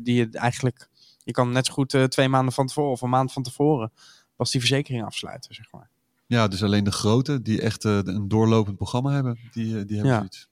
die 0.00 0.14
je 0.14 0.28
eigenlijk, 0.32 0.88
je 1.24 1.32
kan 1.32 1.52
net 1.52 1.66
zo 1.66 1.72
goed 1.72 1.96
twee 2.08 2.28
maanden 2.28 2.54
van 2.54 2.66
tevoren 2.66 2.90
of 2.92 3.00
een 3.00 3.10
maand 3.10 3.32
van 3.32 3.42
tevoren 3.42 3.92
pas 4.36 4.50
die 4.50 4.60
verzekering 4.60 5.04
afsluiten, 5.04 5.54
zeg 5.54 5.72
maar. 5.72 5.88
Ja, 6.26 6.48
dus 6.48 6.62
alleen 6.62 6.84
de 6.84 6.92
grote 6.92 7.42
die 7.42 7.60
echt 7.62 7.84
eh, 7.84 7.98
een 8.04 8.28
doorlopend 8.28 8.76
programma 8.76 9.10
hebben, 9.12 9.38
die, 9.52 9.78
eh, 9.78 9.86
die 9.86 9.96
hebben 9.96 10.12
Ja. 10.12 10.16
zoiets. 10.16 10.48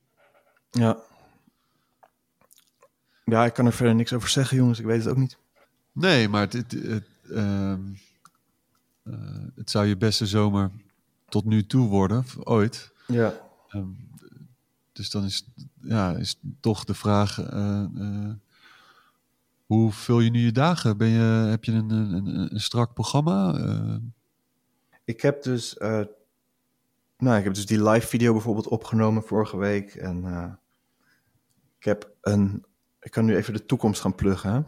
Ja. 0.70 0.99
Ja, 3.24 3.45
ik 3.45 3.53
kan 3.53 3.66
er 3.66 3.72
verder 3.72 3.95
niks 3.95 4.12
over 4.12 4.28
zeggen, 4.28 4.57
jongens. 4.57 4.78
Ik 4.78 4.85
weet 4.85 4.99
het 4.99 5.09
ook 5.09 5.16
niet. 5.16 5.37
Nee, 5.93 6.28
maar 6.28 6.41
het, 6.41 6.53
het, 6.53 6.72
het, 6.72 7.07
ehm, 7.30 7.80
eh, 9.03 9.14
het 9.55 9.70
zou 9.70 9.87
je 9.87 9.97
beste 9.97 10.26
zomer 10.26 10.70
tot 11.28 11.45
nu 11.45 11.66
toe 11.66 11.89
worden, 11.89 12.24
ooit. 12.43 12.93
Ja. 13.07 13.35
Ehm, 13.68 13.87
dus 14.93 15.11
dan 15.11 15.24
is, 15.24 15.45
ja, 15.82 16.16
is 16.16 16.37
toch 16.61 16.85
de 16.85 16.95
vraag: 16.95 17.41
eh, 17.41 17.85
eh, 17.97 18.30
hoe 19.75 19.93
vul 19.93 20.20
je 20.20 20.31
nu 20.31 20.41
je 20.41 20.53
dagen? 20.53 20.97
Ben 20.97 21.09
je, 21.09 21.49
heb 21.51 21.64
je 21.64 21.72
een, 21.72 21.91
een, 21.91 22.53
een, 22.53 22.61
strak 22.61 22.95
programma? 22.95 23.55
Eh, 23.55 23.97
Ik 25.05 25.20
heb 25.20 25.43
dus, 25.43 25.77
eh, 25.77 26.01
nou, 27.18 27.39
ik 27.39 27.45
heb 27.45 27.55
dus 27.55 27.66
die 27.66 27.89
live 27.89 28.07
video 28.07 28.33
bijvoorbeeld 28.33 28.68
opgenomen 28.68 29.22
vorige 29.22 29.57
week. 29.57 29.95
En 29.95 30.25
eh, 30.25 30.53
ik 31.79 31.85
heb 31.85 32.11
een, 32.20 32.64
ik 33.01 33.11
kan 33.11 33.25
nu 33.25 33.37
even 33.37 33.53
de 33.53 33.66
toekomst 33.66 34.01
gaan 34.01 34.14
pluggen. 34.14 34.53
Hè? 34.53 34.62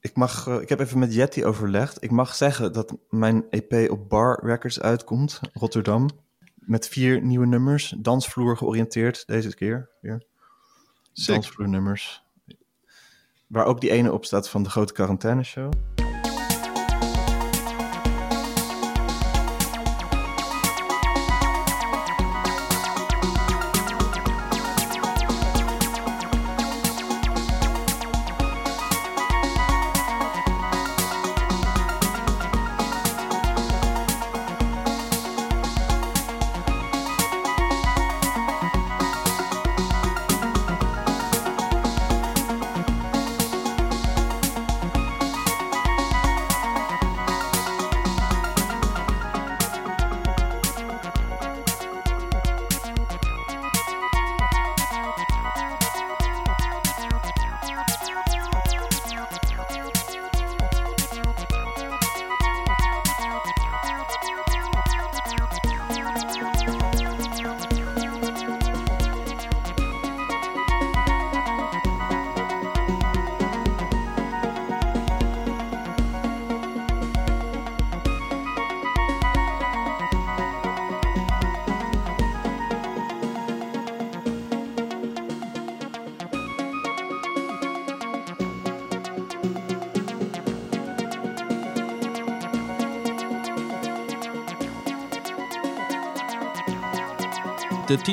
Ik, 0.00 0.16
mag, 0.16 0.46
ik 0.46 0.68
heb 0.68 0.80
even 0.80 0.98
met 0.98 1.14
Jetty 1.14 1.44
overlegd. 1.44 2.02
Ik 2.02 2.10
mag 2.10 2.34
zeggen 2.34 2.72
dat 2.72 2.96
mijn 3.08 3.44
EP 3.50 3.90
op 3.90 4.08
Bar 4.08 4.40
Records 4.44 4.80
uitkomt, 4.80 5.40
Rotterdam. 5.52 6.08
Met 6.54 6.88
vier 6.88 7.22
nieuwe 7.22 7.46
nummers, 7.46 7.94
dansvloer 7.98 8.56
georiënteerd 8.56 9.26
deze 9.26 9.54
keer. 9.54 9.90
Weer. 10.00 10.22
Dansvloernummers. 11.12 12.27
Waar 13.48 13.64
ook 13.64 13.80
die 13.80 13.90
ene 13.90 14.12
op 14.12 14.24
staat 14.24 14.48
van 14.48 14.62
de 14.62 14.70
grote 14.70 14.92
quarantaine 14.92 15.44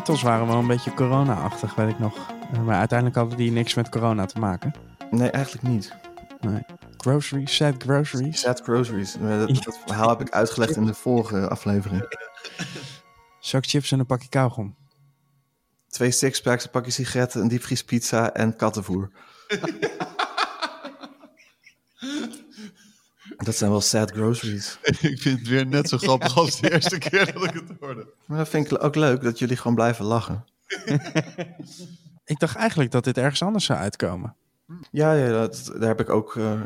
titels 0.05 0.23
waren 0.23 0.47
wel 0.47 0.57
een 0.57 0.67
beetje 0.67 0.93
corona-achtig, 0.93 1.75
weet 1.75 1.89
ik 1.89 1.99
nog. 1.99 2.31
Eh, 2.53 2.61
maar 2.61 2.77
uiteindelijk 2.77 3.17
hadden 3.17 3.37
die 3.37 3.51
niks 3.51 3.73
met 3.73 3.89
corona 3.89 4.25
te 4.25 4.39
maken. 4.39 4.73
Nee, 5.11 5.29
eigenlijk 5.29 5.67
niet. 5.67 5.93
Groceries, 6.97 7.55
sad 7.55 7.75
groceries. 7.83 8.39
Sad 8.39 8.61
groceries. 8.61 9.17
Dat, 9.19 9.63
dat 9.63 9.79
verhaal 9.85 10.09
heb 10.09 10.21
ik 10.21 10.29
uitgelegd 10.29 10.75
in 10.75 10.85
de 10.85 10.93
vorige 10.93 11.49
aflevering. 11.49 12.17
Zak 13.39 13.65
chips 13.65 13.91
en 13.91 13.99
een 13.99 14.05
pakje 14.05 14.29
kauwgom. 14.29 14.75
Twee 15.87 16.11
sixpacks, 16.11 16.63
een 16.63 16.69
pakje 16.69 16.91
sigaretten, 16.91 17.41
een 17.41 17.47
diepvriespizza 17.47 18.33
en 18.33 18.55
kattenvoer. 18.55 19.11
dat 23.45 23.55
zijn 23.55 23.71
wel 23.71 23.81
sad 23.81 24.11
groceries. 24.11 24.77
ik 25.11 25.21
vind 25.21 25.39
het 25.39 25.47
weer 25.47 25.65
net 25.65 25.89
zo 25.89 25.97
grappig 25.97 26.37
als 26.37 26.59
de 26.61 26.71
eerste 26.71 26.97
keer 26.97 27.33
dat 27.33 27.43
ik 27.43 27.53
het 27.53 27.71
hoorde. 27.79 28.07
Maar 28.25 28.37
dat 28.37 28.49
vind 28.49 28.71
ik 28.71 28.83
ook 28.83 28.95
leuk, 28.95 29.21
dat 29.21 29.39
jullie 29.39 29.57
gewoon 29.57 29.75
blijven 29.75 30.05
lachen. 30.05 30.45
Ik 32.25 32.39
dacht 32.39 32.55
eigenlijk 32.55 32.91
dat 32.91 33.03
dit 33.03 33.17
ergens 33.17 33.41
anders 33.43 33.65
zou 33.65 33.79
uitkomen. 33.79 34.35
Ja, 34.91 35.13
ja 35.13 35.29
dat, 35.29 35.71
daar 35.79 35.87
heb 35.87 35.99
ik 35.99 36.09
ook... 36.09 36.35
eh, 36.35 36.61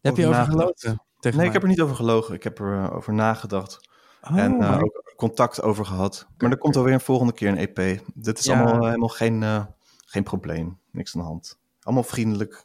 Heb 0.00 0.16
je 0.16 0.26
over? 0.26 0.44
Tegen 0.74 0.98
Nee, 1.20 1.32
mij? 1.36 1.46
ik 1.46 1.52
heb 1.52 1.62
er 1.62 1.68
niet 1.68 1.80
over 1.80 1.96
gelogen. 1.96 2.34
Ik 2.34 2.42
heb 2.42 2.58
er 2.58 2.82
eh, 2.84 2.96
over 2.96 3.14
nagedacht. 3.14 3.88
Oh, 4.30 4.38
en 4.38 4.60
eh, 4.60 4.78
ook 4.82 5.12
contact 5.16 5.62
over 5.62 5.84
gehad. 5.86 6.26
Maar 6.38 6.50
er 6.50 6.58
komt 6.58 6.76
alweer 6.76 6.92
een 6.92 7.00
volgende 7.00 7.32
keer 7.32 7.48
een 7.48 7.58
EP. 7.58 8.02
Dit 8.14 8.38
is 8.38 8.44
Ja. 8.44 8.60
allemaal 8.62 8.86
helemaal 8.86 9.08
geen, 9.08 9.42
eh, 9.42 9.64
geen 10.06 10.22
probleem. 10.22 10.78
Niks 10.90 11.14
aan 11.14 11.20
de 11.20 11.26
hand. 11.26 11.58
Allemaal 11.82 12.02
vriendelijk. 12.04 12.64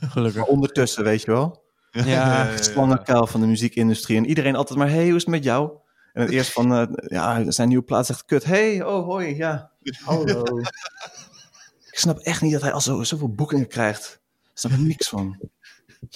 gelukkig. 0.00 0.40
Maar 0.40 0.50
ondertussen, 0.50 1.04
weet 1.04 1.22
je 1.22 1.30
wel. 1.30 1.61
Ja, 1.92 2.56
slangenkuil 2.56 3.26
van 3.26 3.40
de 3.40 3.46
muziekindustrie. 3.46 4.16
En 4.16 4.26
iedereen 4.26 4.54
altijd 4.54 4.78
maar, 4.78 4.88
hey, 4.88 5.04
hoe 5.04 5.16
is 5.16 5.22
het 5.22 5.30
met 5.30 5.44
jou? 5.44 5.78
En 6.12 6.22
het 6.22 6.30
eerst 6.30 6.52
van, 6.52 6.72
eh, 6.72 6.86
ja, 7.06 7.50
zijn 7.50 7.68
nieuwe 7.68 7.84
plaat 7.84 8.06
zegt 8.06 8.24
kut. 8.24 8.44
Hey, 8.44 8.84
oh, 8.84 9.04
hoi, 9.04 9.36
ja. 9.36 9.70
Hallo. 10.04 10.58
ik 11.90 11.98
snap 11.98 12.18
echt 12.18 12.42
niet 12.42 12.52
dat 12.52 12.62
hij 12.62 12.72
al 12.72 12.80
zo, 12.80 13.02
zoveel 13.02 13.34
boekingen 13.34 13.68
krijgt. 13.68 14.20
Ik 14.42 14.58
snap 14.58 14.72
er 14.72 14.80
niks 14.80 15.08
van. 15.08 15.50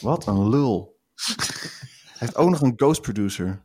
Wat 0.00 0.26
een 0.26 0.48
lul. 0.48 1.00
Hij 1.14 2.26
heeft 2.26 2.36
ook 2.36 2.50
nog 2.50 2.60
een 2.60 2.72
ghost 2.76 3.00
producer. 3.00 3.64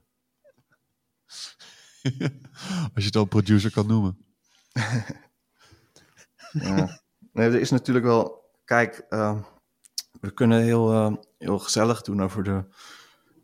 Als 2.94 3.04
je 3.04 3.06
het 3.06 3.16
al 3.16 3.26
producer 3.26 3.72
kan 3.72 3.88
noemen. 3.88 4.18
Ja. 6.52 7.02
Nee, 7.34 7.48
er 7.50 7.60
is 7.60 7.70
natuurlijk 7.70 8.06
wel... 8.06 8.50
Kijk, 8.66 9.06
eh, 9.10 9.44
we 10.22 10.34
kunnen 10.34 10.62
heel, 10.62 10.92
eh, 10.92 11.14
heel 11.38 11.60
gezellig 11.60 12.02
doen 12.02 12.22
over 12.22 12.44
de 12.44 12.64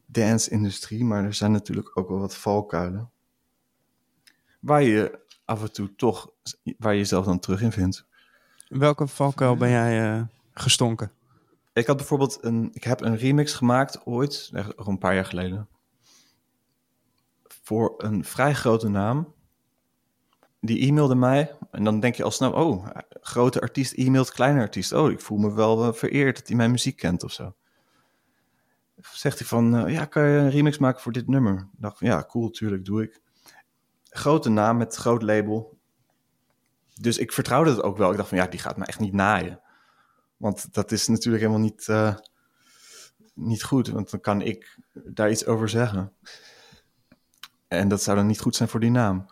dance-industrie, 0.05 1.03
maar 1.03 1.23
er 1.23 1.33
zijn 1.33 1.51
natuurlijk 1.51 1.97
ook 1.97 2.09
wel 2.09 2.19
wat 2.19 2.35
valkuilen. 2.35 3.11
Waar 4.59 4.83
je 4.83 5.19
af 5.45 5.61
en 5.61 5.71
toe 5.71 5.95
toch, 5.95 6.31
waar 6.77 6.93
je 6.93 6.99
jezelf 6.99 7.25
dan 7.25 7.39
terug 7.39 7.61
in 7.61 7.71
vindt. 7.71 8.05
In 8.67 8.79
welke 8.79 9.07
valkuil 9.07 9.55
ben 9.55 9.69
jij 9.69 10.17
eh, 10.17 10.23
gestonken? 10.53 11.11
Ik 11.73 11.87
had 11.87 11.97
bijvoorbeeld 11.97 12.37
een, 12.41 12.69
ik 12.73 12.83
heb 12.83 13.01
een 13.01 13.17
remix 13.17 13.53
gemaakt 13.53 14.05
ooit, 14.05 14.49
echt 14.53 14.69
gewoon 14.75 14.93
een 14.93 14.97
paar 14.97 15.15
jaar 15.15 15.25
geleden, 15.25 15.67
voor 17.47 17.93
een 17.97 18.23
vrij 18.23 18.53
grote 18.53 18.89
naam. 18.89 19.33
Die 20.59 20.87
e-mailde 20.87 21.15
mij 21.15 21.55
en 21.71 21.83
dan 21.83 21.99
denk 21.99 22.15
je 22.15 22.23
al 22.23 22.31
snel, 22.31 22.51
oh, 22.51 22.87
grote 23.21 23.61
artiest 23.61 23.93
e-mailt 23.93 24.31
kleine 24.31 24.59
artiest. 24.59 24.93
Oh, 24.93 25.11
ik 25.11 25.19
voel 25.19 25.37
me 25.37 25.53
wel 25.53 25.93
vereerd 25.93 26.37
dat 26.37 26.47
hij 26.47 26.55
mijn 26.55 26.71
muziek 26.71 26.97
kent 26.97 27.23
of 27.23 27.31
zo. 27.31 27.55
Zegt 29.01 29.39
hij 29.39 29.47
van, 29.47 29.75
eh, 29.75 29.93
ja, 29.93 30.05
kan 30.05 30.23
je 30.23 30.37
een 30.37 30.49
remix 30.49 30.77
maken 30.77 31.01
voor 31.01 31.11
dit 31.11 31.27
nummer? 31.27 31.53
Ik 31.53 31.81
dacht 31.81 31.97
van, 31.97 32.07
ja, 32.07 32.23
cool, 32.27 32.49
tuurlijk, 32.49 32.85
doe 32.85 33.03
ik. 33.03 33.21
Grote 34.03 34.49
naam 34.49 34.77
met 34.77 34.95
groot 34.95 35.21
label. 35.21 35.77
Dus 37.01 37.17
ik 37.17 37.31
vertrouwde 37.31 37.69
het 37.69 37.81
ook 37.81 37.97
wel. 37.97 38.11
Ik 38.11 38.17
dacht 38.17 38.29
van, 38.29 38.37
ja, 38.37 38.47
die 38.47 38.59
gaat 38.59 38.77
me 38.77 38.85
echt 38.85 38.99
niet 38.99 39.13
naaien. 39.13 39.61
Want 40.37 40.73
dat 40.73 40.91
is 40.91 41.07
natuurlijk 41.07 41.43
helemaal 41.43 41.63
niet, 41.63 41.87
eh, 41.87 42.15
niet 43.33 43.63
goed, 43.63 43.87
want 43.87 44.11
dan 44.11 44.19
kan 44.19 44.41
ik 44.41 44.77
daar 44.93 45.31
iets 45.31 45.45
over 45.45 45.69
zeggen. 45.69 46.13
En 47.67 47.87
dat 47.87 48.03
zou 48.03 48.17
dan 48.17 48.27
niet 48.27 48.39
goed 48.39 48.55
zijn 48.55 48.69
voor 48.69 48.79
die 48.79 48.91
naam. 48.91 49.25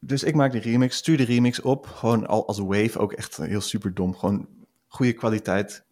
Dus 0.00 0.22
ik 0.22 0.34
maak 0.34 0.52
die 0.52 0.60
remix, 0.60 0.96
stuur 0.96 1.16
de 1.16 1.24
remix 1.24 1.60
op. 1.60 1.86
Gewoon 1.86 2.26
al 2.26 2.46
als 2.46 2.58
wave, 2.58 2.98
ook 2.98 3.12
echt 3.12 3.36
heel 3.36 3.60
super 3.60 3.94
dom. 3.94 4.16
Gewoon 4.16 4.48
goede 4.86 5.12
kwaliteit 5.12 5.84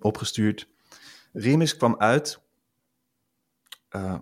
opgestuurd. 0.00 0.68
Remix 1.32 1.76
kwam 1.76 1.96
uit. 1.98 2.40
Eh, 3.88 4.18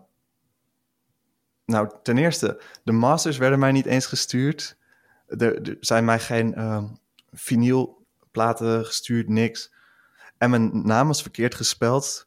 nou, 1.64 1.90
ten 2.02 2.18
eerste, 2.18 2.62
de 2.82 2.92
masters 2.92 3.36
werden 3.36 3.58
mij 3.58 3.72
niet 3.72 3.86
eens 3.86 4.06
gestuurd. 4.06 4.76
Er, 5.26 5.68
er 5.68 5.76
zijn 5.80 6.04
mij 6.04 6.20
geen 6.20 6.54
uh, 6.58 6.84
vinylplaten 7.32 8.86
gestuurd, 8.86 9.28
niks. 9.28 9.72
En 10.38 10.50
mijn 10.50 10.86
naam 10.86 11.06
was 11.06 11.22
verkeerd 11.22 11.54
gespeld 11.54 12.26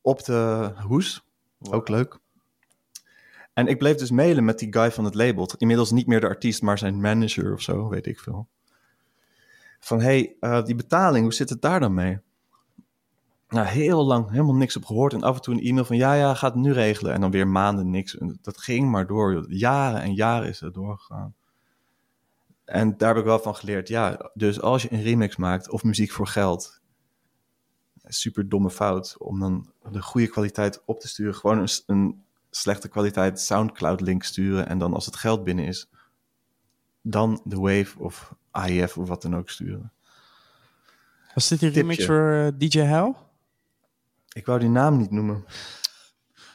op 0.00 0.24
de 0.24 0.72
hoes. 0.76 1.24
Ook 1.70 1.88
leuk. 1.88 2.18
En 3.58 3.66
ik 3.66 3.78
bleef 3.78 3.96
dus 3.96 4.10
mailen 4.10 4.44
met 4.44 4.58
die 4.58 4.72
guy 4.72 4.92
van 4.92 5.04
het 5.04 5.14
label. 5.14 5.50
Inmiddels 5.56 5.90
niet 5.90 6.06
meer 6.06 6.20
de 6.20 6.26
artiest, 6.26 6.62
maar 6.62 6.78
zijn 6.78 7.00
manager 7.00 7.52
of 7.52 7.60
zo, 7.60 7.88
weet 7.88 8.06
ik 8.06 8.18
veel. 8.18 8.48
Van, 9.80 10.00
hey, 10.00 10.36
uh, 10.40 10.64
die 10.64 10.74
betaling, 10.74 11.24
hoe 11.24 11.34
zit 11.34 11.48
het 11.48 11.62
daar 11.62 11.80
dan 11.80 11.94
mee? 11.94 12.18
Nou, 13.48 13.66
heel 13.66 14.04
lang 14.04 14.30
helemaal 14.30 14.54
niks 14.54 14.76
op 14.76 14.84
gehoord. 14.84 15.12
En 15.12 15.22
af 15.22 15.36
en 15.36 15.42
toe 15.42 15.54
een 15.54 15.60
e-mail 15.60 15.84
van, 15.84 15.96
ja, 15.96 16.14
ja, 16.14 16.34
gaat 16.34 16.52
het 16.54 16.62
nu 16.62 16.72
regelen. 16.72 17.12
En 17.12 17.20
dan 17.20 17.30
weer 17.30 17.48
maanden 17.48 17.90
niks. 17.90 18.16
Dat 18.40 18.58
ging 18.58 18.90
maar 18.90 19.06
door. 19.06 19.52
Jaren 19.52 20.00
en 20.00 20.14
jaren 20.14 20.48
is 20.48 20.60
het 20.60 20.74
doorgegaan. 20.74 21.34
En 22.64 22.96
daar 22.96 23.08
heb 23.08 23.18
ik 23.18 23.24
wel 23.24 23.38
van 23.38 23.54
geleerd. 23.56 23.88
Ja, 23.88 24.30
dus 24.34 24.60
als 24.60 24.82
je 24.82 24.92
een 24.92 25.02
remix 25.02 25.36
maakt 25.36 25.70
of 25.70 25.82
muziek 25.82 26.10
voor 26.10 26.26
geld... 26.26 26.80
Super 28.10 28.48
domme 28.48 28.70
fout 28.70 29.16
om 29.18 29.40
dan 29.40 29.72
de 29.90 30.02
goede 30.02 30.28
kwaliteit 30.28 30.82
op 30.84 31.00
te 31.00 31.08
sturen. 31.08 31.34
Gewoon 31.34 31.58
een, 31.58 31.68
een 31.86 32.26
slechte 32.50 32.88
kwaliteit 32.88 33.40
Soundcloud-link 33.40 34.22
sturen. 34.22 34.68
En 34.68 34.78
dan 34.78 34.94
als 34.94 35.06
het 35.06 35.16
geld 35.16 35.44
binnen 35.44 35.64
is, 35.64 35.88
dan 37.02 37.40
de 37.44 37.56
Wave 37.56 37.98
of 37.98 38.34
AIF 38.50 38.96
of 38.96 39.08
wat 39.08 39.22
dan 39.22 39.36
ook 39.36 39.50
sturen. 39.50 39.92
Was 41.34 41.48
dit 41.48 41.60
die 41.60 41.70
Tipje. 41.70 41.80
remix 41.80 42.04
voor 42.04 42.32
eh, 42.32 42.48
DJ 42.58 42.78
Hell? 42.78 43.14
Ik 44.32 44.46
wou 44.46 44.58
die 44.58 44.68
naam 44.68 44.96
niet 44.96 45.10
noemen. 45.10 45.44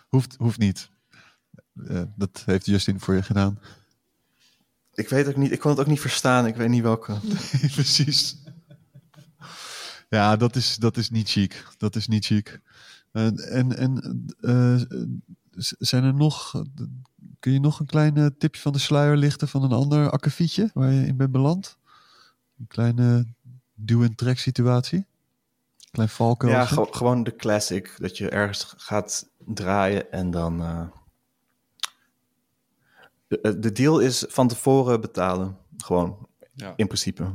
Hoeft, 0.07 0.35
hoeft 0.35 0.57
niet. 0.57 0.89
Eh, 1.87 2.03
dat 2.15 2.43
heeft 2.45 2.65
Justin 2.65 2.99
voor 2.99 3.13
je 3.13 3.23
gedaan. 3.23 3.59
Ik 4.93 5.09
weet 5.09 5.27
ook 5.27 5.35
niet, 5.35 5.51
ik 5.51 5.59
kon 5.59 5.71
het 5.71 5.79
ook 5.79 5.87
niet 5.87 5.99
verstaan. 5.99 6.45
Ik 6.45 6.55
weet 6.55 6.69
niet 6.69 6.81
welke. 6.81 7.19
Precies. 7.75 8.37
Ja, 10.09 10.35
dat 10.35 10.55
is, 10.55 10.75
dat 10.75 10.97
is 10.97 11.09
niet 11.09 11.29
chic. 11.29 11.65
Dat 11.77 11.95
is 11.95 12.07
niet 12.07 12.25
chic. 12.25 12.61
En, 13.11 13.37
en, 13.37 13.77
en 13.77 14.25
eh, 14.41 14.97
zijn 15.79 16.03
er 16.03 16.13
nog... 16.13 16.63
Kun 17.39 17.51
je 17.51 17.59
nog 17.59 17.79
een 17.79 17.85
klein 17.85 18.17
eh, 18.17 18.25
tipje 18.37 18.61
van 18.61 18.71
de 18.71 18.79
sluier 18.79 19.17
lichten 19.17 19.47
van 19.47 19.63
een 19.63 19.71
ander 19.71 20.09
akkefietje 20.09 20.69
waar 20.73 20.91
je 20.91 21.05
in 21.05 21.17
bent 21.17 21.31
beland? 21.31 21.77
Een 22.59 22.67
kleine 22.67 23.25
duw-en-trek 23.73 24.39
situatie? 24.39 25.05
Klein 25.91 26.09
valkuil. 26.09 26.51
Ja, 26.53 26.65
gew- 26.65 26.93
gewoon 26.95 27.23
de 27.23 27.35
classic. 27.35 27.95
Dat 27.97 28.17
je 28.17 28.29
ergens 28.29 28.73
gaat 28.77 29.29
draaien 29.37 30.11
en 30.11 30.31
dan... 30.31 30.61
eh, 30.61 30.87
de, 33.27 33.59
de 33.59 33.71
deal 33.71 33.99
is 33.99 34.25
van 34.27 34.47
tevoren 34.47 35.01
betalen. 35.01 35.57
Gewoon, 35.77 36.27
Ja. 36.53 36.73
in 36.75 36.87
principe. 36.87 37.33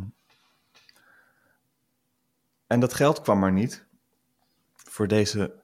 En 2.66 2.81
dat 2.81 2.95
geld 2.95 3.21
kwam 3.21 3.39
maar 3.39 3.53
niet. 3.53 3.85
Voor 4.77 5.09
deze 5.09 5.55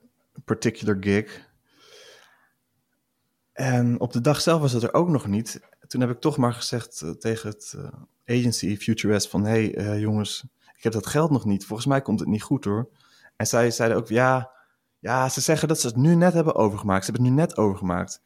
particular 0.44 0.96
gig. 1.00 1.52
En 3.54 4.00
op 4.00 4.12
de 4.12 4.20
dag 4.20 4.40
zelf 4.40 4.60
was 4.60 4.72
het 4.72 4.82
er 4.82 4.94
ook 4.94 5.08
nog 5.08 5.26
niet. 5.26 5.60
Toen 5.86 6.00
heb 6.00 6.10
ik 6.10 6.20
toch 6.20 6.36
maar 6.36 6.52
gezegd 6.52 7.02
eh, 7.02 7.10
tegen 7.10 7.48
het 7.48 7.74
eh, 7.76 8.36
agency 8.38 8.76
Future 8.76 9.12
West 9.12 9.28
van... 9.28 9.44
hey, 9.44 9.74
eh, 9.74 10.00
jongens, 10.00 10.44
ik 10.76 10.82
heb 10.82 10.92
dat 10.92 11.06
geld 11.06 11.30
nog 11.30 11.44
niet. 11.44 11.66
Volgens 11.66 11.88
mij 11.88 12.02
komt 12.02 12.20
het 12.20 12.28
niet 12.28 12.42
goed 12.42 12.64
hoor. 12.64 12.88
En 13.36 13.46
zij 13.46 13.70
zeiden 13.70 13.98
ook, 13.98 14.08
ja, 14.08 14.50
ja, 14.98 15.28
ze 15.28 15.40
zeggen 15.40 15.68
dat 15.68 15.80
ze 15.80 15.86
het 15.86 15.96
nu 15.96 16.14
net 16.14 16.32
hebben 16.32 16.54
overgemaakt. 16.54 17.04
Ze 17.04 17.10
hebben 17.10 17.28
het 17.30 17.36
nu 17.36 17.42
net 17.42 17.56
overgemaakt. 17.56 18.22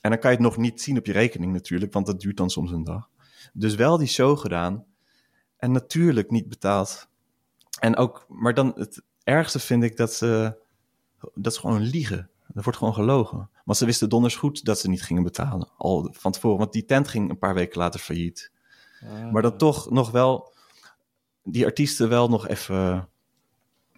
En 0.00 0.10
dan 0.10 0.18
kan 0.18 0.30
je 0.30 0.36
het 0.36 0.46
nog 0.46 0.56
niet 0.56 0.82
zien 0.82 0.98
op 0.98 1.06
je 1.06 1.12
rekening 1.12 1.52
natuurlijk, 1.52 1.92
want 1.92 2.06
dat 2.06 2.20
duurt 2.20 2.36
dan 2.36 2.50
soms 2.50 2.70
een 2.70 2.84
dag. 2.84 3.08
Dus 3.52 3.74
wel 3.74 3.98
die 3.98 4.08
show 4.08 4.38
gedaan. 4.38 4.84
En 5.56 5.72
natuurlijk 5.72 6.30
niet 6.30 6.48
betaald. 6.48 7.08
En 7.80 7.96
ook, 7.96 8.26
maar 8.28 8.54
dan 8.54 8.72
het 8.76 9.02
ergste 9.24 9.58
vind 9.58 9.82
ik 9.82 9.96
dat 9.96 10.12
ze, 10.12 10.58
dat 11.34 11.54
ze 11.54 11.60
gewoon 11.60 11.82
liegen. 11.82 12.30
Er 12.54 12.62
wordt 12.62 12.78
gewoon 12.78 12.94
gelogen. 12.94 13.50
Want 13.70 13.82
ze 13.82 13.88
wisten 13.88 14.08
donders 14.08 14.36
goed 14.36 14.64
dat 14.64 14.78
ze 14.78 14.88
niet 14.88 15.02
gingen 15.02 15.22
betalen. 15.22 15.68
Al 15.76 16.08
van 16.12 16.32
tevoren, 16.32 16.58
want 16.58 16.72
die 16.72 16.84
tent 16.84 17.08
ging 17.08 17.30
een 17.30 17.38
paar 17.38 17.54
weken 17.54 17.78
later 17.78 18.00
failliet. 18.00 18.52
Maar 19.32 19.42
dan 19.42 19.56
toch 19.56 19.90
nog 19.90 20.10
wel, 20.10 20.52
die 21.42 21.64
artiesten 21.64 22.08
wel 22.08 22.28
nog 22.28 22.48
even... 22.48 23.08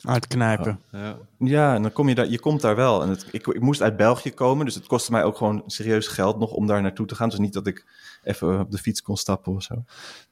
Uitknijpen. 0.01 0.81
Ja. 0.91 1.19
Ja, 1.39 1.75
en 1.75 1.83
dan 1.83 1.93
kom 1.93 2.09
je 2.09 2.15
daar, 2.15 2.29
je 2.29 2.41
komt 2.41 2.61
daar 2.61 2.77
wel. 2.77 3.03
En 3.03 3.09
het, 3.09 3.27
ik, 3.31 3.47
ik 3.47 3.61
moest 3.61 3.83
uit 3.83 3.97
België 3.97 4.33
komen, 4.33 4.65
dus 4.65 4.75
het 4.75 4.87
kostte 4.87 5.13
mij 5.13 5.25
ook 5.25 5.37
gewoon 5.37 5.63
serieus 5.67 6.07
geld 6.07 6.39
nog 6.39 6.51
om 6.51 6.67
daar 6.67 6.83
naartoe 6.83 7.07
te 7.07 7.15
gaan. 7.15 7.29
Dus 7.29 7.39
niet 7.39 7.53
dat 7.53 7.67
ik 7.67 7.87
even 8.23 8.61
op 8.61 8.71
de 8.71 8.79
fiets 8.79 9.03
kon 9.03 9.17
stappen 9.17 9.55
of 9.55 9.63
zo. 9.63 9.85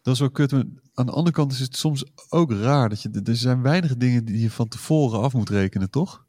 Dat 0.02 0.14
is 0.14 0.20
wel 0.20 0.30
kut. 0.30 0.52
maar 0.52 0.64
aan 0.94 1.06
de 1.06 1.12
andere 1.12 1.36
kant 1.36 1.52
is 1.52 1.60
het 1.60 1.76
soms 1.76 2.04
ook 2.28 2.52
raar. 2.52 2.88
Dat 2.88 3.02
je, 3.02 3.20
er 3.24 3.36
zijn 3.36 3.62
weinig 3.62 3.96
dingen 3.96 4.24
die 4.24 4.40
je 4.40 4.50
van 4.50 4.68
tevoren 4.68 5.20
af 5.20 5.32
moet 5.32 5.50
rekenen, 5.50 5.90
toch? 5.90 6.28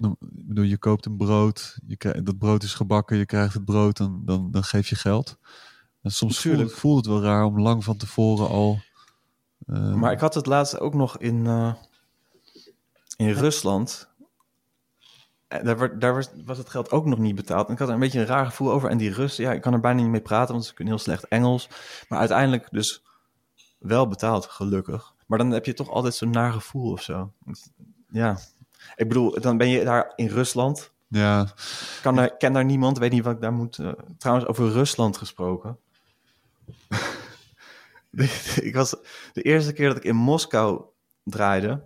Ik 0.00 0.46
bedoel, 0.46 0.64
je 0.64 0.78
koopt 0.78 1.06
een 1.06 1.16
brood, 1.16 1.78
je 1.86 1.96
krijgt, 1.96 2.26
dat 2.26 2.38
brood 2.38 2.62
is 2.62 2.74
gebakken, 2.74 3.16
je 3.16 3.26
krijgt 3.26 3.54
het 3.54 3.64
brood, 3.64 3.96
dan, 3.96 4.22
dan, 4.24 4.50
dan 4.50 4.64
geef 4.64 4.88
je 4.88 4.96
geld. 4.96 5.38
En 6.02 6.10
soms 6.12 6.40
voelt, 6.40 6.72
voelt 6.72 6.96
het 6.96 7.06
wel 7.06 7.22
raar 7.22 7.44
om 7.44 7.60
lang 7.60 7.84
van 7.84 7.96
tevoren 7.96 8.48
al... 8.48 8.78
eh, 9.66 9.94
Maar 9.94 10.12
ik 10.12 10.20
had 10.20 10.34
het 10.34 10.46
laatst 10.46 10.78
ook 10.80 10.94
nog 10.94 11.18
in, 11.18 11.46
eh, 11.46 11.72
in 13.16 13.30
Rusland. 13.30 14.08
En 15.48 15.64
Daar, 15.64 15.78
werd- 15.78 16.00
daar 16.00 16.14
was, 16.14 16.28
was 16.44 16.58
het 16.58 16.68
geld 16.68 16.90
ook 16.90 17.04
nog 17.06 17.18
niet 17.18 17.34
betaald. 17.34 17.66
En 17.66 17.72
ik 17.72 17.78
had 17.78 17.88
er 17.88 17.94
een 17.94 18.00
beetje 18.00 18.20
een 18.20 18.26
raar 18.26 18.46
gevoel 18.46 18.72
over. 18.72 18.90
En 18.90 18.98
die 18.98 19.12
Russen, 19.12 19.44
ja, 19.44 19.52
ik 19.52 19.60
kan 19.60 19.72
er 19.72 19.80
bijna 19.80 20.00
niet 20.00 20.10
mee 20.10 20.20
praten, 20.20 20.52
want 20.54 20.66
ze 20.66 20.74
kunnen 20.74 20.94
heel 20.94 21.02
slecht 21.02 21.28
Engels. 21.28 21.68
Maar 22.08 22.18
uiteindelijk 22.18 22.68
dus 22.70 23.02
wel 23.78 24.08
betaald, 24.08 24.46
gelukkig. 24.46 25.12
Maar 25.26 25.38
dan 25.38 25.50
heb 25.50 25.64
je 25.64 25.74
toch 25.74 25.90
altijd 25.90 26.14
zo'n 26.14 26.30
naar 26.30 26.52
gevoel 26.52 26.92
of 26.92 27.02
zo. 27.02 27.32
Ja, 28.08 28.38
ik 28.96 29.08
bedoel, 29.08 29.40
dan 29.40 29.56
ben 29.56 29.68
je 29.68 29.84
daar 29.84 30.12
in 30.16 30.26
Rusland. 30.26 30.92
Ja, 31.08 31.48
Kan 32.02 32.14
daar, 32.16 32.36
ken 32.36 32.52
daar 32.52 32.64
niemand, 32.64 32.98
weet 32.98 33.12
niet 33.12 33.24
wat 33.24 33.34
ik 33.34 33.40
daar 33.40 33.52
moet. 33.52 33.78
eh, 33.78 33.92
trouwens, 34.18 34.48
over 34.48 34.70
Rusland 34.70 35.16
gesproken. 35.16 35.78
ik 38.60 38.74
was 38.74 38.94
de 39.32 39.42
eerste 39.42 39.72
keer 39.72 39.88
dat 39.88 39.96
ik 39.96 40.04
in 40.04 40.16
Moskou 40.16 40.84
draaide. 41.24 41.84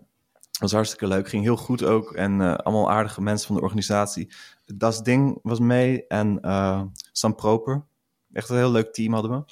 was 0.61 0.73
hartstikke 0.73 1.07
leuk, 1.07 1.29
ging 1.29 1.43
heel 1.43 1.57
goed 1.57 1.85
ook. 1.85 2.13
En 2.13 2.41
eh, 2.41 2.55
allemaal 2.55 2.91
aardige 2.91 3.23
mensen 3.23 3.47
van 3.47 3.57
de 3.57 3.63
organisatie. 3.63 4.33
Das 4.67 5.03
Ding 5.03 5.39
was 5.43 5.59
mee 5.59 6.07
en 6.07 6.41
eh, 6.41 6.83
Sam 7.13 7.35
Proper. 7.35 7.85
Echt 8.33 8.49
een 8.49 8.57
heel 8.57 8.71
leuk 8.71 8.93
team 8.93 9.13
hadden 9.13 9.31
we. 9.31 9.45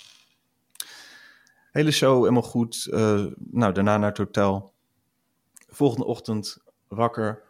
Hele 1.70 1.90
show 1.90 2.20
helemaal 2.20 2.43
goed. 2.43 2.86
Nou, 3.36 3.73
daarna 3.73 3.97
naar 3.97 4.09
het 4.09 4.18
hotel. 4.18 4.73
Volgende 5.68 6.05
ochtend 6.05 6.59
wakker. 6.88 7.42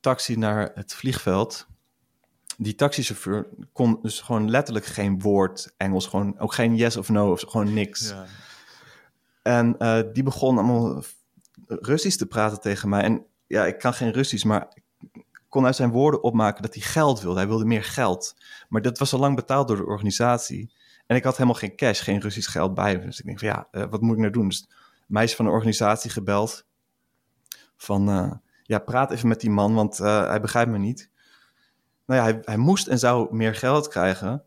Taxi 0.00 0.36
naar 0.36 0.70
het 0.74 0.94
vliegveld 0.94 1.66
die 2.56 2.74
taxichauffeur 2.74 3.48
kon 3.72 3.98
dus 4.02 4.20
gewoon 4.20 4.50
letterlijk 4.50 4.86
geen 4.86 5.20
woord 5.20 5.74
Engels, 5.76 6.06
gewoon 6.06 6.38
ook 6.38 6.54
geen 6.54 6.76
yes 6.76 6.96
of 6.96 7.08
no, 7.08 7.30
of 7.30 7.40
gewoon 7.40 7.72
niks. 7.74 8.14
En 9.42 9.78
eh, 9.78 10.00
die 10.12 10.22
begon 10.22 10.58
allemaal 10.58 11.02
Russisch 11.66 12.18
te 12.18 12.26
praten 12.26 12.60
tegen 12.60 12.88
mij. 12.88 13.02
En 13.02 13.26
ja, 13.46 13.66
ik 13.66 13.78
kan 13.78 13.94
geen 13.94 14.12
Russisch, 14.12 14.44
maar 14.44 14.66
ik 15.12 15.22
kon 15.48 15.66
uit 15.66 15.76
zijn 15.76 15.90
woorden 15.90 16.22
opmaken 16.22 16.62
dat 16.62 16.74
hij 16.74 16.82
geld 16.82 17.20
wilde. 17.20 17.38
Hij 17.38 17.48
wilde 17.48 17.64
meer 17.64 17.84
geld. 17.84 18.36
Maar 18.68 18.82
dat 18.82 18.98
was 18.98 19.12
al 19.12 19.18
lang 19.18 19.36
betaald 19.36 19.68
door 19.68 19.76
de 19.76 19.86
organisatie. 19.86 20.72
En 21.06 21.16
ik 21.16 21.24
had 21.24 21.36
helemaal 21.36 21.58
geen 21.58 21.76
cash, 21.76 22.02
geen 22.02 22.20
Russisch 22.20 22.50
geld 22.50 22.74
bij. 22.74 22.98
me. 22.98 23.04
Dus 23.04 23.18
ik 23.18 23.24
denk 23.24 23.38
van 23.38 23.48
ja, 23.48 23.68
eh, 23.70 23.84
wat 23.90 24.00
moet 24.00 24.14
ik 24.14 24.20
nou 24.20 24.32
doen? 24.32 24.48
Dus 24.48 24.68
meisje 25.06 25.36
van 25.36 25.44
de 25.44 25.50
organisatie 25.50 26.10
gebeld. 26.10 26.64
Van 27.76 28.08
eh, 28.08 28.30
ja, 28.66 28.78
praat 28.78 29.10
even 29.10 29.28
met 29.28 29.40
die 29.40 29.50
man, 29.50 29.74
want 29.74 30.00
eh, 30.00 30.26
hij 30.26 30.40
begrijpt 30.40 30.70
me 30.70 30.78
niet. 30.78 31.10
Nou 32.06 32.20
ja, 32.20 32.32
hij, 32.32 32.42
hij 32.44 32.56
moest 32.56 32.86
en 32.86 32.98
zou 32.98 33.34
meer 33.34 33.54
geld 33.54 33.88
krijgen. 33.88 34.42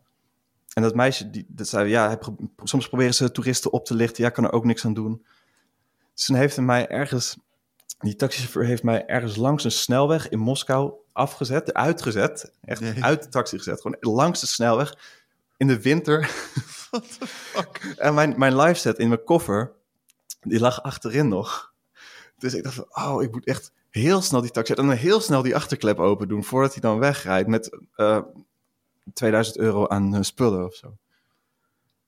En 0.72 0.82
dat 0.82 0.94
meisje, 0.94 1.30
die, 1.30 1.46
dat 1.48 1.68
zei, 1.68 1.88
ja, 1.88 2.06
hij 2.06 2.18
soms 2.62 2.88
proberen 2.88 3.14
ze 3.14 3.30
toeristen 3.30 3.72
op 3.72 3.84
te 3.84 3.94
lichten. 3.94 4.24
Ja, 4.24 4.30
kan 4.30 4.44
er 4.44 4.52
ook 4.52 4.64
niks 4.64 4.84
aan 4.84 4.94
doen. 4.94 5.26
Dus 6.14 6.24
toen 6.24 6.36
heeft 6.36 6.56
hij 6.56 6.64
mij 6.64 6.88
ergens, 6.88 7.36
die 7.98 8.16
taxichauffeur 8.16 8.64
heeft 8.64 8.82
mij 8.82 9.06
ergens 9.06 9.36
langs 9.36 9.64
een 9.64 9.70
snelweg 9.70 10.28
in 10.28 10.38
Moskou 10.38 10.92
afgezet, 11.12 11.74
uitgezet. 11.74 12.52
Echt 12.64 12.80
Nee. 12.80 13.04
uit 13.04 13.22
de 13.22 13.28
taxi 13.28 13.56
gezet, 13.56 13.80
gewoon 13.80 13.96
langs 14.00 14.40
de 14.40 14.46
snelweg. 14.46 14.98
In 15.56 15.66
de 15.66 15.80
winter. 15.80 16.30
En 17.96 18.14
mijn, 18.14 18.34
mijn 18.38 18.56
live 18.56 18.80
set 18.80 18.98
in 18.98 19.08
mijn 19.08 19.24
koffer, 19.24 19.72
die 20.40 20.60
lag 20.60 20.82
achterin 20.82 21.28
nog. 21.28 21.72
Dus 22.38 22.54
ik 22.54 22.62
dacht 22.62 22.74
van, 22.74 22.86
oh, 23.04 23.22
ik 23.22 23.32
moet 23.32 23.46
echt 23.46 23.72
heel 23.98 24.22
snel 24.22 24.40
die 24.40 24.50
taxi 24.50 24.74
en 24.74 24.90
heel 24.90 25.20
snel 25.20 25.42
die 25.42 25.56
achterklep 25.56 25.98
open 25.98 26.28
doen 26.28 26.44
voordat 26.44 26.72
hij 26.72 26.80
dan 26.80 26.98
wegrijdt 26.98 27.48
met 27.48 27.78
eh 27.94 28.20
2000 29.12 29.58
euro 29.58 29.86
aan 29.86 30.14
eh, 30.14 30.22
spullen 30.22 30.64
of 30.64 30.74
zo. 30.74 30.96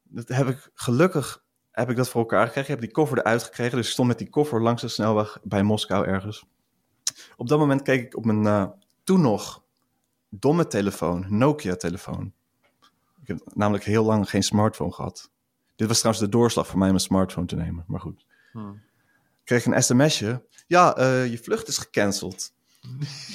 Dat 0.02 0.28
heb 0.28 0.48
ik 0.48 0.70
gelukkig 0.74 1.42
heb 1.70 1.90
ik 1.90 1.96
dat 1.96 2.08
voor 2.08 2.20
elkaar 2.20 2.46
gekregen. 2.46 2.74
Ik 2.74 2.80
heb 2.80 2.80
die 2.80 2.94
koffer 2.94 3.18
eruit 3.18 3.42
gekregen, 3.42 3.76
dus 3.76 3.86
ik 3.86 3.92
stond 3.92 4.08
met 4.08 4.18
die 4.18 4.28
koffer 4.28 4.62
langs 4.62 4.82
de 4.82 4.88
snelweg 4.88 5.38
bij 5.42 5.62
Moskou 5.62 6.06
ergens. 6.06 6.46
Op 7.36 7.48
dat 7.48 7.58
moment 7.58 7.82
keek 7.82 8.04
ik 8.04 8.16
op 8.16 8.24
mijn 8.24 8.46
eh, 8.46 8.66
toen 9.04 9.20
nog 9.20 9.62
domme 10.28 10.66
telefoon, 10.66 11.26
Nokia-telefoon. 11.28 12.32
Ik 13.20 13.28
heb 13.28 13.40
namelijk 13.54 13.84
heel 13.84 14.04
lang 14.04 14.30
geen 14.30 14.42
smartphone 14.42 14.92
gehad. 14.92 15.30
Dit 15.76 15.88
was 15.88 15.98
trouwens 15.98 16.24
de 16.24 16.30
doorslag 16.30 16.66
voor 16.66 16.78
mij 16.78 16.88
om 16.88 16.94
een 16.94 17.00
smartphone 17.00 17.46
te 17.46 17.56
nemen, 17.56 17.84
maar 17.86 18.00
goed. 18.00 18.26
Ik 18.52 18.89
kreeg 19.51 19.66
een 19.66 19.82
sms'je. 19.82 20.43
Ja, 20.66 20.97
eh, 20.97 21.27
je 21.31 21.39
vlucht 21.39 21.68
is 21.68 21.78
gecanceld. 21.78 22.52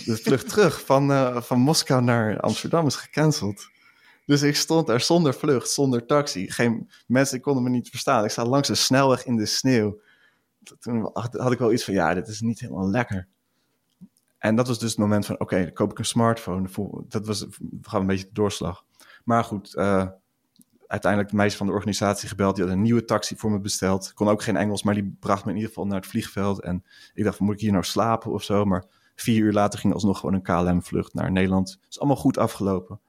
De 0.05 0.17
vlucht 0.17 0.49
terug 0.49 0.85
van, 0.85 1.11
eh, 1.11 1.41
van 1.41 1.59
Moskou 1.59 2.03
naar 2.03 2.39
Amsterdam 2.39 2.85
is 2.85 2.95
gecanceld. 2.95 3.67
Dus 4.25 4.41
ik 4.41 4.55
stond 4.55 4.87
daar 4.87 5.01
zonder 5.01 5.33
vlucht, 5.33 5.69
zonder 5.69 6.05
taxi. 6.05 6.51
Geen, 6.51 6.89
mensen 7.07 7.41
konden 7.41 7.63
me 7.63 7.69
niet 7.69 7.89
verstaan. 7.89 8.23
Ik 8.23 8.29
sta 8.29 8.45
langs 8.45 8.67
de 8.67 8.75
snelweg 8.75 9.25
in 9.25 9.35
de 9.35 9.45
sneeuw. 9.45 9.99
Toen 10.79 11.09
had 11.13 11.51
ik 11.51 11.59
wel 11.59 11.73
iets 11.73 11.83
van, 11.83 11.93
ja, 11.93 12.13
dit 12.13 12.27
is 12.27 12.41
niet 12.41 12.59
helemaal 12.59 12.89
lekker. 12.89 13.27
En 14.37 14.55
dat 14.55 14.67
was 14.67 14.79
dus 14.79 14.89
het 14.89 14.99
moment 14.99 15.25
van, 15.25 15.39
oké, 15.39 15.71
koop 15.71 15.91
ik 15.91 15.99
een 15.99 16.05
smartphone. 16.05 16.69
Dat 17.07 17.25
was 17.25 17.45
gaan 17.81 18.01
een 18.01 18.07
beetje 18.07 18.25
de 18.25 18.33
doorslag. 18.33 18.83
Maar 19.23 19.43
goed, 19.43 19.75
eh, 19.75 20.07
uiteindelijk 20.87 21.31
de 21.31 21.37
meisje 21.37 21.57
van 21.57 21.67
de 21.67 21.73
organisatie 21.73 22.27
gebeld. 22.27 22.55
Die 22.55 22.63
had 22.65 22.73
een 22.73 22.81
nieuwe 22.81 23.05
taxi 23.05 23.35
voor 23.35 23.51
me 23.51 23.59
besteld. 23.59 24.07
Ik 24.09 24.15
kon 24.15 24.27
ook 24.27 24.41
geen 24.41 24.57
Engels, 24.57 24.83
maar 24.83 24.93
die 24.93 25.15
bracht 25.19 25.43
me 25.43 25.49
in 25.49 25.55
ieder 25.55 25.71
geval 25.71 25.87
naar 25.87 25.99
het 25.99 26.09
vliegveld. 26.09 26.61
En 26.61 26.83
ik 27.13 27.23
dacht, 27.23 27.37
van, 27.37 27.45
moet 27.45 27.55
ik 27.55 27.61
hier 27.61 27.71
nou 27.71 27.83
slapen 27.83 28.31
of 28.31 28.43
zo? 28.43 28.65
Maar 28.65 28.85
vier 29.15 29.43
uur 29.43 29.53
later 29.53 29.79
ging 29.79 29.93
alsnog 29.93 30.19
gewoon 30.19 30.35
een 30.35 30.41
KLM-vlucht 30.41 31.13
naar 31.13 31.31
Nederland. 31.31 31.69
Het 31.69 31.89
is 31.89 31.99
allemaal 31.99 32.17
goed 32.17 32.37
afgelopen. 32.37 32.99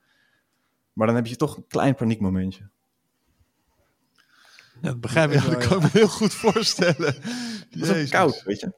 Maar 0.92 1.06
dan 1.06 1.16
heb 1.16 1.26
je 1.26 1.36
toch 1.36 1.56
een 1.56 1.66
klein 1.68 1.94
paniekmomentje. 1.94 2.68
Ja, 4.80 4.88
dat 4.88 5.00
begrijp 5.00 5.30
ik 5.30 5.36
Ja, 5.36 5.42
wel. 5.42 5.50
dat 5.50 5.62
ja. 5.62 5.68
kan 5.68 5.76
ik 5.76 5.82
me 5.82 5.98
heel 5.98 6.08
goed 6.08 6.34
voorstellen. 6.34 7.14
Het 7.70 7.88
is 7.88 8.10
koud, 8.10 8.42
weet 8.42 8.60
je. 8.60 8.72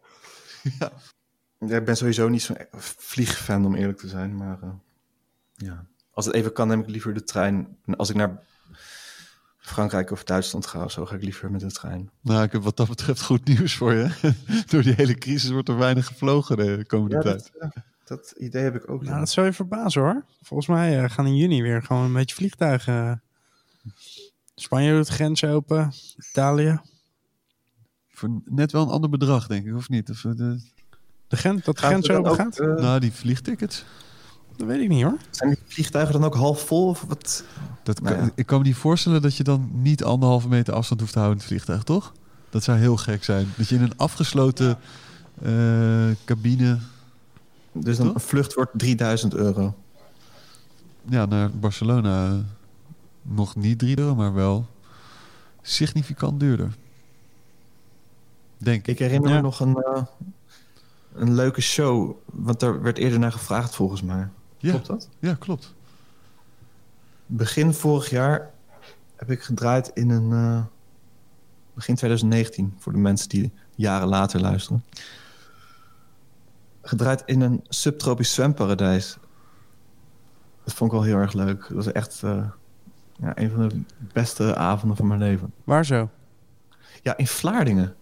Ja. 0.79 0.93
Ik 1.77 1.85
ben 1.85 1.97
sowieso 1.97 2.29
niet 2.29 2.43
zo'n 2.43 2.57
vliegfan, 2.77 3.65
om 3.65 3.75
eerlijk 3.75 3.99
te 3.99 4.09
zijn. 4.09 4.37
Maar 4.37 4.63
eh, 4.63 4.71
ja. 5.55 5.87
als 6.11 6.27
het 6.27 6.35
even 6.35 6.53
kan, 6.53 6.69
neem 6.69 6.81
ik 6.81 6.89
liever 6.89 7.15
de 7.15 7.25
trein. 7.25 7.77
En 7.85 7.97
als 7.97 8.11
ik 8.11 8.17
naar 8.17 8.43
Frankrijk 9.69 10.11
of 10.11 10.25
Duitsland 10.25 10.67
ga 10.67 10.85
of 10.85 10.91
zo, 10.93 11.07
ga 11.07 11.15
ik 11.15 11.23
liever 11.23 11.51
met 11.51 11.61
de 11.61 11.73
trein. 11.73 12.11
Nou, 12.21 12.43
ik 12.43 12.53
heb 12.53 12.63
wat 12.63 12.77
dat 12.77 12.89
betreft 12.89 13.23
goed 13.23 13.45
nieuws 13.45 13.75
voor 13.75 13.93
je. 13.93 14.33
Door 14.71 14.83
die 14.83 14.95
hele 14.95 15.15
crisis 15.15 15.51
wordt 15.51 15.69
er 15.69 15.77
weinig 15.79 16.07
gevlogen 16.07 16.57
de 16.57 16.85
komende 16.87 17.19
tijd. 17.19 17.51
dat, 17.59 17.73
dat 18.05 18.35
idee 18.39 18.63
heb 18.63 18.75
ik 18.75 18.91
ook. 18.91 19.03
Nou, 19.05 19.19
dat 19.19 19.29
zou 19.31 19.47
je 19.47 19.53
verbazen 19.53 20.03
hoor. 20.03 20.25
Volgens 20.43 20.69
mij 20.69 21.03
eh, 21.03 21.11
gaan 21.11 21.27
in 21.27 21.37
juni 21.37 21.63
weer 21.63 21.83
gewoon 21.83 22.05
een 22.05 22.13
beetje 22.13 22.35
vliegtuigen. 22.35 22.95
eh. 23.85 23.91
Spanje 24.55 24.93
doet 24.97 25.07
de 25.07 25.13
grens 25.13 25.45
open. 25.45 25.93
Italië. 26.31 26.81
Voor 28.09 28.41
net 28.45 28.73
wel 28.73 28.83
een 28.83 28.89
ander 28.89 29.11
bedrag, 29.11 29.47
denk 29.47 29.67
ik, 29.67 29.75
of 29.75 29.89
niet? 29.89 30.11
Of, 30.11 30.25
eh, 30.25 30.33
de, 30.35 30.61
De 31.29 31.37
grens, 31.37 31.65
dat 31.65 31.77
de 31.77 31.83
grens 31.83 32.11
open 32.11 32.35
gaat? 32.35 32.59
nou, 32.59 33.01
die 33.01 33.13
vliegtickets. 33.13 33.85
Dat 34.59 34.67
weet 34.67 34.81
ik 34.81 34.89
niet 34.89 35.03
hoor. 35.03 35.17
zijn 35.31 35.49
die 35.51 35.59
vliegtuigen 35.67 36.13
dan 36.15 36.25
ook 36.25 36.35
half 36.35 36.61
vol? 36.67 36.89
Of 36.89 37.05
wat? 37.09 37.45
Dat 37.83 38.01
Nou 38.01 38.15
kan- 38.17 38.25
ja. 38.25 38.31
Ik 38.35 38.47
kan 38.47 38.59
me 38.59 38.65
niet 38.65 38.77
voorstellen 38.77 39.23
dat 39.23 39.37
je 39.37 39.43
dan 39.45 39.71
niet 39.73 40.05
anderhalve 40.05 40.49
meter 40.49 40.75
afstand 40.75 41.01
hoeft 41.01 41.13
te 41.13 41.19
houden 41.19 41.39
in 41.41 41.45
het 41.47 41.55
vliegtuig, 41.55 41.83
toch? 41.85 42.13
Dat 42.51 42.63
zou 42.63 42.79
heel 42.79 42.97
gek 42.97 43.25
zijn. 43.25 43.47
Dat 43.57 43.69
je 43.69 43.75
in 43.75 43.83
een 43.83 43.97
afgesloten 43.97 44.79
eh, 45.43 46.07
cabine 46.25 46.79
Dus 47.73 47.97
dan 47.97 48.07
Toch? 48.07 48.15
een 48.15 48.21
vlucht 48.21 48.55
wordt 48.55 48.71
3000 48.79 49.35
euro. 49.35 49.75
ja, 51.09 51.27
naar 51.27 51.51
Barcelona 51.51 52.43
nog 53.23 53.57
niet 53.57 53.79
3 53.79 53.99
euro, 53.99 54.15
maar 54.15 54.35
wel 54.35 54.67
significant 55.63 56.41
duurder. 56.41 56.75
Denk 58.59 58.81
ik. 58.81 58.87
Ik 58.87 58.99
herinner 58.99 59.31
Ja. 59.31 59.37
me 59.37 59.43
nog 59.43 59.61
een, 59.61 59.77
eh, 59.77 60.03
een 61.15 61.35
leuke 61.35 61.61
show. 61.61 62.17
Want 62.25 62.61
daar 62.61 62.83
werd 62.83 62.99
eerder 62.99 63.19
naar 63.19 63.33
gevraagd 63.33 63.75
volgens 63.75 64.03
mij. 64.03 64.29
Ja, 64.59 64.71
Klopt 64.71 64.87
dat? 64.87 65.09
ja, 65.19 65.35
klopt. 65.35 65.75
Begin 67.27 67.75
vorig 67.75 68.11
jaar 68.11 68.51
heb 69.17 69.31
ik 69.31 69.43
gedraaid 69.43 69.91
in 69.95 70.11
een... 70.11 70.33
eh, 70.33 70.65
begin 71.75 71.95
2019, 71.95 72.75
voor 72.79 72.93
de 72.93 72.99
mensen 72.99 73.29
die 73.29 73.53
jaren 73.75 74.09
later 74.09 74.41
luisteren. 74.41 74.85
Gedraaid 76.83 77.23
in 77.27 77.41
een 77.41 77.65
subtropisch 77.69 78.35
zwemparadijs. 78.35 79.17
Dat 80.65 80.75
vond 80.75 80.93
ik 80.93 80.97
wel 80.99 81.07
heel 81.07 81.17
erg 81.17 81.33
leuk. 81.33 81.61
Dat 81.61 81.73
was 81.85 81.93
echt 81.93 82.23
eh, 82.23 82.45
ja, 83.19 83.33
een 83.39 83.51
van 83.51 83.69
de 83.69 83.81
beste 84.13 84.57
avonden 84.57 84.97
van 84.97 85.07
mijn 85.07 85.21
leven. 85.21 85.53
Waar 85.65 85.85
zo? 85.85 86.11
Ja, 87.03 87.17
in 87.17 87.27
Vlaardingen. 87.27 87.95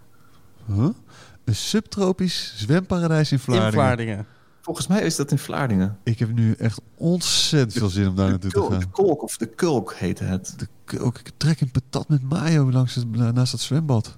Huh? 0.66 0.88
Een 1.44 1.54
subtropisch 1.54 2.52
zwemparadijs 2.56 3.32
in 3.32 3.38
Vlaardingen. 3.38 3.72
In 3.72 3.78
Vlaardingen. 3.78 4.26
Volgens 4.66 4.86
mij 4.86 5.00
is 5.02 5.16
dat 5.16 5.30
in 5.30 5.38
Vlaardingen. 5.38 5.98
Ik 6.02 6.18
heb 6.18 6.32
nu 6.32 6.52
echt 6.52 6.80
ontzettend 6.96 7.72
veel 7.72 7.88
zin 7.88 8.08
om 8.08 8.14
daar 8.16 8.28
naartoe 8.30 8.50
te 8.50 8.56
Kulk, 8.58 8.70
gaan. 8.70 8.80
de 8.80 8.86
Kolk 8.86 9.22
of 9.22 9.36
de 9.36 9.46
Kulk 9.46 9.94
heette 9.94 10.24
het. 10.24 10.54
De, 10.56 10.66
k- 10.84 11.02
ook 11.02 11.18
ik 11.18 11.30
trek 11.36 11.60
een 11.60 11.70
patat 11.70 12.08
met 12.08 12.22
mayo 12.22 12.70
langs 12.72 12.94
het, 12.94 13.10
naast 13.34 13.52
het 13.52 13.60
zwembad. 13.60 14.16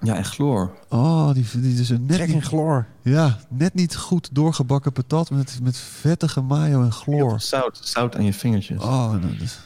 Ja, 0.00 0.14
en 0.16 0.24
chloor. 0.24 0.72
Oh, 0.88 1.32
die, 1.32 1.44
die 1.60 1.80
is 1.80 1.88
een 1.90 2.06
net 2.06 2.16
Trek 2.16 2.28
in 2.28 2.42
chloor. 2.42 2.86
ja, 3.02 3.38
net 3.48 3.74
niet 3.74 3.96
goed 3.96 4.28
doorgebakken 4.32 4.92
patat 4.92 5.30
met, 5.30 5.58
met 5.62 5.76
vettige 5.76 6.40
mayo 6.40 6.82
en 6.82 6.92
chloor. 6.92 7.40
Zout, 7.40 7.80
zout 7.82 8.16
aan 8.16 8.24
je 8.24 8.32
vingertjes. 8.34 8.82
Oh, 8.82 9.10
nou, 9.10 9.20
dat 9.20 9.40
is 9.40 9.58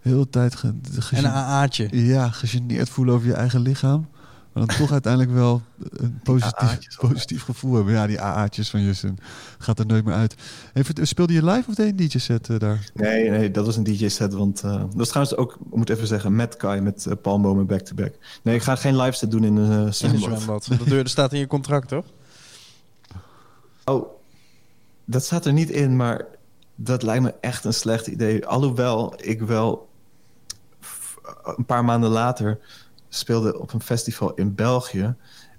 heel 0.00 0.18
de 0.20 0.30
tijd 0.30 0.54
ge, 0.56 0.74
En 1.10 1.24
een 1.24 1.30
AA'tje. 1.30 2.04
ja, 2.06 2.28
gegeneerd 2.30 2.88
voelen 2.88 3.14
over 3.14 3.26
je 3.26 3.34
eigen 3.34 3.60
lichaam. 3.60 4.08
Maar 4.56 4.66
dan 4.66 4.76
toch 4.76 4.92
uiteindelijk 4.92 5.32
wel 5.32 5.62
een 5.90 6.20
positief, 6.22 6.78
positief 6.98 7.42
gevoel 7.42 7.74
hebben. 7.74 7.92
Ja, 7.92 8.06
die 8.06 8.20
AA'tjes 8.20 8.70
van 8.70 8.82
Justin 8.82 9.18
gaat 9.58 9.78
er 9.78 9.86
nooit 9.86 10.04
meer 10.04 10.14
uit. 10.14 10.34
Even, 10.72 11.06
speelde 11.06 11.32
je 11.32 11.44
live 11.44 11.68
of 11.68 11.74
deed 11.74 11.86
je 11.86 12.02
een 12.02 12.08
DJ-set 12.08 12.48
eh, 12.48 12.58
daar? 12.58 12.90
Nee, 12.94 13.30
nee, 13.30 13.50
dat 13.50 13.66
was 13.66 13.76
een 13.76 13.82
DJ-set. 13.82 14.32
Want 14.32 14.62
eh, 14.62 14.72
dat 14.72 14.94
was 14.94 15.08
trouwens 15.08 15.36
ook, 15.36 15.52
ik 15.52 15.76
moet 15.76 15.90
even 15.90 16.06
zeggen, 16.06 16.36
met 16.36 16.56
Kai, 16.56 16.80
met 16.80 17.06
uh, 17.08 17.14
palmbomen 17.22 17.66
back-to-back. 17.66 18.14
Nee, 18.42 18.54
ik 18.54 18.62
ga 18.62 18.76
geen 18.76 18.96
live 18.96 19.12
set 19.16 19.30
doen 19.30 19.44
in 19.44 19.56
een 19.56 19.86
uh, 19.86 19.92
zwembad. 19.92 20.66
Dat 20.68 20.86
deur- 20.86 21.02
dat 21.02 21.08
staat 21.08 21.32
in 21.32 21.38
je 21.38 21.46
contract, 21.46 21.88
toch? 21.88 22.04
Oh, 23.84 24.08
dat 25.04 25.24
staat 25.24 25.46
er 25.46 25.52
niet 25.52 25.70
in, 25.70 25.96
maar 25.96 26.24
dat 26.74 27.02
lijkt 27.02 27.22
me 27.22 27.34
echt 27.40 27.64
een 27.64 27.74
slecht 27.74 28.06
idee. 28.06 28.46
Alhoewel 28.46 29.14
ik 29.16 29.40
wel 29.40 29.88
een 31.56 31.64
paar 31.66 31.84
maanden 31.84 32.10
later 32.10 32.58
speelde 33.16 33.58
op 33.60 33.72
een 33.72 33.82
festival 33.82 34.34
in 34.34 34.54
België. 34.54 35.14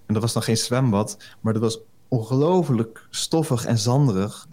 En 0.05 0.13
dat 0.13 0.21
was 0.21 0.33
dan 0.33 0.43
geen 0.43 0.57
zwembad, 0.57 1.17
maar 1.41 1.53
dat 1.53 1.61
was 1.61 1.79
ongelooflijk 2.07 3.07
stoffig 3.09 3.65
en 3.65 3.77
zanderig. 3.77 4.47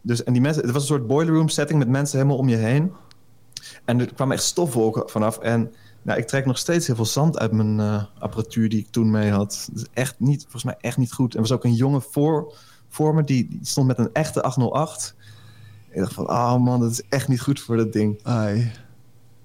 Dus, 0.00 0.24
en 0.24 0.32
die 0.32 0.42
mensen, 0.42 0.62
het 0.62 0.72
was 0.72 0.82
een 0.82 0.88
soort 0.88 1.06
boiler 1.06 1.34
room 1.34 1.48
setting 1.48 1.78
met 1.78 1.88
mensen 1.88 2.16
helemaal 2.18 2.38
om 2.38 2.48
je 2.48 2.56
heen. 2.56 2.92
En 3.84 4.00
er 4.00 4.14
kwamen 4.14 4.36
echt 4.36 4.44
stofwolken 4.44 5.10
vanaf. 5.10 5.38
En 5.38 5.72
nou, 6.02 6.18
ik 6.18 6.26
trek 6.26 6.46
nog 6.46 6.58
steeds 6.58 6.86
heel 6.86 6.96
veel 6.96 7.04
zand 7.04 7.38
uit 7.38 7.52
mijn 7.52 7.80
eh, 7.80 8.04
apparatuur 8.18 8.68
die 8.68 8.78
ik 8.78 8.90
toen 8.90 9.10
mee 9.10 9.30
had. 9.30 9.70
Is 9.74 9.86
echt 9.92 10.14
niet, 10.18 10.42
volgens 10.42 10.64
mij 10.64 10.76
echt 10.80 10.96
niet 10.96 11.12
goed. 11.12 11.30
En 11.34 11.42
er 11.42 11.48
was 11.48 11.56
ook 11.56 11.64
een 11.64 11.74
jongen 11.74 12.02
voor, 12.02 12.54
voor 12.88 13.14
me, 13.14 13.24
die, 13.24 13.48
die 13.48 13.58
stond 13.62 13.86
met 13.86 13.98
een 13.98 14.12
echte 14.12 14.42
808. 14.42 15.14
Ik 15.90 16.00
dacht 16.00 16.12
van, 16.12 16.28
oh 16.30 16.56
man, 16.56 16.80
dat 16.80 16.90
is 16.90 17.02
echt 17.08 17.28
niet 17.28 17.40
goed 17.40 17.60
voor 17.60 17.76
dat 17.76 17.92
ding. 17.92 18.20
Ai. 18.22 18.72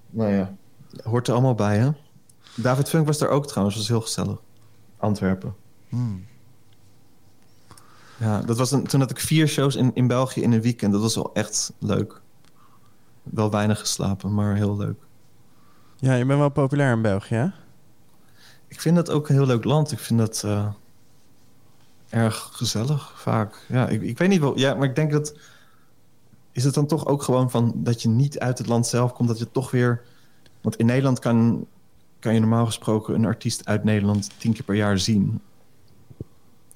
Nou 0.09 0.31
ja, 0.31 0.55
hoort 1.03 1.27
er 1.27 1.33
allemaal 1.33 1.55
bij, 1.55 1.77
hè? 1.77 1.89
David 2.61 2.89
Funk 2.89 3.05
was 3.05 3.17
daar 3.17 3.29
ook 3.29 3.47
trouwens, 3.47 3.77
was 3.77 3.87
heel 3.87 4.01
gezellig. 4.01 4.37
Antwerpen. 4.97 5.55
Hmm. 5.89 6.25
Ja, 8.17 8.41
dat 8.41 8.57
was 8.57 8.71
een, 8.71 8.87
toen 8.87 8.99
had 8.99 9.11
ik 9.11 9.19
vier 9.19 9.47
shows 9.47 9.75
in, 9.75 9.91
in 9.93 10.07
België 10.07 10.41
in 10.41 10.51
een 10.51 10.61
weekend. 10.61 10.91
Dat 10.91 11.01
was 11.01 11.15
wel 11.15 11.33
echt 11.33 11.73
leuk. 11.79 12.21
Wel 13.23 13.51
weinig 13.51 13.79
geslapen, 13.79 14.33
maar 14.33 14.55
heel 14.55 14.77
leuk. 14.77 14.99
Ja, 15.95 16.13
je 16.13 16.25
bent 16.25 16.39
wel 16.39 16.49
populair 16.49 16.93
in 16.93 17.01
België, 17.01 17.35
hè? 17.35 17.47
Ik 18.67 18.81
vind 18.81 18.95
dat 18.95 19.09
ook 19.09 19.29
een 19.29 19.35
heel 19.35 19.45
leuk 19.45 19.63
land. 19.63 19.91
Ik 19.91 19.99
vind 19.99 20.19
dat 20.19 20.43
eh, 20.45 20.67
erg 22.09 22.49
gezellig, 22.51 23.21
vaak. 23.21 23.65
Ja, 23.67 23.87
ik, 23.87 24.01
ik 24.01 24.17
weet 24.17 24.29
niet 24.29 24.39
wel. 24.39 24.57
Ja, 24.57 24.73
maar 24.73 24.87
ik 24.87 24.95
denk 24.95 25.11
dat... 25.11 25.37
Is 26.51 26.63
het 26.63 26.73
dan 26.73 26.85
toch 26.85 27.05
ook 27.05 27.23
gewoon 27.23 27.51
van 27.51 27.73
dat 27.75 28.01
je 28.01 28.09
niet 28.09 28.39
uit 28.39 28.57
het 28.57 28.67
land 28.67 28.87
zelf 28.87 29.13
komt... 29.13 29.27
dat 29.27 29.39
je 29.39 29.51
toch 29.51 29.71
weer... 29.71 30.01
Want 30.61 30.75
in 30.75 30.85
Nederland 30.85 31.19
kan, 31.19 31.65
kan 32.19 32.33
je 32.33 32.39
normaal 32.39 32.65
gesproken... 32.65 33.15
een 33.15 33.25
artiest 33.25 33.65
uit 33.65 33.83
Nederland 33.83 34.29
tien 34.37 34.53
keer 34.53 34.63
per 34.63 34.75
jaar 34.75 34.99
zien. 34.99 35.41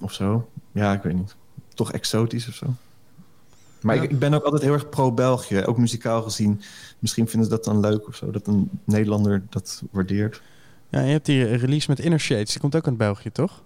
Of 0.00 0.12
zo. 0.12 0.48
Ja, 0.72 0.92
ik 0.92 1.02
weet 1.02 1.14
niet. 1.14 1.36
Toch 1.74 1.92
exotisch 1.92 2.48
of 2.48 2.54
zo. 2.54 2.66
Maar 3.82 3.96
Ja. 3.96 4.02
ik, 4.02 4.10
ik 4.10 4.18
ben 4.18 4.34
ook 4.34 4.44
altijd 4.44 4.62
heel 4.62 4.72
erg 4.72 4.88
pro-België. 4.88 5.64
Ook 5.64 5.78
muzikaal 5.78 6.22
gezien. 6.22 6.60
Misschien 6.98 7.28
vinden 7.28 7.48
ze 7.48 7.54
dat 7.54 7.64
dan 7.64 7.80
leuk 7.80 8.06
of 8.08 8.16
zo. 8.16 8.30
Dat 8.30 8.46
een 8.46 8.70
Nederlander 8.84 9.42
dat 9.50 9.82
waardeert. 9.90 10.42
Ja, 10.88 11.00
je 11.00 11.10
hebt 11.12 11.26
die 11.26 11.44
release 11.44 11.90
met 11.90 11.98
Inner 12.00 12.20
Shades. 12.20 12.50
Die 12.50 12.60
komt 12.60 12.76
ook 12.76 12.86
uit 12.86 12.96
België, 12.96 13.30
toch? 13.32 13.62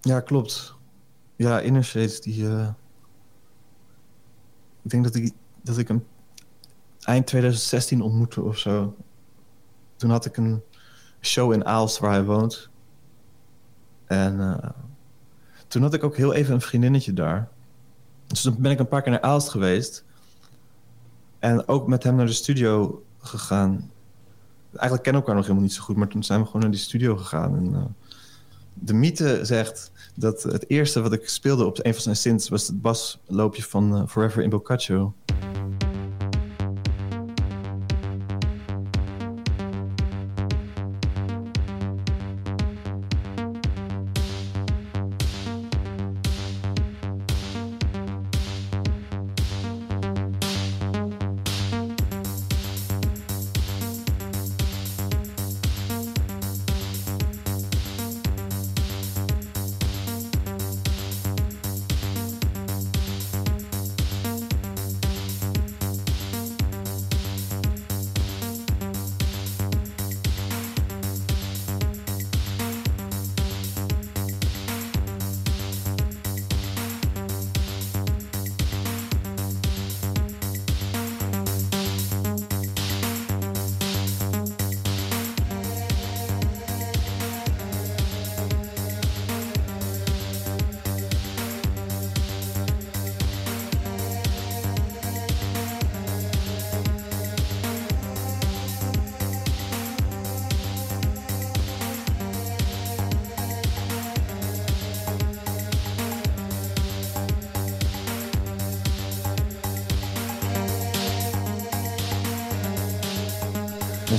Ja, 0.00 0.20
klopt. 0.20 0.74
Ja, 1.36 1.60
Inner 1.60 1.84
Shades, 1.84 2.20
die... 2.20 2.48
eh, 2.48 2.68
Ik 4.82 4.90
denk 4.90 5.04
dat 5.04 5.14
ik, 5.14 5.32
dat 5.62 5.78
ik 5.78 5.88
hem 5.88 6.04
eind 7.02 7.26
2016 7.26 8.02
ontmoette 8.02 8.42
of 8.42 8.58
zo. 8.58 8.96
Toen 9.96 10.10
had 10.10 10.24
ik 10.24 10.36
een 10.36 10.62
show 11.26 11.52
in 11.52 11.64
Aalst 11.64 11.98
waar 11.98 12.10
hij 12.10 12.24
woont. 12.24 12.68
En 14.06 14.40
eh, 14.40 14.70
toen 15.68 15.82
had 15.82 15.94
ik 15.94 16.04
ook 16.04 16.16
heel 16.16 16.32
even 16.32 16.54
een 16.54 16.60
vriendinnetje 16.60 17.12
daar. 17.12 17.48
Dus 18.26 18.42
toen 18.42 18.56
ben 18.58 18.70
ik 18.70 18.78
een 18.78 18.88
paar 18.88 19.02
keer 19.02 19.12
naar 19.12 19.20
Aalst 19.20 19.48
geweest. 19.48 20.04
En 21.38 21.68
ook 21.68 21.86
met 21.86 22.02
hem 22.02 22.16
naar 22.16 22.26
de 22.26 22.32
studio 22.32 23.02
gegaan. 23.18 23.90
Eigenlijk 24.70 25.02
kennen 25.02 25.22
we 25.22 25.28
elkaar 25.28 25.34
nog 25.34 25.44
helemaal 25.44 25.62
niet 25.62 25.72
zo 25.72 25.82
goed, 25.82 25.96
maar 25.96 26.08
toen 26.08 26.22
zijn 26.22 26.40
we 26.40 26.46
gewoon 26.46 26.62
naar 26.62 26.70
die 26.70 26.80
studio 26.80 27.16
gegaan. 27.16 27.56
En, 27.56 27.74
eh, 27.74 27.84
de 28.74 28.94
mythe 28.94 29.44
zegt 29.44 29.92
dat 30.14 30.42
het 30.42 30.70
eerste 30.70 31.00
wat 31.00 31.12
ik 31.12 31.28
speelde 31.28 31.64
op 31.64 31.78
een 31.82 31.92
van 31.92 32.02
zijn 32.02 32.16
synths 32.16 32.48
was 32.48 32.66
het 32.66 32.82
basloopje 32.82 33.62
van 33.62 33.96
eh, 33.96 34.06
Forever 34.06 34.42
in 34.42 34.50
Boccaccio. 34.50 35.14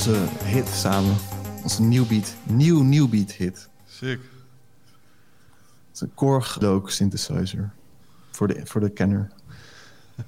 Onze 0.06 0.28
hit 0.44 0.68
samen. 0.68 1.16
Onze 1.64 1.82
New 1.82 2.08
Beat, 2.08 2.36
nieuw 2.44 2.82
New 2.82 3.10
Beat 3.10 3.32
hit. 3.32 3.70
Sick. 3.86 4.20
Het 5.88 5.94
is 5.94 6.02
een 6.02 6.14
Korg 6.14 6.62
Loke 6.62 6.92
synthesizer. 6.92 7.74
Voor 8.32 8.48
de, 8.48 8.62
voor 8.64 8.82
de 8.82 8.90
kenner. 8.90 9.32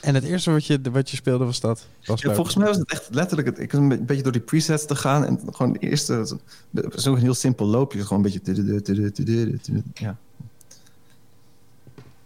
En 0.00 0.14
het 0.14 0.24
eerste 0.24 0.50
wat 0.50 0.66
je, 0.66 0.80
wat 0.90 1.10
je 1.10 1.16
speelde 1.16 1.44
was 1.44 1.60
dat. 1.60 1.86
Was 2.04 2.20
Ja, 2.20 2.34
volgens 2.34 2.56
mij 2.56 2.66
was 2.66 2.76
het 2.76 2.90
echt 2.90 3.14
letterlijk... 3.14 3.48
Het, 3.48 3.58
ik 3.58 3.72
was 3.72 3.80
een 3.80 3.88
be- 3.88 4.02
beetje 4.02 4.22
door 4.22 4.32
die 4.32 4.40
presets 4.40 4.86
te 4.86 4.96
gaan. 4.96 5.24
En 5.24 5.40
gewoon 5.50 5.72
de 5.72 5.78
eerste... 5.78 6.38
Zo'n 6.90 7.16
heel 7.16 7.34
simpel 7.34 7.66
loopje. 7.66 8.02
Gewoon 8.02 8.24
een 8.24 8.40
beetje... 8.42 9.82
Ja. 9.94 10.18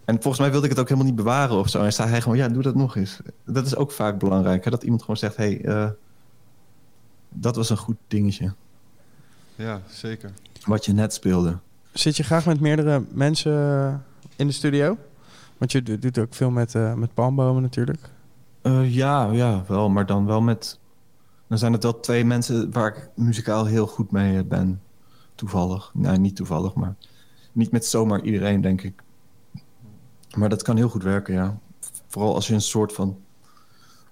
En 0.05 0.15
volgens 0.15 0.39
mij 0.39 0.51
wilde 0.51 0.65
ik 0.65 0.71
het 0.71 0.81
ook 0.81 0.89
helemaal 0.89 1.09
niet 1.09 1.17
bewaren 1.17 1.57
of 1.57 1.69
zo. 1.69 1.83
En 1.83 1.93
zei 1.93 2.09
hij 2.09 2.21
gewoon, 2.21 2.39
ja, 2.39 2.49
doe 2.49 2.63
dat 2.63 2.75
nog 2.75 2.97
eens. 2.97 3.21
Dat 3.45 3.67
is 3.67 3.77
ook 3.77 3.93
vaak 3.93 4.19
belangrijk. 4.19 4.65
Hè? 4.65 4.71
Dat 4.71 4.83
iemand 4.83 5.01
gewoon 5.01 5.17
zegt, 5.17 5.37
hé, 5.37 5.45
hey, 5.45 5.65
eh, 5.65 5.91
dat 7.29 7.57
was 7.57 7.71
een 7.71 7.77
goed 7.77 7.97
dingetje. 8.09 8.55
Ja, 9.57 9.81
zeker. 9.89 10.33
Wat 10.65 10.85
je 10.85 10.93
net 10.93 11.15
speelde. 11.15 11.59
Zit 11.93 12.17
je 12.17 12.23
graag 12.23 12.47
met 12.47 12.61
meerdere 12.61 13.05
mensen 13.13 13.53
in 14.37 14.47
de 14.47 14.53
studio? 14.53 14.97
Want 15.59 15.73
je 15.73 15.83
do- 15.83 15.99
doet 15.99 16.19
ook 16.19 16.35
veel 16.35 16.51
met, 16.51 16.75
eh, 16.75 16.95
met 16.95 17.15
palmbomen 17.15 17.63
natuurlijk. 17.63 18.11
Eh, 18.63 18.95
ja, 18.95 19.31
ja, 19.33 19.65
wel. 19.69 19.91
Maar 19.91 20.07
dan 20.07 20.27
wel 20.27 20.41
met... 20.41 20.79
Dan 21.47 21.59
zijn 21.59 21.73
het 21.73 21.83
wel 21.83 22.01
twee 22.01 22.25
mensen 22.25 22.73
waar 22.73 22.97
ik 22.97 23.09
muzikaal 23.15 23.65
heel 23.65 23.87
goed 23.87 24.11
mee 24.11 24.45
ben. 24.45 24.81
Toevallig. 25.35 25.91
Nee, 25.95 26.19
niet 26.19 26.37
toevallig, 26.37 26.75
maar... 26.75 26.95
Niet 27.53 27.71
met 27.71 27.87
zomaar 27.87 28.21
iedereen, 28.23 28.61
denk 28.61 28.83
ik. 28.83 29.03
Maar 30.37 30.49
dat 30.49 30.63
kan 30.63 30.77
heel 30.77 30.89
goed 30.89 31.03
werken, 31.03 31.35
ja. 31.35 31.59
Vooral 32.07 32.35
als 32.35 32.47
je 32.47 32.55
een 32.55 32.61
soort 32.61 32.93
van 32.93 33.19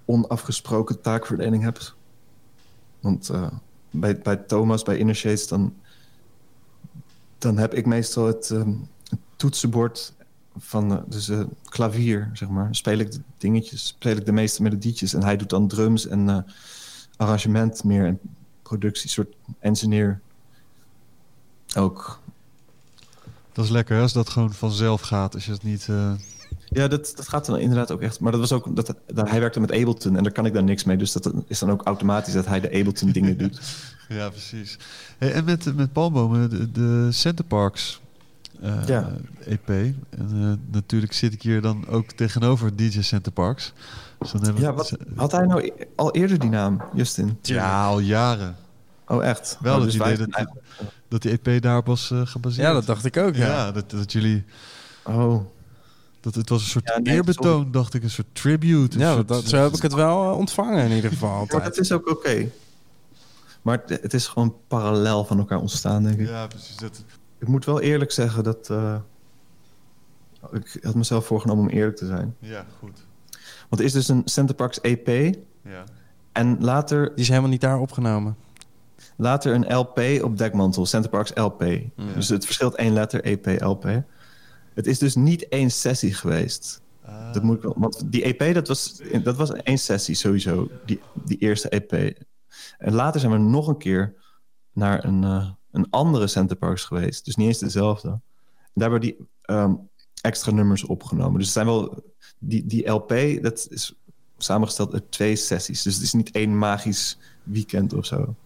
onafgesproken 0.04 1.00
taakverdeling 1.00 1.62
hebt. 1.62 1.94
Want 3.00 3.28
eh, 3.28 3.50
bij, 3.90 4.18
bij 4.18 4.36
Thomas, 4.36 4.82
bij 4.82 4.98
Inner 4.98 5.14
Shades, 5.14 5.48
dan, 5.48 5.74
dan 7.38 7.58
heb 7.58 7.74
ik 7.74 7.86
meestal 7.86 8.26
het, 8.26 8.50
ehm, 8.50 8.74
toetsenbord 9.36 10.14
van 10.56 10.92
eh, 10.92 11.02
dus, 11.06 11.28
eh, 11.28 11.44
klavier, 11.64 12.30
zeg 12.32 12.48
maar. 12.48 12.74
Speel 12.74 12.98
ik 12.98 13.12
de 13.12 13.20
dingetjes, 13.38 13.86
speel 13.86 14.16
ik 14.16 14.26
de 14.26 14.32
meeste 14.32 14.62
melodietjes. 14.62 15.14
En 15.14 15.22
hij 15.22 15.36
doet 15.36 15.50
dan 15.50 15.68
drums 15.68 16.06
en 16.06 16.46
arrangement 17.16 17.84
meer 17.84 18.06
en 18.06 18.20
productie, 18.62 19.10
soort 19.10 19.34
engineer. 19.58 20.20
Ook. 21.76 22.20
Dat 23.52 23.64
is 23.64 23.70
lekker 23.70 24.00
als 24.00 24.12
dat 24.12 24.28
gewoon 24.28 24.52
vanzelf 24.52 25.00
gaat. 25.00 25.34
Als 25.34 25.44
je 25.46 25.52
het 25.52 25.62
niet... 25.62 25.86
eh, 25.90 26.12
Ja, 26.68 26.88
dat, 26.88 27.12
dat 27.16 27.28
gaat 27.28 27.46
dan 27.46 27.58
inderdaad 27.58 27.90
ook 27.90 28.00
echt. 28.00 28.20
Maar 28.20 28.32
dat 28.32 28.40
was 28.40 28.52
ook 28.52 28.76
dat, 28.76 28.94
dat 29.14 29.30
hij 29.30 29.40
werkte 29.40 29.60
met 29.60 29.72
Ableton 29.72 30.16
en 30.16 30.22
daar 30.22 30.32
kan 30.32 30.46
ik 30.46 30.52
dan 30.54 30.64
niks 30.64 30.84
mee. 30.84 30.96
Dus 30.96 31.12
dat 31.12 31.32
is 31.46 31.58
dan 31.58 31.70
ook 31.70 31.82
automatisch 31.86 32.34
dat 32.34 32.46
hij 32.46 32.60
de 32.60 32.68
Ableton 32.68 33.10
dingen 33.10 33.38
doet. 33.38 33.60
Ja, 34.08 34.28
precies. 34.28 34.78
Hey, 35.18 35.32
en 35.32 35.44
met, 35.44 35.76
met 35.76 35.92
palmbomen, 35.92 36.50
de, 36.50 36.70
de 36.72 37.08
Center 37.10 37.44
Parks 37.44 38.00
eh, 38.60 38.86
Ja. 38.86 39.10
EP. 39.46 39.68
En 39.68 39.96
eh, 40.32 40.72
natuurlijk 40.72 41.12
zit 41.12 41.32
ik 41.32 41.42
hier 41.42 41.60
dan 41.60 41.88
ook 41.88 42.10
tegenover 42.10 42.76
DJ 42.76 43.00
Center 43.02 43.32
Parks. 43.32 43.72
Dus 44.18 44.30
dan 44.30 44.42
hebben 44.44 44.62
Ja, 44.62 44.72
wat, 44.72 44.92
had 45.16 45.32
hij 45.32 45.46
nou 45.46 45.62
e- 45.64 45.84
al 45.96 46.10
eerder 46.14 46.38
die 46.38 46.50
naam, 46.50 46.82
Justin? 46.94 47.38
Ja, 47.42 47.84
al 47.86 47.98
jaren. 47.98 48.56
Oh, 49.08 49.24
echt? 49.24 49.58
Wel 49.60 49.72
Oh, 49.74 49.80
het 49.80 49.86
dus 49.92 50.00
idee 50.00 50.16
wij- 50.16 50.26
dat, 50.26 50.46
dat 51.08 51.22
die 51.22 51.40
EP 51.42 51.62
daarop 51.62 51.86
was 51.86 52.10
eh, 52.10 52.26
gebaseerd. 52.26 52.66
Ja, 52.66 52.72
dat 52.72 52.86
dacht 52.86 53.04
ik 53.04 53.16
ook. 53.16 53.34
Ja. 53.34 53.46
Ja, 53.46 53.72
dat, 53.72 53.90
dat 53.90 54.12
jullie... 54.12 54.44
Oh, 55.04 55.44
Dat 56.20 56.34
het 56.34 56.48
was 56.48 56.62
een 56.62 56.68
soort 56.68 56.88
Ja, 56.88 56.98
nee, 56.98 57.14
eerbetoon, 57.14 57.52
sorry. 57.56 57.70
dacht 57.70 57.94
ik. 57.94 58.02
Een 58.02 58.10
soort 58.10 58.26
tribute. 58.32 58.94
een 58.96 59.02
Ja, 59.02 59.12
soort- 59.14 59.28
dat, 59.28 59.40
dat- 59.40 59.48
zo 59.50 59.56
heb 59.56 59.72
ik 59.72 59.82
het 59.82 59.94
wel 59.94 60.30
eh, 60.30 60.36
ontvangen 60.38 60.84
in 60.84 60.90
ieder 60.96 61.10
geval 61.10 61.46
ja, 61.48 61.58
dat 61.58 61.78
is 61.78 61.92
ook 61.92 62.08
oké. 62.10 62.48
Maar 63.62 63.82
het, 63.86 64.02
het 64.02 64.14
is 64.14 64.26
gewoon 64.26 64.54
parallel 64.68 65.24
van 65.24 65.38
elkaar 65.38 65.58
ontstaan, 65.60 66.02
denk 66.02 66.18
ik. 66.20 66.28
Ja, 66.28 66.46
precies. 66.46 66.76
Dat, 66.76 67.04
Ik 67.38 67.48
moet 67.48 67.64
wel 67.64 67.80
eerlijk 67.80 68.10
zeggen 68.12 68.44
dat... 68.44 68.70
eh, 68.70 68.94
ik 70.52 70.78
had 70.82 70.94
mezelf 70.94 71.26
voorgenomen 71.26 71.64
om 71.64 71.70
eerlijk 71.70 71.96
te 71.96 72.06
zijn. 72.06 72.34
ja, 72.38 72.64
goed. 72.78 72.98
Want 73.68 73.80
er 73.80 73.84
is 73.84 73.92
dus 73.92 74.08
een 74.08 74.22
Center 74.24 74.54
Parks 74.54 74.80
EP. 74.80 75.06
Ja. 75.64 75.84
En 76.32 76.56
later, 76.60 77.06
Die 77.08 77.14
is 77.16 77.28
helemaal 77.28 77.50
niet 77.50 77.60
daar 77.60 77.78
opgenomen. 77.78 78.36
Later 79.22 79.54
een 79.54 79.74
LP 79.74 80.22
op 80.22 80.38
dekmantel. 80.38 80.86
Center 80.86 81.10
Parks 81.10 81.32
LP. 81.34 81.64
Dus 82.14 82.28
het 82.28 82.44
verschilt 82.44 82.74
één 82.74 82.92
letter, 82.92 83.24
EP, 83.24 83.62
LP. 83.62 84.02
Het 84.74 84.86
is 84.86 84.98
dus 84.98 85.14
niet 85.14 85.48
één 85.48 85.70
sessie 85.70 86.14
geweest. 86.14 86.82
Ah. 87.04 87.32
Dat 87.32 87.42
moet 87.42 87.56
ik 87.56 87.62
wel, 87.62 87.74
want 87.78 88.12
die 88.12 88.22
EP, 88.22 88.54
dat 88.54 88.68
was, 88.68 89.02
dat 89.22 89.36
was 89.36 89.52
één 89.52 89.78
sessie 89.78 90.14
sowieso. 90.14 90.70
Die, 90.86 91.00
die 91.24 91.38
eerste 91.38 91.68
EP. 91.68 91.92
En 92.78 92.92
later 92.92 93.20
zijn 93.20 93.32
we 93.32 93.38
nog 93.38 93.68
een 93.68 93.78
keer 93.78 94.14
naar 94.72 95.04
een, 95.04 95.24
eh, 95.24 95.50
een 95.70 95.90
andere 95.90 96.26
Centerparks 96.26 96.84
geweest. 96.84 97.24
Dus 97.24 97.36
niet 97.36 97.46
eens 97.46 97.58
dezelfde. 97.58 98.08
En 98.08 98.20
daar 98.74 98.90
hebben 98.90 99.00
we 99.00 99.16
die 99.16 99.26
ehm, 99.42 99.74
extra 100.20 100.52
nummers 100.52 100.84
opgenomen. 100.84 101.34
Dus 101.34 101.44
het 101.44 101.54
zijn 101.54 101.66
wel... 101.66 102.10
Die, 102.38 102.66
die 102.66 102.90
LP, 102.90 103.42
dat 103.42 103.66
is 103.70 103.94
samengesteld 104.38 104.92
uit 104.92 105.10
twee 105.10 105.36
sessies. 105.36 105.82
Dus 105.82 105.94
het 105.94 106.02
is 106.02 106.12
niet 106.12 106.30
één 106.30 106.58
magisch 106.58 107.18
weekend 107.42 107.92
of 107.92 108.06
zo. 108.06 108.36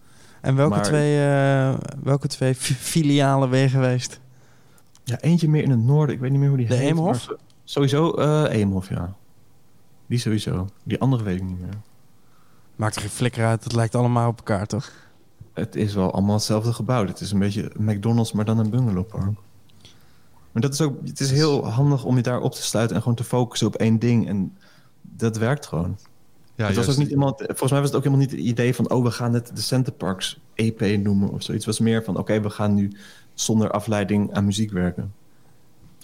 En 0.47 0.55
welke 0.55 0.75
Maar- 0.75 0.83
twee, 0.83 1.19
eh, 1.19 1.73
welke 2.03 2.27
twee 2.27 2.55
fi- 2.55 2.73
filialen 2.73 3.49
ben 3.49 3.59
je 3.59 3.69
geweest? 3.69 4.19
Ja, 5.03 5.19
eentje 5.19 5.49
meer 5.49 5.63
in 5.63 5.69
het 5.69 5.79
noorden. 5.83 6.15
Ik 6.15 6.21
weet 6.21 6.31
niet 6.31 6.39
meer 6.39 6.49
hoe 6.49 6.57
die 6.57 6.67
De 6.67 6.75
heet. 6.75 6.87
Eemhof? 6.89 7.05
maar 7.05 7.19
zo- 7.19 7.35
Sowieso 7.63 8.11
eh 8.11 8.43
Eemhof, 8.59 8.89
ja. 8.89 9.13
Die 10.05 10.19
sowieso. 10.19 10.67
Die 10.83 10.99
andere 11.01 11.23
weet 11.23 11.35
ik 11.37 11.43
niet 11.43 11.59
meer. 11.59 11.73
Maakt 12.75 12.95
er 12.95 13.01
geen 13.01 13.09
flikker 13.09 13.45
uit, 13.45 13.63
het 13.63 13.73
lijkt 13.73 13.95
allemaal 13.95 14.29
op 14.29 14.37
elkaar, 14.37 14.65
toch? 14.67 14.91
Het 15.53 15.75
is 15.75 15.93
wel 15.93 16.11
allemaal 16.13 16.35
hetzelfde 16.35 16.73
gebouw. 16.73 17.05
Het 17.05 17.19
is 17.21 17.31
een 17.31 17.39
beetje 17.39 17.71
McDonald's, 17.79 18.31
maar 18.31 18.45
dan 18.45 18.57
een 18.59 18.69
bungalowpark. 18.69 19.23
Maar 20.51 20.61
dat 20.61 20.73
is 20.73 20.81
ook, 20.81 20.95
het 21.05 21.19
is 21.19 21.31
heel 21.31 21.67
handig 21.69 22.03
om 22.03 22.15
je 22.15 22.21
daar 22.21 22.39
op 22.41 22.51
te 22.53 22.63
sluiten 22.63 22.95
en 22.95 23.01
gewoon 23.01 23.17
te 23.17 23.23
focussen 23.23 23.67
op 23.67 23.75
één 23.75 23.99
ding. 23.99 24.27
En 24.27 24.57
dat 25.01 25.37
werkt 25.37 25.65
gewoon. 25.65 25.97
Ja, 26.57 26.65
het 26.65 26.75
was 26.75 26.85
juist. 26.85 26.89
ook 26.99 27.03
niet 27.05 27.13
iemand, 27.13 27.37
volgens 27.47 27.71
mij 27.71 27.79
was 27.79 27.89
het 27.89 27.97
ook 27.97 28.03
helemaal 28.03 28.25
niet 28.25 28.31
het 28.35 28.39
idee 28.45 28.75
van, 28.75 28.89
oh, 28.91 29.03
we 29.03 29.11
gaan 29.11 29.33
het 29.33 29.51
de 29.55 29.61
Centerparks 29.61 30.39
EP 30.53 30.81
noemen 31.03 31.29
of 31.29 31.43
zoiets. 31.43 31.65
Het 31.65 31.75
was 31.77 31.79
meer 31.79 32.03
van, 32.03 32.17
oké, 32.17 32.41
we 32.41 32.49
gaan 32.49 32.73
nu 32.73 32.91
zonder 33.33 33.71
afleiding 33.71 34.33
aan 34.33 34.45
muziek 34.45 34.71
werken. 34.71 35.13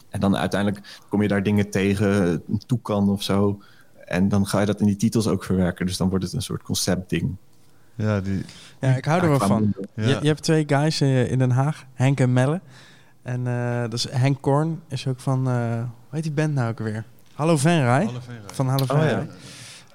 En 0.09 0.19
dan 0.19 0.37
uiteindelijk 0.37 0.99
kom 1.09 1.21
je 1.21 1.27
daar 1.27 1.43
dingen 1.43 1.69
tegen, 1.69 2.31
een 2.47 2.61
toekan 2.65 3.09
of 3.09 3.23
zo. 3.23 3.61
En 4.05 4.29
dan 4.29 4.47
ga 4.47 4.59
je 4.59 4.65
dat 4.65 4.79
in 4.79 4.85
die 4.85 4.95
titels 4.95 5.27
ook 5.27 5.43
verwerken. 5.43 5.85
Dus 5.85 5.97
dan 5.97 6.09
wordt 6.09 6.23
het 6.23 6.33
een 6.33 6.41
soort 6.41 6.61
conceptding. 6.63 7.35
Ja, 7.95 8.21
die, 8.21 8.45
Ja, 8.79 8.95
ik 8.95 9.05
hou 9.05 9.21
er 9.21 9.29
wel 9.29 9.39
van. 9.39 9.73
ja. 9.95 10.07
Je, 10.07 10.17
je 10.21 10.27
hebt 10.27 10.43
twee 10.43 10.63
guys 10.67 11.01
in 11.01 11.37
Den 11.39 11.51
Haag, 11.51 11.85
Henk 11.93 12.19
en 12.19 12.33
Melle. 12.33 12.61
En 13.21 13.47
eh, 13.47 13.81
dat 13.81 13.93
is 13.93 14.07
Henk 14.09 14.41
Korn 14.41 14.81
is 14.87 15.07
ook 15.07 15.19
van, 15.19 15.47
eh 15.47 15.75
hoe 15.77 15.85
heet 16.09 16.23
die 16.23 16.31
band 16.31 16.53
nou 16.53 16.69
ook 16.71 16.79
weer? 16.79 17.03
Hallo 17.33 17.57
Venray. 17.57 18.09
Van 18.45 18.67
Hallo 18.67 18.83
Oh, 18.83 18.89
Venray. 18.89 19.09
ja. 19.09 19.25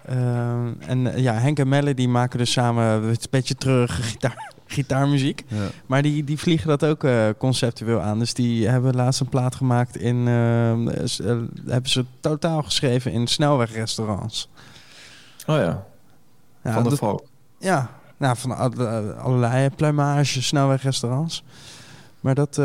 Ehm, 0.08 0.72
en 0.78 1.12
eh, 1.14 1.22
ja, 1.22 1.34
Henk 1.34 1.58
en 1.58 1.68
Melle 1.68 1.94
die 1.94 2.08
maken 2.08 2.38
dus 2.38 2.52
samen 2.52 2.84
een 2.84 3.16
beetje 3.30 3.54
terug 3.54 3.98
gitaar, 4.10 4.52
gitaarmuziek. 4.66 5.44
Ja. 5.48 5.56
Maar 5.86 6.02
die, 6.02 6.24
die 6.24 6.38
vliegen 6.38 6.68
dat 6.68 6.84
ook 6.84 7.04
eh, 7.04 7.26
conceptueel 7.38 8.00
aan. 8.00 8.18
Dus 8.18 8.34
die 8.34 8.68
hebben 8.68 8.94
laatst 8.94 9.20
een 9.20 9.28
plaat 9.28 9.54
gemaakt 9.54 9.96
in... 9.96 10.28
eh, 10.28 11.36
hebben 11.66 11.90
ze 11.90 12.04
totaal 12.20 12.62
geschreven 12.62 13.12
in 13.12 13.26
snelwegrestaurants. 13.26 14.50
Oh 15.46 15.56
ja, 15.56 15.84
Ja, 16.64 16.72
van 16.72 16.84
de 16.88 16.96
Valk. 16.96 17.22
Ja, 17.58 17.90
nou, 18.16 18.36
van 18.36 18.56
al- 18.56 19.12
allerlei 19.12 19.70
pluimage, 19.70 20.42
snelwegrestaurants. 20.42 21.44
Maar 22.20 22.34
dat, 22.34 22.56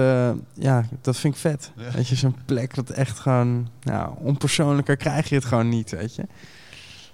ja, 0.53 0.86
dat 1.02 1.18
vind 1.18 1.34
ik 1.34 1.40
vet. 1.40 1.72
Ja. 1.76 1.91
Weet 1.91 2.07
je, 2.07 2.15
zo'n 2.15 2.36
plek 2.45 2.76
dat 2.76 2.90
echt 2.90 3.20
gewoon... 3.20 3.68
Nou, 3.82 4.14
onpersoonlijker 4.18 4.98
krijg 4.98 5.30
je 5.30 5.36
het 5.36 5.45
gewoon 5.45 5.70
niet, 5.70 5.91
weet 5.91 6.15
je. 6.15 6.24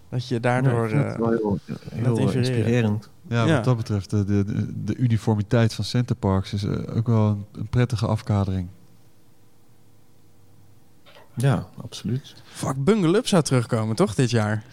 Dat 0.10 0.28
je 0.28 0.40
daardoor... 0.40 0.90
Ja, 0.90 1.16
eh, 1.16 1.30
heel, 1.94 2.18
heel 2.18 2.30
inspirerend. 2.32 3.10
Ja, 3.28 3.48
wat 3.48 3.64
dat 3.64 3.78
betreft, 3.78 4.14
eh, 4.14 4.20
de, 4.20 4.46
de, 4.46 4.84
de 4.84 4.96
uniformiteit 4.96 5.74
van 5.74 5.84
Centerparks 5.84 6.54
is 6.54 6.64
eh, 6.64 6.96
ook 6.96 7.08
wel 7.08 7.28
een, 7.28 7.46
een 7.52 7.68
prettige 7.68 8.08
afkadering. 8.08 8.68
Ja, 11.36 11.68
absoluut. 11.84 12.36
Fuck, 12.46 12.84
Bungle 12.84 13.22
zou 13.24 13.44
terugkomen, 13.44 13.96
toch, 13.96 14.16
dit 14.16 14.30
jaar? 14.30 14.64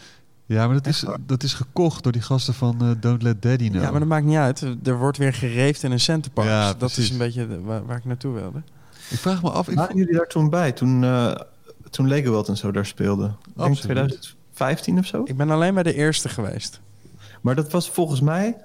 Ja, 0.47 0.67
maar 0.67 0.75
dat 0.75 0.87
is, 0.87 1.05
dat 1.27 1.43
is 1.43 1.55
gekocht 1.55 2.03
door 2.03 2.13
die 2.13 2.23
gasten 2.23 2.55
van 2.55 2.97
Don't 3.01 3.23
Let 3.23 3.43
Daddy 3.43 3.69
Know. 3.69 3.83
Ja, 3.83 3.91
maar 3.91 4.01
dat 4.01 4.09
maakt 4.09 4.25
niet 4.25 4.37
uit. 4.37 4.67
Er 4.85 4.99
wordt 4.99 5.19
weer 5.19 5.33
gereefd 5.33 5.83
in 5.83 5.93
een 5.93 6.01
centerpark. 6.01 6.49
Ja, 6.49 6.75
dat 6.75 6.97
is 6.97 7.11
een 7.11 7.19
beetje 7.19 7.63
waar, 7.63 7.97
ik 7.97 8.05
naartoe 8.05 8.35
wilde. 8.35 8.63
Ik 9.11 9.19
vraag 9.19 9.43
me 9.43 9.51
af... 9.51 9.69
Ik 9.69 9.77
Waren 9.77 9.97
jullie 9.97 10.15
daar 10.15 10.27
toen 10.27 10.51
bij, 10.51 10.73
toen, 10.73 11.03
uh, 11.03 11.35
toen 11.91 12.09
Lego 12.09 12.45
en 12.45 12.57
zo 12.57 12.71
daar 12.71 12.87
speelden? 12.87 13.37
in 13.57 13.75
2000, 13.75 14.36
15 14.57 14.99
of 14.99 15.07
zo? 15.07 15.23
Ik 15.25 15.37
ben 15.37 15.51
alleen 15.51 15.75
bij 15.75 15.83
de 15.83 15.95
eerste 15.95 16.29
geweest. 16.29 16.81
Maar 17.41 17.55
dat 17.55 17.73
was 17.73 17.91
volgens 17.91 18.21
mij 18.21 18.57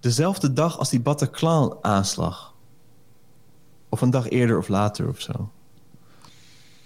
dezelfde 0.00 0.52
dag 0.52 0.78
als 0.78 0.90
die 0.90 1.00
Bataclan-aanslag. 1.00 2.54
Of 3.88 4.00
een 4.00 4.10
dag 4.10 4.28
eerder 4.28 4.58
of 4.58 4.68
later 4.68 5.08
of 5.08 5.20
zo. 5.20 5.50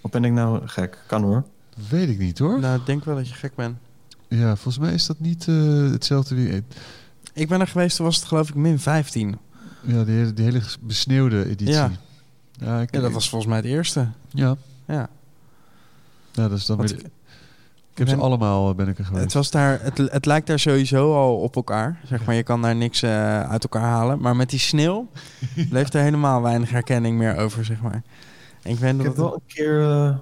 Of 0.01 0.11
ben 0.11 0.23
ik 0.25 0.31
nou 0.31 0.67
gek? 0.67 1.03
Kan 1.07 1.23
hoor. 1.23 1.43
Weet 1.89 2.09
ik 2.09 2.17
niet 2.19 2.39
hoor. 2.39 2.59
Nou, 2.59 2.79
ik 2.79 2.85
denk 2.85 3.05
wel 3.05 3.15
dat 3.15 3.27
je 3.27 3.33
gek 3.33 3.55
bent. 3.55 3.77
Ja, 4.27 4.55
volgens 4.55 4.77
mij 4.77 4.93
is 4.93 5.05
dat 5.05 5.19
niet 5.19 5.47
eh, 5.47 5.91
hetzelfde 5.91 6.35
weer. 6.35 6.63
Ik 7.33 7.47
ben 7.47 7.61
er 7.61 7.67
geweest, 7.67 7.95
toen 7.95 8.05
was 8.05 8.15
het 8.15 8.25
geloof 8.25 8.49
ik 8.49 8.55
min 8.55 8.79
15. 8.79 9.37
Ja, 9.81 10.03
die 10.03 10.15
hele, 10.15 10.33
die 10.33 10.45
hele 10.45 10.61
besneeuwde 10.81 11.45
editie. 11.45 11.73
Ja. 11.73 11.91
Ja, 12.51 12.81
ik, 12.81 12.91
dat 12.91 13.11
was 13.11 13.29
volgens 13.29 13.51
mij 13.51 13.59
het 13.59 13.67
eerste. 13.67 14.07
Ja. 14.29 14.55
Ja. 14.87 15.09
ja 16.31 16.47
dat 16.47 16.51
is 16.51 16.65
dan 16.65 16.87
ik- 17.99 18.07
heb 18.07 18.17
ze 18.17 18.23
allemaal, 18.23 18.69
eh, 18.69 18.75
ben 18.75 18.87
ik 18.87 18.97
er 18.97 19.05
geweest. 19.05 19.23
Het, 19.23 19.33
was 19.33 19.51
daar, 19.51 19.81
het, 19.81 19.97
het 19.97 20.25
lijkt 20.25 20.47
daar 20.47 20.59
sowieso 20.59 21.15
al 21.15 21.37
op 21.37 21.55
elkaar. 21.55 21.99
Zeg 22.05 22.25
maar, 22.25 22.35
je 22.35 22.43
kan 22.43 22.61
daar 22.61 22.75
niks 22.75 23.01
eh, 23.01 23.41
uit 23.49 23.63
elkaar 23.63 23.81
halen. 23.89 24.19
Maar 24.21 24.35
met 24.35 24.49
die 24.49 24.59
sneeuw 24.59 25.07
bleef 25.69 25.93
er 25.93 26.01
helemaal 26.01 26.41
weinig 26.41 26.69
herkenning 26.69 27.17
meer 27.17 27.37
over, 27.37 27.65
zeg 27.65 27.81
maar. 27.81 28.03
En 28.63 28.71
ik 28.71 28.77
weet 28.79 28.91
Ik 28.91 28.97
dat 28.97 29.05
heb 29.05 29.15
het- 29.15 29.23
wel 29.25 29.33
een 29.33 29.41
keer 29.47 29.81
eh, 29.91 30.15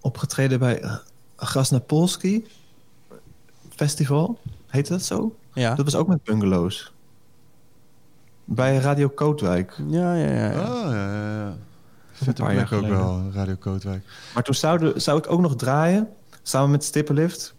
opgetreden 0.00 0.58
bij 0.58 0.82
uh, 0.82 0.94
Grasnapolski 1.36 2.46
Festival. 3.74 4.38
Heet 4.66 4.88
dat 4.88 5.02
zo? 5.02 5.34
Ja. 5.54 5.74
Dat 5.74 5.84
was 5.84 5.94
ook 5.96 6.08
met 6.08 6.24
bungalows. 6.24 6.92
Bij 8.44 8.76
Radio 8.76 9.08
Kootwijk. 9.08 9.80
Ja, 9.88 10.14
ja, 10.14 10.28
ja. 10.32 10.50
ja. 10.50 10.60
Oh, 10.60 10.90
ja, 10.92 11.12
ja, 11.12 11.36
ja. 11.38 11.56
Vette 12.24 12.42
paar 12.42 12.54
jaar 12.54 12.66
plek 12.66 12.80
ook 12.80 12.86
geleden. 12.86 13.06
wel, 13.06 13.30
Radio 13.32 13.54
Kootwijk. 13.54 14.04
Maar 14.34 14.42
toen 14.42 14.54
zou, 14.54 15.00
zou 15.00 15.18
ik 15.18 15.30
ook 15.30 15.40
nog 15.40 15.56
draaien, 15.56 16.08
samen 16.42 16.70
met 16.70 16.84
Stippenlift, 16.84 17.54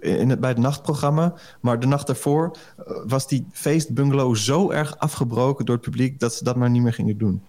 in 0.00 0.30
het, 0.30 0.40
bij 0.40 0.50
het 0.50 0.58
nachtprogramma. 0.58 1.34
Maar 1.60 1.80
de 1.80 1.86
nacht 1.86 2.06
daarvoor 2.06 2.56
eh, 2.78 2.84
was 3.06 3.28
die 3.28 3.46
feestbungalow 3.52 4.36
zo 4.36 4.70
erg 4.70 4.98
afgebroken 4.98 5.64
door 5.64 5.74
het 5.74 5.84
publiek... 5.84 6.20
dat 6.20 6.34
ze 6.34 6.44
dat 6.44 6.56
maar 6.56 6.70
niet 6.70 6.82
meer 6.82 6.92
gingen 6.92 7.18
doen. 7.18 7.42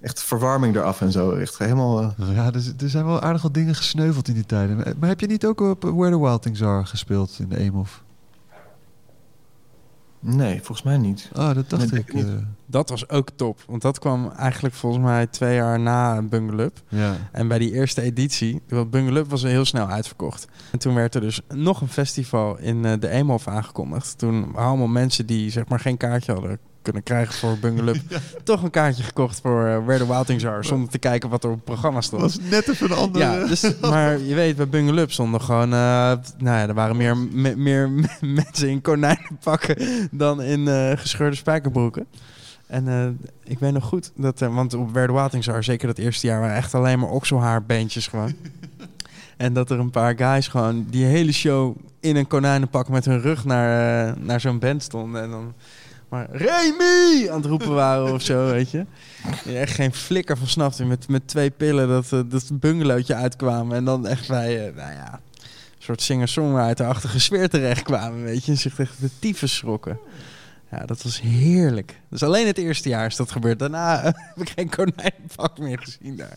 Echt 0.00 0.22
verwarming 0.22 0.76
eraf 0.76 1.00
en 1.00 1.12
zo. 1.12 1.30
Echt 1.30 1.58
helemaal... 1.58 2.00
eh, 2.00 2.34
Ja, 2.34 2.46
er, 2.46 2.72
er 2.78 2.88
zijn 2.90 3.04
wel 3.06 3.20
aardig 3.20 3.42
wat 3.42 3.54
dingen 3.54 3.74
gesneuveld 3.74 4.28
in 4.28 4.34
die 4.34 4.46
tijden. 4.46 4.76
Maar, 4.76 4.92
maar 4.98 5.08
heb 5.08 5.20
je 5.20 5.26
niet 5.26 5.46
ook 5.46 5.60
op 5.60 5.82
Where 5.82 6.10
the 6.10 6.20
Wild 6.20 6.42
Things 6.42 6.62
Are 6.62 6.86
gespeeld 6.86 7.36
in 7.38 7.48
de 7.48 7.58
Eemhof? 7.58 8.02
Nee, 10.24 10.56
volgens 10.56 10.82
mij 10.82 10.96
niet. 10.98 11.30
Ah, 11.34 11.54
dat 11.54 11.70
dacht 11.70 11.90
Nee, 11.90 12.00
ik. 12.00 12.14
niet. 12.14 12.24
eh, 12.26 12.32
Dat 12.66 12.88
was 12.88 13.08
ook 13.08 13.28
top. 13.36 13.64
Want 13.66 13.82
dat 13.82 13.98
kwam 13.98 14.30
eigenlijk 14.36 14.74
volgens 14.74 15.02
mij 15.04 15.26
twee 15.26 15.54
jaar 15.54 15.80
na 15.80 16.22
Bungle 16.22 16.62
Up. 16.62 16.82
ja. 16.88 17.14
En 17.32 17.48
bij 17.48 17.58
die 17.58 17.72
eerste 17.72 18.02
editie, 18.02 18.62
want 18.68 18.90
Bungle 18.90 19.18
Up 19.18 19.30
was 19.30 19.42
heel 19.42 19.64
snel 19.64 19.86
uitverkocht. 19.86 20.46
En 20.72 20.78
toen 20.78 20.94
werd 20.94 21.14
er 21.14 21.20
dus 21.20 21.40
nog 21.54 21.80
een 21.80 21.88
festival 21.88 22.58
in 22.58 22.84
eh, 22.84 22.92
de 23.00 23.08
Eemhof 23.08 23.48
aangekondigd. 23.48 24.18
Toen 24.18 24.52
waren 24.52 24.68
allemaal 24.68 24.86
mensen 24.86 25.26
die 25.26 25.50
zeg 25.50 25.68
maar 25.68 25.80
geen 25.80 25.96
kaartje 25.96 26.32
hadden 26.32 26.58
kunnen 26.82 27.02
krijgen 27.02 27.34
voor 27.34 27.58
Bungle 27.58 27.90
Up... 27.92 28.00
toch 28.44 28.62
een 28.62 28.70
kaartje 28.70 29.02
gekocht 29.02 29.40
voor 29.40 29.66
eh, 29.66 29.84
Where 29.84 29.98
the 30.04 30.06
Wild 30.06 30.26
Things 30.26 30.46
Are... 30.46 30.64
zonder 30.64 30.88
te 30.90 30.98
kijken 30.98 31.28
wat 31.28 31.44
er 31.44 31.50
op 31.50 31.56
het 31.56 31.64
programma 31.64 32.00
stond. 32.00 32.22
was 32.22 32.38
net 32.50 32.68
even 32.68 32.90
een 32.90 32.96
andere... 32.96 33.24
Ja, 33.24 33.46
dus, 33.46 33.74
maar 33.80 34.18
je 34.18 34.34
weet, 34.34 34.56
bij 34.56 34.68
Bungle 34.68 35.00
Up 35.00 35.12
stonden 35.12 35.40
gewoon... 35.40 35.72
eh, 35.72 35.78
nou 35.78 36.18
ja, 36.38 36.68
er 36.68 36.74
waren 36.74 36.96
meer, 36.96 37.16
me- 37.16 37.56
meer 37.56 37.90
mensen 38.20 38.68
in 38.68 38.80
konijnenpakken 38.80 40.08
dan 40.10 40.42
in 40.42 40.68
eh, 40.68 40.92
gescheurde 40.96 41.36
spijkerbroeken. 41.36 42.06
En 42.66 42.88
eh, 42.88 43.06
ik 43.44 43.58
weet 43.58 43.72
nog 43.72 43.84
goed, 43.84 44.12
dat, 44.16 44.42
eh, 44.42 44.54
want 44.54 44.74
op 44.74 44.92
Where 44.92 45.06
the 45.06 45.12
Wild 45.12 45.30
Things 45.30 45.50
Are, 45.50 45.62
zeker 45.62 45.86
dat 45.86 45.98
eerste 45.98 46.26
jaar, 46.26 46.40
waren 46.40 46.56
echt 46.56 46.74
alleen 46.74 46.98
maar 46.98 47.10
okselhaarbeentjes 47.10 48.06
gewoon. 48.06 48.32
en 49.36 49.52
dat 49.52 49.70
er 49.70 49.78
een 49.78 49.90
paar 49.90 50.16
guys 50.16 50.48
gewoon 50.48 50.86
die 50.90 51.04
hele 51.04 51.32
show 51.32 51.76
in 52.00 52.16
een 52.16 52.26
konijnenpak 52.26 52.88
met 52.88 53.04
hun 53.04 53.20
rug 53.20 53.44
naar, 53.44 54.08
eh, 54.08 54.12
naar 54.22 54.40
zo'n 54.40 54.58
band 54.58 54.82
stonden. 54.82 55.22
En 55.22 55.30
dan 55.30 55.52
maar 56.12 56.28
Remy 56.30 57.28
aan 57.30 57.36
het 57.36 57.44
roepen 57.44 57.74
waren 57.74 58.12
of 58.12 58.22
zo, 58.22 58.46
weet 58.46 58.70
je. 58.70 58.84
Echt 59.46 59.74
geen 59.74 59.94
flikker 59.94 60.36
van 60.36 60.46
snapte. 60.46 60.84
Met, 60.84 61.08
met 61.08 61.28
twee 61.28 61.50
pillen 61.50 61.88
dat, 61.88 62.12
eh, 62.12 62.20
dat 62.26 62.60
bungalowtje 62.60 63.14
uitkwamen. 63.14 63.76
En 63.76 63.84
dan 63.84 64.06
echt 64.06 64.28
bij, 64.28 64.66
eh, 64.66 64.76
nou 64.76 64.92
ja, 64.92 65.12
een 65.12 65.42
soort 65.78 66.02
singer-songwriter-achtige 66.02 67.20
sfeer 67.20 67.48
terecht 67.48 67.82
kwamen, 67.82 68.22
weet 68.22 68.44
je. 68.44 68.52
En 68.52 68.58
zich 68.58 68.78
echt 68.78 69.00
de 69.00 69.10
tyfus 69.18 69.56
schrokken. 69.56 69.98
Ja, 70.70 70.86
dat 70.86 71.02
was 71.02 71.20
heerlijk. 71.20 72.00
Dus 72.08 72.22
alleen 72.22 72.46
het 72.46 72.58
eerste 72.58 72.88
jaar 72.88 73.06
is 73.06 73.16
dat 73.16 73.30
gebeurd. 73.30 73.58
Daarna 73.58 74.02
eh, 74.02 74.04
heb 74.34 74.46
ik 74.46 74.50
geen 74.56 74.70
konijnenpak 74.70 75.58
meer 75.58 75.78
gezien 75.78 76.16
daar. 76.16 76.36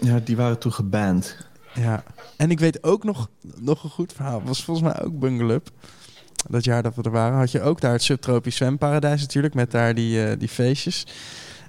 Ja, 0.00 0.20
die 0.24 0.36
waren 0.36 0.58
toen 0.58 0.72
geband. 0.72 1.36
Ja. 1.74 2.02
En 2.36 2.50
ik 2.50 2.58
weet 2.58 2.82
ook 2.82 3.04
nog, 3.04 3.28
nog 3.56 3.84
een 3.84 3.90
goed 3.90 4.12
verhaal. 4.12 4.42
was 4.42 4.64
volgens 4.64 4.92
mij 4.92 5.04
ook 5.04 5.18
Bungle 5.18 5.52
Up. 5.52 5.70
Dat 6.48 6.64
jaar 6.64 6.82
dat 6.82 6.94
we 6.94 7.02
er 7.02 7.10
waren, 7.10 7.38
had 7.38 7.50
je 7.50 7.62
ook 7.62 7.80
daar 7.80 7.92
het 7.92 8.02
subtropisch 8.02 8.56
zwemparadijs 8.56 9.20
natuurlijk. 9.20 9.54
Met 9.54 9.70
daar 9.70 9.94
die, 9.94 10.24
eh, 10.26 10.38
die 10.38 10.48
feestjes. 10.48 11.06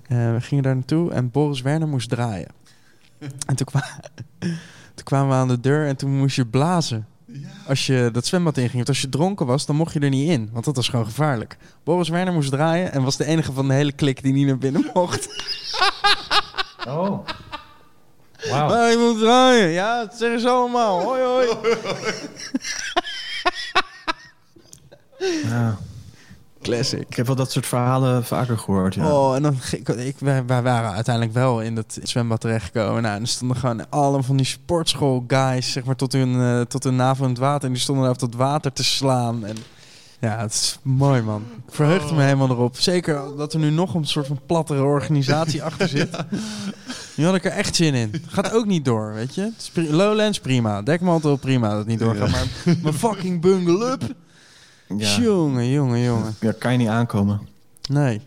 Eh, 0.07 0.31
we 0.33 0.41
gingen 0.41 0.63
daar 0.63 0.75
naartoe 0.75 1.11
en 1.11 1.31
Boris 1.31 1.61
Werner 1.61 1.87
moest 1.87 2.09
draaien. 2.09 2.47
en 3.47 3.55
toen, 3.55 3.65
kwa- 3.65 3.99
toen 4.39 5.03
kwamen 5.03 5.29
we 5.29 5.33
aan 5.35 5.47
de 5.47 5.59
deur 5.59 5.87
en 5.87 5.95
toen 5.95 6.17
moest 6.17 6.35
je 6.35 6.45
blazen. 6.45 7.07
Als 7.67 7.85
je 7.85 8.09
dat 8.13 8.25
zwembad 8.25 8.57
inging. 8.57 8.73
Want 8.73 8.87
als 8.87 9.01
je 9.01 9.09
dronken 9.09 9.45
was, 9.45 9.65
dan 9.65 9.75
mocht 9.75 9.93
je 9.93 9.99
er 9.99 10.09
niet 10.09 10.29
in. 10.29 10.49
Want 10.53 10.65
dat 10.65 10.75
was 10.75 10.89
gewoon 10.89 11.05
gevaarlijk. 11.05 11.57
Boris 11.83 12.09
Werner 12.09 12.33
moest 12.33 12.51
draaien 12.51 12.91
en 12.91 13.03
was 13.03 13.17
de 13.17 13.25
enige 13.25 13.51
van 13.51 13.67
de 13.67 13.73
hele 13.73 13.91
klik 13.91 14.23
die 14.23 14.33
niet 14.33 14.47
naar 14.47 14.57
binnen 14.57 14.89
mocht. 14.93 15.27
Oh. 16.87 17.25
Wauw. 18.49 18.85
Je 18.89 18.97
moet 19.11 19.19
draaien. 19.19 19.69
Ja, 19.69 19.99
dat 20.05 20.17
zeggen 20.17 20.39
ze 20.39 20.49
allemaal. 20.49 21.01
Hoi, 21.01 21.21
hoi. 21.21 21.47
Ja. 25.43 25.77
Classic. 26.61 27.05
Ik 27.09 27.15
heb 27.15 27.27
wel 27.27 27.35
dat 27.35 27.51
soort 27.51 27.65
verhalen 27.65 28.25
vaker 28.25 28.57
gehoord, 28.57 28.95
ja. 28.95 29.11
Oh, 29.11 29.35
en 29.35 29.41
dan 29.41 29.55
ik, 29.71 29.89
ik, 29.89 30.15
wij, 30.19 30.45
wij 30.45 30.61
waren 30.61 30.91
uiteindelijk 30.91 31.35
wel 31.35 31.61
in 31.61 31.75
dat 31.75 31.99
zwembad 32.03 32.39
terechtgekomen. 32.39 33.01
Nou, 33.01 33.15
en 33.15 33.21
er 33.21 33.27
stonden 33.27 33.57
gewoon 33.57 33.89
alle 33.89 34.23
van 34.23 34.37
die 34.37 34.45
sportschool 34.45 35.23
guys, 35.27 35.71
zeg 35.71 35.83
maar, 35.83 35.95
tot 35.95 36.13
hun, 36.13 36.41
eh, 36.41 36.61
tot 36.61 36.83
hun 36.83 36.95
navel 36.95 37.23
in 37.23 37.29
het 37.29 37.39
water. 37.39 37.67
En 37.67 37.73
die 37.73 37.81
stonden 37.81 38.03
daar 38.03 38.13
op 38.13 38.19
dat 38.19 38.33
water 38.33 38.73
te 38.73 38.83
slaan. 38.83 39.45
En 39.45 39.55
ja, 40.19 40.37
het 40.37 40.53
is 40.53 40.79
mooi, 40.81 41.21
man. 41.21 41.43
Ik 41.67 41.73
verheugde 41.73 42.15
me 42.15 42.23
helemaal 42.23 42.49
erop. 42.49 42.77
Zeker 42.77 43.21
dat 43.37 43.53
er 43.53 43.59
nu 43.59 43.69
nog 43.69 43.93
een 43.93 44.07
soort 44.07 44.27
van 44.27 44.39
plattere 44.45 44.83
organisatie 44.83 45.63
achter 45.63 45.87
zit. 45.87 46.09
Nu 47.15 47.25
had 47.25 47.35
ik 47.35 47.45
er 47.45 47.51
echt 47.51 47.75
zin 47.75 47.93
in. 47.93 48.11
Gaat 48.27 48.51
ook 48.51 48.65
niet 48.65 48.85
door, 48.85 49.13
weet 49.13 49.35
je. 49.35 49.51
Lowlands, 49.73 50.39
prima. 50.39 50.81
Dekmantel, 50.81 51.35
prima 51.35 51.69
dat 51.69 51.77
het 51.77 51.87
niet 51.87 51.99
doorgaat. 51.99 52.29
Maar 52.29 52.75
mijn 52.81 52.93
fucking 52.93 53.41
bungle 53.41 53.91
up. 53.91 54.15
Ja. 54.97 55.19
Jongen, 55.19 55.69
jongen, 55.69 55.99
jongen. 55.99 56.33
Ja, 56.39 56.51
kan 56.51 56.71
je 56.71 56.77
niet 56.77 56.87
aankomen. 56.87 57.47
Nee. 57.89 58.21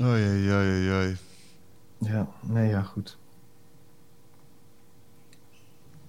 Oei, 0.00 0.28
oei, 0.28 0.52
oei, 0.52 0.90
oei. 0.92 1.16
Ja, 1.98 2.26
nee, 2.40 2.68
ja, 2.68 2.82
goed. 2.82 3.16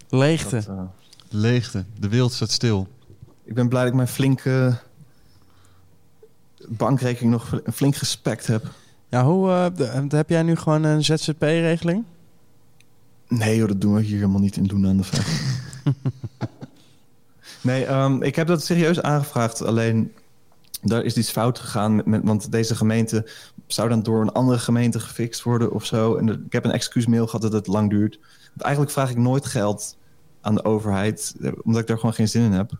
Leegte. 0.09 0.55
Dat, 0.55 0.68
eh, 0.68 0.84
Leegte. 1.30 1.85
De 1.99 2.07
wereld 2.09 2.31
staat 2.34 2.51
stil. 2.51 2.88
ik 3.43 3.53
ben 3.53 3.68
blij 3.69 3.81
dat 3.81 3.89
ik 3.89 3.95
mijn 3.95 4.07
flinke 4.07 4.77
bankrekening 6.68 7.31
nog 7.31 7.61
flink 7.73 7.95
gespekt 7.95 8.47
heb. 8.47 8.65
Ja, 9.09 9.23
hoe 9.26 9.49
eh, 9.49 9.65
de- 10.07 10.15
heb 10.15 10.30
jij 10.30 10.43
nu 10.43 10.55
gewoon 10.55 10.84
een 10.84 11.03
ZZP-regeling? 11.03 12.03
Nee 13.27 13.57
joh, 13.57 13.68
dat 13.68 13.81
doen 13.81 13.93
we 13.93 14.01
hier 14.01 14.15
helemaal 14.15 14.39
niet 14.41 14.55
in 14.57 14.63
doen 14.63 14.88
aan 14.88 14.97
de 14.97 15.03
vijf. 15.03 15.59
nee, 17.61 17.85
ehm, 17.85 18.21
ik 18.21 18.35
heb 18.35 18.47
dat 18.47 18.63
serieus 18.63 19.01
aangevraagd. 19.01 19.61
Alleen, 19.63 20.13
daar 20.81 21.03
is 21.03 21.17
iets 21.17 21.31
fout 21.31 21.59
gegaan. 21.59 22.01
Met, 22.05 22.21
want 22.23 22.51
deze 22.51 22.75
gemeente 22.75 23.29
zou 23.67 23.89
dan 23.89 24.03
door 24.03 24.21
een 24.21 24.31
andere 24.31 24.59
gemeente 24.59 24.99
gefixt 24.99 25.43
worden 25.43 25.71
of 25.71 25.85
zo. 25.85 26.15
En 26.15 26.29
ik 26.45 26.53
heb 26.53 26.65
een 26.65 26.71
excuusmail 26.71 27.25
gehad 27.25 27.41
dat 27.41 27.53
het 27.53 27.67
lang 27.67 27.89
duurt. 27.89 28.19
Eigenlijk 28.57 28.93
vraag 28.93 29.09
ik 29.09 29.17
nooit 29.17 29.45
geld 29.45 29.97
aan 30.41 30.55
de 30.55 30.63
overheid. 30.63 31.35
eh, 31.41 31.51
Omdat 31.63 31.81
ik 31.81 31.88
daar 31.88 31.97
gewoon 31.97 32.13
geen 32.13 32.27
zin 32.29 32.43
in 32.43 32.51
heb. 32.51 32.71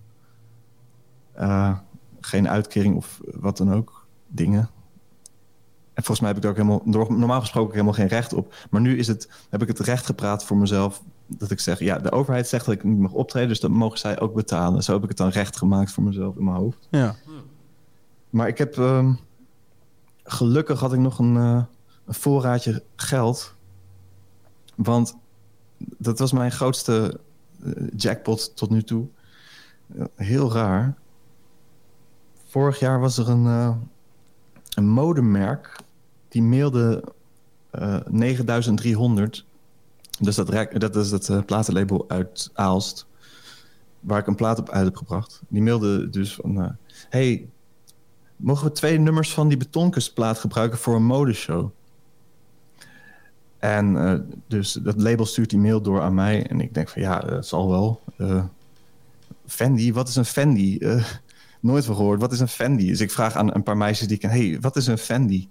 Eh, 1.34 1.78
geen 2.20 2.50
uitkering 2.50 2.96
of 2.96 3.20
wat 3.24 3.58
dan 3.58 3.74
ook. 3.74 4.06
Dingen. 4.28 4.70
En 5.94 6.04
volgens 6.04 6.20
mij 6.20 6.28
heb 6.28 6.38
ik 6.38 6.44
daar 6.44 6.52
ook 6.52 6.84
helemaal, 6.86 7.10
normaal 7.18 7.40
gesproken 7.40 7.72
helemaal 7.72 7.94
geen 7.94 8.08
recht 8.08 8.34
op. 8.34 8.56
Maar 8.70 8.82
nu 8.82 8.98
is 8.98 9.08
het, 9.08 9.30
heb 9.50 9.62
ik 9.62 9.68
het 9.68 9.80
recht 9.80 10.06
gepraat 10.06 10.44
voor 10.46 10.58
mezelf. 10.58 11.02
Dat 11.38 11.52
ik 11.52 11.60
zeg, 11.60 11.80
ja, 11.80 11.98
de 12.00 12.12
overheid 12.12 12.48
zegt 12.48 12.66
dat 12.66 12.76
ik 12.76 12.84
niet 12.84 13.00
mag 13.00 13.12
optreden. 13.12 13.50
Dus 13.50 13.60
dat 13.60 13.72
mogen 13.72 14.00
zij 14.00 14.20
ook 14.20 14.34
betalen. 14.34 14.84
Zo 14.84 14.94
heb 14.94 15.04
ik 15.04 15.10
het 15.10 15.18
dan 15.18 15.30
recht 15.30 15.58
gemaakt 15.58 15.92
voor 15.92 16.04
mezelf 16.04 16.36
in 16.36 16.44
mijn 16.44 16.58
hoofd. 16.58 16.88
Ja. 16.90 17.16
Maar 18.30 18.48
ik 18.48 18.58
heb, 18.58 18.78
ehm, 18.78 19.14
gelukkig 20.24 20.80
had 20.80 20.94
ik 20.94 21.00
nog 21.00 21.20
een, 21.20 21.38
eh, 21.38 21.64
een 22.06 22.14
voorraadje 22.14 22.84
geld. 22.96 23.56
Want 24.76 25.18
dat 25.78 26.20
was 26.20 26.32
mijn 26.32 26.52
grootste 26.52 27.20
eh, 27.64 27.72
jackpot 27.96 28.56
tot 28.56 28.70
nu 28.70 28.84
toe. 28.84 29.08
Eh, 29.96 30.06
heel 30.16 30.52
raar. 30.52 30.98
Vorig 32.46 32.80
jaar 32.80 33.00
was 33.00 33.18
er 33.18 33.30
een, 33.30 33.46
een 34.76 34.88
modemerk. 34.88 35.80
Die 36.28 36.44
mailde 36.44 37.04
eh 37.72 38.00
9300. 38.08 39.46
Dus 40.22 40.36
dat, 40.36 40.68
dat 40.74 40.96
is 40.96 41.12
het 41.12 41.30
eh, 41.30 41.44
platenlabel 41.46 42.06
uit 42.08 42.50
Aalst. 42.54 43.08
Waar 44.00 44.20
ik 44.20 44.28
een 44.28 44.36
plaat 44.36 44.60
op 44.60 44.70
uit 44.70 44.86
heb 44.86 44.96
gebracht. 44.96 45.42
Die 45.48 45.62
mailde 45.62 46.10
dus 46.10 46.34
van... 46.34 46.62
eh, 46.62 46.70
hey, 47.10 47.50
mogen 48.36 48.68
we 48.68 48.72
twee 48.72 49.00
nummers 49.00 49.34
van 49.34 49.48
die 49.48 49.58
betonkustplaat 49.58 50.40
gebruiken 50.40 50.80
voor 50.80 50.96
een 50.96 51.06
modeshow? 51.06 51.70
En 53.60 53.98
eh, 53.98 54.20
dus 54.48 54.74
dat 54.74 55.02
label 55.02 55.26
stuurt 55.26 55.50
die 55.50 55.60
mail 55.60 55.82
door 55.82 56.02
aan 56.02 56.14
mij. 56.14 56.48
En 56.48 56.62
ik 56.62 56.74
denk 56.74 56.90
van 56.90 57.02
ja, 57.02 57.20
dat 57.20 57.48
zal 57.48 57.70
wel. 57.70 58.02
Eh, 58.18 58.44
Fendi, 59.48 59.94
wat 59.94 60.08
is 60.08 60.16
een 60.16 60.26
Fendi? 60.26 60.80
Nooit 61.60 61.86
van 61.86 61.96
gehoord. 61.96 62.20
Wat 62.20 62.32
is 62.32 62.40
een 62.40 62.48
Fendi? 62.48 62.88
Dus 62.88 63.02
ik 63.02 63.12
vraag 63.12 63.36
aan 63.36 63.56
een 63.56 63.64
paar 63.64 63.78
meisjes 63.78 64.08
die 64.08 64.16
ik 64.16 64.22
ken. 64.22 64.30
hey, 64.30 64.58
wat 64.62 64.76
is 64.76 64.88
een 64.88 64.98
Fendi? 64.98 65.50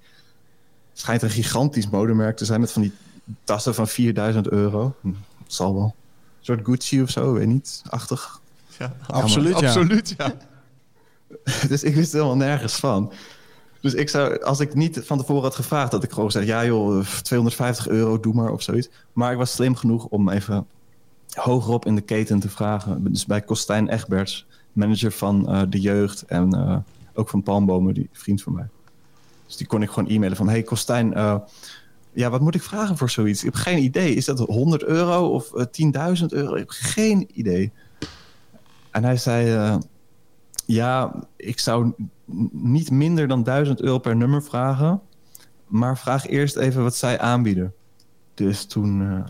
Schijnt 0.93 1.23
een 1.23 1.31
gigantisch 1.31 1.89
modemerk 1.89 2.37
te 2.37 2.45
zijn 2.45 2.61
met 2.61 2.73
van 2.73 2.83
die 2.83 2.93
tassen 3.45 3.75
van 3.75 3.89
4000 3.89 4.49
euro. 4.49 4.95
Hm, 5.01 5.09
het 5.43 5.53
zal 5.55 5.75
wel. 5.75 5.95
Een 6.39 6.45
soort 6.45 6.65
Gucci 6.65 7.03
of 7.03 7.11
zo, 7.11 7.33
weet 7.33 7.47
niet. 7.47 7.83
Achtig. 7.89 8.41
Ja, 8.79 8.97
Absoluut, 9.07 9.59
ja. 9.59 9.67
Absoluut, 9.67 10.15
ja. 10.17 10.35
Dus 11.69 11.83
ik 11.83 11.95
wist 11.95 12.13
er 12.13 12.19
helemaal 12.19 12.47
nergens 12.47 12.75
van. 12.75 13.13
Dus 13.81 13.95
ik 13.95 14.09
zou, 14.09 14.43
als 14.43 14.61
ik 14.61 14.75
niet 14.75 15.01
van 15.05 15.19
tevoren 15.19 15.43
had 15.43 15.55
gevraagd, 15.55 15.91
dat 15.91 16.03
ik 16.03 16.13
gewoon 16.13 16.31
zeg: 16.31 16.45
ja, 16.45 16.65
joh, 16.65 17.05
250 17.23 17.89
euro, 17.89 18.21
doe 18.21 18.35
maar 18.35 18.51
of 18.51 18.63
zoiets. 18.63 18.89
Maar 19.13 19.33
ik 19.33 19.39
was 19.39 19.53
slim 19.53 19.75
genoeg 19.75 20.05
om 20.05 20.29
even 20.29 20.67
hogerop 21.35 21.87
in 21.87 21.95
de 21.95 22.01
keten 22.01 22.41
te 22.41 22.49
vragen. 22.49 23.13
Dus 23.13 23.27
bij 23.27 23.41
Kostijn 23.41 23.89
Egberts, 23.89 24.47
manager 24.73 25.13
van 25.13 25.49
eh, 25.49 25.63
de 25.69 25.81
jeugd 25.81 26.23
en 26.23 26.55
eh, 26.55 26.77
ook 27.15 27.29
van 27.29 27.43
Palmbomen, 27.43 27.95
die 27.95 28.09
vriend 28.13 28.43
van 28.43 28.55
mij. 28.55 28.69
Dus 29.47 29.57
die 29.57 29.67
kon 29.67 29.83
ik 29.83 29.91
gewoon 29.91 30.09
e-mailen 30.09 30.37
van: 30.37 30.49
hey 30.49 30.63
Kostijn, 30.63 31.15
eh, 31.15 31.37
ja, 32.13 32.31
wat 32.31 32.41
moet 32.41 32.55
ik 32.55 32.63
vragen 32.63 32.97
voor 32.97 33.11
zoiets? 33.11 33.39
Ik 33.45 33.45
heb 33.45 33.63
geen 33.63 33.83
idee. 33.83 34.15
Is 34.15 34.25
dat 34.25 34.39
100 34.39 34.85
euro 34.85 35.29
of 35.29 35.55
eh, 35.55 35.65
10.000 36.21 36.27
euro? 36.29 36.53
Ik 36.53 36.59
heb 36.59 36.71
geen 36.71 37.29
idee. 37.33 37.73
En 38.91 39.05
hij 39.05 39.17
zei. 39.17 39.55
eh, 39.55 39.77
ja, 40.67 41.15
ik 41.37 41.59
zou 41.59 41.93
niet 42.53 42.91
minder 42.91 43.29
dan 43.29 43.43
1000 43.43 43.81
euro 43.81 43.99
per 43.99 44.17
nummer 44.17 44.43
vragen. 44.43 45.01
Maar 45.67 45.99
vraag 45.99 46.27
eerst 46.27 46.57
even 46.57 46.83
wat 46.83 46.97
zij 46.97 47.19
aanbieden. 47.21 47.75
Dus 48.35 48.65
toen 48.65 49.03
eh, 49.03 49.25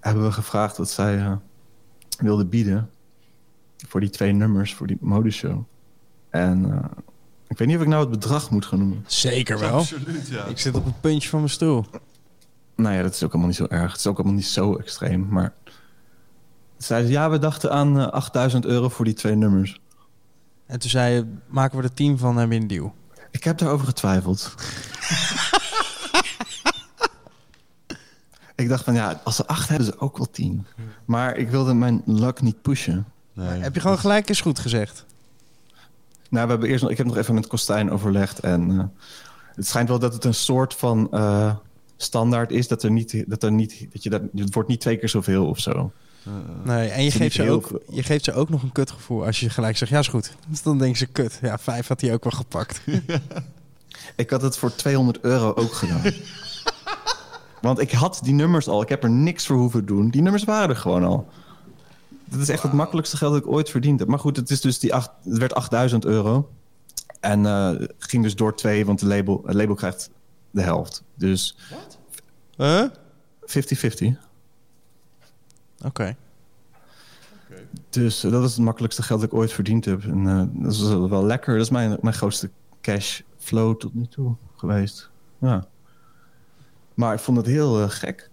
hebben 0.00 0.24
we 0.24 0.32
gevraagd 0.32 0.76
wat 0.76 0.90
zij 0.90 1.18
eh, 1.18 1.32
wilde 2.18 2.44
bieden. 2.46 2.90
Voor 3.88 4.00
die 4.00 4.10
twee 4.10 4.32
nummers, 4.32 4.74
voor 4.74 4.86
die 4.86 4.96
modeshow. 5.00 5.62
En 6.30 6.72
eh, 6.72 6.84
ik 7.48 7.58
weet 7.58 7.68
niet 7.68 7.76
of 7.76 7.82
ik 7.82 7.88
nou 7.88 8.00
het 8.00 8.10
bedrag 8.10 8.50
moet 8.50 8.66
gaan 8.66 8.78
noemen. 8.78 9.04
Zeker 9.06 9.58
wel. 9.58 9.78
Absoluut, 9.78 10.28
ja. 10.28 10.44
Ik 10.44 10.58
zit 10.58 10.74
op 10.74 10.84
het 10.84 11.00
puntje 11.00 11.28
van 11.28 11.38
mijn 11.38 11.50
stoel. 11.50 11.84
Nou 12.76 12.94
ja, 12.94 13.02
dat 13.02 13.14
is 13.14 13.22
ook 13.22 13.30
allemaal 13.30 13.48
niet 13.48 13.56
zo 13.56 13.66
erg. 13.68 13.90
Het 13.90 14.00
is 14.00 14.06
ook 14.06 14.16
allemaal 14.16 14.36
niet 14.36 14.46
zo 14.46 14.76
extreem. 14.76 15.26
Maar 15.30 15.52
zeiden 16.76 17.08
ze, 17.08 17.14
ja, 17.14 17.30
we 17.30 17.38
dachten 17.38 17.72
aan 17.72 17.98
eh, 17.98 18.06
8000 18.06 18.64
euro 18.64 18.88
voor 18.88 19.04
die 19.04 19.14
twee 19.14 19.34
nummers. 19.34 19.80
En 20.66 20.78
toen 20.78 20.90
zei 20.90 21.14
je, 21.14 21.26
maken 21.46 21.78
we 21.78 21.84
er 21.84 21.94
tien 21.94 22.18
van, 22.18 22.36
hebben 22.36 22.56
we 22.56 22.62
een 22.62 22.68
deal. 22.68 22.94
Ik 23.30 23.44
heb 23.44 23.58
daarover 23.58 23.86
getwijfeld. 23.86 24.54
ik 28.54 28.68
dacht 28.68 28.84
van 28.84 28.94
ja, 28.94 29.20
als 29.24 29.36
ze 29.36 29.46
acht 29.46 29.68
hebben 29.68 29.86
ze 29.86 29.98
ook 30.00 30.16
wel 30.16 30.30
tien. 30.30 30.66
Maar 31.04 31.36
ik 31.36 31.50
wilde 31.50 31.74
mijn 31.74 32.02
luck 32.04 32.40
niet 32.40 32.62
pushen. 32.62 33.06
Nee. 33.32 33.60
Heb 33.60 33.74
je 33.74 33.80
gewoon 33.80 33.98
gelijk 33.98 34.28
eens 34.28 34.40
goed 34.40 34.58
gezegd? 34.58 35.04
Nou, 36.28 36.44
we 36.44 36.50
hebben 36.50 36.68
eerst 36.68 36.82
nog, 36.82 36.90
ik 36.90 36.96
heb 36.96 37.06
nog 37.06 37.16
even 37.16 37.34
met 37.34 37.46
Kostijn 37.46 37.90
overlegd. 37.90 38.38
En 38.38 38.70
eh, 38.70 38.84
het 39.54 39.66
schijnt 39.66 39.88
wel 39.88 39.98
dat 39.98 40.12
het 40.12 40.24
een 40.24 40.34
soort 40.34 40.74
van 40.74 41.08
eh, 41.10 41.54
standaard 41.96 42.50
is. 42.50 42.68
Dat 42.68 42.82
er 42.82 42.90
niet, 42.90 43.24
dat 43.26 43.42
er 43.42 43.52
niet, 43.52 43.86
dat 43.92 44.02
je 44.02 44.10
dat, 44.10 44.22
het 44.34 44.54
wordt 44.54 44.68
niet 44.68 44.80
twee 44.80 44.96
keer 44.96 45.08
zoveel 45.08 45.46
of 45.46 45.60
zo. 45.60 45.92
Nee, 46.64 46.88
en 46.88 47.02
je 47.02 47.10
Het 47.10 47.18
geeft, 47.18 47.34
ze 47.34 47.50
ook, 47.50 47.66
veel. 47.66 47.82
je 47.90 48.02
geeft 48.02 48.24
ze 48.24 48.32
ook 48.32 48.48
nog 48.48 48.62
een 48.62 48.72
kutgevoel 48.72 49.24
als 49.24 49.40
je 49.40 49.50
gelijk 49.50 49.76
zegt, 49.76 49.90
ja 49.90 49.98
is 49.98 50.08
goed. 50.08 50.36
Dus 50.48 50.62
dan 50.62 50.78
denken 50.78 50.98
ze, 50.98 51.06
kut. 51.06 51.38
Ja, 51.42 51.58
vijf 51.58 51.86
had 51.86 52.00
hij 52.00 52.12
ook 52.12 52.24
wel 52.24 52.32
gepakt. 52.32 52.80
Ik 54.16 54.30
had 54.30 54.42
het 54.42 54.56
voor 54.56 54.74
200 54.74 55.20
euro 55.20 55.52
ook 55.54 55.72
gedaan. 55.72 56.02
Want 57.60 57.80
ik 57.80 57.90
had 57.92 58.20
die 58.22 58.34
nummers 58.34 58.68
al. 58.68 58.82
Ik 58.82 58.88
heb 58.88 59.02
er 59.02 59.10
niks 59.10 59.46
voor 59.46 59.56
hoeven 59.56 59.86
doen. 59.86 60.08
Die 60.10 60.22
nummers 60.22 60.44
waren 60.44 60.68
er 60.68 60.76
gewoon 60.76 61.04
al. 61.04 61.28
Dat 62.24 62.40
is 62.40 62.48
echt 62.48 62.62
het 62.62 62.72
makkelijkste 62.72 63.16
geld 63.16 63.32
dat 63.32 63.42
ik 63.42 63.48
ooit 63.48 63.70
verdiend 63.70 63.98
heb. 63.98 64.08
Maar 64.08 64.18
goed, 64.18 64.36
het, 64.36 64.50
is 64.50 64.60
dus 64.60 64.78
die 64.78 64.94
acht, 64.94 65.10
het 65.24 65.38
werd 65.38 65.54
8000 65.54 66.04
euro. 66.04 66.50
En 67.20 67.46
eh, 67.46 67.70
ging 67.98 68.22
dus 68.22 68.36
door 68.36 68.56
twee, 68.56 68.86
want 68.86 69.00
de 69.00 69.06
label, 69.06 69.42
het 69.46 69.54
label 69.54 69.74
krijgt 69.74 70.10
de 70.50 70.62
helft. 70.62 71.02
Dus 71.14 71.56
Huh? 72.56 72.88
50-50. 73.46 74.18
Oké. 75.84 76.16
Dus 77.90 78.24
eh, 78.24 78.30
dat 78.30 78.44
is 78.44 78.54
het 78.54 78.64
makkelijkste 78.64 79.02
geld 79.02 79.20
dat 79.20 79.28
ik 79.32 79.36
ooit 79.38 79.52
verdiend 79.52 79.84
heb. 79.84 80.02
En 80.04 80.26
eh, 80.28 80.62
dat 80.62 80.72
is 80.72 80.82
wel 80.88 81.24
lekker. 81.24 81.52
Dat 81.54 81.62
is 81.62 81.70
mijn, 81.70 81.98
mijn 82.00 82.14
grootste 82.14 82.50
cash 82.80 83.20
flow 83.38 83.76
tot 83.76 83.94
nu 83.94 84.06
toe 84.06 84.36
geweest. 84.56 85.10
Ja. 85.38 85.66
Maar 86.94 87.14
ik 87.14 87.20
vond 87.20 87.36
het 87.36 87.46
heel 87.46 87.82
eh, 87.82 87.90
gek. 87.90 88.30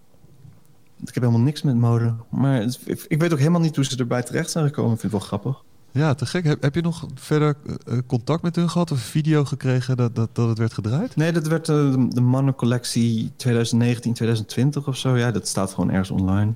Ik 0.99 1.13
heb 1.13 1.23
helemaal 1.23 1.45
niks 1.45 1.61
met 1.61 1.75
mode. 1.75 2.15
Maar 2.29 2.61
het- 2.61 2.79
ik, 2.85 3.05
ik 3.07 3.19
weet 3.19 3.31
ook 3.31 3.37
helemaal 3.39 3.61
niet 3.61 3.75
hoe 3.75 3.85
ze 3.85 3.97
erbij 3.97 4.23
terecht 4.23 4.49
zijn 4.51 4.65
gekomen. 4.65 4.93
Ik 4.93 4.99
vind 4.99 5.11
het 5.11 5.21
wel 5.21 5.29
grappig. 5.29 5.63
Ja, 5.93 6.13
te 6.13 6.25
gek. 6.25 6.43
Heb, 6.43 6.61
heb 6.61 6.75
je 6.75 6.81
nog 6.81 7.05
verder 7.15 7.55
eh, 7.65 7.97
eh, 7.97 8.03
contact 8.07 8.41
met 8.41 8.55
hun 8.55 8.69
gehad 8.69 8.91
of 8.91 8.99
video 8.99 9.45
gekregen 9.45 9.97
dat, 9.97 10.15
dat, 10.15 10.35
dat 10.35 10.49
het 10.49 10.57
werd 10.57 10.73
gedraaid? 10.73 11.15
Nee, 11.15 11.31
dat 11.31 11.47
werd 11.47 11.69
eh, 11.69 11.93
de, 12.09 12.21
mannencollectie 12.21 13.31
2019, 13.35 14.13
2020 14.13 14.87
of 14.87 14.97
zo. 14.97 15.17
Ja, 15.17 15.31
dat 15.31 15.47
staat 15.47 15.73
gewoon 15.73 15.89
ergens 15.89 16.11
online. 16.11 16.53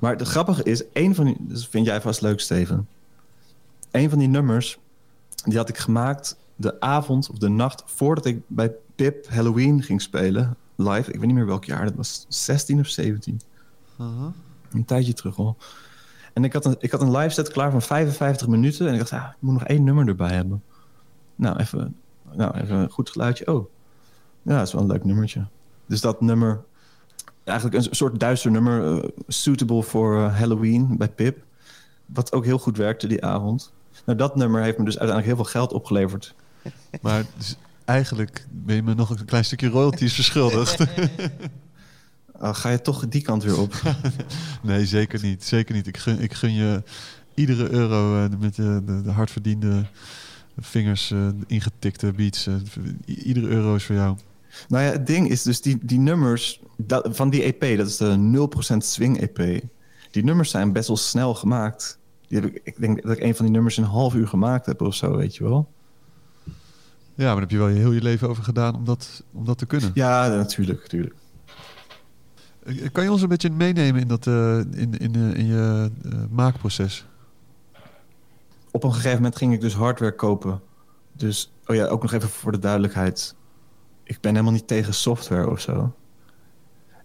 Maar 0.00 0.16
het 0.16 0.28
grappige 0.28 0.62
is, 0.62 0.82
een 0.92 1.14
van 1.14 1.24
die... 1.24 1.36
Dat 1.38 1.66
vind 1.66 1.86
jij 1.86 2.00
vast 2.00 2.20
leuk, 2.20 2.40
Steven. 2.40 2.88
Een 3.90 4.10
van 4.10 4.18
die 4.18 4.28
nummers, 4.28 4.78
die 5.44 5.56
had 5.56 5.68
ik 5.68 5.78
gemaakt 5.78 6.36
de 6.56 6.80
avond 6.80 7.30
of 7.30 7.38
de 7.38 7.48
nacht... 7.48 7.82
voordat 7.86 8.24
ik 8.24 8.40
bij 8.46 8.72
Pip 8.94 9.28
Halloween 9.28 9.82
ging 9.82 10.02
spelen, 10.02 10.56
live. 10.76 11.12
Ik 11.12 11.18
weet 11.18 11.26
niet 11.26 11.34
meer 11.34 11.46
welk 11.46 11.64
jaar, 11.64 11.84
dat 11.84 11.94
was 11.94 12.26
16 12.28 12.80
of 12.80 12.86
17. 12.86 13.40
Een 14.72 14.84
tijdje 14.84 15.12
terug 15.12 15.38
al. 15.38 15.56
En 16.34 16.44
ik 16.44 16.52
had, 16.52 16.64
een, 16.64 16.76
ik 16.78 16.90
had 16.90 17.00
een 17.00 17.16
live 17.16 17.34
set 17.34 17.48
klaar 17.48 17.70
van 17.70 17.82
55 17.82 18.46
minuten. 18.48 18.86
En 18.86 18.92
ik 18.92 18.98
dacht, 18.98 19.10
ja, 19.10 19.28
ik 19.28 19.36
moet 19.38 19.52
nog 19.52 19.64
één 19.64 19.84
nummer 19.84 20.08
erbij 20.08 20.34
hebben. 20.34 20.62
Nou, 21.34 21.56
even, 21.56 21.96
nou, 22.32 22.58
even 22.58 22.76
een 22.76 22.90
goed 22.90 23.10
geluidje. 23.10 23.54
Oh, 23.54 23.70
ja, 24.42 24.56
dat 24.56 24.66
is 24.66 24.72
wel 24.72 24.82
een 24.82 24.88
leuk 24.88 25.04
nummertje. 25.04 25.46
Dus 25.86 26.00
dat 26.00 26.20
nummer, 26.20 26.64
eigenlijk 27.44 27.84
een 27.84 27.94
soort 27.94 28.20
duister 28.20 28.50
nummer, 28.50 29.02
eh, 29.04 29.08
suitable 29.28 29.82
voor 29.82 30.16
eh, 30.16 30.38
Halloween 30.38 30.96
bij 30.96 31.08
Pip. 31.08 31.44
Wat 32.06 32.32
ook 32.32 32.44
heel 32.44 32.58
goed 32.58 32.76
werkte 32.76 33.06
die 33.06 33.24
avond. 33.24 33.72
Nou, 34.04 34.18
dat 34.18 34.36
nummer 34.36 34.62
heeft 34.62 34.78
me 34.78 34.84
dus 34.84 34.98
uiteindelijk 34.98 35.36
heel 35.36 35.44
veel 35.44 35.60
geld 35.60 35.72
opgeleverd. 35.72 36.34
Maar 37.00 37.24
dus 37.36 37.56
eigenlijk 37.84 38.46
ben 38.50 38.74
je 38.74 38.82
me 38.82 38.94
nog 38.94 39.10
een 39.10 39.24
klein 39.24 39.44
stukje 39.44 39.68
royalties 39.68 40.14
verschuldigd. 40.14 40.78
Ah, 42.38 42.54
ga 42.54 42.68
je 42.70 42.80
toch 42.80 43.08
die 43.08 43.22
kant 43.22 43.42
weer 43.42 43.58
op? 43.58 43.82
nee, 44.62 44.86
zeker 44.86 45.22
niet. 45.22 45.44
Zeker 45.44 45.74
niet. 45.74 45.86
Ik 45.86 45.96
gun, 45.96 46.20
ik 46.20 46.32
gun 46.32 46.54
je 46.54 46.82
iedere 47.34 47.70
euro 47.70 48.24
eh, 48.24 48.30
met 48.38 48.54
de, 48.54 48.82
de, 48.84 49.02
de 49.02 49.10
hardverdiende 49.10 49.86
vingers 50.58 51.10
eh, 51.10 51.28
ingetikte 51.46 52.12
beats. 52.12 52.46
eh, 52.46 52.54
iedere 53.04 53.46
euro 53.46 53.74
is 53.74 53.84
voor 53.84 53.94
jou. 53.94 54.16
Nou 54.68 54.84
ja, 54.84 54.90
het 54.90 55.06
ding 55.06 55.28
is 55.30 55.42
dus 55.42 55.60
die, 55.60 55.78
die 55.82 55.98
nummers 55.98 56.60
dat, 56.76 57.08
van 57.10 57.30
die 57.30 57.42
EP, 57.42 57.76
dat 57.76 57.86
is 57.86 57.96
de 57.96 58.48
0% 58.72 58.76
swing 58.76 59.20
EP. 59.20 59.62
Die 60.10 60.24
nummers 60.24 60.50
zijn 60.50 60.72
best 60.72 60.88
wel 60.88 60.96
snel 60.96 61.34
gemaakt. 61.34 61.98
Die 62.28 62.40
heb 62.40 62.50
ik, 62.50 62.60
ik 62.64 62.80
denk 62.80 63.02
dat 63.02 63.16
ik 63.16 63.22
een 63.22 63.34
van 63.34 63.44
die 63.44 63.54
nummers 63.54 63.76
in 63.76 63.82
een 63.82 63.88
half 63.88 64.14
uur 64.14 64.28
gemaakt 64.28 64.66
heb 64.66 64.80
of 64.80 64.94
zo, 64.94 65.16
weet 65.16 65.36
je 65.36 65.44
wel. 65.44 65.72
Ja, 67.14 67.24
maar 67.24 67.32
daar 67.32 67.40
heb 67.40 67.50
je 67.50 67.58
wel 67.58 67.68
je 67.68 67.78
heel 67.78 67.92
je 67.92 68.02
leven 68.02 68.28
over 68.28 68.42
gedaan 68.44 68.74
om 68.74 68.84
dat, 68.84 69.22
om 69.32 69.44
dat 69.44 69.58
te 69.58 69.66
kunnen. 69.66 69.90
Ja, 69.94 70.28
natuurlijk, 70.28 70.80
natuurlijk. 70.80 71.14
Eh, 72.64 72.90
Kan 72.92 73.04
je 73.04 73.12
ons 73.12 73.22
een 73.22 73.28
beetje 73.28 73.50
meenemen 73.50 74.00
in, 74.00 74.08
dat, 74.08 74.26
eh, 74.26 74.58
in, 74.58 74.98
in, 74.98 75.14
eh, 75.14 75.38
in 75.38 75.46
je 75.46 75.90
maakproces? 76.30 77.06
Op 78.70 78.84
een 78.84 78.92
gegeven 78.92 79.16
moment 79.16 79.36
ging 79.36 79.52
ik 79.52 79.60
dus 79.60 79.74
hardware 79.74 80.14
kopen. 80.14 80.60
Dus, 81.12 81.52
oh 81.66 81.76
ja, 81.76 81.86
ook 81.86 82.02
nog 82.02 82.12
even 82.12 82.28
voor 82.28 82.52
de 82.52 82.58
duidelijkheid. 82.58 83.34
Ik 84.02 84.20
ben 84.20 84.32
helemaal 84.32 84.52
niet 84.52 84.66
tegen 84.66 84.94
software 84.94 85.50
of 85.50 85.60
zo. 85.60 85.94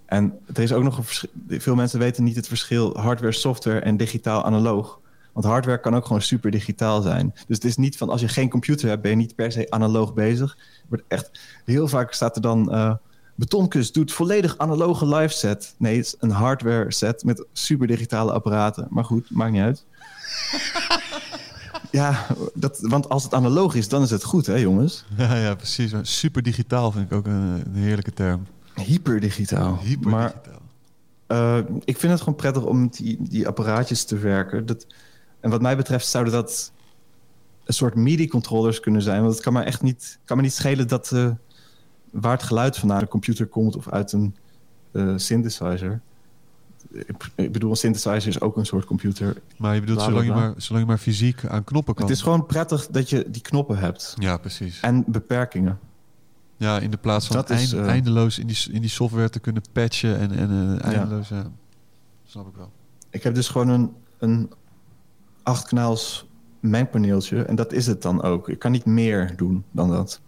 En 0.05 0.39
er 0.53 0.63
is 0.63 0.73
ook 0.73 0.83
nog 0.83 0.97
een 0.97 1.03
verschil. 1.03 1.29
Veel 1.47 1.75
mensen 1.75 1.99
weten 1.99 2.23
niet 2.23 2.35
het 2.35 2.47
verschil 2.47 2.97
hardware, 2.97 3.33
software 3.33 3.79
en 3.79 3.97
digitaal 3.97 4.43
analoog. 4.43 4.99
Want 5.33 5.45
hardware 5.45 5.79
kan 5.79 5.95
ook 5.95 6.05
gewoon 6.05 6.21
super 6.21 6.51
digitaal 6.51 7.01
zijn. 7.01 7.31
Dus 7.33 7.55
het 7.55 7.63
is 7.63 7.77
niet 7.77 7.97
van 7.97 8.09
als 8.09 8.21
je 8.21 8.27
geen 8.27 8.49
computer 8.49 8.89
hebt, 8.89 9.01
ben 9.01 9.11
je 9.11 9.17
niet 9.17 9.35
per 9.35 9.51
se 9.51 9.69
analoog 9.69 10.13
bezig. 10.13 10.57
Wordt 10.87 11.03
echt 11.07 11.39
heel 11.65 11.87
vaak 11.87 12.13
staat 12.13 12.35
er 12.35 12.41
dan. 12.41 12.99
Betonkust 13.39 13.93
doet 13.93 14.11
volledig 14.11 14.57
analoge 14.57 15.07
live 15.15 15.33
set. 15.33 15.75
Nee, 15.77 15.95
het 15.97 16.05
is 16.05 16.15
een 16.19 16.29
hardware 16.31 16.91
set 16.91 17.23
met 17.23 17.45
super 17.53 17.87
digitale 17.87 18.31
apparaten. 18.31 18.87
Maar 18.89 19.03
goed, 19.05 19.29
maakt 19.31 19.51
niet 19.51 19.61
uit. 19.61 19.85
ja, 21.91 22.25
dat, 22.53 22.79
want 22.81 23.09
als 23.09 23.23
het 23.23 23.33
analoog 23.33 23.75
is, 23.75 23.87
dan 23.87 24.01
is 24.01 24.09
het 24.09 24.23
goed, 24.23 24.45
hè, 24.45 24.55
jongens? 24.55 25.05
Ja, 25.17 25.35
ja 25.35 25.55
precies. 25.55 25.91
Maar 25.91 26.05
Super 26.05 26.41
digitaal 26.43 26.91
vind 26.91 27.05
ik 27.05 27.17
ook 27.17 27.25
een, 27.25 27.63
een 27.65 27.75
heerlijke 27.75 28.13
term. 28.13 28.45
Hyperdigitaal. 28.73 29.79
Hyper 29.83 30.09
Maar 30.09 30.33
digitaal. 30.33 30.61
eh, 31.27 31.57
ik 31.85 31.97
vind 31.97 32.11
het 32.11 32.21
gewoon 32.21 32.35
prettig 32.35 32.63
om 32.63 32.81
met 32.81 32.93
die, 32.93 33.17
die 33.21 33.47
apparaatjes 33.47 34.03
te 34.03 34.17
werken. 34.17 34.65
Dat, 34.65 34.87
en 35.39 35.49
wat 35.49 35.61
mij 35.61 35.75
betreft 35.77 36.07
zouden 36.07 36.33
dat 36.33 36.71
een 37.63 37.73
soort 37.73 37.95
MIDI-controllers 37.95 38.79
kunnen 38.79 39.01
zijn. 39.01 39.21
Want 39.21 39.33
het 39.33 39.43
kan 39.43 39.53
me 39.53 39.61
echt 39.61 39.81
niet, 39.81 40.19
kan 40.25 40.37
me 40.37 40.43
niet 40.43 40.53
schelen 40.53 40.87
dat, 40.87 41.11
eh, 41.11 41.29
waar 42.11 42.31
het 42.31 42.43
geluid 42.43 42.77
vandaan 42.77 43.01
een 43.01 43.07
computer 43.07 43.45
komt 43.45 43.75
of 43.75 43.89
uit 43.89 44.11
een 44.11 44.35
eh, 44.91 45.13
synthesizer. 45.15 46.01
Ik, 46.91 47.29
ik 47.35 47.51
bedoel, 47.51 47.69
een 47.69 47.75
synthesizer 47.75 48.27
is 48.27 48.41
ook 48.41 48.57
een 48.57 48.65
soort 48.65 48.85
computer. 48.85 49.41
Maar 49.57 49.73
je 49.73 49.79
bedoelt, 49.79 50.01
zolang 50.01 50.25
je, 50.25 50.31
maar, 50.31 50.53
zolang 50.57 50.85
je 50.85 50.89
maar 50.91 50.99
fysiek 50.99 51.45
aan 51.45 51.63
knoppen 51.63 51.93
kan. 51.93 52.05
Het 52.05 52.15
is 52.15 52.21
gewoon 52.21 52.45
prettig 52.45 52.87
dat 52.87 53.09
je 53.09 53.25
die 53.29 53.41
knoppen 53.41 53.77
hebt. 53.77 54.15
Ja, 54.19 54.37
precies. 54.37 54.79
En 54.79 55.03
beperkingen. 55.07 55.79
Ja, 56.57 56.79
in 56.79 56.91
de 56.91 56.97
plaats 56.97 57.27
van 57.27 57.35
Dat 57.35 57.49
is, 57.49 57.73
eh, 57.73 57.87
eindeloos 57.87 58.39
in 58.39 58.47
die, 58.47 58.57
in 58.71 58.81
die 58.81 58.89
software 58.89 59.29
te 59.29 59.39
kunnen 59.39 59.61
patchen 59.71 60.17
en, 60.17 60.31
en 60.31 60.79
eh, 60.81 60.93
eindeloos... 60.93 61.29
Ja. 61.29 61.51
Snap 62.23 62.47
ik 62.47 62.55
wel. 62.55 62.71
Ik 63.09 63.23
heb 63.23 63.35
dus 63.35 63.47
gewoon 63.47 63.67
een, 63.69 63.93
een 64.17 64.51
acht 65.43 65.67
kanaals 65.67 66.27
mengpaneeltje. 66.59 67.43
En 67.43 67.55
dat 67.55 67.73
is 67.73 67.85
het 67.85 68.01
dan 68.01 68.21
ook. 68.21 68.49
Ik 68.49 68.59
kan 68.59 68.71
niet 68.71 68.85
meer 68.85 69.33
doen 69.35 69.63
dan 69.71 69.89
dat. 69.89 70.21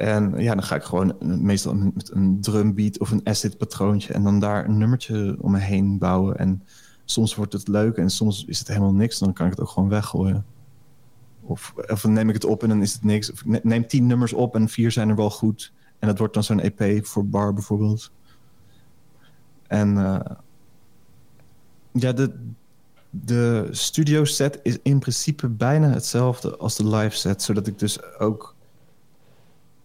En 0.00 0.42
ja, 0.42 0.54
dan 0.54 0.62
ga 0.62 0.74
ik 0.74 0.82
gewoon 0.82 1.14
meestal 1.20 1.74
met 1.74 2.10
een 2.10 2.40
drumbeat 2.40 2.98
of 2.98 3.10
een 3.10 3.20
acid 3.24 3.58
patroontje... 3.58 4.12
en 4.12 4.22
dan 4.22 4.38
daar 4.38 4.64
een 4.64 4.78
nummertje 4.78 5.36
om 5.40 5.50
me 5.50 5.58
heen 5.58 5.98
bouwen. 5.98 6.38
En 6.38 6.62
soms 7.04 7.34
wordt 7.34 7.52
het 7.52 7.68
leuk 7.68 7.96
en 7.96 8.10
soms 8.10 8.44
is 8.44 8.58
het 8.58 8.68
helemaal 8.68 8.92
niks. 8.92 9.18
Dan 9.18 9.32
kan 9.32 9.46
ik 9.46 9.52
het 9.52 9.60
ook 9.60 9.68
gewoon 9.68 9.88
weggooien. 9.88 10.44
Of, 11.40 11.74
of 11.86 12.04
neem 12.04 12.28
ik 12.28 12.34
het 12.34 12.44
op 12.44 12.62
en 12.62 12.68
dan 12.68 12.82
is 12.82 12.92
het 12.92 13.04
niks. 13.04 13.32
Of 13.32 13.44
neem 13.62 13.86
tien 13.86 14.06
nummers 14.06 14.32
op 14.32 14.54
en 14.54 14.68
vier 14.68 14.90
zijn 14.90 15.08
er 15.08 15.16
wel 15.16 15.30
goed. 15.30 15.72
En 15.98 16.08
dat 16.08 16.18
wordt 16.18 16.34
dan 16.34 16.44
zo'n 16.44 16.60
EP 16.60 17.06
voor 17.06 17.26
bar 17.26 17.54
bijvoorbeeld. 17.54 18.12
En 19.66 19.98
eh, 19.98 20.36
ja, 21.92 22.12
de, 22.12 22.32
de 23.10 23.68
studio 23.70 24.24
set 24.24 24.60
is 24.62 24.78
in 24.82 24.98
principe 24.98 25.48
bijna 25.48 25.88
hetzelfde 25.88 26.56
als 26.56 26.76
de 26.76 26.88
live 26.88 27.16
set. 27.16 27.42
Zodat 27.42 27.66
ik 27.66 27.78
dus 27.78 28.18
ook 28.18 28.58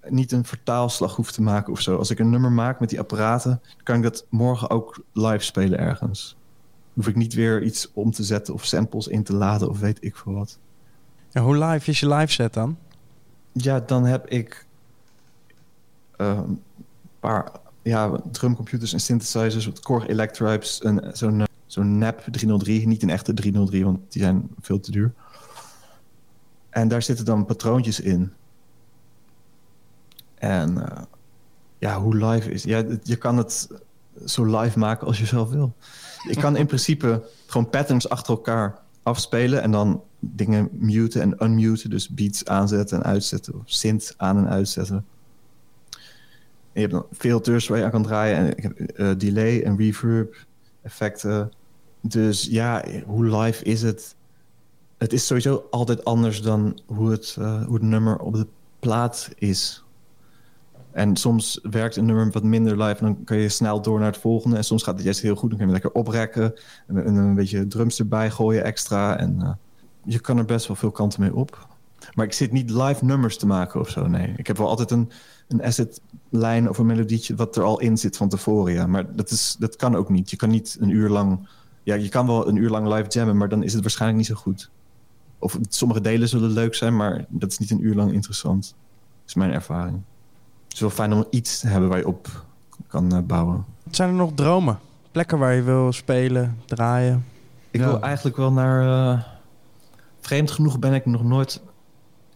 niet 0.10 0.32
een 0.32 0.46
vertaalslag 0.46 1.16
hoef 1.16 1.32
te 1.32 1.42
maken 1.42 1.74
of 1.74 1.82
zo. 1.82 1.98
Als 1.98 2.10
ik 2.10 2.20
een 2.20 2.30
nummer 2.30 2.52
maak 2.52 2.80
met 2.80 2.90
die 2.90 3.00
apparaten, 3.00 3.62
kan 3.84 3.96
ik 3.96 4.04
dat 4.04 4.26
morgen 4.30 4.70
ook 4.70 5.04
live 5.14 5.44
spelen 5.44 5.80
ergens. 5.80 6.36
Hoef 6.94 7.08
ik 7.08 7.16
niet 7.16 7.34
weer 7.34 7.64
iets 7.64 7.92
om 7.94 8.12
te 8.12 8.24
zetten 8.24 8.54
of 8.54 8.66
samples 8.66 9.08
in 9.08 9.24
te 9.24 9.34
laden 9.34 9.70
of 9.70 9.80
weet 9.80 9.98
ik 10.04 10.16
veel 10.16 10.34
wat. 10.34 10.58
Ja, 11.30 11.42
hoe 11.42 11.58
live 11.58 11.90
is 11.90 12.00
je 12.00 12.08
live 12.14 12.32
set 12.32 12.54
dan? 12.54 12.78
Ja, 13.52 13.80
dan 13.80 14.06
heb 14.06 14.28
ik 14.28 14.66
eh, 16.18 16.28
een 16.46 16.62
paar 17.20 17.52
ja, 17.82 18.20
drumcomputers 18.32 18.94
en 18.94 19.00
synthesizers, 19.00 19.66
wat 19.66 19.80
Korg 19.80 20.08
Electribes, 20.08 20.84
een- 20.84 21.10
zo'n 21.14 21.40
eh, 21.42 21.46
zo'n 21.66 21.98
NAP 21.98 22.24
303, 22.32 22.88
niet 22.88 23.04
een 23.04 23.10
echte 23.10 23.34
303, 23.34 23.84
want 23.86 24.00
die 24.12 24.22
zijn 24.22 24.50
veel 24.62 24.80
te 24.80 24.92
duur. 24.92 25.14
En 26.70 26.88
daar 26.88 27.02
zitten 27.02 27.26
dan 27.26 27.46
patroontjes 27.46 28.00
in. 28.00 28.34
En 30.46 30.88
eh, 30.88 31.02
ja, 31.78 32.02
hoe 32.02 32.26
live 32.26 32.52
is 32.52 32.64
Ja, 32.64 32.84
je 33.04 33.16
kan 33.16 33.38
het 33.38 33.68
zo 34.26 34.60
live 34.60 34.80
maken 34.80 35.08
als 35.08 35.20
je 35.20 35.26
zelf 35.26 35.50
wil. 35.50 35.74
Je 36.30 36.36
kan 36.36 36.56
in 36.56 36.66
principe 36.66 37.24
gewoon 37.46 37.70
patterns 37.70 38.10
achter 38.10 38.34
elkaar 38.34 38.80
afspelen 39.04 39.62
en 39.62 39.72
dan 39.72 40.04
dingen 40.20 40.70
muten 40.72 41.22
en 41.22 41.44
unmuten. 41.44 41.90
Dus 41.90 42.10
beats 42.10 42.46
aanzetten 42.46 42.98
en 42.98 43.04
uitzetten. 43.04 43.54
Of 43.54 43.62
synth 43.66 44.14
aan 44.18 44.38
en 44.38 44.50
uitzetten. 44.50 45.06
En 46.74 46.82
je 46.82 46.88
hebt 46.88 46.92
dan 46.92 47.06
filters 47.12 47.68
waar 47.68 47.78
je 47.78 47.84
aan 47.84 47.92
kan 47.92 48.04
draaien. 48.04 48.38
En 48.38 48.58
ik 48.58 48.64
heb 48.64 48.80
eh, 48.80 49.12
delay 49.18 49.62
en 49.62 49.78
reverb 49.78 50.46
effecten. 50.82 51.52
Dus 52.02 52.44
ja, 52.44 52.86
hoe 53.06 53.38
live 53.38 53.64
is 53.64 53.82
het? 53.82 54.16
Het 54.98 55.14
is 55.14 55.28
sowieso 55.28 55.68
altijd 55.72 56.06
anders 56.06 56.42
dan 56.42 56.80
hoe 56.86 57.12
het, 57.12 57.36
eh, 57.40 57.66
hoe 57.66 57.74
het 57.74 57.84
nummer 57.84 58.18
op 58.18 58.34
de 58.34 58.48
plaat 58.80 59.30
is. 59.36 59.85
En 60.96 61.16
soms 61.16 61.60
werkt 61.62 61.96
een 61.96 62.06
nummer 62.06 62.32
wat 62.32 62.44
minder 62.44 62.84
live... 62.84 63.00
en 63.00 63.06
dan 63.06 63.24
kan 63.24 63.38
je 63.38 63.50
snel 63.50 63.82
door 63.82 64.00
naar 64.00 64.12
het 64.12 64.22
volgende. 64.22 64.58
En 64.58 64.64
soms 64.64 64.84
gaat 64.84 64.96
het 64.96 65.04
juist 65.04 65.22
heel 65.22 65.36
goed. 65.36 65.50
Dan 65.50 65.58
kan 65.58 65.68
je 65.68 65.74
lekker 65.74 65.92
oprekken. 65.92 66.54
En, 66.88 67.06
en 67.06 67.16
een 67.16 67.36
beetje 67.36 67.68
drums 67.68 68.00
erbij 68.00 68.32
gooien 68.32 68.64
extra. 68.64 69.18
En 69.18 69.42
eh, 69.42 69.52
je 70.04 70.20
kan 70.20 70.38
er 70.38 70.46
best 70.46 70.68
wel 70.68 70.76
veel 70.76 70.92
kanten 70.92 71.22
mee 71.22 71.36
op. 71.36 71.68
Maar 72.14 72.26
ik 72.26 72.34
zit 72.34 72.52
niet 72.52 72.70
live 72.70 73.06
nummers 73.06 73.38
te 73.38 73.46
maken 73.46 73.80
of 73.80 73.90
zo, 73.90 74.08
nee. 74.08 74.34
Ik 74.38 74.48
heb 74.48 74.58
wel 74.58 74.68
altijd 74.68 74.92
een, 74.92 75.12
een 75.48 75.64
asset-lijn 75.64 76.70
of 76.70 76.78
een 76.78 76.86
melodietje... 76.86 77.36
wat 77.36 77.56
er 77.56 77.64
al 77.64 77.80
in 77.80 77.98
zit 77.98 78.18
van 78.18 78.30
tevoren, 78.30 78.74
ja. 78.74 78.88
Maar 78.88 79.16
dat, 79.16 79.30
is, 79.32 79.56
dat 79.60 79.76
kan 79.76 79.96
ook 79.96 80.10
niet. 80.10 80.30
Je 80.30 80.38
kan 80.38 80.50
niet 80.50 80.78
een 80.80 80.90
uur 80.90 81.10
lang... 81.10 81.48
Ja, 81.84 81.96
je 81.96 82.10
kan 82.10 82.28
wel 82.28 82.48
een 82.48 82.56
uur 82.56 82.70
lang 82.70 82.88
live 82.88 83.10
jammen... 83.10 83.38
maar 83.38 83.50
dan 83.50 83.64
is 83.64 83.74
het 83.74 83.82
waarschijnlijk 83.82 84.20
niet 84.20 84.38
zo 84.38 84.42
goed. 84.42 84.70
Of 85.40 85.58
sommige 85.70 86.02
delen 86.02 86.30
zullen 86.30 86.52
leuk 86.52 86.76
zijn... 86.76 86.96
maar 86.96 87.26
dat 87.30 87.52
is 87.52 87.58
niet 87.58 87.72
een 87.72 87.86
uur 87.86 87.96
lang 87.96 88.12
interessant. 88.14 88.64
Dat 88.66 89.28
is 89.28 89.34
mijn 89.34 89.52
ervaring. 89.52 90.02
Het 90.76 90.84
is 90.84 90.90
wel 90.96 91.06
fijn 91.06 91.14
om 91.14 91.26
iets 91.30 91.60
te 91.60 91.68
hebben 91.68 91.90
waar 91.90 91.98
je 91.98 92.08
op 92.08 92.46
kan 92.88 93.16
eh, 93.16 93.20
bouwen. 93.22 93.66
Zijn 93.92 94.10
er 94.10 94.16
nog 94.16 94.32
dromen? 94.36 94.80
Plekken 95.12 95.38
waar 95.40 95.54
je 95.54 95.62
wil 95.62 95.92
spelen, 95.94 96.60
draaien? 96.66 97.26
Ik 97.72 97.80
Ja. 97.80 97.86
wil 97.88 98.02
eigenlijk 98.02 98.38
wel 98.38 98.52
naar... 98.52 99.12
eh, 99.14 99.24
vreemd 100.22 100.52
genoeg 100.52 100.80
ben 100.80 100.94
ik 100.94 101.06
nog 101.06 101.24
nooit 101.24 101.62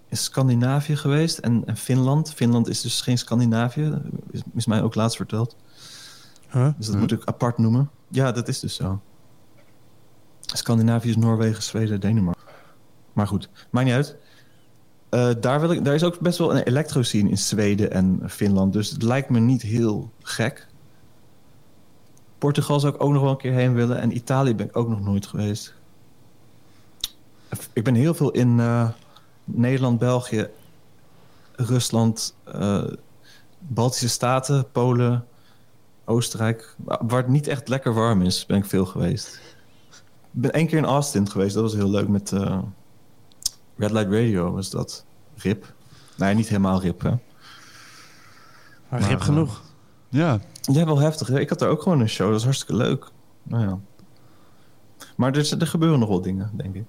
in 0.07 0.17
Scandinavië 0.17 0.95
geweest 0.95 1.37
en, 1.37 1.63
en 1.65 1.77
Finland. 1.77 2.33
Finland 2.33 2.67
is 2.69 2.81
dus 2.81 3.01
geen 3.01 3.17
Scandinavië, 3.17 4.01
is, 4.31 4.41
is 4.55 4.65
mij 4.65 4.81
ook 4.83 4.95
laatst 4.95 5.17
verteld. 5.17 5.55
Huh? 6.51 6.67
Dus 6.77 6.85
dat 6.85 6.95
Hm. 6.95 7.01
moet 7.01 7.11
ik 7.11 7.25
apart 7.25 7.57
noemen. 7.57 7.89
Ja, 8.07 8.31
dat 8.31 8.47
is 8.47 8.59
dus 8.59 8.75
zo. 8.75 8.99
Scandinavië 10.41 11.09
is 11.09 11.17
Noorwegen, 11.17 11.63
Zweden, 11.63 11.99
Denemarken. 11.99 12.43
Maar 13.13 13.27
goed, 13.27 13.49
maakt 13.69 13.85
niet 13.85 13.95
uit. 13.95 14.15
Eh, 15.09 15.29
daar, 15.39 15.59
wil 15.59 15.71
ik, 15.71 15.85
daar 15.85 15.93
is 15.93 16.03
ook 16.03 16.19
best 16.19 16.37
wel 16.37 16.55
een 16.55 16.63
electro 16.63 17.01
scene 17.01 17.29
in 17.29 17.37
Zweden 17.37 17.91
en 17.91 18.21
Finland. 18.27 18.73
Dus 18.73 18.89
het 18.89 19.03
lijkt 19.03 19.29
me 19.29 19.39
niet 19.39 19.61
heel 19.61 20.11
gek. 20.21 20.67
Portugal 22.37 22.79
zou 22.79 22.93
ik 22.95 23.03
ook 23.03 23.11
nog 23.11 23.21
wel 23.21 23.31
een 23.31 23.37
keer 23.37 23.53
heen 23.53 23.73
willen. 23.73 23.99
En 23.99 24.15
Italië 24.15 24.55
ben 24.55 24.65
ik 24.65 24.77
ook 24.77 24.89
nog 24.89 25.01
nooit 25.01 25.25
geweest. 25.27 25.73
Ik 27.73 27.83
ben 27.83 27.95
heel 27.95 28.13
veel 28.13 28.31
in 28.31 28.59
eh, 28.59 28.89
Nederland, 29.43 29.99
België, 29.99 30.47
Rusland, 31.55 32.35
eh, 32.43 32.83
Baltische 33.59 34.09
Staten, 34.09 34.71
Polen, 34.71 35.25
Oostenrijk. 36.05 36.75
wa- 36.77 37.01
Waar 37.07 37.17
het 37.21 37.27
niet 37.31 37.47
echt 37.47 37.67
lekker 37.67 37.93
warm 37.93 38.21
is, 38.21 38.45
ben 38.45 38.57
ik 38.57 38.65
veel 38.65 38.85
geweest. 38.85 39.39
Ik 40.33 40.41
ben 40.41 40.51
één 40.51 40.67
keer 40.67 40.77
in 40.77 40.85
Austin 40.85 41.29
geweest. 41.29 41.53
Dat 41.53 41.63
was 41.63 41.73
heel 41.73 41.89
leuk 41.89 42.07
met 42.07 42.31
Red 43.79 43.91
Light 43.91 44.11
Radio 44.11 44.51
was 44.51 44.69
dat. 44.69 45.05
Rip. 45.35 45.73
Nee, 46.17 46.35
niet 46.35 46.47
helemaal 46.47 46.81
rip, 46.81 47.01
hè. 47.01 47.09
Maar 47.09 47.19
Maar, 48.89 49.09
rip 49.09 49.19
eh, 49.19 49.25
genoeg. 49.25 49.61
Ja, 50.09 50.39
Ja, 50.61 50.85
wel 50.85 50.99
heftig. 50.99 51.27
hè? 51.27 51.39
Ik 51.39 51.49
had 51.49 51.59
daar 51.59 51.69
ook 51.69 51.81
gewoon 51.81 51.99
een 51.99 52.09
show. 52.09 52.27
Dat 52.29 52.37
is 52.37 52.43
hartstikke 52.43 52.75
leuk. 52.75 53.07
Nou 53.43 53.63
ja. 53.63 53.79
Maar 55.15 55.33
er, 55.35 55.55
er 55.59 55.67
gebeuren 55.67 55.99
nog 55.99 56.09
wel 56.09 56.21
dingen, 56.21 56.51
denk 56.53 56.75
ik. 56.75 56.85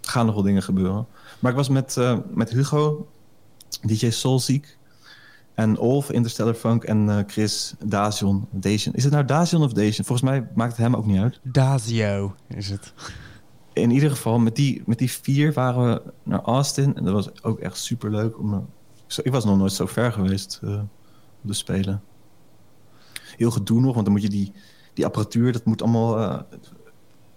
Er 0.00 0.10
gaan 0.10 0.26
nog 0.26 0.34
wel 0.34 0.44
dingen 0.44 0.62
gebeuren. 0.62 1.06
Maar 1.38 1.50
ik 1.50 1.56
was 1.56 1.68
met, 1.68 1.96
eh, 1.96 2.18
met 2.34 2.50
Hugo, 2.50 3.08
DJ 3.82 4.10
Soulziek... 4.10 4.76
en 5.54 5.78
Olf, 5.78 6.10
Interstellar 6.10 6.54
Funk... 6.54 6.84
en 6.84 7.08
eh, 7.10 7.24
Chris, 7.26 7.74
Dazion, 7.84 8.46
Dacian. 8.50 8.94
Is 8.94 9.04
het 9.04 9.12
nou 9.12 9.24
Dazion 9.24 9.62
of 9.62 9.72
Dacian? 9.72 10.04
Volgens 10.04 10.30
mij 10.30 10.48
maakt 10.54 10.70
het 10.70 10.80
hem 10.80 10.96
ook 10.96 11.06
niet 11.06 11.20
uit. 11.20 11.40
Dazio 11.42 12.34
is 12.46 12.70
het. 12.70 12.92
In 13.78 13.90
ieder 13.90 14.10
geval, 14.10 14.38
met 14.38 14.56
die, 14.56 14.82
met 14.86 14.98
die 14.98 15.10
vier 15.12 15.52
waren 15.52 15.84
we 15.94 16.02
naar 16.22 16.40
Austin. 16.42 16.96
En 16.96 17.04
dat 17.04 17.12
was 17.14 17.42
ook 17.42 17.58
echt 17.58 17.76
super 17.78 18.10
leuk. 18.10 18.38
Om, 18.38 18.68
zo- 19.06 19.20
ik 19.24 19.32
was 19.32 19.44
nog 19.44 19.58
nooit 19.58 19.72
zo 19.72 19.86
ver 19.86 20.12
geweest 20.12 20.60
eh, 20.62 20.72
op 21.42 21.48
de 21.48 21.52
Spelen. 21.52 22.02
Heel 23.36 23.50
gedoe 23.50 23.80
nog, 23.80 23.92
want 23.92 24.04
dan 24.04 24.14
moet 24.14 24.22
je 24.22 24.28
die, 24.28 24.52
die 24.94 25.04
apparatuur... 25.04 25.52
dat 25.52 25.64
moet 25.64 25.82
allemaal 25.82 26.18
eh, 26.18 26.40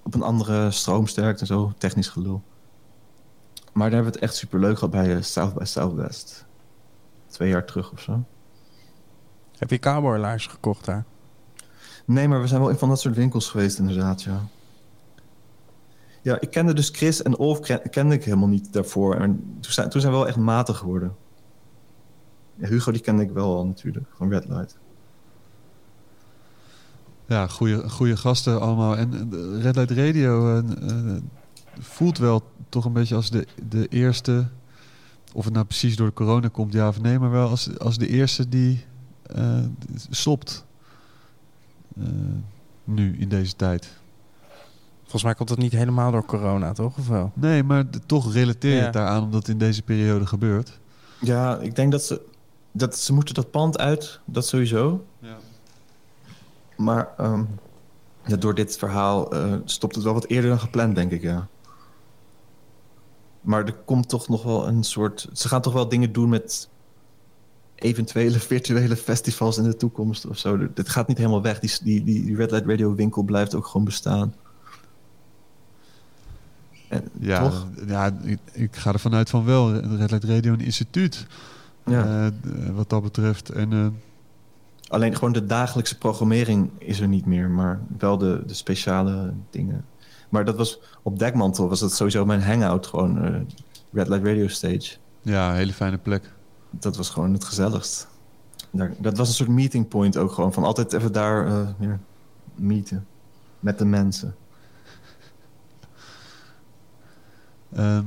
op 0.03 0.13
een 0.13 0.21
andere 0.23 0.71
stroomsterkte 0.71 1.41
en 1.41 1.47
zo. 1.47 1.73
Technisch 1.77 2.07
gelul. 2.09 2.41
Maar 3.73 3.89
daar 3.89 3.95
hebben 4.01 4.11
we 4.13 4.19
het 4.19 4.29
echt 4.29 4.35
super 4.35 4.59
leuk 4.59 4.73
gehad 4.77 4.91
bij 4.91 5.15
eh, 5.15 5.21
South 5.21 5.53
by 5.53 5.63
Southwest. 5.63 6.45
Twee 7.27 7.49
jaar 7.49 7.65
terug 7.65 7.91
of 7.91 8.01
zo. 8.01 8.23
Heb 9.57 9.69
je 9.69 9.79
cowboylaars 9.79 10.47
gekocht 10.47 10.85
daar? 10.85 11.05
Nee, 12.05 12.27
maar 12.27 12.41
we 12.41 12.47
zijn 12.47 12.61
wel 12.61 12.69
in 12.69 12.77
van 12.77 12.89
dat 12.89 12.99
soort 12.99 13.15
winkels 13.15 13.49
geweest, 13.49 13.79
inderdaad, 13.79 14.21
ja. 14.21 14.41
Ja, 16.21 16.39
ik 16.39 16.49
kende 16.49 16.73
dus 16.73 16.89
Chris 16.89 17.21
en 17.21 17.37
Olf 17.37 17.59
ken- 17.59 17.89
kende 17.89 18.15
ik 18.15 18.23
helemaal 18.23 18.47
niet 18.47 18.73
daarvoor. 18.73 19.15
En 19.15 19.57
toen 19.59 19.71
zijn, 19.71 19.89
toen 19.89 20.01
zijn 20.01 20.13
we 20.13 20.19
wel 20.19 20.27
echt 20.27 20.37
matig 20.37 20.77
geworden. 20.77 21.15
Hugo, 22.57 22.91
die 22.91 23.01
kende 23.01 23.23
ik 23.23 23.31
wel 23.31 23.65
natuurlijk, 23.65 24.05
van 24.15 24.29
Red 24.29 24.45
Light. 24.49 24.77
ja 27.25 27.47
goede, 27.47 28.17
gasten 28.17 28.61
allemaal. 28.61 28.97
En 28.97 29.13
eh, 29.13 29.61
Red 29.61 29.75
Light 29.75 29.91
Radio 29.91 30.57
eh, 30.57 30.57
eh, 30.89 31.21
voelt 31.79 32.17
wel 32.17 32.43
toch 32.69 32.85
een 32.85 32.93
beetje 32.93 33.15
als 33.15 33.29
de, 33.29 33.47
de 33.69 33.87
eerste... 33.87 34.47
Of 35.33 35.45
het 35.45 35.53
nou 35.53 35.65
precies 35.65 35.95
door 35.95 36.07
de 36.07 36.13
corona 36.13 36.47
komt, 36.47 36.73
ja 36.73 36.87
of 36.87 37.01
nee, 37.01 37.19
maar 37.19 37.31
wel 37.31 37.49
als, 37.49 37.79
als 37.79 37.97
de 37.97 38.07
eerste 38.07 38.49
die 38.49 38.85
eh, 39.23 39.59
stopt. 40.09 40.65
Nu, 42.83 43.17
in 43.17 43.29
deze 43.29 43.55
tijd. 43.55 44.00
Volgens 45.11 45.23
mij 45.23 45.33
komt 45.33 45.49
dat 45.49 45.57
niet 45.57 45.71
helemaal 45.81 46.11
door 46.11 46.25
corona, 46.25 46.71
toch? 46.71 46.97
Of 46.97 47.07
wel? 47.07 47.31
Nee, 47.33 47.63
maar 47.63 47.85
toch 48.05 48.33
relateer 48.33 48.71
je 48.71 48.77
Ja. 48.77 48.83
het 48.83 48.93
daaraan 48.93 49.23
omdat 49.23 49.39
het 49.39 49.47
in 49.47 49.57
deze 49.57 49.81
periode 49.81 50.25
gebeurt. 50.25 50.79
Ja, 51.19 51.57
ik 51.57 51.75
denk 51.75 51.91
dat 51.91 52.03
ze, 52.03 52.21
dat 52.71 52.97
ze 52.97 53.13
moeten 53.13 53.33
dat 53.33 53.51
pand 53.51 53.77
uit, 53.77 54.19
dat 54.25 54.47
sowieso. 54.47 55.05
Ja. 55.19 55.37
Maar 56.77 57.09
ehm, 57.17 57.43
ja, 58.25 58.35
door 58.35 58.55
dit 58.55 58.77
verhaal 58.77 59.31
eh, 59.33 59.53
stopt 59.65 59.95
het 59.95 60.03
wel 60.03 60.13
wat 60.13 60.25
eerder 60.25 60.49
dan 60.49 60.59
gepland, 60.59 60.95
denk 60.95 61.11
ik, 61.11 61.21
ja. 61.21 61.47
Maar 63.41 63.65
er 63.65 63.75
komt 63.85 64.09
toch 64.09 64.27
nog 64.27 64.43
wel 64.43 64.67
een 64.67 64.83
soort... 64.83 65.29
Ze 65.33 65.47
gaan 65.47 65.61
toch 65.61 65.73
wel 65.73 65.89
dingen 65.89 66.11
doen 66.11 66.29
met 66.29 66.69
eventuele 67.75 68.39
virtuele 68.53 68.95
festivals 68.95 69.57
in 69.57 69.63
de 69.63 69.75
toekomst 69.75 70.25
of 70.25 70.37
zo. 70.37 70.73
Dit 70.73 70.89
gaat 70.89 71.07
niet 71.07 71.17
helemaal 71.17 71.41
weg. 71.41 71.59
Die, 71.59 71.71
die, 71.83 72.03
die 72.03 72.35
Red 72.35 72.51
Light 72.51 72.67
Radio 72.67 72.95
winkel 72.95 73.23
blijft 73.23 73.55
ook 73.55 73.65
gewoon 73.65 73.85
bestaan. 73.85 74.35
En, 76.91 77.03
Ja, 77.19 77.39
Toch? 77.49 77.67
ja 77.87 78.11
ik, 78.23 78.39
ik 78.51 78.75
ga 78.75 78.93
ervan 78.93 79.13
uit 79.13 79.29
van 79.29 79.45
wel. 79.45 79.73
Red 79.73 80.11
Light 80.11 80.23
Radio 80.23 80.53
een 80.53 80.59
instituut. 80.61 81.25
Ja. 81.85 82.25
eh, 82.25 82.31
wat 82.73 82.89
dat 82.89 83.01
betreft. 83.03 83.49
En 83.49 83.73
eh, 83.73 83.87
Alleen 84.87 85.15
gewoon 85.15 85.33
de 85.33 85.45
dagelijkse 85.45 85.97
programmering 85.97 86.69
is 86.77 86.99
er 86.99 87.07
niet 87.07 87.25
meer, 87.25 87.49
maar 87.49 87.79
wel 87.97 88.17
de, 88.17 88.43
de 88.47 88.53
speciale 88.53 89.33
dingen. 89.49 89.85
Maar 90.29 90.45
dat 90.45 90.55
was 90.55 90.79
op 91.01 91.19
Dekmantel 91.19 91.69
was 91.69 91.79
dat 91.79 91.93
sowieso 91.93 92.25
mijn 92.25 92.41
hangout, 92.41 92.87
gewoon 92.87 93.23
eh, 93.23 93.39
Red 93.91 94.07
Light 94.07 94.25
Radio 94.25 94.47
Stage. 94.47 94.97
ja, 95.21 95.53
hele 95.53 95.73
fijne 95.73 95.97
plek. 95.97 96.31
Dat 96.69 96.97
was 96.97 97.09
gewoon 97.09 97.33
het 97.33 97.43
gezelligst. 97.43 98.07
Daar, 98.71 98.93
dat 98.99 99.17
was 99.17 99.27
een 99.27 99.33
soort 99.33 99.49
meeting 99.49 99.87
point 99.87 100.17
ook 100.17 100.31
gewoon, 100.31 100.53
van 100.53 100.63
altijd 100.63 100.93
even 100.93 101.11
daar 101.11 101.47
eh 101.47 101.67
ja, 101.79 101.99
meeten 102.55 103.05
met 103.59 103.77
de 103.77 103.85
mensen. 103.85 104.35
Ehm, 107.73 108.05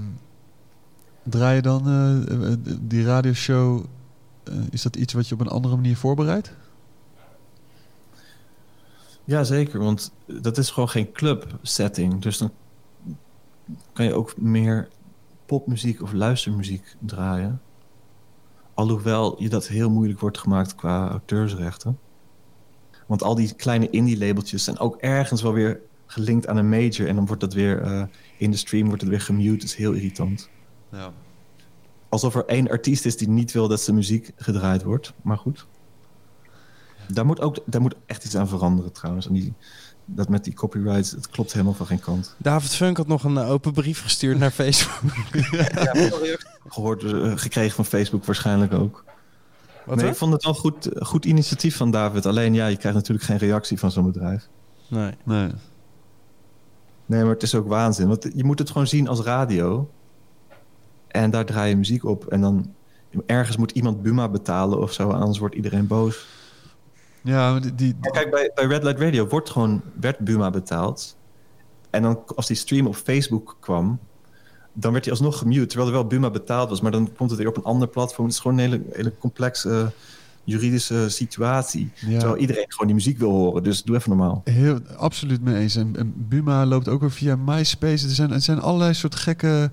draai 1.23 1.55
je 1.55 1.63
dan 1.63 1.87
eh, 1.87 2.53
eh, 2.53 2.59
die 2.81 3.05
radioshow? 3.05 3.85
eh, 4.45 4.55
is 4.71 4.83
dat 4.83 4.97
iets 4.97 5.13
wat 5.13 5.29
je 5.29 5.35
op 5.35 5.41
een 5.41 5.49
andere 5.49 5.75
manier 5.75 5.97
voorbereidt? 5.97 6.53
Ja, 9.25 9.45
zeker, 9.45 9.79
want 9.79 10.13
dat 10.27 10.59
is 10.59 10.71
gewoon 10.71 10.89
geen 10.89 11.13
club 11.13 11.59
setting. 11.63 12.23
Dus 12.23 12.39
dan 12.39 12.51
kan 13.93 14.05
je 14.05 14.15
ook 14.15 14.37
meer 14.37 14.89
popmuziek 15.47 16.03
of 16.03 16.13
luistermuziek 16.13 16.97
draaien. 16.99 17.61
Alhoewel 18.75 19.43
je 19.43 19.49
dat 19.49 19.67
heel 19.67 19.91
moeilijk 19.91 20.21
wordt 20.21 20.39
gemaakt 20.39 20.75
qua 20.75 21.09
auteursrechten. 21.09 21.99
Want 23.07 23.23
al 23.23 23.35
die 23.35 23.55
kleine 23.55 23.91
indie-labeltjes 23.91 24.65
zijn 24.65 24.79
ook 24.79 24.97
ergens 24.97 25.43
wel 25.43 25.53
weer 25.53 25.81
gelinkt 26.07 26.47
aan 26.47 26.57
een 26.57 26.69
major. 26.69 27.09
En 27.09 27.15
dan 27.15 27.27
wordt 27.27 27.41
dat 27.41 27.53
weer 27.53 28.09
in 28.37 28.51
de 28.51 28.57
stream 28.57 28.87
wordt 28.87 29.01
het 29.01 29.11
weer 29.11 29.21
gemute. 29.21 29.57
Dat 29.57 29.63
is 29.63 29.75
heel 29.75 29.93
irritant. 29.93 30.49
Ja. 30.93 31.13
Alsof 32.09 32.35
er 32.35 32.45
één 32.47 32.71
artiest 32.71 33.05
is 33.05 33.17
die 33.17 33.29
niet 33.29 33.53
wil 33.53 33.69
dat 33.69 33.81
zijn 33.81 33.97
muziek 33.97 34.33
gedraaid 34.37 34.83
wordt. 34.83 35.13
Maar 35.23 35.39
goed. 35.39 35.67
Daar 37.13 37.27
moet, 37.27 37.41
ook, 37.41 37.59
daar 37.67 37.81
moet 37.81 37.95
echt 38.07 38.25
iets 38.25 38.37
aan 38.37 38.49
veranderen 38.49 38.93
trouwens. 38.93 39.27
En 39.27 39.33
die, 39.33 39.55
dat 40.05 40.29
met 40.29 40.45
die 40.45 40.55
copyrights, 40.55 41.11
het 41.11 41.29
klopt 41.29 41.53
helemaal 41.53 41.75
van 41.75 41.87
geen 41.87 42.01
kant. 42.01 42.35
David 42.39 42.75
Funk 42.75 42.97
had 42.97 43.07
nog 43.07 43.25
een 43.25 43.39
eh, 43.39 43.51
open 43.51 43.73
brief 43.73 44.03
gestuurd 44.03 44.39
naar 44.39 44.51
Facebook. 44.51 45.13
Gehoord, 46.69 47.05
eh, 47.05 47.33
gekregen 47.35 47.75
van 47.75 47.85
Facebook 47.85 48.25
waarschijnlijk 48.25 48.73
ook. 48.73 49.05
Wat 49.87 49.97
nee, 49.97 50.11
ik 50.11 50.17
vond 50.17 50.33
het 50.33 50.45
wel 50.45 50.55
goed, 50.55 50.89
goed 50.99 51.25
initiatief 51.25 51.77
van 51.77 51.91
David. 51.91 52.27
Alleen 52.27 52.55
ja, 52.55 52.67
je 52.67 52.77
krijgt 52.77 52.97
natuurlijk 52.97 53.27
geen 53.27 53.39
reactie 53.39 53.79
van 53.79 53.91
zo'n 53.91 54.05
bedrijf. 54.05 54.49
Nee. 54.89 55.13
Nee. 55.25 55.51
Nee, 57.07 57.23
maar 57.23 57.33
het 57.33 57.43
is 57.43 57.55
ook 57.55 57.69
waanzin. 57.69 58.09
Want 58.09 58.29
je 58.35 58.45
moet 58.45 58.59
het 58.59 58.71
gewoon 58.71 58.87
zien 58.87 59.09
als 59.09 59.21
radio. 59.21 59.91
En 61.09 61.31
daar 61.31 61.45
draai 61.45 61.69
je 61.69 61.77
muziek 61.77 62.05
op. 62.05 62.27
En 62.27 62.41
dan 62.41 62.75
ergens 63.27 63.57
moet 63.57 63.71
iemand 63.71 64.03
Buma 64.03 64.29
betalen 64.29 64.81
of 64.81 64.93
zo. 64.93 65.11
Anders 65.11 65.39
wordt 65.39 65.55
iedereen 65.55 65.87
boos. 65.87 66.27
Ja, 67.21 67.61
die, 67.75 67.97
kijk, 68.01 68.31
bij, 68.31 68.51
bij 68.55 68.67
Red 68.67 68.83
Light 68.83 69.01
Radio 69.01 69.27
wordt 69.27 69.51
gewoon, 69.51 69.83
werd 70.01 70.19
Buma 70.19 70.51
betaald. 70.51 71.17
En 71.91 72.03
dan 72.03 72.23
als 72.37 72.47
die 72.47 72.57
stream 72.57 72.87
op 72.87 72.95
Facebook 72.95 73.57
kwam, 73.61 73.99
dan 74.73 74.93
werd 74.93 75.05
hij 75.05 75.13
alsnog 75.13 75.39
gemute. 75.39 75.67
Terwijl 75.67 75.89
er 75.89 75.95
wel 75.95 76.07
Buma 76.07 76.31
betaald 76.31 76.69
was, 76.69 76.81
maar 76.81 76.91
dan 76.91 77.13
komt 77.17 77.31
het 77.31 77.39
weer 77.39 77.49
op 77.49 77.57
een 77.57 77.65
ander 77.65 77.89
platform. 77.89 78.27
Het 78.27 78.35
is 78.35 78.41
gewoon 78.41 78.59
een 78.59 78.65
hele, 78.71 78.83
hele 78.93 79.13
complexe 79.19 79.71
eh, 79.71 79.87
juridische 80.45 81.09
situatie. 81.09 81.91
ja, 81.95 82.19
Terwijl 82.19 82.37
iedereen 82.41 82.65
gewoon 82.69 82.87
die 82.87 82.95
muziek 82.97 83.19
wil 83.19 83.31
horen. 83.31 83.63
Dus 83.63 83.83
doe 83.83 83.97
even 83.97 84.09
normaal. 84.17 84.41
heel, 84.45 84.79
absoluut 84.97 85.43
mee 85.43 85.57
eens. 85.57 85.77
En, 85.77 85.97
en 85.97 86.13
Buma 86.29 86.67
loopt 86.67 86.89
ook 86.89 87.01
weer 87.01 87.11
via 87.11 87.37
MySpace. 87.37 88.07
Er 88.07 88.15
zijn, 88.15 88.33
er 88.33 88.41
zijn 88.41 88.61
allerlei 88.61 88.95
soort 88.95 89.15
gekke, 89.15 89.71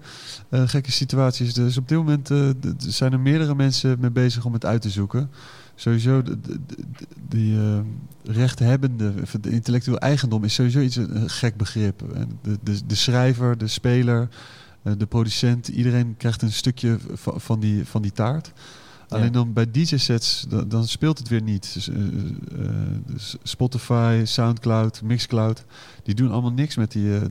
eh, 0.49 0.61
gekke 0.68 0.91
situaties. 0.91 1.53
Dus 1.53 1.77
op 1.77 1.88
dit 1.88 1.98
moment 1.98 2.31
eh, 2.31 2.49
zijn 2.77 3.11
er 3.14 3.19
meerdere 3.19 3.56
mensen 3.56 3.98
mee 3.99 4.11
bezig 4.11 4.45
om 4.45 4.53
het 4.53 4.65
uit 4.65 4.81
te 4.81 4.89
zoeken. 4.89 5.30
sowieso 5.76 6.22
de, 6.22 6.39
de, 6.41 6.60
de- 6.68 7.06
die 7.30 7.56
eh, 7.57 7.80
rechthebbende, 8.23 9.14
de 9.41 9.49
intellectueel 9.49 9.99
eigendom 9.99 10.43
is 10.43 10.53
sowieso 10.53 10.80
iets 10.80 10.95
een, 10.95 11.30
gek 11.30 11.57
begrip. 11.57 12.03
De, 12.41 12.57
de, 12.64 12.80
de 12.85 12.95
schrijver, 12.95 13.57
de 13.57 13.68
speler, 13.68 14.27
de 14.98 15.06
producent, 15.06 15.68
iedereen 15.68 16.15
krijgt 16.18 16.41
een 16.41 16.52
stukje 16.52 16.98
va- 17.14 17.38
van 17.39 17.60
die, 17.60 17.85
van 17.85 18.02
die 18.02 18.11
taart. 18.11 18.52
Alleen 19.11 19.31
dan 19.31 19.53
bij 19.53 19.71
DJ-sets, 19.71 20.45
dan, 20.49 20.69
dan 20.69 20.88
speelt 20.88 21.17
het 21.17 21.27
weer 21.27 21.41
niet. 21.41 21.73
Dus, 21.73 21.89
eh, 21.89 21.95
eh, 21.95 22.69
dus 23.05 23.35
Spotify, 23.43 24.21
Soundcloud, 24.25 25.01
Mixcloud, 25.01 25.65
die 26.03 26.15
doen 26.15 26.31
allemaal 26.31 26.51
niks 26.51 26.75
met, 26.75 26.91
die, 26.91 27.15
eh, 27.15 27.21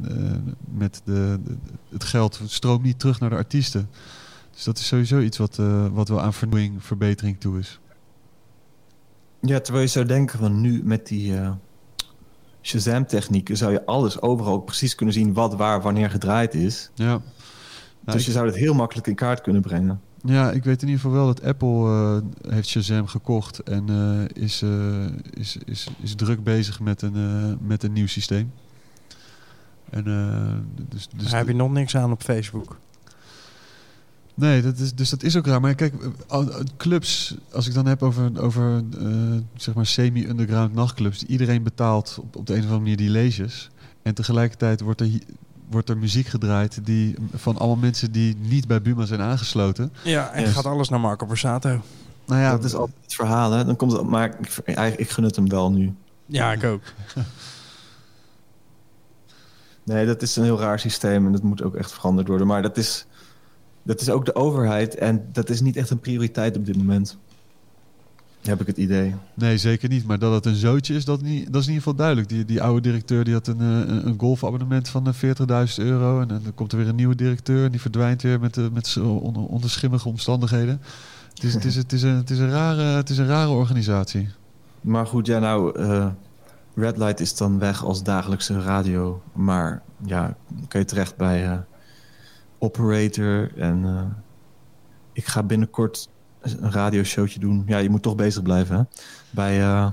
met 0.75 1.01
de, 1.05 1.39
de- 1.45 1.57
het 1.89 2.05
geld. 2.05 2.39
Het 2.39 2.51
stroomt 2.51 2.83
niet 2.83 2.99
terug 2.99 3.21
naar 3.21 3.31
de 3.31 3.37
artiesten. 3.37 3.89
Dus 4.53 4.65
dat 4.65 4.79
is 4.79 4.87
sowieso 4.87 5.21
iets 5.21 5.39
wat, 5.39 5.57
wat 5.93 6.09
wel 6.09 6.21
aan 6.21 6.33
vernieuwing, 6.33 6.85
verbetering 6.85 7.41
toe 7.41 7.59
is. 7.59 7.81
Ja, 9.41 9.61
terwijl 9.61 9.85
je 9.85 9.91
zou 9.91 10.07
denken 10.07 10.39
van 10.39 10.61
nu 10.61 10.83
met 10.85 11.07
die 11.07 11.35
Shazam-technieken... 12.63 13.57
zou 13.57 13.73
je 13.73 13.87
alles 13.87 14.21
overal 14.21 14.53
ook 14.53 14.65
precies 14.65 14.95
kunnen 14.95 15.15
zien 15.15 15.33
wat, 15.33 15.55
waar, 15.55 15.83
wanneer 15.83 16.11
gedraaid 16.11 16.55
is. 16.55 16.91
Ja. 16.95 17.05
Nou, 17.05 17.21
dus 18.05 18.27
je 18.27 18.33
zou 18.33 18.47
het 18.47 18.57
heel 18.57 18.75
makkelijk 18.75 19.07
in 19.07 19.15
kaart 19.15 19.41
kunnen 19.41 19.63
brengen. 19.63 20.01
Ja, 20.23 20.51
ik 20.51 20.65
weet 20.65 20.83
in 20.83 20.89
ieder 20.89 21.03
geval 21.03 21.17
wel 21.17 21.27
dat 21.27 21.43
Apple 21.43 21.89
eh, 22.43 22.53
heeft 22.53 22.69
Shazam 22.69 23.07
gekocht 23.07 23.59
en 23.59 23.89
eh, 23.89 24.43
is, 24.43 24.63
eh, 24.63 25.05
is, 25.31 25.57
is, 25.65 25.89
is 26.01 26.15
druk 26.15 26.45
bezig 26.45 26.81
met 26.81 27.03
een, 27.03 27.59
met 27.67 27.83
een 27.83 27.93
nieuw 27.93 28.07
systeem. 28.07 28.53
En, 29.91 30.05
dus, 30.89 31.09
dus 31.17 31.31
Daar 31.31 31.39
heb 31.39 31.49
je 31.49 31.55
nog 31.55 31.73
niks 31.73 31.97
aan 31.97 32.13
op 32.13 32.23
Facebook. 32.23 32.77
Nee, 34.35 34.63
dat 34.63 34.79
is, 34.79 34.95
dus 34.95 35.11
dat 35.11 35.23
is 35.23 35.37
ook 35.37 35.47
raar. 35.47 35.61
Maar 35.61 35.75
kijk, 35.75 35.95
clubs, 36.77 37.37
als 37.53 37.67
ik 37.67 37.75
dan 37.75 37.87
heb 37.87 38.03
over, 38.03 38.43
over 38.43 38.83
zeg 39.57 39.75
maar 39.75 39.87
semi-underground 39.87 40.75
nachtclubs, 40.75 41.19
die 41.19 41.29
iedereen 41.29 41.63
betaalt 41.63 42.19
op, 42.21 42.37
op 42.37 42.47
de 42.47 42.53
een 42.53 42.59
of 42.59 42.65
andere 42.65 42.81
manier 42.81 42.97
die 42.97 43.11
leges. 43.11 43.71
En 44.03 44.15
tegelijkertijd 44.15 44.81
wordt 44.81 45.01
er, 45.01 45.09
wordt 45.71 45.89
er 45.89 45.99
muziek 45.99 46.27
gedraaid 46.27 46.79
die, 46.87 47.15
van 47.35 47.59
allemaal 47.59 47.77
mensen 47.77 48.13
die 48.13 48.37
niet 48.41 48.67
bij 48.67 48.83
Buma 48.83 49.05
zijn 49.05 49.21
aangesloten. 49.21 49.93
Ja, 50.05 50.31
en 50.33 50.43
Yes. 50.43 50.53
gaat 50.53 50.67
alles 50.67 50.89
naar 50.89 51.01
Marco 51.01 51.27
Borsato. 51.27 51.81
Nou 52.27 52.41
ja, 52.41 52.51
dat 52.51 52.65
is 52.65 52.75
altijd 52.75 52.97
het 53.03 53.15
verhaal, 53.15 53.51
hè. 53.53 53.65
Dan 53.65 53.77
komt 53.77 53.93
het, 53.93 54.03
maar 54.03 54.25
ik, 54.41 54.59
eigenlijk, 54.65 55.01
ik 55.01 55.11
gun 55.11 55.25
het 55.25 55.37
hem 55.37 55.49
wel 55.49 55.71
nu. 55.73 55.95
Ja, 56.27 56.53
ik 56.53 56.65
ook. 56.65 56.83
Nee, 59.83 60.07
dat 60.07 60.23
is 60.23 60.37
een 60.37 60.45
heel 60.45 60.59
raar 60.61 60.79
systeem 60.81 61.27
en 61.27 61.33
dat 61.33 61.43
moet 61.43 61.63
ook 61.63 61.75
echt 61.75 61.93
veranderd 61.93 62.29
worden. 62.29 62.47
Maar 62.47 62.63
dat 62.63 62.77
is, 62.77 63.07
dat 63.83 64.01
is 64.01 64.11
ook 64.11 64.25
de 64.25 64.35
overheid 64.35 64.95
en 64.95 65.29
dat 65.33 65.49
is 65.51 65.61
niet 65.61 65.77
echt 65.77 65.91
een 65.91 65.99
prioriteit 66.01 66.57
op 66.57 66.67
dit 66.67 66.77
moment. 66.77 67.17
Heb 68.43 68.61
ik 68.61 68.67
het 68.67 68.77
idee. 68.77 69.15
Nee, 69.35 69.59
zeker 69.59 69.89
niet. 69.89 70.07
Maar 70.07 70.19
dat 70.19 70.33
het 70.33 70.47
een 70.47 70.55
zootje 70.55 70.95
is, 70.95 71.05
dat, 71.05 71.23
niet, 71.23 71.53
dat 71.53 71.61
is 71.61 71.69
in 71.69 71.73
ieder 71.73 71.83
geval 71.83 71.95
duidelijk. 71.95 72.29
Die, 72.29 72.45
die 72.45 72.63
oude 72.63 72.81
directeur 72.81 73.25
die 73.25 73.35
had 73.35 73.47
een, 73.47 73.61
eh, 73.61 73.67
een, 73.67 74.07
een 74.07 74.19
golfabonnement 74.19 74.89
van 74.89 75.07
eh, 75.07 75.69
40.000 75.69 75.85
euro. 75.85 76.21
En 76.21 76.29
dan 76.29 76.43
komt 76.55 76.73
er 76.73 76.79
weer 76.79 76.89
een 76.89 76.95
nieuwe 76.95 77.15
directeur 77.15 77.65
en 77.65 77.71
die 77.71 77.81
verdwijnt 77.81 78.23
weer 78.23 78.41
met, 78.41 78.55
de 78.55 78.69
met 78.73 78.87
z'n 78.87 79.01
onder, 79.01 79.43
onder 79.43 79.71
schimmige 79.71 80.09
omstandigheden. 80.09 80.81
Het 81.35 81.45
is, 81.45 81.55
het, 81.55 81.65
is, 81.65 81.77
het, 81.77 81.93
is 81.93 82.03
een, 82.03 82.17
het, 82.17 82.31
is 82.31 82.39
een 82.39 82.51
rare, 82.51 82.83
het 82.83 83.11
is 83.11 83.19
een 83.19 83.27
rare 83.27 83.51
organisatie. 83.51 84.29
Maar 84.81 85.07
goed, 85.07 85.27
ja, 85.27 85.39
nou, 85.39 85.79
eh, 85.79 86.07
Red 86.75 86.97
Light 86.97 87.21
is 87.21 87.37
dan 87.37 87.59
weg 87.59 87.85
als 87.85 88.03
dagelijkse 88.03 88.61
radio. 88.61 89.23
Maar 89.33 89.83
ja, 90.05 90.37
kan 90.69 90.81
je 90.81 90.87
terecht 90.87 91.17
bij 91.17 91.45
eh, 91.45 91.59
Operator. 92.59 93.51
En 93.57 93.85
eh, 93.85 94.03
ik 95.13 95.27
ga 95.27 95.43
binnenkort 95.43 96.09
een 96.41 96.73
radioshowtje 96.73 97.41
doen. 97.41 97.63
Ja, 97.67 97.79
je 97.79 97.91
moet 97.91 98.03
toch 98.03 98.15
bezig 98.15 98.43
blijven, 98.43 98.77
hè? 98.77 98.83
Bij 99.31 99.61
eh, 99.61 99.91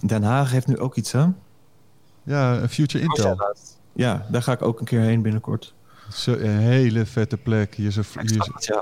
Den 0.00 0.22
Haag 0.22 0.50
heeft 0.50 0.66
nu 0.66 0.78
ook 0.78 0.96
iets, 0.96 1.12
hè? 1.12 1.26
Ja, 2.22 2.56
een 2.56 2.68
Future 2.68 3.04
Intel. 3.04 3.54
Ja, 3.92 4.26
daar 4.30 4.42
ga 4.42 4.52
ik 4.52 4.62
ook 4.62 4.80
een 4.80 4.86
keer 4.86 5.00
heen 5.00 5.22
binnenkort. 5.22 5.74
Zo, 6.12 6.32
een 6.32 6.58
hele 6.58 7.06
vette 7.06 7.36
plek. 7.36 7.74
Hier 7.74 7.90
zo 7.90 8.02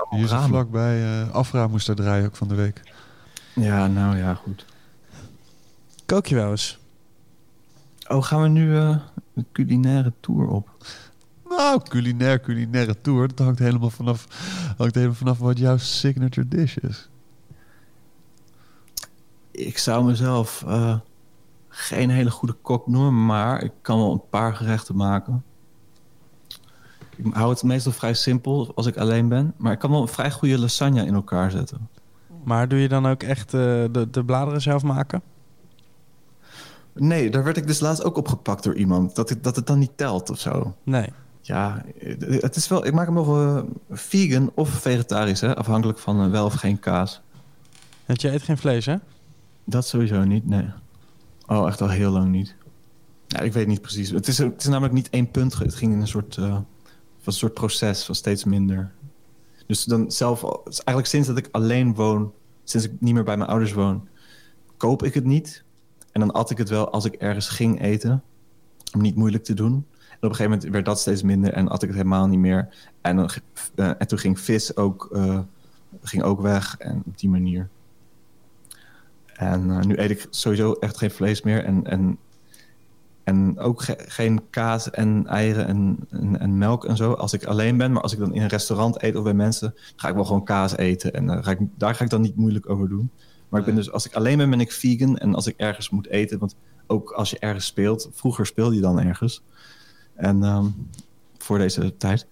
ramen. 0.09 0.47
vlakbij. 0.47 1.21
eh 1.21 1.29
Afra 1.29 1.67
moest 1.67 1.87
daar 1.87 1.95
draaien 1.95 2.25
ook 2.25 2.35
van 2.35 2.47
de 2.47 2.55
week. 2.55 2.81
Ja, 3.55 3.87
nou 3.87 4.17
ja, 4.17 4.33
goed. 4.33 4.65
Kook 6.05 6.25
je 6.25 6.35
wel 6.35 6.49
eens? 6.49 6.79
Oh, 8.07 8.23
gaan 8.23 8.41
we 8.41 8.47
nu 8.47 8.77
eh, 8.77 8.97
een 9.35 9.47
culinaire 9.51 10.13
tour 10.19 10.47
op? 10.47 10.69
Nou, 11.57 11.81
culinair, 11.89 12.39
culinaire 12.39 13.01
tour. 13.01 13.27
Dat 13.27 13.39
hangt 13.39 13.59
helemaal 13.59 13.89
vanaf, 13.89 14.27
hangt 14.77 14.95
helemaal 14.95 15.15
vanaf 15.15 15.39
wat 15.39 15.57
jouw 15.57 15.77
signature 15.77 16.47
dish 16.47 16.77
is. 16.77 17.09
Ik 19.51 19.77
zou 19.77 20.05
mezelf 20.05 20.63
eh, 20.67 20.97
geen 21.69 22.09
hele 22.09 22.31
goede 22.31 22.55
kok 22.61 22.87
noemen, 22.87 23.25
maar 23.25 23.63
ik 23.63 23.71
kan 23.81 23.97
wel 23.97 24.11
een 24.11 24.29
paar 24.29 24.55
gerechten 24.55 24.95
maken. 24.95 25.43
Ik 27.15 27.33
hou 27.33 27.49
het 27.49 27.63
meestal 27.63 27.91
vrij 27.91 28.13
simpel 28.13 28.71
als 28.75 28.85
ik 28.85 28.97
alleen 28.97 29.27
ben, 29.27 29.53
maar 29.57 29.71
ik 29.71 29.79
kan 29.79 29.91
wel 29.91 30.01
een 30.01 30.07
vrij 30.07 30.31
goede 30.31 30.59
lasagne 30.59 31.05
in 31.05 31.13
elkaar 31.13 31.51
zetten. 31.51 31.89
Maar 32.43 32.67
doe 32.67 32.79
je 32.79 32.87
dan 32.87 33.05
ook 33.05 33.23
echt 33.23 33.53
eh, 33.53 33.61
de, 33.91 34.07
de 34.11 34.23
bladeren 34.23 34.61
zelf 34.61 34.83
maken? 34.83 35.21
Nee, 36.93 37.29
daar 37.29 37.43
werd 37.43 37.57
ik 37.57 37.67
dus 37.67 37.79
laatst 37.79 38.03
ook 38.03 38.17
opgepakt 38.17 38.63
door 38.63 38.75
iemand, 38.75 39.15
dat 39.15 39.29
het, 39.29 39.43
dat 39.43 39.55
het 39.55 39.67
dan 39.67 39.79
niet 39.79 39.97
telt 39.97 40.29
of 40.29 40.39
zo. 40.39 40.75
Nee. 40.83 41.09
Ja, 41.45 41.85
het 42.27 42.55
is 42.55 42.67
wel, 42.67 42.85
ik 42.85 42.93
maak 42.93 43.05
hem 43.05 43.13
nog 43.13 43.27
eh, 43.27 43.61
vegan 43.89 44.51
of 44.55 44.69
vegetarisch, 44.69 45.41
hè, 45.41 45.55
afhankelijk 45.55 45.99
van 45.99 46.23
eh, 46.23 46.29
wel 46.29 46.45
of 46.45 46.53
geen 46.53 46.79
kaas. 46.79 47.21
Want 48.05 48.21
je 48.21 48.31
eet 48.31 48.41
geen 48.41 48.57
vlees, 48.57 48.85
hè? 48.85 48.95
Dat 49.63 49.87
sowieso 49.87 50.23
niet, 50.23 50.47
nee. 50.47 50.65
Oh, 51.47 51.67
echt 51.67 51.81
al 51.81 51.89
heel 51.89 52.11
lang 52.11 52.31
niet. 52.31 52.55
Ja, 53.27 53.39
ik 53.39 53.53
weet 53.53 53.67
niet 53.67 53.81
precies. 53.81 54.09
Het 54.09 54.27
is, 54.27 54.37
het 54.37 54.61
is 54.61 54.67
namelijk 54.67 54.93
niet 54.93 55.09
één 55.09 55.31
punt. 55.31 55.59
Het 55.59 55.75
ging 55.75 55.93
in 55.93 55.99
een 55.99 56.07
soort, 56.07 56.35
was 56.35 56.63
een 57.23 57.33
soort 57.33 57.53
proces 57.53 58.03
van 58.03 58.15
steeds 58.15 58.43
minder. 58.43 58.91
Dus 59.67 59.83
dan 59.83 60.11
zelf, 60.11 60.43
eigenlijk 60.65 61.07
sinds 61.07 61.27
dat 61.27 61.37
ik 61.37 61.49
alleen 61.51 61.95
woon, 61.95 62.33
sinds 62.63 62.85
ik 62.85 62.91
niet 62.99 63.13
meer 63.13 63.23
bij 63.23 63.37
mijn 63.37 63.49
ouders 63.49 63.73
woon, 63.73 64.07
koop 64.77 65.03
ik 65.03 65.13
het 65.13 65.25
niet. 65.25 65.63
En 66.11 66.19
dan 66.19 66.31
at 66.31 66.49
ik 66.49 66.57
het 66.57 66.69
wel 66.69 66.91
als 66.91 67.05
ik 67.05 67.13
ergens 67.13 67.47
ging 67.49 67.81
eten, 67.81 68.23
om 68.93 69.01
niet 69.01 69.15
moeilijk 69.15 69.43
te 69.43 69.53
doen. 69.53 69.85
Op 70.23 70.29
een 70.29 70.35
gegeven 70.35 70.57
moment 70.57 70.73
werd 70.73 70.85
dat 70.85 70.99
steeds 70.99 71.23
minder 71.23 71.53
en 71.53 71.67
at 71.67 71.81
ik 71.81 71.87
het 71.87 71.97
helemaal 71.97 72.27
niet 72.27 72.39
meer. 72.39 72.67
En, 73.01 73.15
dan, 73.15 73.29
eh, 73.75 73.91
en 73.97 74.07
toen 74.07 74.17
ging 74.17 74.39
vis 74.39 74.75
ook, 74.75 75.09
eh, 75.13 75.39
ging 76.01 76.23
ook 76.23 76.41
weg 76.41 76.75
en 76.77 77.03
op 77.05 77.17
die 77.17 77.29
manier. 77.29 77.69
En 79.33 79.71
eh, 79.71 79.79
nu 79.79 79.97
eet 79.97 80.09
ik 80.09 80.27
sowieso 80.29 80.73
echt 80.73 80.97
geen 80.97 81.11
vlees 81.11 81.41
meer. 81.41 81.63
En, 81.63 81.83
en, 81.85 82.17
en 83.23 83.59
ook 83.59 83.81
ge- 83.81 84.03
geen 84.07 84.41
kaas 84.49 84.89
en 84.89 85.27
eieren 85.27 85.67
en, 85.67 85.97
en, 86.09 86.39
en 86.39 86.57
melk 86.57 86.85
en 86.85 86.97
zo. 86.97 87.13
Als 87.13 87.33
ik 87.33 87.45
alleen 87.45 87.77
ben. 87.77 87.91
Maar 87.91 88.01
als 88.01 88.13
ik 88.13 88.19
dan 88.19 88.33
in 88.33 88.41
een 88.41 88.47
restaurant 88.47 89.03
eet 89.03 89.15
of 89.15 89.23
bij 89.23 89.33
mensen... 89.33 89.75
ga 89.95 90.07
ik 90.07 90.15
wel 90.15 90.25
gewoon 90.25 90.43
kaas 90.43 90.77
eten. 90.77 91.13
En 91.13 91.43
ga 91.43 91.51
ik, 91.51 91.59
daar 91.77 91.95
ga 91.95 92.03
ik 92.03 92.09
dan 92.09 92.21
niet 92.21 92.35
moeilijk 92.35 92.69
over 92.69 92.89
doen. 92.89 93.09
Maar 93.49 93.59
ik 93.59 93.65
ben 93.65 93.75
dus, 93.75 93.91
als 93.91 94.05
ik 94.05 94.13
alleen 94.13 94.37
ben, 94.37 94.49
ben 94.49 94.59
ik 94.59 94.71
vegan. 94.71 95.17
En 95.17 95.35
als 95.35 95.47
ik 95.47 95.57
ergens 95.57 95.89
moet 95.89 96.07
eten... 96.07 96.39
want 96.39 96.55
ook 96.87 97.11
als 97.11 97.29
je 97.29 97.39
ergens 97.39 97.65
speelt... 97.65 98.09
vroeger 98.11 98.45
speelde 98.45 98.75
je 98.75 98.81
dan 98.81 98.99
ergens. 98.99 99.43
En 100.15 100.43
ehm, 100.43 100.65
voor 101.37 101.57
deze 101.57 101.97
tijd. 101.97 102.27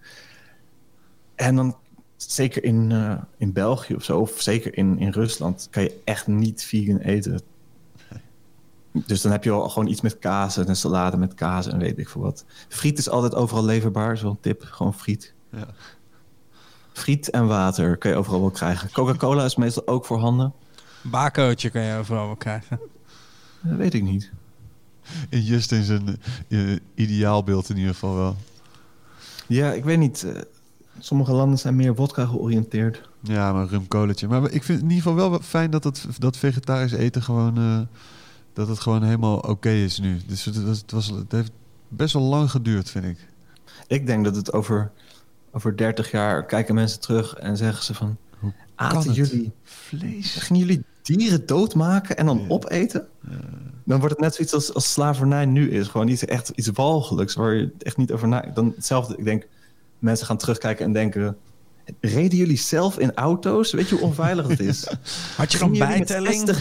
En 1.35 1.55
dan 1.55 1.75
zeker 2.15 2.63
in, 2.63 2.91
eh, 2.91 3.21
in 3.37 3.53
België 3.53 3.95
of 3.95 4.03
zo, 4.03 4.19
of 4.19 4.41
zeker 4.41 4.77
in, 4.77 4.99
in 4.99 5.11
Rusland, 5.11 5.67
kan 5.71 5.83
je 5.83 6.01
echt 6.03 6.27
niet 6.27 6.63
vegan 6.63 6.97
eten. 6.97 7.41
Dus 8.91 9.21
dan 9.21 9.31
heb 9.31 9.43
je 9.43 9.51
al 9.51 9.69
gewoon 9.69 9.87
iets 9.87 10.01
met 10.01 10.19
kaas 10.19 10.57
en 10.57 10.69
een 10.69 10.75
salade 10.75 11.17
met 11.17 11.33
kaas 11.33 11.67
en 11.67 11.79
weet 11.79 11.97
ik 11.97 12.09
veel 12.09 12.21
wat. 12.21 12.45
Friet 12.67 12.97
is 12.97 13.09
altijd 13.09 13.35
overal 13.35 13.65
leverbaar, 13.65 14.13
is 14.13 14.21
wel 14.21 14.31
een 14.31 14.39
tip. 14.39 14.63
Gewoon 14.63 14.93
friet. 14.93 15.33
Ja. 15.51 15.67
Friet 16.93 17.29
en 17.29 17.47
water 17.47 17.97
kan 17.97 18.11
je 18.11 18.17
overal 18.17 18.41
wel 18.41 18.51
krijgen. 18.51 18.91
Coca-Cola 18.91 19.45
is 19.45 19.55
meestal 19.55 19.87
ook 19.87 20.05
voorhanden. 20.05 20.53
Bakootje 21.01 21.69
kan 21.69 21.81
je 21.81 21.97
overal 21.97 22.25
wel 22.25 22.35
krijgen. 22.35 22.79
Dat 23.61 23.77
weet 23.77 23.93
ik 23.93 24.03
niet. 24.03 24.31
In 25.29 25.41
Justin 25.43 25.83
zijn 25.83 26.17
eh, 26.47 26.75
ideaalbeeld 26.95 27.69
in 27.69 27.77
ieder 27.77 27.93
geval 27.93 28.15
wel. 28.15 28.35
Ja, 29.47 29.71
ik 29.71 29.83
weet 29.83 29.97
niet. 29.97 30.23
eh, 30.23 30.41
sommige 30.99 31.31
landen 31.31 31.59
zijn 31.59 31.75
meer 31.75 31.95
wodka 31.95 32.25
georiënteerd. 32.25 33.09
Ja, 33.21 33.53
maar 33.53 33.67
rumkoletje. 33.67 34.27
Maar 34.27 34.51
ik 34.51 34.63
vind 34.63 34.81
in 34.81 34.89
ieder 34.89 35.03
geval 35.11 35.29
wel 35.29 35.39
fijn 35.39 35.71
dat 35.71 35.83
het, 35.83 36.05
dat 36.17 36.37
vegetarisch 36.37 36.91
eten 36.91 37.23
gewoon... 37.23 37.57
eh, 37.57 37.79
dat 38.53 38.67
het 38.67 38.79
gewoon 38.79 39.03
helemaal 39.03 39.37
oké 39.37 39.69
is 39.69 39.99
nu. 39.99 40.17
Dus 40.27 40.45
het, 40.45 40.63
was- 40.63 40.77
het, 40.77 40.91
was, 40.91 41.07
het 41.07 41.31
heeft 41.31 41.51
best 41.87 42.13
wel 42.13 42.23
lang 42.23 42.51
geduurd, 42.51 42.89
vind 42.89 43.05
ik. 43.05 43.17
Ik 43.87 44.05
denk 44.05 44.23
dat 44.25 44.35
het 44.35 44.53
over, 44.53 44.91
over 45.51 45.77
30 45.77 46.11
jaar 46.11 46.45
kijken 46.45 46.75
mensen 46.75 46.99
terug 46.99 47.33
en 47.33 47.57
zeggen 47.57 47.83
ze 47.83 47.93
van... 47.93 48.17
Hoe 48.39 48.53
Aten 48.75 49.13
jullie 49.13 49.51
Vlees? 49.63 50.35
Gingen 50.35 50.65
jullie 50.65 50.83
dieren 51.01 51.45
doodmaken 51.45 52.17
en 52.17 52.25
dan 52.25 52.37
Ja. 52.39 52.45
opeten? 52.47 53.07
Dan 53.85 53.99
wordt 53.99 54.13
het 54.13 54.23
net 54.23 54.35
zoiets 54.35 54.53
als, 54.53 54.73
als 54.73 54.91
slavernij 54.91 55.45
nu 55.45 55.71
is. 55.71 55.87
Gewoon 55.87 56.07
iets, 56.07 56.25
echt 56.25 56.51
iets 56.55 56.69
walgelijks 56.73 57.33
waar 57.33 57.53
je 57.53 57.71
echt 57.79 57.97
niet 57.97 58.11
over 58.11 58.27
na... 58.27 58.51
Dan 58.53 58.73
hetzelfde, 58.75 59.17
ik 59.17 59.23
denk, 59.23 59.47
mensen 59.99 60.25
gaan 60.25 60.37
terugkijken 60.37 60.85
en 60.85 60.93
denken... 60.93 61.37
Reden 61.99 62.37
jullie 62.37 62.57
zelf 62.57 62.99
in 62.99 63.13
auto's? 63.13 63.71
Weet 63.71 63.89
je 63.89 63.95
hoe 63.95 64.03
onveilig 64.03 64.47
het 64.47 64.59
is? 64.59 64.87
Had 65.37 65.51
je 65.51 65.57
dan 65.57 65.77
bijtelling? 65.77 66.55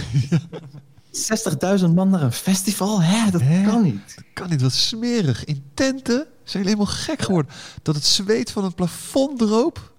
60 1.10 1.80
60.000 1.80 1.86
man 1.94 2.10
naar 2.10 2.22
een 2.22 2.32
festival? 2.32 3.02
Hè, 3.02 3.30
dat 3.30 3.40
Hè? 3.40 3.64
kan 3.64 3.82
niet. 3.82 4.14
Kan 4.34 4.50
niet, 4.50 4.62
wat 4.62 4.72
smerig. 4.72 5.44
In 5.44 5.62
tenten 5.74 6.26
zijn 6.44 6.62
jullie 6.62 6.78
helemaal 6.78 6.86
gek 6.86 7.22
geworden. 7.22 7.52
Dat 7.82 7.94
het 7.94 8.04
zweet 8.04 8.50
van 8.50 8.64
het 8.64 8.74
plafond 8.74 9.38
droop. 9.38 9.92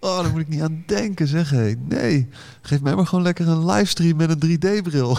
Oh, 0.00 0.22
daar 0.22 0.30
moet 0.30 0.40
ik 0.40 0.48
niet 0.48 0.62
aan 0.62 0.82
denken, 0.86 1.26
zeg 1.26 1.50
hé. 1.50 1.74
Nee, 1.88 2.28
geef 2.62 2.80
mij 2.80 2.94
maar 2.94 3.06
gewoon 3.06 3.24
lekker 3.24 3.48
een 3.48 3.66
livestream 3.66 4.16
met 4.16 4.42
een 4.42 4.58
3D-bril. 4.58 5.18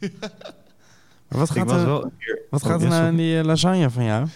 Maar 1.30 1.38
wat 1.38 1.50
Ik 1.50 1.56
gaat 1.56 1.70
er, 1.70 1.86
wel 1.86 2.12
wat 2.50 2.62
Oh, 2.62 2.68
gaat 2.70 2.82
er 2.82 2.88
nou 2.88 3.06
in 3.08 3.16
die 3.16 3.38
eh, 3.38 3.44
lasagne 3.44 3.90
van 3.90 4.04
jou? 4.04 4.26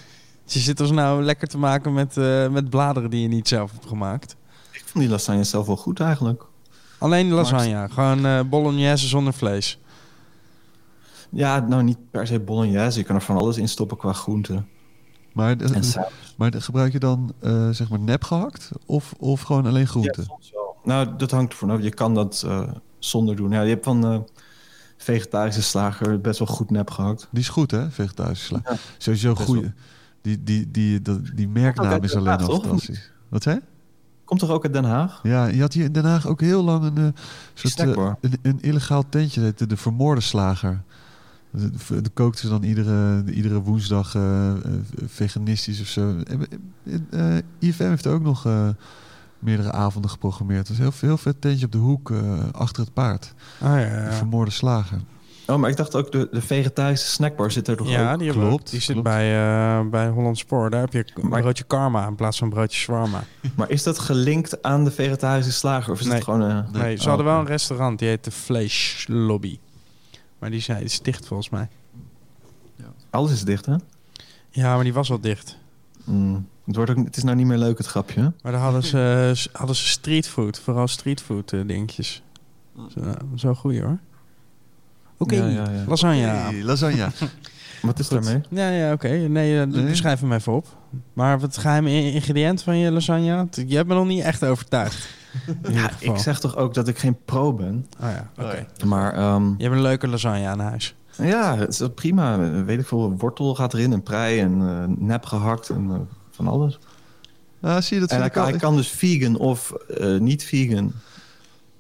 Dus 0.45 0.55
je 0.55 0.61
zit 0.61 0.81
ons 0.81 0.91
nou 0.91 1.23
lekker 1.23 1.49
te 1.49 1.59
maken 1.59 1.93
met, 1.93 2.17
eh, 2.17 2.49
met 2.49 2.71
bladeren 2.71 3.11
die 3.11 3.23
je 3.23 3.29
niet 3.29 3.49
zelf 3.49 3.73
hebt 3.73 3.87
gemaakt. 3.87 4.37
Ik 4.73 4.83
vond 4.87 5.05
die 5.05 5.09
lasagne 5.13 5.45
zelf 5.45 5.67
wel 5.67 5.77
goed 5.77 6.01
eigenlijk. 6.01 6.43
Alleen 6.99 7.31
lasagne, 7.31 7.89
gewoon 7.91 8.27
eh 8.27 8.41
bolognese 8.51 9.07
zonder 9.09 9.33
vlees. 9.33 9.79
Ja, 11.31 11.61
nou 11.61 11.83
niet 11.83 11.99
per 12.11 12.27
se 12.27 12.41
bolognese. 12.41 12.99
Je 12.99 13.05
kan 13.05 13.15
er 13.17 13.23
van 13.23 13.37
alles 13.37 13.57
in 13.57 13.69
stoppen 13.69 13.97
qua 13.97 14.13
groenten. 14.13 14.69
Maar, 15.33 15.57
de- 15.57 16.11
maar 16.37 16.51
de- 16.51 16.61
gebruik 16.61 16.93
je 16.93 16.99
dan 16.99 17.33
eh, 17.41 17.69
zeg 17.71 17.89
maar 17.89 17.99
nep 17.99 18.25
gehakt 18.25 18.71
of, 18.87 19.15
of 19.19 19.41
gewoon 19.41 19.67
alleen 19.67 19.87
groenten? 19.87 20.23
Ja, 20.23 20.29
soms 20.29 20.51
wel. 20.53 20.77
Nou, 20.85 21.09
dat 21.17 21.31
hangt 21.31 21.53
ervan 21.53 21.71
af. 21.71 21.83
Je 21.83 21.91
kan 21.95 22.15
dat 22.15 22.43
eh, 22.47 22.63
zonder 22.99 23.37
doen. 23.37 23.51
Ja, 23.51 23.63
je 23.63 23.69
hebt 23.69 23.85
van 23.85 24.05
eh, 24.07 24.19
vegetarische 24.97 25.63
slager 25.63 26.21
best 26.21 26.39
wel 26.39 26.49
goed 26.49 26.71
nep 26.71 26.91
gehakt. 26.91 27.29
Die 27.31 27.43
is 27.43 27.49
goed, 27.49 27.71
hè, 27.71 27.91
vegetarische 27.91 28.45
sla. 28.45 28.61
Ja. 28.65 28.77
Sowieso 28.99 29.35
goede. 29.35 29.73
Die, 30.23 30.43
die, 30.43 30.71
die, 30.71 31.03
die, 31.03 31.21
die 31.35 31.49
merknaam 31.49 32.03
is 32.03 32.15
alleen 32.15 32.39
toch? 32.39 32.61
fantastisch. 32.63 33.11
Wat 33.29 33.43
zei? 33.43 33.61
Komt 34.25 34.41
toch 34.41 34.51
ook 34.51 34.65
uit 34.65 34.73
Den 34.73 34.85
Haag? 34.85 35.21
Ja, 35.23 35.47
je 35.47 35.61
had 35.61 35.73
hier 35.73 35.85
in 35.85 35.93
Den 35.93 36.05
Haag 36.05 36.27
ook 36.27 36.41
heel 36.41 36.65
lang 36.65 36.85
een, 36.85 36.97
eh, 36.97 37.21
soort, 37.55 37.79
eh, 37.79 38.13
een, 38.21 38.39
een 38.43 38.59
illegaal 38.61 39.05
tentje, 39.09 39.41
dat 39.41 39.49
heette 39.49 39.67
de 39.67 39.77
Vermoorde 39.77 40.21
Slager. 40.21 40.83
De 41.89 42.11
kookten 42.15 42.41
ze 42.41 42.49
dan 42.49 42.63
iedere, 42.63 43.25
iedere 43.33 43.61
woensdag 43.61 44.15
eh, 44.15 44.53
veganistisch 45.07 45.81
of 45.81 45.87
zo. 45.87 46.17
En, 46.25 46.47
eh, 47.11 47.37
eh, 47.37 47.45
IFM 47.59 47.89
heeft 47.89 48.07
ook 48.07 48.23
nog 48.23 48.47
eh, 48.47 48.69
meerdere 49.45 49.73
avonden 49.73 50.11
geprogrammeerd. 50.11 50.67
Dus 50.67 50.79
heel, 50.79 50.93
heel 51.01 51.17
vet 51.17 51.41
tentje 51.41 51.67
op 51.67 51.73
de 51.73 51.79
hoek 51.79 52.11
eh, 52.11 52.39
achter 52.53 52.83
het 52.83 52.93
paard. 52.93 53.35
Oh 53.63 53.69
ja, 53.69 53.75
De 53.77 53.81
ja. 53.85 54.13
Vermoorde 54.13 54.51
Slager. 54.51 55.01
Oh, 55.47 55.57
maar 55.57 55.71
ik 55.71 55.77
dacht 55.77 55.95
ook, 55.95 56.13
de, 56.13 56.29
de 56.33 56.41
vegetarische 56.43 57.07
snackbar 57.11 57.51
zit 57.51 57.69
er 57.69 57.77
toch 57.77 57.89
Ja, 57.89 58.13
ook? 58.13 58.19
die, 58.19 58.29
hebben. 58.29 58.49
Klopt, 58.49 58.71
die 58.71 58.81
zit 58.81 59.03
bij, 59.03 59.25
eh, 59.79 59.87
bij 59.89 60.09
Holland 60.09 60.39
Spoor. 60.39 60.71
Daar 60.71 60.81
heb 60.81 60.93
je 60.93 61.05
een 61.15 61.29
Maar- 61.29 61.41
broodje 61.41 61.65
karma 61.65 62.07
in 62.07 62.15
plaats 62.15 62.39
van 62.39 62.49
broodje 62.49 62.79
shawarma. 62.79 63.25
Maar 63.57 63.71
is 63.71 63.83
dat 63.83 63.99
gelinkt 63.99 64.63
aan 64.63 64.85
de 64.85 64.91
vegetarische 64.91 65.53
slager? 65.53 65.93
Of 65.93 66.01
is 66.01 66.05
Nee. 66.07 66.15
het 66.15 66.25
gewoon... 66.25 66.43
eh, 66.51 66.59
Nee, 66.73 66.97
ze 66.97 67.03
oh, 67.03 67.09
hadden 67.09 67.27
wel 67.27 67.35
een 67.35 67.41
oké. 67.41 67.51
restaurant, 67.51 67.99
die 67.99 68.09
heet 68.09 68.25
de 68.25 68.31
Vleeslobby. 68.31 69.59
Maar 70.39 70.51
die 70.51 70.61
zei, 70.61 70.85
is 70.85 71.01
dicht 71.01 71.27
volgens 71.27 71.51
mij. 71.51 71.69
Alles 73.11 73.33
is 73.33 73.43
dicht, 73.45 73.67
hè? 73.67 73.75
Ja, 74.51 74.75
maar 74.75 74.85
die 74.85 74.93
was 74.93 75.11
al 75.11 75.21
dicht. 75.21 75.59
Mm. 76.05 76.49
Het, 76.67 76.77
wordt 76.77 76.91
ook, 76.91 76.97
het 77.05 77.17
is 77.17 77.23
nou 77.23 77.37
niet 77.37 77.47
meer 77.47 77.59
leuk, 77.59 77.79
het 77.79 77.87
grapje. 77.87 78.21
hè? 78.21 78.29
Maar 78.43 78.53
daar 78.53 78.61
hadden 78.61 78.83
ze, 78.83 79.31
s- 79.35 79.49
hadden 79.53 79.77
ze 79.77 79.87
streetfood, 79.89 80.59
vooral 80.61 80.89
streetfood 80.89 81.53
eh, 81.53 81.61
dingetjes. 81.67 82.23
Zo, 82.89 83.01
zo 83.35 83.55
goed 83.55 83.79
hoor. 83.79 83.99
Oké, 85.19 85.35
Ja, 85.35 85.47
ja, 85.47 85.71
ja. 85.71 85.85
lasagne. 85.87 86.21
Hey, 86.27 86.63
lasagne. 86.63 87.09
Wat 87.83 87.99
is 87.99 88.09
daarmee? 88.09 88.41
Ja, 88.49 88.69
ja, 88.71 88.93
oké. 88.93 89.09
Nee, 89.09 89.61
eh, 89.61 89.67
Nee? 89.67 89.85
beschrijf 89.85 90.21
hem 90.21 90.33
even 90.33 90.53
op. 90.53 90.67
Maar 91.13 91.41
wat 91.41 91.57
geheime 91.57 92.13
ingrediënt 92.13 92.63
van 92.63 92.79
je 92.79 92.91
lasagne? 92.91 93.47
Je 93.67 93.77
hebt 93.77 93.89
me 93.89 93.95
nog 93.95 94.07
niet 94.07 94.23
echt 94.23 94.45
overtuigd. 94.45 95.09
Ja, 95.69 95.91
ik 95.99 96.17
zeg 96.17 96.41
toch 96.41 96.57
ook 96.57 96.75
dat 96.75 96.89
ik 96.89 96.99
geen 96.99 97.17
pro 97.25 97.53
ben. 97.55 97.87
Oh 98.03 98.09
ja, 98.11 98.31
oké. 98.45 98.67
Maar 98.87 99.13
ehm, 99.15 99.45
Je 99.57 99.63
hebt 99.65 99.75
een 99.75 99.83
leuke 99.83 100.09
lasagne 100.09 100.47
aan 100.47 100.61
huis. 100.61 100.95
ja, 101.17 101.57
het 101.57 101.69
is 101.81 101.89
prima. 101.95 102.39
Weet 102.65 102.79
ik 102.81 102.87
veel, 102.87 103.15
wortel 103.19 103.55
gaat 103.55 103.75
erin 103.75 103.93
en 103.93 104.03
prei 104.03 104.41
en 104.41 104.61
eh, 104.61 104.85
nep 105.07 105.25
gehakt 105.27 105.69
en 105.69 105.91
eh, 105.91 105.97
van 106.35 106.47
alles. 106.49 106.79
Ah, 107.61 107.81
zie 107.81 107.95
je, 107.95 108.01
dat 108.01 108.11
En 108.11 108.21
hij 108.21 108.31
kan, 108.31 108.45
hij 108.49 108.57
kan 108.59 108.77
dus 108.77 108.89
vegan 108.89 109.37
of 109.37 109.71
eh, 109.73 110.19
niet 110.19 110.45
vegan. 110.45 110.93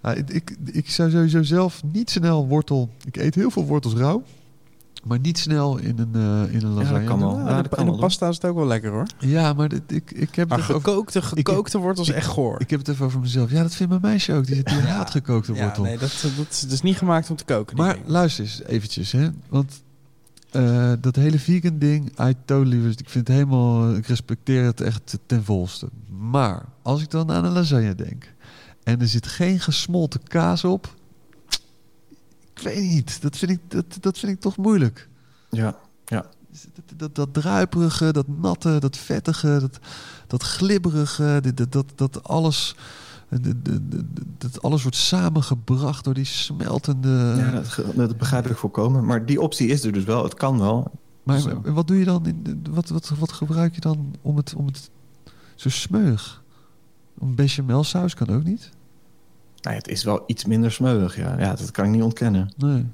Ah, 0.00 0.16
ik, 0.16 0.30
ik, 0.30 0.56
ik 0.64 0.90
zou 0.90 1.10
sowieso 1.10 1.42
zelf 1.42 1.82
niet 1.92 2.10
snel 2.10 2.46
wortel... 2.48 2.90
Ik 3.04 3.16
eet 3.16 3.34
heel 3.34 3.50
veel 3.50 3.64
wortels 3.64 3.94
rauw. 3.94 4.22
Maar 5.04 5.18
niet 5.20 5.38
snel 5.38 5.76
in 5.78 5.98
een, 5.98 6.14
eh, 6.48 6.54
in 6.54 6.62
een 6.64 6.72
lasagne. 6.72 7.04
kan 7.04 7.18
wel. 7.20 7.30
doen. 7.30 7.44
Ja, 7.44 7.48
Ja, 7.50 7.62
dat 7.62 7.68
kan 7.68 7.78
in 7.78 7.84
de 7.84 7.90
wel, 7.90 8.00
pasta 8.00 8.28
is 8.28 8.34
het 8.34 8.44
ook 8.44 8.56
wel 8.56 8.66
lekker 8.66 8.90
hoor. 8.90 9.06
Ja, 9.18 9.52
maar 9.52 9.68
dit- 9.68 9.82
ik, 9.92 10.10
ik 10.10 10.34
heb 10.34 10.48
Maar 10.48 10.58
het 10.58 10.68
over, 10.70 10.80
gekookte, 10.88 11.22
gekookte 11.22 11.78
wortels 11.78 12.08
is 12.08 12.14
echt 12.14 12.26
goor. 12.26 12.60
ik 12.60 12.70
heb 12.70 12.78
het 12.78 12.88
even 12.88 13.06
over 13.06 13.20
mezelf. 13.20 13.50
Ja, 13.50 13.62
dat 13.62 13.74
vindt 13.74 13.90
mijn 13.92 14.04
meisje 14.04 14.32
ook. 14.32 14.46
Die, 14.46 14.62
die 14.62 14.80
haat 14.94 15.10
gekookte 15.10 15.54
ja, 15.54 15.62
wortel. 15.64 15.82
nee, 15.82 15.98
dat, 15.98 16.24
dat, 16.36 16.46
is- 16.50 16.60
dat 16.60 16.70
is 16.72 16.82
niet 16.82 16.96
gemaakt 16.96 17.30
om 17.30 17.36
te 17.36 17.44
koken. 17.44 17.76
maar 17.76 17.94
dingen. 17.94 18.10
luister 18.10 18.44
eens 18.44 18.62
eventjes, 18.62 19.12
hè. 19.12 19.28
Want 19.48 19.82
eh, 20.54 20.92
dat 21.00 21.16
hele 21.16 21.38
vegan 21.38 21.78
ding, 21.78 22.20
I 22.20 22.34
totally... 22.44 22.86
Ik 22.88 23.08
vind 23.08 23.28
het 23.28 23.36
helemaal... 23.36 23.94
Ik 23.94 24.06
respecteer 24.06 24.64
het 24.64 24.80
echt 24.80 25.18
ten 25.26 25.44
volste. 25.44 25.88
Maar 26.18 26.64
als 26.82 27.02
ik 27.02 27.10
dan 27.10 27.32
aan 27.32 27.44
een 27.44 27.52
lasagne 27.52 27.94
denk... 27.94 28.32
en 28.82 29.00
er 29.00 29.08
zit 29.08 29.26
geen 29.26 29.60
gesmolten 29.60 30.22
kaas 30.22 30.64
op... 30.64 30.94
Ik 32.54 32.62
weet 32.62 32.82
niet. 32.82 33.22
Dat 33.22 33.36
vind 33.36 33.50
ik, 33.50 33.60
dat, 33.68 33.84
dat 34.00 34.18
vind 34.18 34.32
ik 34.32 34.40
toch 34.40 34.56
moeilijk. 34.56 35.08
Ja, 35.50 35.76
Dus 36.50 36.66
Dat, 36.74 36.98
dat, 36.98 37.14
dat 37.14 37.42
druiperige, 37.42 38.12
dat 38.12 38.28
natte, 38.28 38.76
dat 38.80 38.96
vettige, 38.96 39.58
dat, 39.60 39.78
dat 40.26 40.42
glibberige, 40.42 41.40
dat, 41.54 41.72
dat, 41.72 41.92
dat 41.94 42.24
alles... 42.24 42.76
Dat, 44.38 44.62
alles 44.62 44.82
wordt 44.82 44.96
samengebracht 44.96 46.04
door 46.04 46.14
die 46.14 46.24
smeltende... 46.24 47.34
ja 47.36 47.62
dat, 47.94 48.18
begrijp 48.18 48.46
ik 48.46 48.56
volkomen. 48.56 49.04
Maar 49.04 49.26
die 49.26 49.40
optie 49.40 49.68
is 49.68 49.84
er 49.84 49.92
dus 49.92 50.04
wel. 50.04 50.22
Het 50.22 50.34
kan 50.34 50.58
wel. 50.58 50.90
maar 51.22 51.40
zo. 51.40 51.60
wat 51.64 51.86
doe 51.86 51.98
je 51.98 52.04
dan? 52.04 52.26
In, 52.26 52.64
wat, 52.70 52.88
wat, 52.88 53.12
wat 53.18 53.32
gebruik 53.32 53.74
je 53.74 53.80
dan 53.80 54.14
om 54.22 54.36
het, 54.36 54.54
om 54.54 54.66
het 54.66 54.90
zo 55.54 55.68
smeug? 55.68 56.42
Een 57.18 57.34
bechamelsaus 57.34 58.14
kan 58.14 58.28
ook 58.28 58.44
niet? 58.44 58.70
Nou, 59.60 59.76
ja, 59.76 59.82
het 59.82 59.88
is 59.88 60.04
wel 60.04 60.24
iets 60.26 60.44
minder 60.44 60.72
smeuig. 60.72 61.16
Ja. 61.16 61.38
ja, 61.38 61.54
dat 61.54 61.70
kan 61.70 61.84
ik 61.84 61.90
niet 61.90 62.02
ontkennen. 62.02 62.52
Nee. 62.56 62.86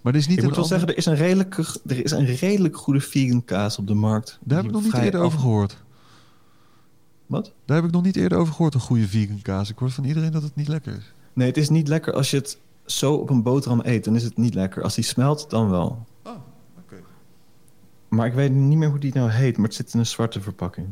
Maar 0.00 0.12
er 0.12 0.18
is 0.18 0.26
niet 0.26 0.38
ik 0.38 0.44
moet 0.44 0.56
wel 0.56 0.64
zeggen, 0.64 0.88
er 0.88 0.96
is, 0.96 1.06
een 1.06 1.16
redelijke, 1.16 1.64
er 1.86 2.04
is 2.04 2.10
een 2.10 2.24
redelijk 2.24 2.76
goede 2.76 3.00
vegan 3.00 3.44
kaas 3.44 3.78
op 3.78 3.86
de 3.86 3.94
markt. 3.94 4.38
Daar 4.42 4.56
heb 4.56 4.66
ik 4.66 4.72
nog 4.72 4.82
niet 4.82 4.94
eerder 4.94 5.20
over 5.20 5.38
gehoord. 5.38 5.83
Wat? 7.34 7.52
Daar 7.64 7.76
heb 7.76 7.86
ik 7.86 7.90
nog 7.92 8.02
niet 8.02 8.16
eerder 8.16 8.38
over 8.38 8.52
gehoord, 8.54 8.74
een 8.74 8.80
goede 8.80 9.08
vegan 9.08 9.42
kaas. 9.42 9.70
Ik 9.70 9.78
hoor 9.78 9.90
van 9.90 10.04
iedereen 10.04 10.30
dat 10.32 10.42
het 10.42 10.56
niet 10.56 10.68
lekker 10.68 10.96
is. 10.96 11.12
Nee, 11.32 11.46
het 11.48 11.56
is 11.56 11.68
niet 11.68 11.88
lekker 11.88 12.12
als 12.12 12.30
je 12.30 12.36
het 12.36 12.58
zo 12.86 13.14
op 13.14 13.30
een 13.30 13.42
boterham 13.42 13.80
eet. 13.84 14.04
Dan 14.04 14.14
is 14.16 14.22
het 14.22 14.36
niet 14.36 14.54
lekker. 14.54 14.82
Als 14.82 14.94
die 14.94 15.04
smelt, 15.04 15.50
dan 15.50 15.70
wel. 15.70 16.06
Oh, 16.24 16.32
oké. 16.78 16.96
Maar 18.08 18.26
ik 18.26 18.32
weet 18.32 18.52
niet 18.52 18.78
meer 18.78 18.88
hoe 18.90 18.98
die 18.98 19.14
nou 19.14 19.30
heet. 19.30 19.56
Maar 19.56 19.66
het 19.66 19.74
zit 19.74 19.92
in 19.92 19.98
een 19.98 20.06
zwarte 20.06 20.40
verpakking. 20.40 20.86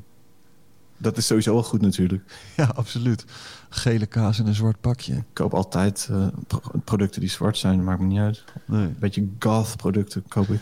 Dat 0.99 1.17
is 1.17 1.27
sowieso 1.27 1.53
wel 1.53 1.63
goed 1.63 1.81
natuurlijk. 1.81 2.23
Ja, 2.57 2.65
absoluut. 2.65 3.25
Gele 3.69 4.07
kaas 4.07 4.39
in 4.39 4.47
een 4.47 4.55
zwart 4.55 4.81
pakje. 4.81 5.15
Ik 5.15 5.25
koop 5.33 5.55
altijd 5.55 6.09
eh, 6.11 6.27
pro- 6.47 6.79
producten 6.85 7.21
die 7.21 7.31
zwart 7.31 7.59
zijn. 7.59 7.77
Dat 7.77 7.85
maakt 7.87 8.01
me 8.01 8.07
niet 8.07 8.19
uit. 8.19 8.45
Nee. 8.67 8.83
Een 8.87 8.97
beetje 8.99 9.29
goth 9.39 9.77
producten 9.77 10.25
koop 10.29 10.49
ik. 10.49 10.61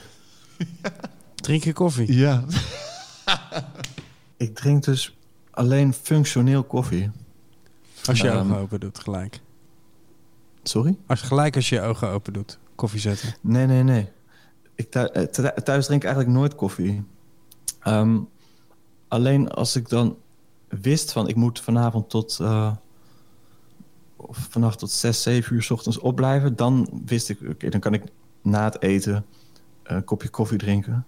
Drink 1.35 1.65
je 1.65 1.73
koffie? 1.73 2.13
Ja, 2.17 2.45
Ik 4.37 4.55
drink 4.55 4.85
dus 4.85 5.17
alleen 5.51 5.93
functioneel 5.93 6.65
koffie. 6.65 7.11
Als 8.07 8.19
je 8.19 8.25
je 8.25 8.31
Ehm, 8.31 8.41
ogen 8.41 8.57
open 8.57 8.81
doet, 8.81 8.99
gelijk. 8.99 9.41
Sorry? 10.63 10.97
Als, 11.07 11.21
gelijk 11.23 11.57
als 11.57 11.69
je 11.69 11.75
je 11.75 11.81
ogen 11.83 12.09
open 12.09 12.33
doet, 12.33 12.59
koffie 12.75 13.01
zetten. 13.01 13.35
Nee, 13.41 13.67
nee, 13.67 13.83
nee. 13.83 14.09
Ik 14.75 14.95
eh, 14.95 15.23
thu- 15.25 15.63
thuis 15.63 15.87
drink 15.87 16.03
ik 16.03 16.09
eigenlijk 16.09 16.39
nooit 16.39 16.55
koffie. 16.55 17.05
Ehm, 17.81 18.19
alleen 19.09 19.51
als 19.51 19.77
ik 19.77 19.89
dan 19.89 20.17
wist 20.69 21.13
van 21.13 21.29
ik 21.29 21.37
moet 21.37 21.61
vanavond 21.61 22.11
tot 22.11 22.39
uh, 22.43 22.73
of 24.17 24.47
vannacht 24.51 24.79
tot 24.79 24.91
6, 24.91 25.23
7 25.23 25.55
uur 25.55 25.63
's 25.63 25.71
ochtends 25.71 25.99
opblijven, 25.99 26.57
dan 26.57 27.03
wist 27.07 27.29
ik, 27.29 27.39
oké, 27.49 27.69
dan 27.69 27.81
kan 27.81 27.95
ik 27.95 28.03
na 28.43 28.65
het 28.65 28.83
eten 28.83 29.25
een 29.83 30.05
kopje 30.05 30.29
koffie 30.29 30.59
drinken. 30.59 31.07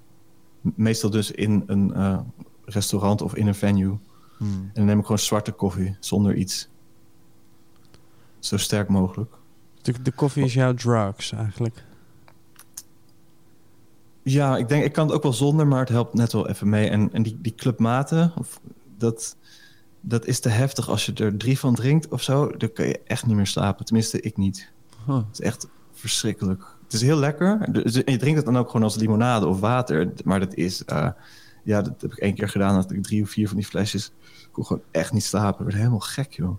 Meestal 0.61 1.11
dus 1.11 1.31
in 1.31 1.63
een 1.67 1.93
uh, 1.97 2.19
restaurant 2.65 3.23
of 3.23 3.35
in 3.35 3.47
een 3.47 3.55
venue. 3.55 3.99
Hmm. 4.43 4.63
En 4.63 4.71
dan 4.75 4.85
neem 4.85 4.99
ik 4.99 5.05
gewoon 5.05 5.19
zwarte 5.19 5.53
koffie 5.53 5.97
zonder 6.01 6.35
iets. 6.35 6.69
Zo 8.39 8.57
sterk 8.57 8.89
mogelijk. 8.89 9.35
De, 9.83 10.03
de 10.03 10.13
koffie 10.13 10.45
is 10.45 10.55
jouw 10.55 10.75
drugs 10.75 11.33
eigenlijk. 11.33 11.85
Ja, 14.23 14.57
ik 14.57 14.69
denk, 14.69 14.85
ik 14.85 14.93
kan 14.93 15.07
het 15.07 15.15
ook 15.15 15.23
wel 15.23 15.33
zonder, 15.33 15.67
maar 15.67 15.81
het 15.81 15.89
helpt 15.89 16.15
net 16.15 16.33
wel 16.33 16.49
even 16.49 16.69
mee. 16.69 16.89
En, 16.89 17.13
en 17.13 17.23
die, 17.23 17.39
die 17.41 17.55
clubmaten, 17.55 18.33
of, 18.37 18.61
dat, 18.99 19.37
dat 20.01 20.27
is 20.27 20.41
te 20.41 20.49
heftig 20.49 20.89
als 20.89 21.07
je 21.07 21.13
er 21.13 21.37
drie 21.37 21.59
van 21.59 21.75
drinkt 21.75 22.09
of 22.09 22.23
zo. 22.23 22.51
Dan 22.57 22.73
kun 22.73 22.87
je 22.87 23.01
echt 23.07 23.27
niet 23.27 23.37
meer 23.37 23.47
slapen. 23.47 23.85
Tenminste, 23.85 24.21
ik 24.21 24.37
niet. 24.37 24.73
Huh. 25.07 25.17
Het 25.17 25.27
is 25.33 25.41
echt 25.41 25.69
verschrikkelijk. 25.93 26.65
Het 26.83 26.93
is 26.93 27.03
heel 27.03 27.19
lekker. 27.19 27.73
Dus 27.73 27.95
je 27.95 28.03
drinkt 28.03 28.37
het 28.37 28.45
dan 28.45 28.57
ook 28.59 28.67
gewoon 28.67 28.83
als 28.83 28.97
limonade 28.97 29.47
of 29.47 29.61
water. 29.61 30.13
Maar 30.25 30.41
dat 30.41 30.55
is, 30.55 30.83
uh, 30.93 31.09
ja, 31.63 31.83
dat 31.83 32.01
heb 32.01 32.13
ik 32.13 32.19
één 32.19 32.35
keer 32.35 32.49
gedaan. 32.49 32.75
Dat 32.75 32.91
ik 32.91 33.03
drie 33.03 33.23
of 33.23 33.31
vier 33.31 33.49
van 33.49 33.57
die 33.57 33.67
flesjes 33.67 34.13
kon 34.53 34.67
gewoon 34.67 34.83
echt 34.91 35.13
niet 35.13 35.25
slapen. 35.25 35.59
Ik 35.59 35.65
werd 35.65 35.77
helemaal 35.77 36.01
gek, 36.01 36.33
joh. 36.33 36.59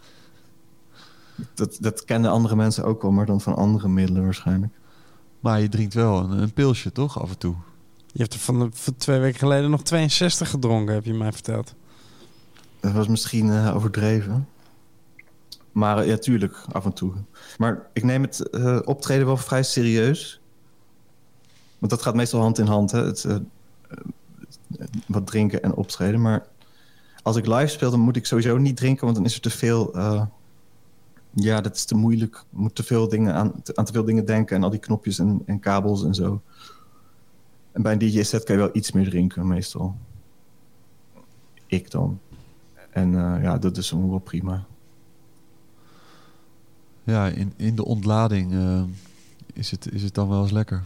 Dat, 1.53 1.77
dat 1.79 2.05
kenden 2.05 2.31
andere 2.31 2.55
mensen 2.55 2.83
ook 2.83 3.01
wel, 3.01 3.11
maar 3.11 3.25
dan 3.25 3.41
van 3.41 3.55
andere 3.55 3.87
middelen 3.87 4.23
waarschijnlijk. 4.23 4.73
Maar 5.39 5.61
je 5.61 5.69
drinkt 5.69 5.93
wel 5.93 6.19
een, 6.19 6.31
een 6.31 6.53
pilsje, 6.53 6.91
toch? 6.91 7.21
Af 7.21 7.29
en 7.29 7.37
toe. 7.37 7.55
Je 8.11 8.21
hebt 8.21 8.33
er 8.33 8.39
van, 8.39 8.59
de, 8.59 8.69
van 8.71 8.95
twee 8.95 9.19
weken 9.19 9.39
geleden 9.39 9.69
nog 9.69 9.83
62 9.83 10.49
gedronken, 10.49 10.93
heb 10.93 11.05
je 11.05 11.13
mij 11.13 11.31
verteld. 11.31 11.73
Dat 12.79 12.91
was 12.91 13.07
misschien 13.07 13.51
eh, 13.51 13.75
overdreven. 13.75 14.47
Maar 15.71 15.97
eh, 15.97 16.07
ja, 16.07 16.17
tuurlijk, 16.17 16.65
af 16.71 16.85
en 16.85 16.93
toe. 16.93 17.13
Maar 17.57 17.89
ik 17.93 18.03
neem 18.03 18.21
het 18.21 18.49
eh, 18.49 18.79
optreden 18.85 19.25
wel 19.25 19.37
vrij 19.37 19.63
serieus. 19.63 20.41
Want 21.79 21.91
dat 21.91 22.01
gaat 22.01 22.15
meestal 22.15 22.41
hand 22.41 22.59
in 22.59 22.65
hand, 22.65 22.91
hè? 22.91 23.05
Het, 23.05 23.27
wat 25.07 25.27
drinken 25.27 25.63
en 25.63 25.73
optreden. 25.73 26.21
Maar 26.21 26.45
als 27.23 27.35
ik 27.35 27.45
live 27.47 27.67
speel, 27.67 27.91
dan 27.91 27.99
moet 27.99 28.15
ik 28.15 28.25
sowieso 28.25 28.57
niet 28.57 28.77
drinken, 28.77 29.03
want 29.03 29.17
dan 29.17 29.25
is 29.25 29.35
er 29.35 29.41
te 29.41 29.49
veel. 29.49 29.93
eh, 29.95 30.25
ja, 31.35 31.61
dat 31.61 31.75
is 31.75 31.85
te 31.85 31.95
moeilijk. 31.95 32.43
Moet 32.49 32.75
te 32.75 32.83
veel 32.83 33.07
dingen 33.07 33.33
aan, 33.33 33.53
aan 33.73 33.85
te 33.85 33.93
veel 33.93 34.03
dingen 34.03 34.25
denken 34.25 34.55
en 34.55 34.63
al 34.63 34.69
die 34.69 34.79
knopjes 34.79 35.19
en, 35.19 35.41
en 35.45 35.59
kabels 35.59 36.03
en 36.03 36.13
zo. 36.15 36.41
En 37.71 37.81
bij 37.81 37.91
een 37.91 37.99
DJ-set 37.99 38.43
kan 38.43 38.55
je 38.55 38.61
wel 38.61 38.69
iets 38.73 38.91
meer 38.91 39.09
drinken, 39.09 39.47
meestal. 39.47 39.95
Ik 41.65 41.91
dan. 41.91 42.19
En 42.89 43.15
eh, 43.15 43.43
ja, 43.43 43.57
dat 43.57 43.77
is 43.77 43.91
wel 43.91 44.19
prima. 44.23 44.65
Ja, 47.03 47.27
in, 47.27 47.53
in 47.55 47.75
de 47.75 47.85
ontlading 47.85 48.53
eh, 48.53 48.83
is, 49.53 49.71
het, 49.71 49.91
is 49.91 50.03
het 50.03 50.13
dan 50.13 50.29
wel 50.29 50.41
eens 50.41 50.51
lekker. 50.51 50.83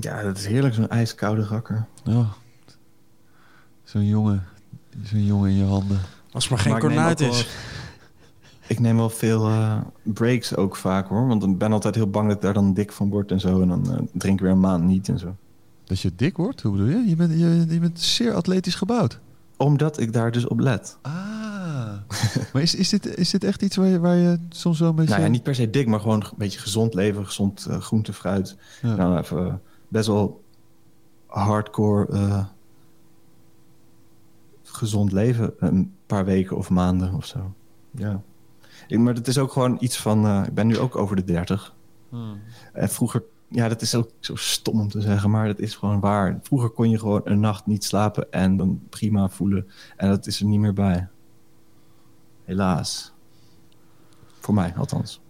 Ja, 0.00 0.22
dat 0.22 0.36
is 0.36 0.46
heerlijk, 0.46 0.74
zo'n 0.74 0.88
ijskoude 0.88 1.42
rakker. 1.44 1.86
Ja. 2.04 2.28
Zo'n 3.84 4.06
jongen, 4.06 4.44
zo'n 5.02 5.24
jongen 5.24 5.50
in 5.50 5.56
je 5.56 5.64
handen. 5.64 5.98
Als 6.32 6.44
het 6.44 6.52
maar 6.52 6.62
geen 6.62 6.72
Maar 6.72 6.80
kornuit 6.80 7.20
wel- 7.20 7.30
is. 7.30 7.48
Ik 8.66 8.78
neem 8.80 8.96
wel 8.96 9.10
veel 9.10 9.48
eh, 9.48 9.80
breaks 10.02 10.56
ook 10.56 10.76
vaak 10.76 11.08
hoor. 11.08 11.26
Want 11.26 11.42
ik 11.42 11.58
ben 11.58 11.72
altijd 11.72 11.94
heel 11.94 12.10
bang 12.10 12.26
dat 12.26 12.36
ik 12.36 12.42
daar 12.42 12.52
dan 12.54 12.74
dik 12.74 12.92
van 12.92 13.08
word 13.10 13.30
en 13.30 13.40
zo. 13.40 13.60
En 13.62 13.68
dan 13.68 13.90
eh, 13.92 13.98
drink 14.12 14.34
ik 14.34 14.40
weer 14.40 14.50
een 14.50 14.60
maand 14.60 14.84
niet 14.84 15.08
en 15.08 15.18
zo. 15.18 15.36
Dat 15.84 16.00
je 16.00 16.12
dik 16.16 16.36
wordt? 16.36 16.60
Hoe 16.62 16.72
bedoel 16.72 16.88
je? 16.88 17.08
Je 17.08 17.16
bent, 17.16 17.30
je, 17.32 17.66
je 17.68 17.78
bent 17.78 18.00
zeer 18.00 18.34
atletisch 18.34 18.74
gebouwd. 18.74 19.20
Omdat 19.56 20.00
ik 20.00 20.12
daar 20.12 20.32
dus 20.32 20.46
op 20.46 20.58
let. 20.60 20.98
Ah. 21.02 21.12
maar 22.52 22.62
is, 22.62 22.74
is, 22.74 22.88
dit, 22.88 23.16
is 23.16 23.30
dit 23.30 23.44
echt 23.44 23.62
iets 23.62 23.76
waar 23.76 23.86
je, 23.86 23.98
waar 24.00 24.16
je 24.16 24.38
soms 24.48 24.78
wel 24.78 24.88
een 24.88 24.94
beetje... 24.94 25.10
Nou 25.10 25.22
ja, 25.22 25.28
niet 25.28 25.42
per 25.42 25.54
se 25.54 25.70
dik, 25.70 25.86
maar 25.86 26.00
gewoon 26.00 26.22
een 26.22 26.30
beetje 26.36 26.58
gezond 26.58 26.94
leven. 26.94 27.26
Gezond 27.26 27.66
eh, 27.66 27.80
groente, 27.80 28.12
fruit. 28.12 28.56
Ja. 28.82 28.94
Nou, 28.94 29.18
even 29.18 29.60
best 29.88 30.06
wel 30.06 30.42
hardcore 31.26 32.06
eh, 32.12 32.44
gezond 34.74 35.12
leven. 35.12 35.52
Een 35.58 35.94
paar 36.06 36.24
weken 36.24 36.56
of 36.56 36.70
maanden 36.70 37.14
of 37.14 37.26
zo. 37.26 37.54
Ja. 37.90 38.20
Ik- 38.88 38.98
maar 38.98 39.14
het 39.14 39.28
is 39.28 39.38
ook 39.38 39.52
gewoon 39.52 39.76
iets 39.80 39.96
van... 40.00 40.26
eh, 40.26 40.42
ik 40.46 40.54
ben 40.54 40.66
nu 40.66 40.78
ook 40.78 40.96
over 40.96 41.16
de 41.16 41.24
30. 41.24 41.74
Hmm. 42.08 42.40
En 42.72 42.88
vroeger, 42.88 43.22
ja, 43.48 43.68
dat 43.68 43.82
is 43.82 43.94
ook 43.94 44.10
zo 44.20 44.34
stom 44.36 44.80
om 44.80 44.88
te 44.88 45.00
zeggen, 45.00 45.30
maar 45.30 45.46
dat 45.46 45.58
is 45.58 45.74
gewoon 45.74 46.00
waar. 46.00 46.38
Vroeger 46.42 46.70
kon 46.70 46.90
je 46.90 46.98
gewoon 46.98 47.20
een 47.24 47.40
nacht 47.40 47.66
niet 47.66 47.84
slapen 47.84 48.32
en 48.32 48.56
dan 48.56 48.82
prima 48.88 49.28
voelen. 49.28 49.68
En 49.96 50.08
dat 50.08 50.26
is 50.26 50.40
er 50.40 50.46
niet 50.46 50.60
meer 50.60 50.72
bij. 50.74 51.08
Helaas. 52.44 53.12
Voor 54.40 54.54
mij, 54.54 54.74
althans. 54.76 55.20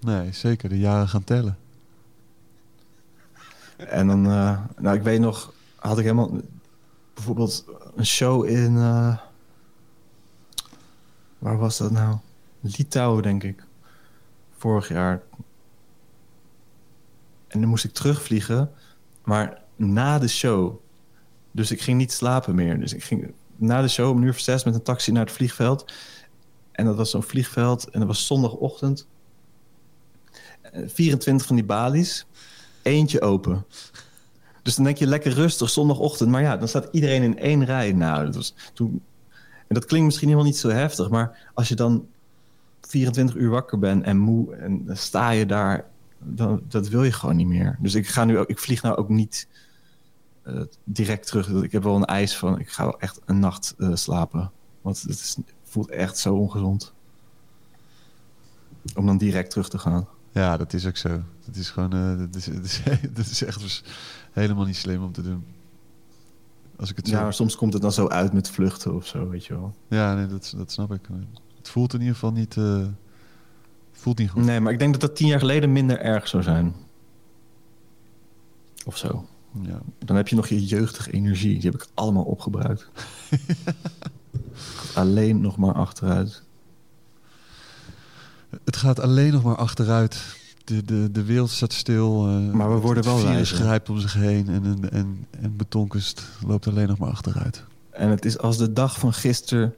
Nee, 0.00 0.32
zeker. 0.32 0.68
De 0.68 0.78
jaren 0.78 1.08
gaan 1.08 1.24
tellen. 1.24 1.58
En 3.76 4.06
dan, 4.06 4.26
eh, 4.26 4.58
nou, 4.78 4.96
ik 4.96 5.02
weet 5.02 5.20
nog, 5.20 5.52
had 5.76 5.98
ik 5.98 6.04
helemaal 6.04 6.30
bijvoorbeeld 7.14 7.64
een 7.96 8.06
show 8.06 8.46
in. 8.46 8.76
eh, 8.76 9.18
waar 11.38 11.58
was 11.58 11.78
dat 11.78 11.90
nou? 11.90 12.16
Litouwen, 12.60 13.22
denk 13.22 13.42
ik. 13.42 13.64
Vorig 14.56 14.88
jaar. 14.88 15.22
En 17.48 17.60
dan 17.60 17.68
moest 17.68 17.84
ik 17.84 17.92
terugvliegen, 17.92 18.70
maar 19.24 19.62
na 19.76 20.18
de 20.18 20.28
show. 20.28 20.80
Dus 21.50 21.70
ik 21.70 21.80
ging 21.80 21.98
niet 21.98 22.12
slapen 22.12 22.54
meer. 22.54 22.80
Dus 22.80 22.92
ik 22.92 23.04
ging 23.04 23.32
na 23.56 23.80
de 23.80 23.88
show 23.88 24.10
om 24.10 24.16
een 24.16 24.22
uur 24.22 24.30
of 24.30 24.38
zes 24.38 24.64
met 24.64 24.74
een 24.74 24.82
taxi 24.82 25.12
naar 25.12 25.24
het 25.24 25.34
vliegveld. 25.34 25.92
En 26.72 26.84
dat 26.84 26.96
was 26.96 27.10
zo'n 27.10 27.22
vliegveld 27.22 27.90
en 27.90 27.98
dat 27.98 28.08
was 28.08 28.26
zondagochtend. 28.26 29.06
Eh, 30.62 30.82
24 30.86 31.46
van 31.46 31.56
die 31.56 31.64
balies 31.64 32.26
eentje 32.82 33.20
open. 33.20 33.64
Dus 34.64 34.74
dan 34.74 34.84
denk 34.84 34.96
je 34.96 35.06
lekker 35.06 35.32
rustig 35.32 35.70
zondagochtend. 35.70 36.30
Maar 36.30 36.42
ja, 36.42 36.56
dan 36.56 36.68
staat 36.68 36.88
iedereen 36.90 37.22
in 37.22 37.38
één 37.38 37.64
rij. 37.64 37.92
Nou, 37.92 38.24
dat 38.24 38.34
was 38.34 38.54
toen. 38.72 39.02
En 39.66 39.74
dat 39.74 39.84
klinkt 39.84 40.06
misschien 40.06 40.28
helemaal 40.28 40.48
niet 40.48 40.58
zo 40.58 40.68
heftig. 40.68 41.10
Maar 41.10 41.50
als 41.54 41.68
je 41.68 41.74
dan 41.74 42.06
24 42.80 43.36
uur 43.36 43.50
wakker 43.50 43.78
bent 43.78 44.04
en 44.04 44.18
moe. 44.18 44.54
En 44.54 44.86
sta 44.92 45.30
je 45.30 45.46
daar. 45.46 45.84
Dan, 46.18 46.62
dat 46.68 46.88
wil 46.88 47.04
je 47.04 47.12
gewoon 47.12 47.36
niet 47.36 47.46
meer. 47.46 47.76
Dus 47.80 47.94
ik 47.94 48.08
ga 48.08 48.24
nu. 48.24 48.40
Ik 48.40 48.58
vlieg 48.58 48.82
nou 48.82 48.96
ook 48.96 49.08
niet 49.08 49.48
eh, 50.42 50.60
direct 50.84 51.26
terug. 51.26 51.48
Ik 51.48 51.72
heb 51.72 51.82
wel 51.82 51.96
een 51.96 52.04
eis 52.04 52.36
van. 52.36 52.58
Ik 52.58 52.68
ga 52.68 52.84
wel 52.84 53.00
echt 53.00 53.20
een 53.24 53.38
nacht 53.38 53.74
eh, 53.78 53.94
slapen. 53.94 54.50
Want 54.80 55.00
het 55.00 55.10
is, 55.10 55.36
voelt 55.62 55.88
echt 55.88 56.18
zo 56.18 56.34
ongezond. 56.34 56.92
Om 58.94 59.06
dan 59.06 59.18
direct 59.18 59.50
terug 59.50 59.68
te 59.68 59.78
gaan. 59.78 60.06
Ja, 60.34 60.56
dat 60.56 60.72
is 60.72 60.86
ook 60.86 60.96
zo. 60.96 61.22
Dat 61.46 61.56
is 61.56 61.70
gewoon... 61.70 61.92
eh, 61.92 62.18
dat, 62.18 62.34
is, 62.34 62.44
dat, 62.54 62.64
is, 62.64 62.82
dat 63.12 63.26
is 63.26 63.44
echt 63.44 63.60
dus 63.60 63.84
helemaal 64.32 64.64
niet 64.64 64.76
slim 64.76 65.02
om 65.02 65.12
te 65.12 65.22
doen. 65.22 65.44
Als 66.76 66.90
ik 66.90 66.96
het 66.96 67.08
zo... 67.08 67.14
Ja, 67.14 67.22
maar 67.22 67.34
soms 67.34 67.56
komt 67.56 67.72
het 67.72 67.82
dan 67.82 67.92
zo 67.92 68.08
uit 68.08 68.32
met 68.32 68.50
vluchten 68.50 68.94
of 68.94 69.06
zo, 69.06 69.28
weet 69.28 69.44
je 69.46 69.54
wel. 69.54 69.74
Ja, 69.88 70.14
nee, 70.14 70.26
dat, 70.26 70.54
dat 70.56 70.72
snap 70.72 70.92
ik. 70.92 71.00
Het 71.56 71.68
voelt 71.68 71.92
in 71.94 71.98
ieder 71.98 72.14
geval 72.14 72.32
niet... 72.32 72.56
eh, 72.56 72.86
voelt 73.92 74.18
niet 74.18 74.30
goed. 74.30 74.44
Nee, 74.44 74.60
maar 74.60 74.72
ik 74.72 74.78
denk 74.78 74.92
dat 74.92 75.00
dat 75.00 75.16
tien 75.16 75.26
jaar 75.26 75.38
geleden 75.38 75.72
minder 75.72 75.98
erg 76.00 76.28
zou 76.28 76.42
zijn. 76.42 76.74
Of 78.84 78.96
zo. 78.96 79.26
Ja. 79.62 79.80
Dan 79.98 80.16
heb 80.16 80.28
je 80.28 80.36
nog 80.36 80.46
je 80.46 80.64
jeugdige 80.64 81.12
energie. 81.12 81.52
Die 81.58 81.70
heb 81.70 81.74
ik 81.82 81.88
allemaal 81.94 82.24
opgebruikt. 82.24 82.88
Alleen 84.94 85.40
nog 85.40 85.56
maar 85.56 85.74
achteruit. 85.74 86.42
Het 88.64 88.76
gaat 88.76 89.00
alleen 89.00 89.32
nog 89.32 89.42
maar 89.42 89.56
achteruit. 89.56 90.36
De, 90.64 90.82
de, 90.84 91.10
de 91.12 91.24
wereld 91.24 91.50
staat 91.50 91.72
stil. 91.72 92.26
eh, 92.28 92.52
Maar 92.52 92.74
we 92.74 92.80
worden 92.80 93.04
het 93.04 93.12
wel 93.14 93.22
wijzer. 93.24 93.56
grijpt 93.56 93.90
om 93.90 93.98
zich 93.98 94.14
heen. 94.14 94.48
En, 94.48 94.64
en, 94.64 94.90
en, 94.92 95.26
en 95.40 95.56
betonkunst 95.56 96.22
loopt 96.46 96.66
alleen 96.66 96.88
nog 96.88 96.98
maar 96.98 97.10
achteruit. 97.10 97.64
En 97.90 98.08
het 98.08 98.24
is 98.24 98.38
als 98.38 98.56
de 98.56 98.72
dag 98.72 98.98
van 98.98 99.12
gisteren 99.12 99.74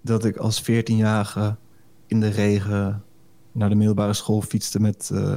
dat 0.00 0.24
ik 0.24 0.36
als 0.36 0.62
14-jarige 0.62 1.56
in 2.06 2.20
de 2.20 2.28
regen 2.28 3.02
naar 3.52 3.68
de 3.68 3.74
middelbare 3.74 4.12
school 4.12 4.40
fietste 4.42 4.80
met 4.80 5.10
eh, 5.12 5.34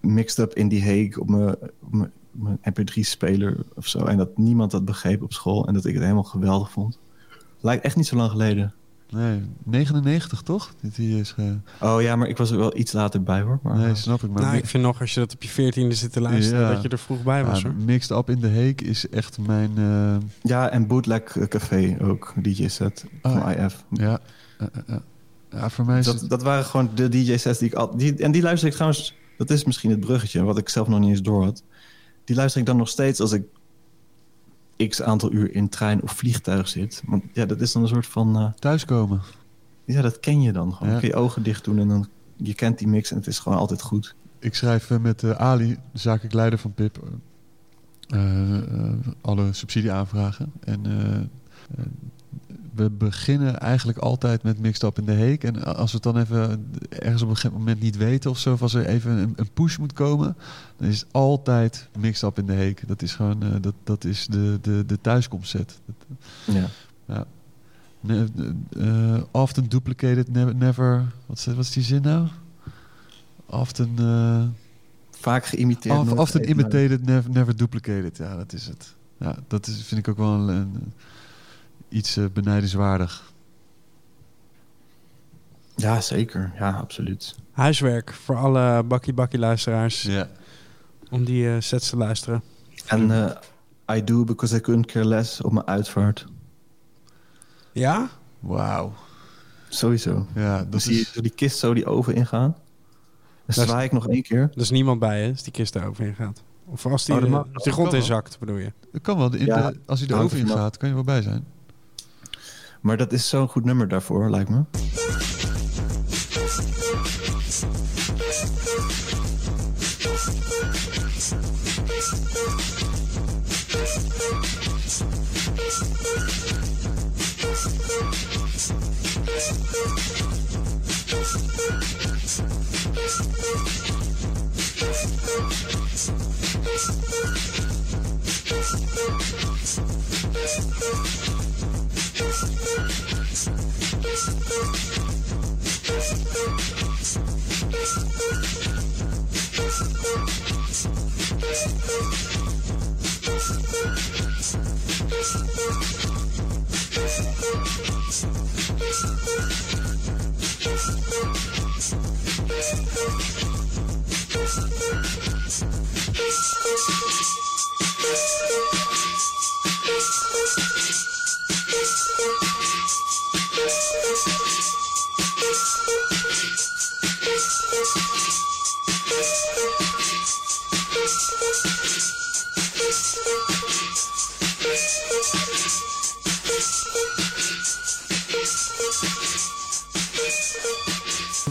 Mixed 0.00 0.38
Up 0.38 0.54
in 0.54 0.68
die 0.68 0.80
Hague 0.84 1.20
op 1.20 1.28
mijn, 1.30 1.54
op 1.82 2.08
mijn 2.30 2.58
MP3-speler 2.70 3.56
of 3.74 3.86
zo. 3.86 3.98
En 4.04 4.16
dat 4.16 4.38
niemand 4.38 4.70
dat 4.70 4.84
begreep 4.84 5.22
op 5.22 5.32
school 5.32 5.66
en 5.66 5.74
dat 5.74 5.84
ik 5.84 5.92
het 5.94 6.02
helemaal 6.02 6.22
geweldig 6.24 6.70
vond. 6.70 6.98
Lijkt 7.60 7.84
echt 7.84 7.96
niet 7.96 8.06
zo 8.06 8.16
lang 8.16 8.30
geleden. 8.30 8.74
Nee, 9.10 9.42
99 9.64 10.42
toch? 10.42 10.74
Dit 10.80 10.96
hier 10.96 11.18
is... 11.18 11.34
eh, 11.36 11.44
Oh 11.94 12.02
ja, 12.02 12.16
maar 12.16 12.28
ik 12.28 12.36
was 12.36 12.50
er 12.50 12.58
wel 12.58 12.76
iets 12.76 12.92
later 12.92 13.22
bij 13.22 13.40
hoor. 13.40 13.58
Maar, 13.62 13.76
nee, 13.76 13.94
snap 13.94 14.22
ik. 14.22 14.30
Maar 14.30 14.42
nou, 14.42 14.56
ik 14.56 14.66
vind 14.66 14.82
nog, 14.82 15.00
als 15.00 15.14
je 15.14 15.20
dat 15.20 15.34
op 15.34 15.42
je 15.42 15.48
veertiende 15.48 15.94
zit 15.94 16.12
te 16.12 16.20
luisteren, 16.20 16.60
Ja. 16.60 16.72
dat 16.72 16.82
je 16.82 16.88
er 16.88 16.98
vroeg 16.98 17.22
bij 17.22 17.44
was. 17.44 17.60
ja, 17.60 17.68
hoor. 17.68 17.76
Mixed 17.84 18.10
Up 18.18 18.30
in 18.30 18.40
the 18.40 18.48
Hague 18.48 18.74
is 18.74 19.08
echt 19.08 19.38
mijn... 19.38 19.70
eh, 19.76 20.16
Ja, 20.42 20.68
en 20.70 20.86
Bootleg 20.86 21.22
Café 21.48 21.96
ook, 22.02 22.32
DJ-set 22.42 23.04
van 23.22 23.42
Oh, 23.42 23.50
IF. 23.50 23.84
ja, 23.90 24.18
eh, 24.58 24.96
ja, 25.50 25.70
voor 25.70 25.84
mij 25.84 25.98
is 25.98 26.04
Dat, 26.04 26.20
het... 26.20 26.30
dat 26.30 26.42
waren 26.42 26.64
gewoon 26.64 26.90
de 26.94 27.08
DJ-sets 27.08 27.58
die 27.58 27.68
ik 27.68 27.74
al... 27.74 27.96
Die, 27.96 28.14
en 28.16 28.32
die 28.32 28.42
luister 28.42 28.68
ik 28.68 28.74
trouwens... 28.74 29.14
Dat 29.36 29.50
is 29.50 29.64
misschien 29.64 29.90
het 29.90 30.00
bruggetje, 30.00 30.42
wat 30.42 30.58
ik 30.58 30.68
zelf 30.68 30.88
nog 30.88 31.00
niet 31.00 31.08
eens 31.10 31.22
door 31.22 31.44
had. 31.44 31.62
Die 32.24 32.36
luister 32.36 32.60
ik 32.60 32.66
dan 32.66 32.76
nog 32.76 32.88
steeds 32.88 33.20
als 33.20 33.32
ik 33.32 33.42
x 34.88 35.02
aantal 35.02 35.32
uur 35.32 35.54
in 35.54 35.68
trein 35.68 36.02
of 36.02 36.12
vliegtuig 36.12 36.68
zit. 36.68 37.02
Want 37.06 37.24
ja, 37.32 37.46
dat 37.46 37.60
is 37.60 37.72
dan 37.72 37.82
een 37.82 37.88
soort 37.88 38.06
van... 38.06 38.36
eh, 38.36 38.52
Thuiskomen. 38.52 39.20
ja, 39.84 40.02
dat 40.02 40.20
ken 40.20 40.42
je 40.42 40.52
dan 40.52 40.72
gewoon. 40.72 40.88
Ja. 40.88 40.90
Dan 40.90 41.00
kun 41.00 41.08
je 41.08 41.24
ogen 41.24 41.42
dicht 41.42 41.64
doen 41.64 41.78
en 41.78 41.88
dan... 41.88 42.08
Je 42.36 42.54
kent 42.54 42.78
die 42.78 42.88
mix 42.88 43.10
en 43.10 43.16
het 43.16 43.26
is 43.26 43.38
gewoon 43.38 43.58
altijd 43.58 43.82
goed. 43.82 44.14
Ik 44.38 44.54
schrijf 44.54 44.90
eh, 44.90 44.98
met 44.98 45.22
eh, 45.22 45.30
Ali, 45.30 45.78
zakelijk 45.92 46.34
leider 46.34 46.58
van 46.58 46.74
PIP, 46.74 46.98
alle 49.20 49.52
subsidieaanvragen. 49.52 50.52
En 50.60 50.82
we 52.76 52.90
beginnen 52.90 53.60
eigenlijk 53.60 53.98
altijd 53.98 54.42
met 54.42 54.58
Mixed 54.58 54.82
Up 54.82 54.98
in 54.98 55.04
de 55.04 55.12
Heek. 55.12 55.44
En 55.44 55.64
als 55.76 55.90
we 55.92 55.94
het 56.02 56.02
dan 56.02 56.18
even 56.18 56.70
ergens 56.88 57.22
op 57.22 57.28
een 57.28 57.34
gegeven 57.34 57.58
moment 57.58 57.80
niet 57.80 57.96
weten 57.96 58.30
of 58.30 58.38
zo, 58.38 58.52
of 58.52 58.62
als 58.62 58.74
er 58.74 58.86
even 58.86 59.10
een, 59.10 59.32
een 59.36 59.50
push 59.52 59.76
moet 59.76 59.92
komen, 59.92 60.36
dan 60.76 60.88
is 60.88 61.00
het 61.00 61.08
altijd 61.12 61.88
Mixed 61.98 62.28
Up 62.28 62.38
in 62.38 62.46
de 62.46 62.52
Heek. 62.52 62.88
Dat 62.88 63.02
is 63.02 63.14
gewoon, 63.14 63.42
eh, 63.42 63.48
dat, 63.60 63.74
dat 63.84 64.04
is 64.04 64.26
de, 64.26 64.58
de, 64.62 64.82
de 64.86 65.00
thuiskomstset. 65.00 65.80
Dat, 65.86 65.96
Ja. 66.54 67.24
Ne- 68.00 68.28
eh, 68.78 69.22
often 69.30 69.68
duplicated, 69.68 70.32
never, 70.32 70.54
never 70.54 71.04
wat, 71.26 71.36
is, 71.38 71.46
wat 71.46 71.58
is 71.58 71.70
die 71.70 71.82
zin 71.82 72.02
nou? 72.02 72.28
Often, 73.46 73.90
eh, 73.98 74.42
Vaak 75.10 75.46
geïmiteerd. 75.46 75.98
of, 75.98 76.12
often 76.12 76.48
imitated, 76.48 77.04
never, 77.06 77.30
never 77.30 77.56
duplicated. 77.56 78.16
Ja, 78.16 78.36
dat 78.36 78.52
is 78.52 78.66
het. 78.66 78.94
Ja, 79.18 79.36
dat 79.48 79.66
is, 79.66 79.82
vind 79.82 80.00
ik 80.00 80.08
ook 80.08 80.16
wel 80.16 80.32
een, 80.32 80.48
een- 80.48 80.92
iets 81.96 82.16
eh, 82.16 82.24
benijdenswaardig. 82.32 83.32
Ja, 85.76 86.00
zeker. 86.00 86.52
Ja, 86.58 86.70
absoluut. 86.70 87.34
Huiswerk 87.52 88.12
voor 88.12 88.36
alle 88.36 88.82
bakkie 88.82 89.12
bakkie 89.12 89.38
luisteraars. 89.38 90.02
Ja. 90.02 90.28
Om 91.10 91.24
die 91.24 91.48
eh, 91.50 91.56
sets 91.60 91.90
te 91.90 91.96
luisteren. 91.96 92.42
En 92.86 93.10
eh, 93.86 93.96
I 93.96 94.04
do 94.04 94.24
because 94.24 94.56
I 94.56 94.60
couldn't 94.60 94.86
care 94.86 95.04
less 95.06 95.40
op 95.40 95.52
mijn 95.52 95.66
uitvaart. 95.66 96.26
Ja? 97.72 98.08
Wauw. 98.40 98.92
Sowieso. 99.68 100.26
Ja, 100.34 100.58
Dan 100.58 100.70
dat 100.70 100.82
zie 100.82 101.00
is... 101.00 101.12
die 101.12 101.30
kist 101.30 101.58
zo 101.58 101.74
die 101.74 101.86
oven 101.86 102.14
ingaan. 102.14 102.56
Dan 103.46 103.66
zwaai 103.66 103.84
ik 103.84 103.92
nog 103.92 104.08
één 104.08 104.22
keer. 104.22 104.40
Er 104.54 104.60
is 104.60 104.70
niemand 104.70 104.98
bij 104.98 105.22
hè, 105.22 105.30
als 105.30 105.42
die 105.42 105.52
kist 105.52 105.74
er 105.74 105.86
overheen 105.86 106.14
gaat. 106.14 106.42
Of 106.64 106.86
als 106.86 107.04
die, 107.04 107.14
Oh, 107.14 107.34
als 107.52 107.64
die 107.64 107.72
grond 107.72 107.74
kan 107.74 107.84
wel. 107.84 107.94
inzakt, 107.94 108.38
bedoel 108.38 108.56
je? 108.56 108.72
Kan 109.02 109.16
wel. 109.18 109.30
De, 109.30 109.38
in 109.38 109.46
Ja, 109.46 109.70
de- 109.70 109.80
als 109.86 109.98
hij 109.98 110.08
de 110.08 110.14
oven 110.14 110.38
ingaat, 110.38 110.76
kan 110.76 110.88
je 110.88 110.94
wel 110.94 111.04
bij 111.04 111.22
zijn. 111.22 111.44
Maar 112.86 112.96
dat 112.96 113.12
is 113.12 113.28
zo'n 113.28 113.48
goed 113.48 113.64
nummer 113.64 113.88
daarvoor, 113.88 114.30
lijkt 114.30 114.50
me. 114.50 114.62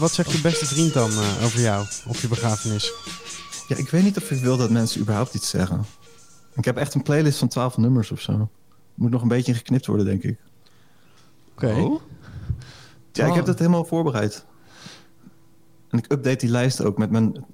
Wat 0.06 0.14
zegt 0.14 0.32
je 0.32 0.40
beste 0.40 0.66
vriend 0.66 0.92
dan 0.92 1.10
eh, 1.10 1.44
over 1.44 1.60
jou 1.60 1.86
op 2.06 2.16
je 2.16 2.28
begrafenis? 2.28 2.92
Ja, 3.68 3.76
ik 3.76 3.88
weet 3.88 4.02
niet 4.02 4.16
of 4.16 4.30
ik 4.30 4.40
wil 4.40 4.56
dat 4.56 4.70
mensen 4.70 5.00
überhaupt 5.00 5.34
iets 5.34 5.48
zeggen. 5.48 5.84
Ik 6.54 6.64
heb 6.64 6.76
echt 6.76 6.94
een 6.94 7.02
playlist 7.02 7.38
van 7.38 7.48
12 7.48 7.76
nummers 7.76 8.10
of 8.10 8.20
zo. 8.20 8.48
Moet 8.94 9.10
nog 9.10 9.22
een 9.22 9.28
beetje 9.28 9.54
geknipt 9.54 9.86
worden, 9.86 10.06
denk 10.06 10.22
ik. 10.22 10.38
Oké. 11.52 11.66
Oh? 11.66 12.00
Ja, 13.12 13.26
ik 13.26 13.32
heb 13.32 13.40
Oh. 13.40 13.46
dat 13.46 13.58
helemaal 13.58 13.84
voorbereid. 13.84 14.44
En 15.90 15.98
ik 15.98 16.12
update 16.12 16.36
die 16.36 16.50
lijst 16.50 16.82
ook 16.84 16.98
met 16.98 17.10
mijn 17.10 17.44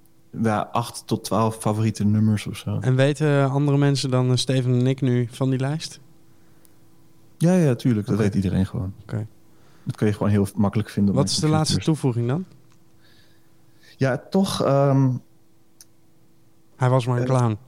ja, 0.43 0.69
8 0.73 1.03
tot 1.07 1.25
12 1.25 1.57
favoriete 1.61 2.05
nummers 2.05 2.47
of 2.47 2.57
zo. 2.57 2.79
En 2.81 2.95
weten 2.97 3.51
andere 3.51 3.79
mensen 3.79 4.11
dan 4.11 4.31
eh, 4.31 4.37
Steven 4.37 4.73
en 4.79 4.87
ik 4.87 5.01
nu 5.01 5.29
van 5.31 5.51
die 5.51 5.59
lijst? 5.59 6.01
Ja, 7.39 7.55
ja, 7.55 7.75
tuurlijk. 7.75 8.07
Dat 8.07 8.19
weet 8.19 8.35
iedereen 8.35 8.67
gewoon. 8.67 8.93
Oké. 9.03 9.27
Dat 9.85 9.97
kun 9.97 10.07
je 10.07 10.13
gewoon 10.13 10.29
heel 10.29 10.47
makkelijk 10.55 10.89
vinden. 10.91 11.15
Wat 11.15 11.29
is 11.29 11.37
de 11.37 11.49
laatste 11.49 11.79
toevoeging 11.79 12.29
dan? 12.29 12.45
Ja, 13.97 14.23
toch... 14.31 14.63
ehm, 14.65 15.11
Hij 16.77 16.89
was 16.89 17.07
maar 17.07 17.17
een 17.17 17.23
Eh, 17.23 17.29
clown. 17.29 17.59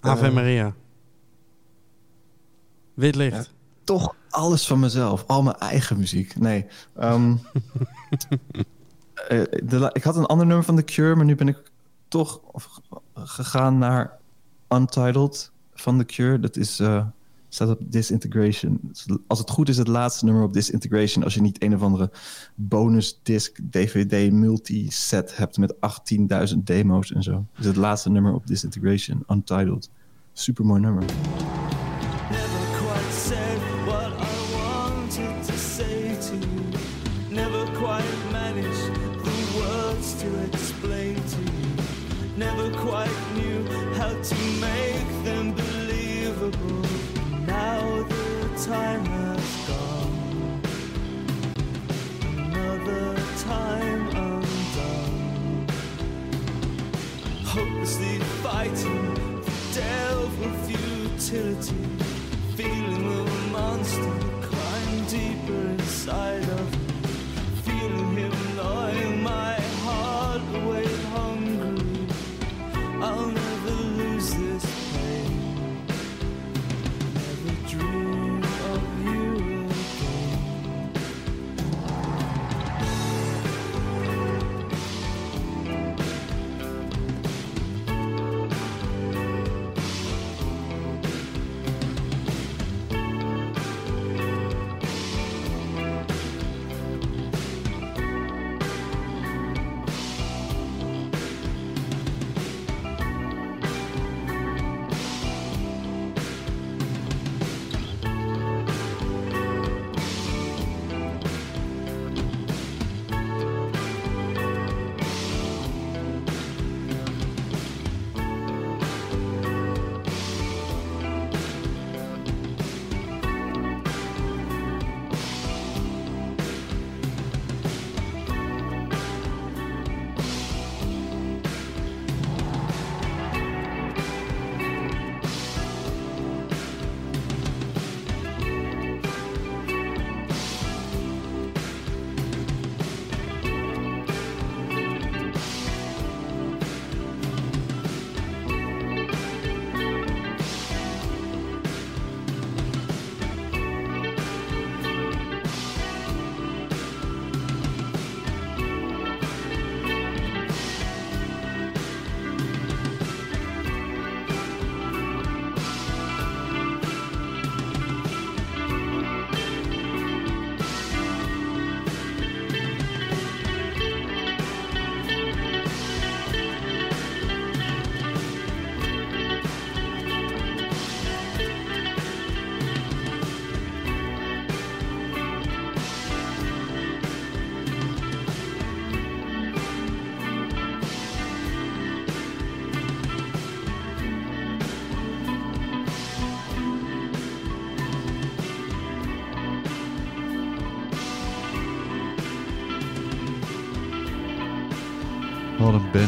Ave 0.00 0.26
eh, 0.26 0.32
Maria. 0.34 0.74
Wit 2.94 3.14
licht. 3.14 3.52
toch 3.84 4.14
alles 4.30 4.66
van 4.66 4.80
mezelf. 4.80 5.24
Al 5.26 5.42
mijn 5.42 5.56
eigen 5.56 5.98
muziek. 5.98 6.36
Nee. 6.36 6.66
ehm, 6.96 7.34
eh, 9.28 9.42
de 9.64 9.90
ik 9.92 10.02
had 10.02 10.16
een 10.16 10.26
ander 10.26 10.46
nummer 10.46 10.64
van 10.64 10.76
The 10.76 10.82
Cure, 10.84 11.16
maar 11.16 11.24
nu 11.24 11.34
ben 11.34 11.48
ik 11.48 11.62
toch 12.08 12.40
gegaan 13.14 13.78
naar 13.78 14.18
Untitled 14.68 15.50
van 15.74 15.98
The 15.98 16.04
Cure. 16.04 16.40
Dat 16.40 16.56
is, 16.56 16.82
staat 17.54 17.68
op 17.68 17.80
Disintegration. 17.82 18.92
Als 19.26 19.38
het 19.38 19.50
goed 19.50 19.68
is, 19.68 19.76
het 19.76 19.88
laatste 19.88 20.24
nummer 20.24 20.42
op 20.42 20.52
Disintegration. 20.52 21.24
Als 21.24 21.34
je 21.34 21.40
niet 21.40 21.62
een 21.62 21.74
of 21.74 21.82
andere 21.82 22.10
bonus 22.54 23.20
disc 23.22 23.58
DVD 23.70 24.32
multi-set 24.32 25.36
hebt 25.36 25.58
met 25.58 25.74
18.000 26.52 26.58
demo's 26.64 27.12
en 27.12 27.22
zo. 27.22 27.44
Is 27.58 27.66
het 27.66 27.76
laatste 27.76 28.10
nummer 28.10 28.34
op 28.34 28.46
Disintegration, 28.46 29.24
Untitled. 29.28 29.90
Super 30.32 30.64
mooi 30.64 30.80
nummer. 30.80 31.04
Hopelessly 57.52 58.20
fighting 58.44 59.14
the 59.14 59.50
devil 59.74 60.50
futility. 60.68 61.74
Feeling 62.54 63.08
the 63.08 63.24
monster 63.50 64.14
climb 64.40 65.04
deeper 65.06 65.60
inside 65.70 66.44
of 66.44 66.70
me. 66.70 66.78
Feeling 67.64 68.16
him 68.16 68.56
gnawing 68.56 69.19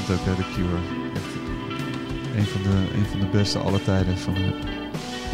band 0.06 0.20
ook, 0.20 0.26
hè, 0.26 0.34
The 0.34 0.50
Cure. 0.54 0.78
Echt 1.14 1.34
een 2.36 2.44
van 2.46 2.62
de, 2.62 2.94
een 2.98 3.06
van 3.10 3.20
de 3.20 3.26
beste 3.32 3.58
alle 3.58 3.82
tijden 3.82 4.18
van 4.18 4.32
mij. 4.32 4.54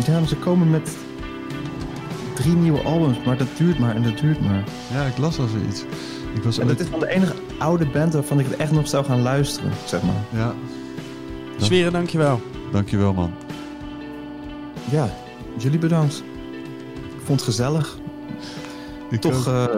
Ja, 0.07 0.19
maar 0.19 0.29
ze 0.29 0.37
komen 0.37 0.71
met 0.71 0.97
drie 2.35 2.55
nieuwe 2.55 2.83
albums, 2.83 3.19
maar 3.25 3.37
dat 3.37 3.49
duurt 3.57 3.79
maar 3.79 3.95
en 3.95 4.03
dat 4.03 4.19
duurt 4.19 4.41
maar. 4.41 4.65
Ja, 4.93 5.05
ik 5.05 5.19
las 5.19 5.39
al 5.39 5.47
zoiets. 5.47 5.85
Ik 6.35 6.43
was 6.43 6.59
En 6.59 6.67
dat 6.67 6.77
ooit... 6.77 6.85
is 6.87 6.91
van 6.91 7.01
de 7.01 7.09
enige 7.09 7.35
oude 7.59 7.87
band 7.87 8.13
waarvan 8.13 8.39
ik 8.41 8.47
het 8.47 8.57
echt 8.57 8.73
nog 8.73 8.89
zou 8.89 9.05
gaan 9.05 9.23
luisteren, 9.23 9.71
zeg 9.87 10.03
maar. 10.03 10.41
Ja, 10.41 10.55
Zweren, 11.57 11.93
dankjewel. 11.93 12.41
dankjewel 12.73 13.13
man. 13.15 13.31
Ja, 14.91 15.09
jullie 15.59 15.79
bedankt. 15.79 16.23
Ik 17.19 17.25
vond 17.25 17.41
het 17.41 17.49
gezellig. 17.49 17.99
Ik 19.11 19.21
Toch 19.21 19.49
ook. 19.49 19.69
eh, 19.71 19.77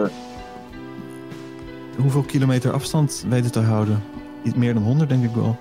hoeveel 1.97 2.21
kilometer 2.21 2.71
afstand 2.71 3.25
weten 3.29 3.51
te 3.51 3.59
houden? 3.59 4.03
Iets 4.43 4.55
meer 4.55 4.73
dan 4.73 4.83
100 4.83 5.09
denk 5.09 5.23
ik 5.23 5.35
wel. 5.35 5.57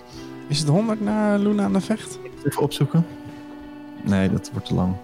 Is 0.48 0.59
het 0.59 0.69
100 0.69 1.01
naar 1.01 1.39
Luna 1.39 1.62
aan 1.65 1.73
de 1.73 1.81
Vecht? 1.81 2.19
Even 2.44 2.62
opzoeken. 2.62 3.07
Nee, 4.05 4.31
dat 4.31 4.51
wordt 4.52 4.66
te 4.66 4.74
lang. 4.74 4.94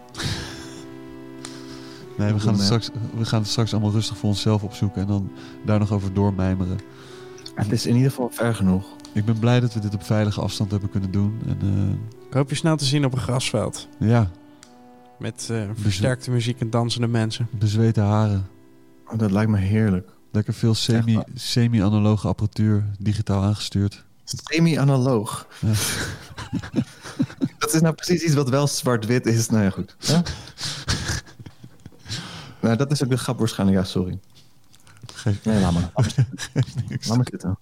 nee, 2.16 2.32
we 2.32 2.40
gaan, 2.40 2.52
het 2.54 2.62
Google 2.62 2.62
straks, 2.64 2.90
we 3.16 3.24
gaan 3.24 3.40
het 3.40 3.48
straks 3.50 3.72
allemaal 3.72 3.90
rustig 3.92 4.16
voor 4.18 4.28
onszelf 4.28 4.62
opzoeken 4.62 5.00
en 5.02 5.06
dan 5.08 5.30
daar 5.64 5.78
nog 5.78 5.92
over 5.92 6.12
doormijmeren. 6.14 6.78
Het 7.54 7.72
is 7.72 7.86
in 7.86 7.94
ieder 7.94 8.10
geval 8.10 8.28
ver 8.32 8.54
genoeg. 8.54 8.86
Ik 9.12 9.24
ben 9.24 9.38
blij 9.38 9.60
dat 9.60 9.74
we 9.74 9.80
dit 9.80 9.94
op 9.94 10.02
veilige 10.02 10.40
afstand 10.40 10.70
hebben 10.70 10.90
kunnen 10.90 11.10
doen. 11.10 11.38
En 11.46 11.58
Ik 12.28 12.32
hoop 12.34 12.48
je 12.48 12.54
snel 12.56 12.76
te 12.76 12.84
zien 12.84 13.04
op 13.04 13.12
een 13.12 13.18
grasveld. 13.18 13.88
eh, 13.98 14.08
ja, 14.08 14.30
Met 15.18 15.48
eh, 15.50 15.62
versterkte 15.74 16.30
muziek 16.30 16.60
en 16.60 16.70
dansende 16.70 17.06
mensen. 17.06 17.48
bezweten 17.50 18.04
haren. 18.04 18.46
Oh, 19.12 19.18
dat 19.18 19.30
lijkt 19.30 19.50
me 19.50 19.58
heerlijk. 19.58 20.08
Lekker 20.36 20.54
veel 20.54 20.74
semi- 20.74 21.22
semi-analoge 21.34 22.28
apparatuur, 22.28 22.84
digitaal 22.98 23.42
aangestuurd. 23.42 24.04
Semi-analoog. 24.24 25.46
Ja. 25.60 25.72
dat 27.58 27.74
is 27.74 27.80
nou 27.80 27.94
precies 27.94 28.22
iets 28.22 28.34
wat 28.34 28.48
wel 28.48 28.66
zwart-wit 28.66 29.26
is. 29.26 29.48
Nou 29.48 29.64
ja, 29.64 29.70
goed. 29.70 29.96
Ja? 29.98 30.22
nou, 32.62 32.76
dat 32.76 32.90
is 32.90 33.02
ook 33.04 33.10
de 33.10 33.16
grap 33.16 33.38
waarschijnlijk. 33.38 33.78
Ja, 33.78 33.84
sorry. 33.84 34.18
Geef, 35.14 35.44
Nee, 35.44 35.60
laat 35.60 35.72
maar. 35.72 35.90
Laat 37.06 37.16
maar 37.16 37.26
zitten. 37.30 37.54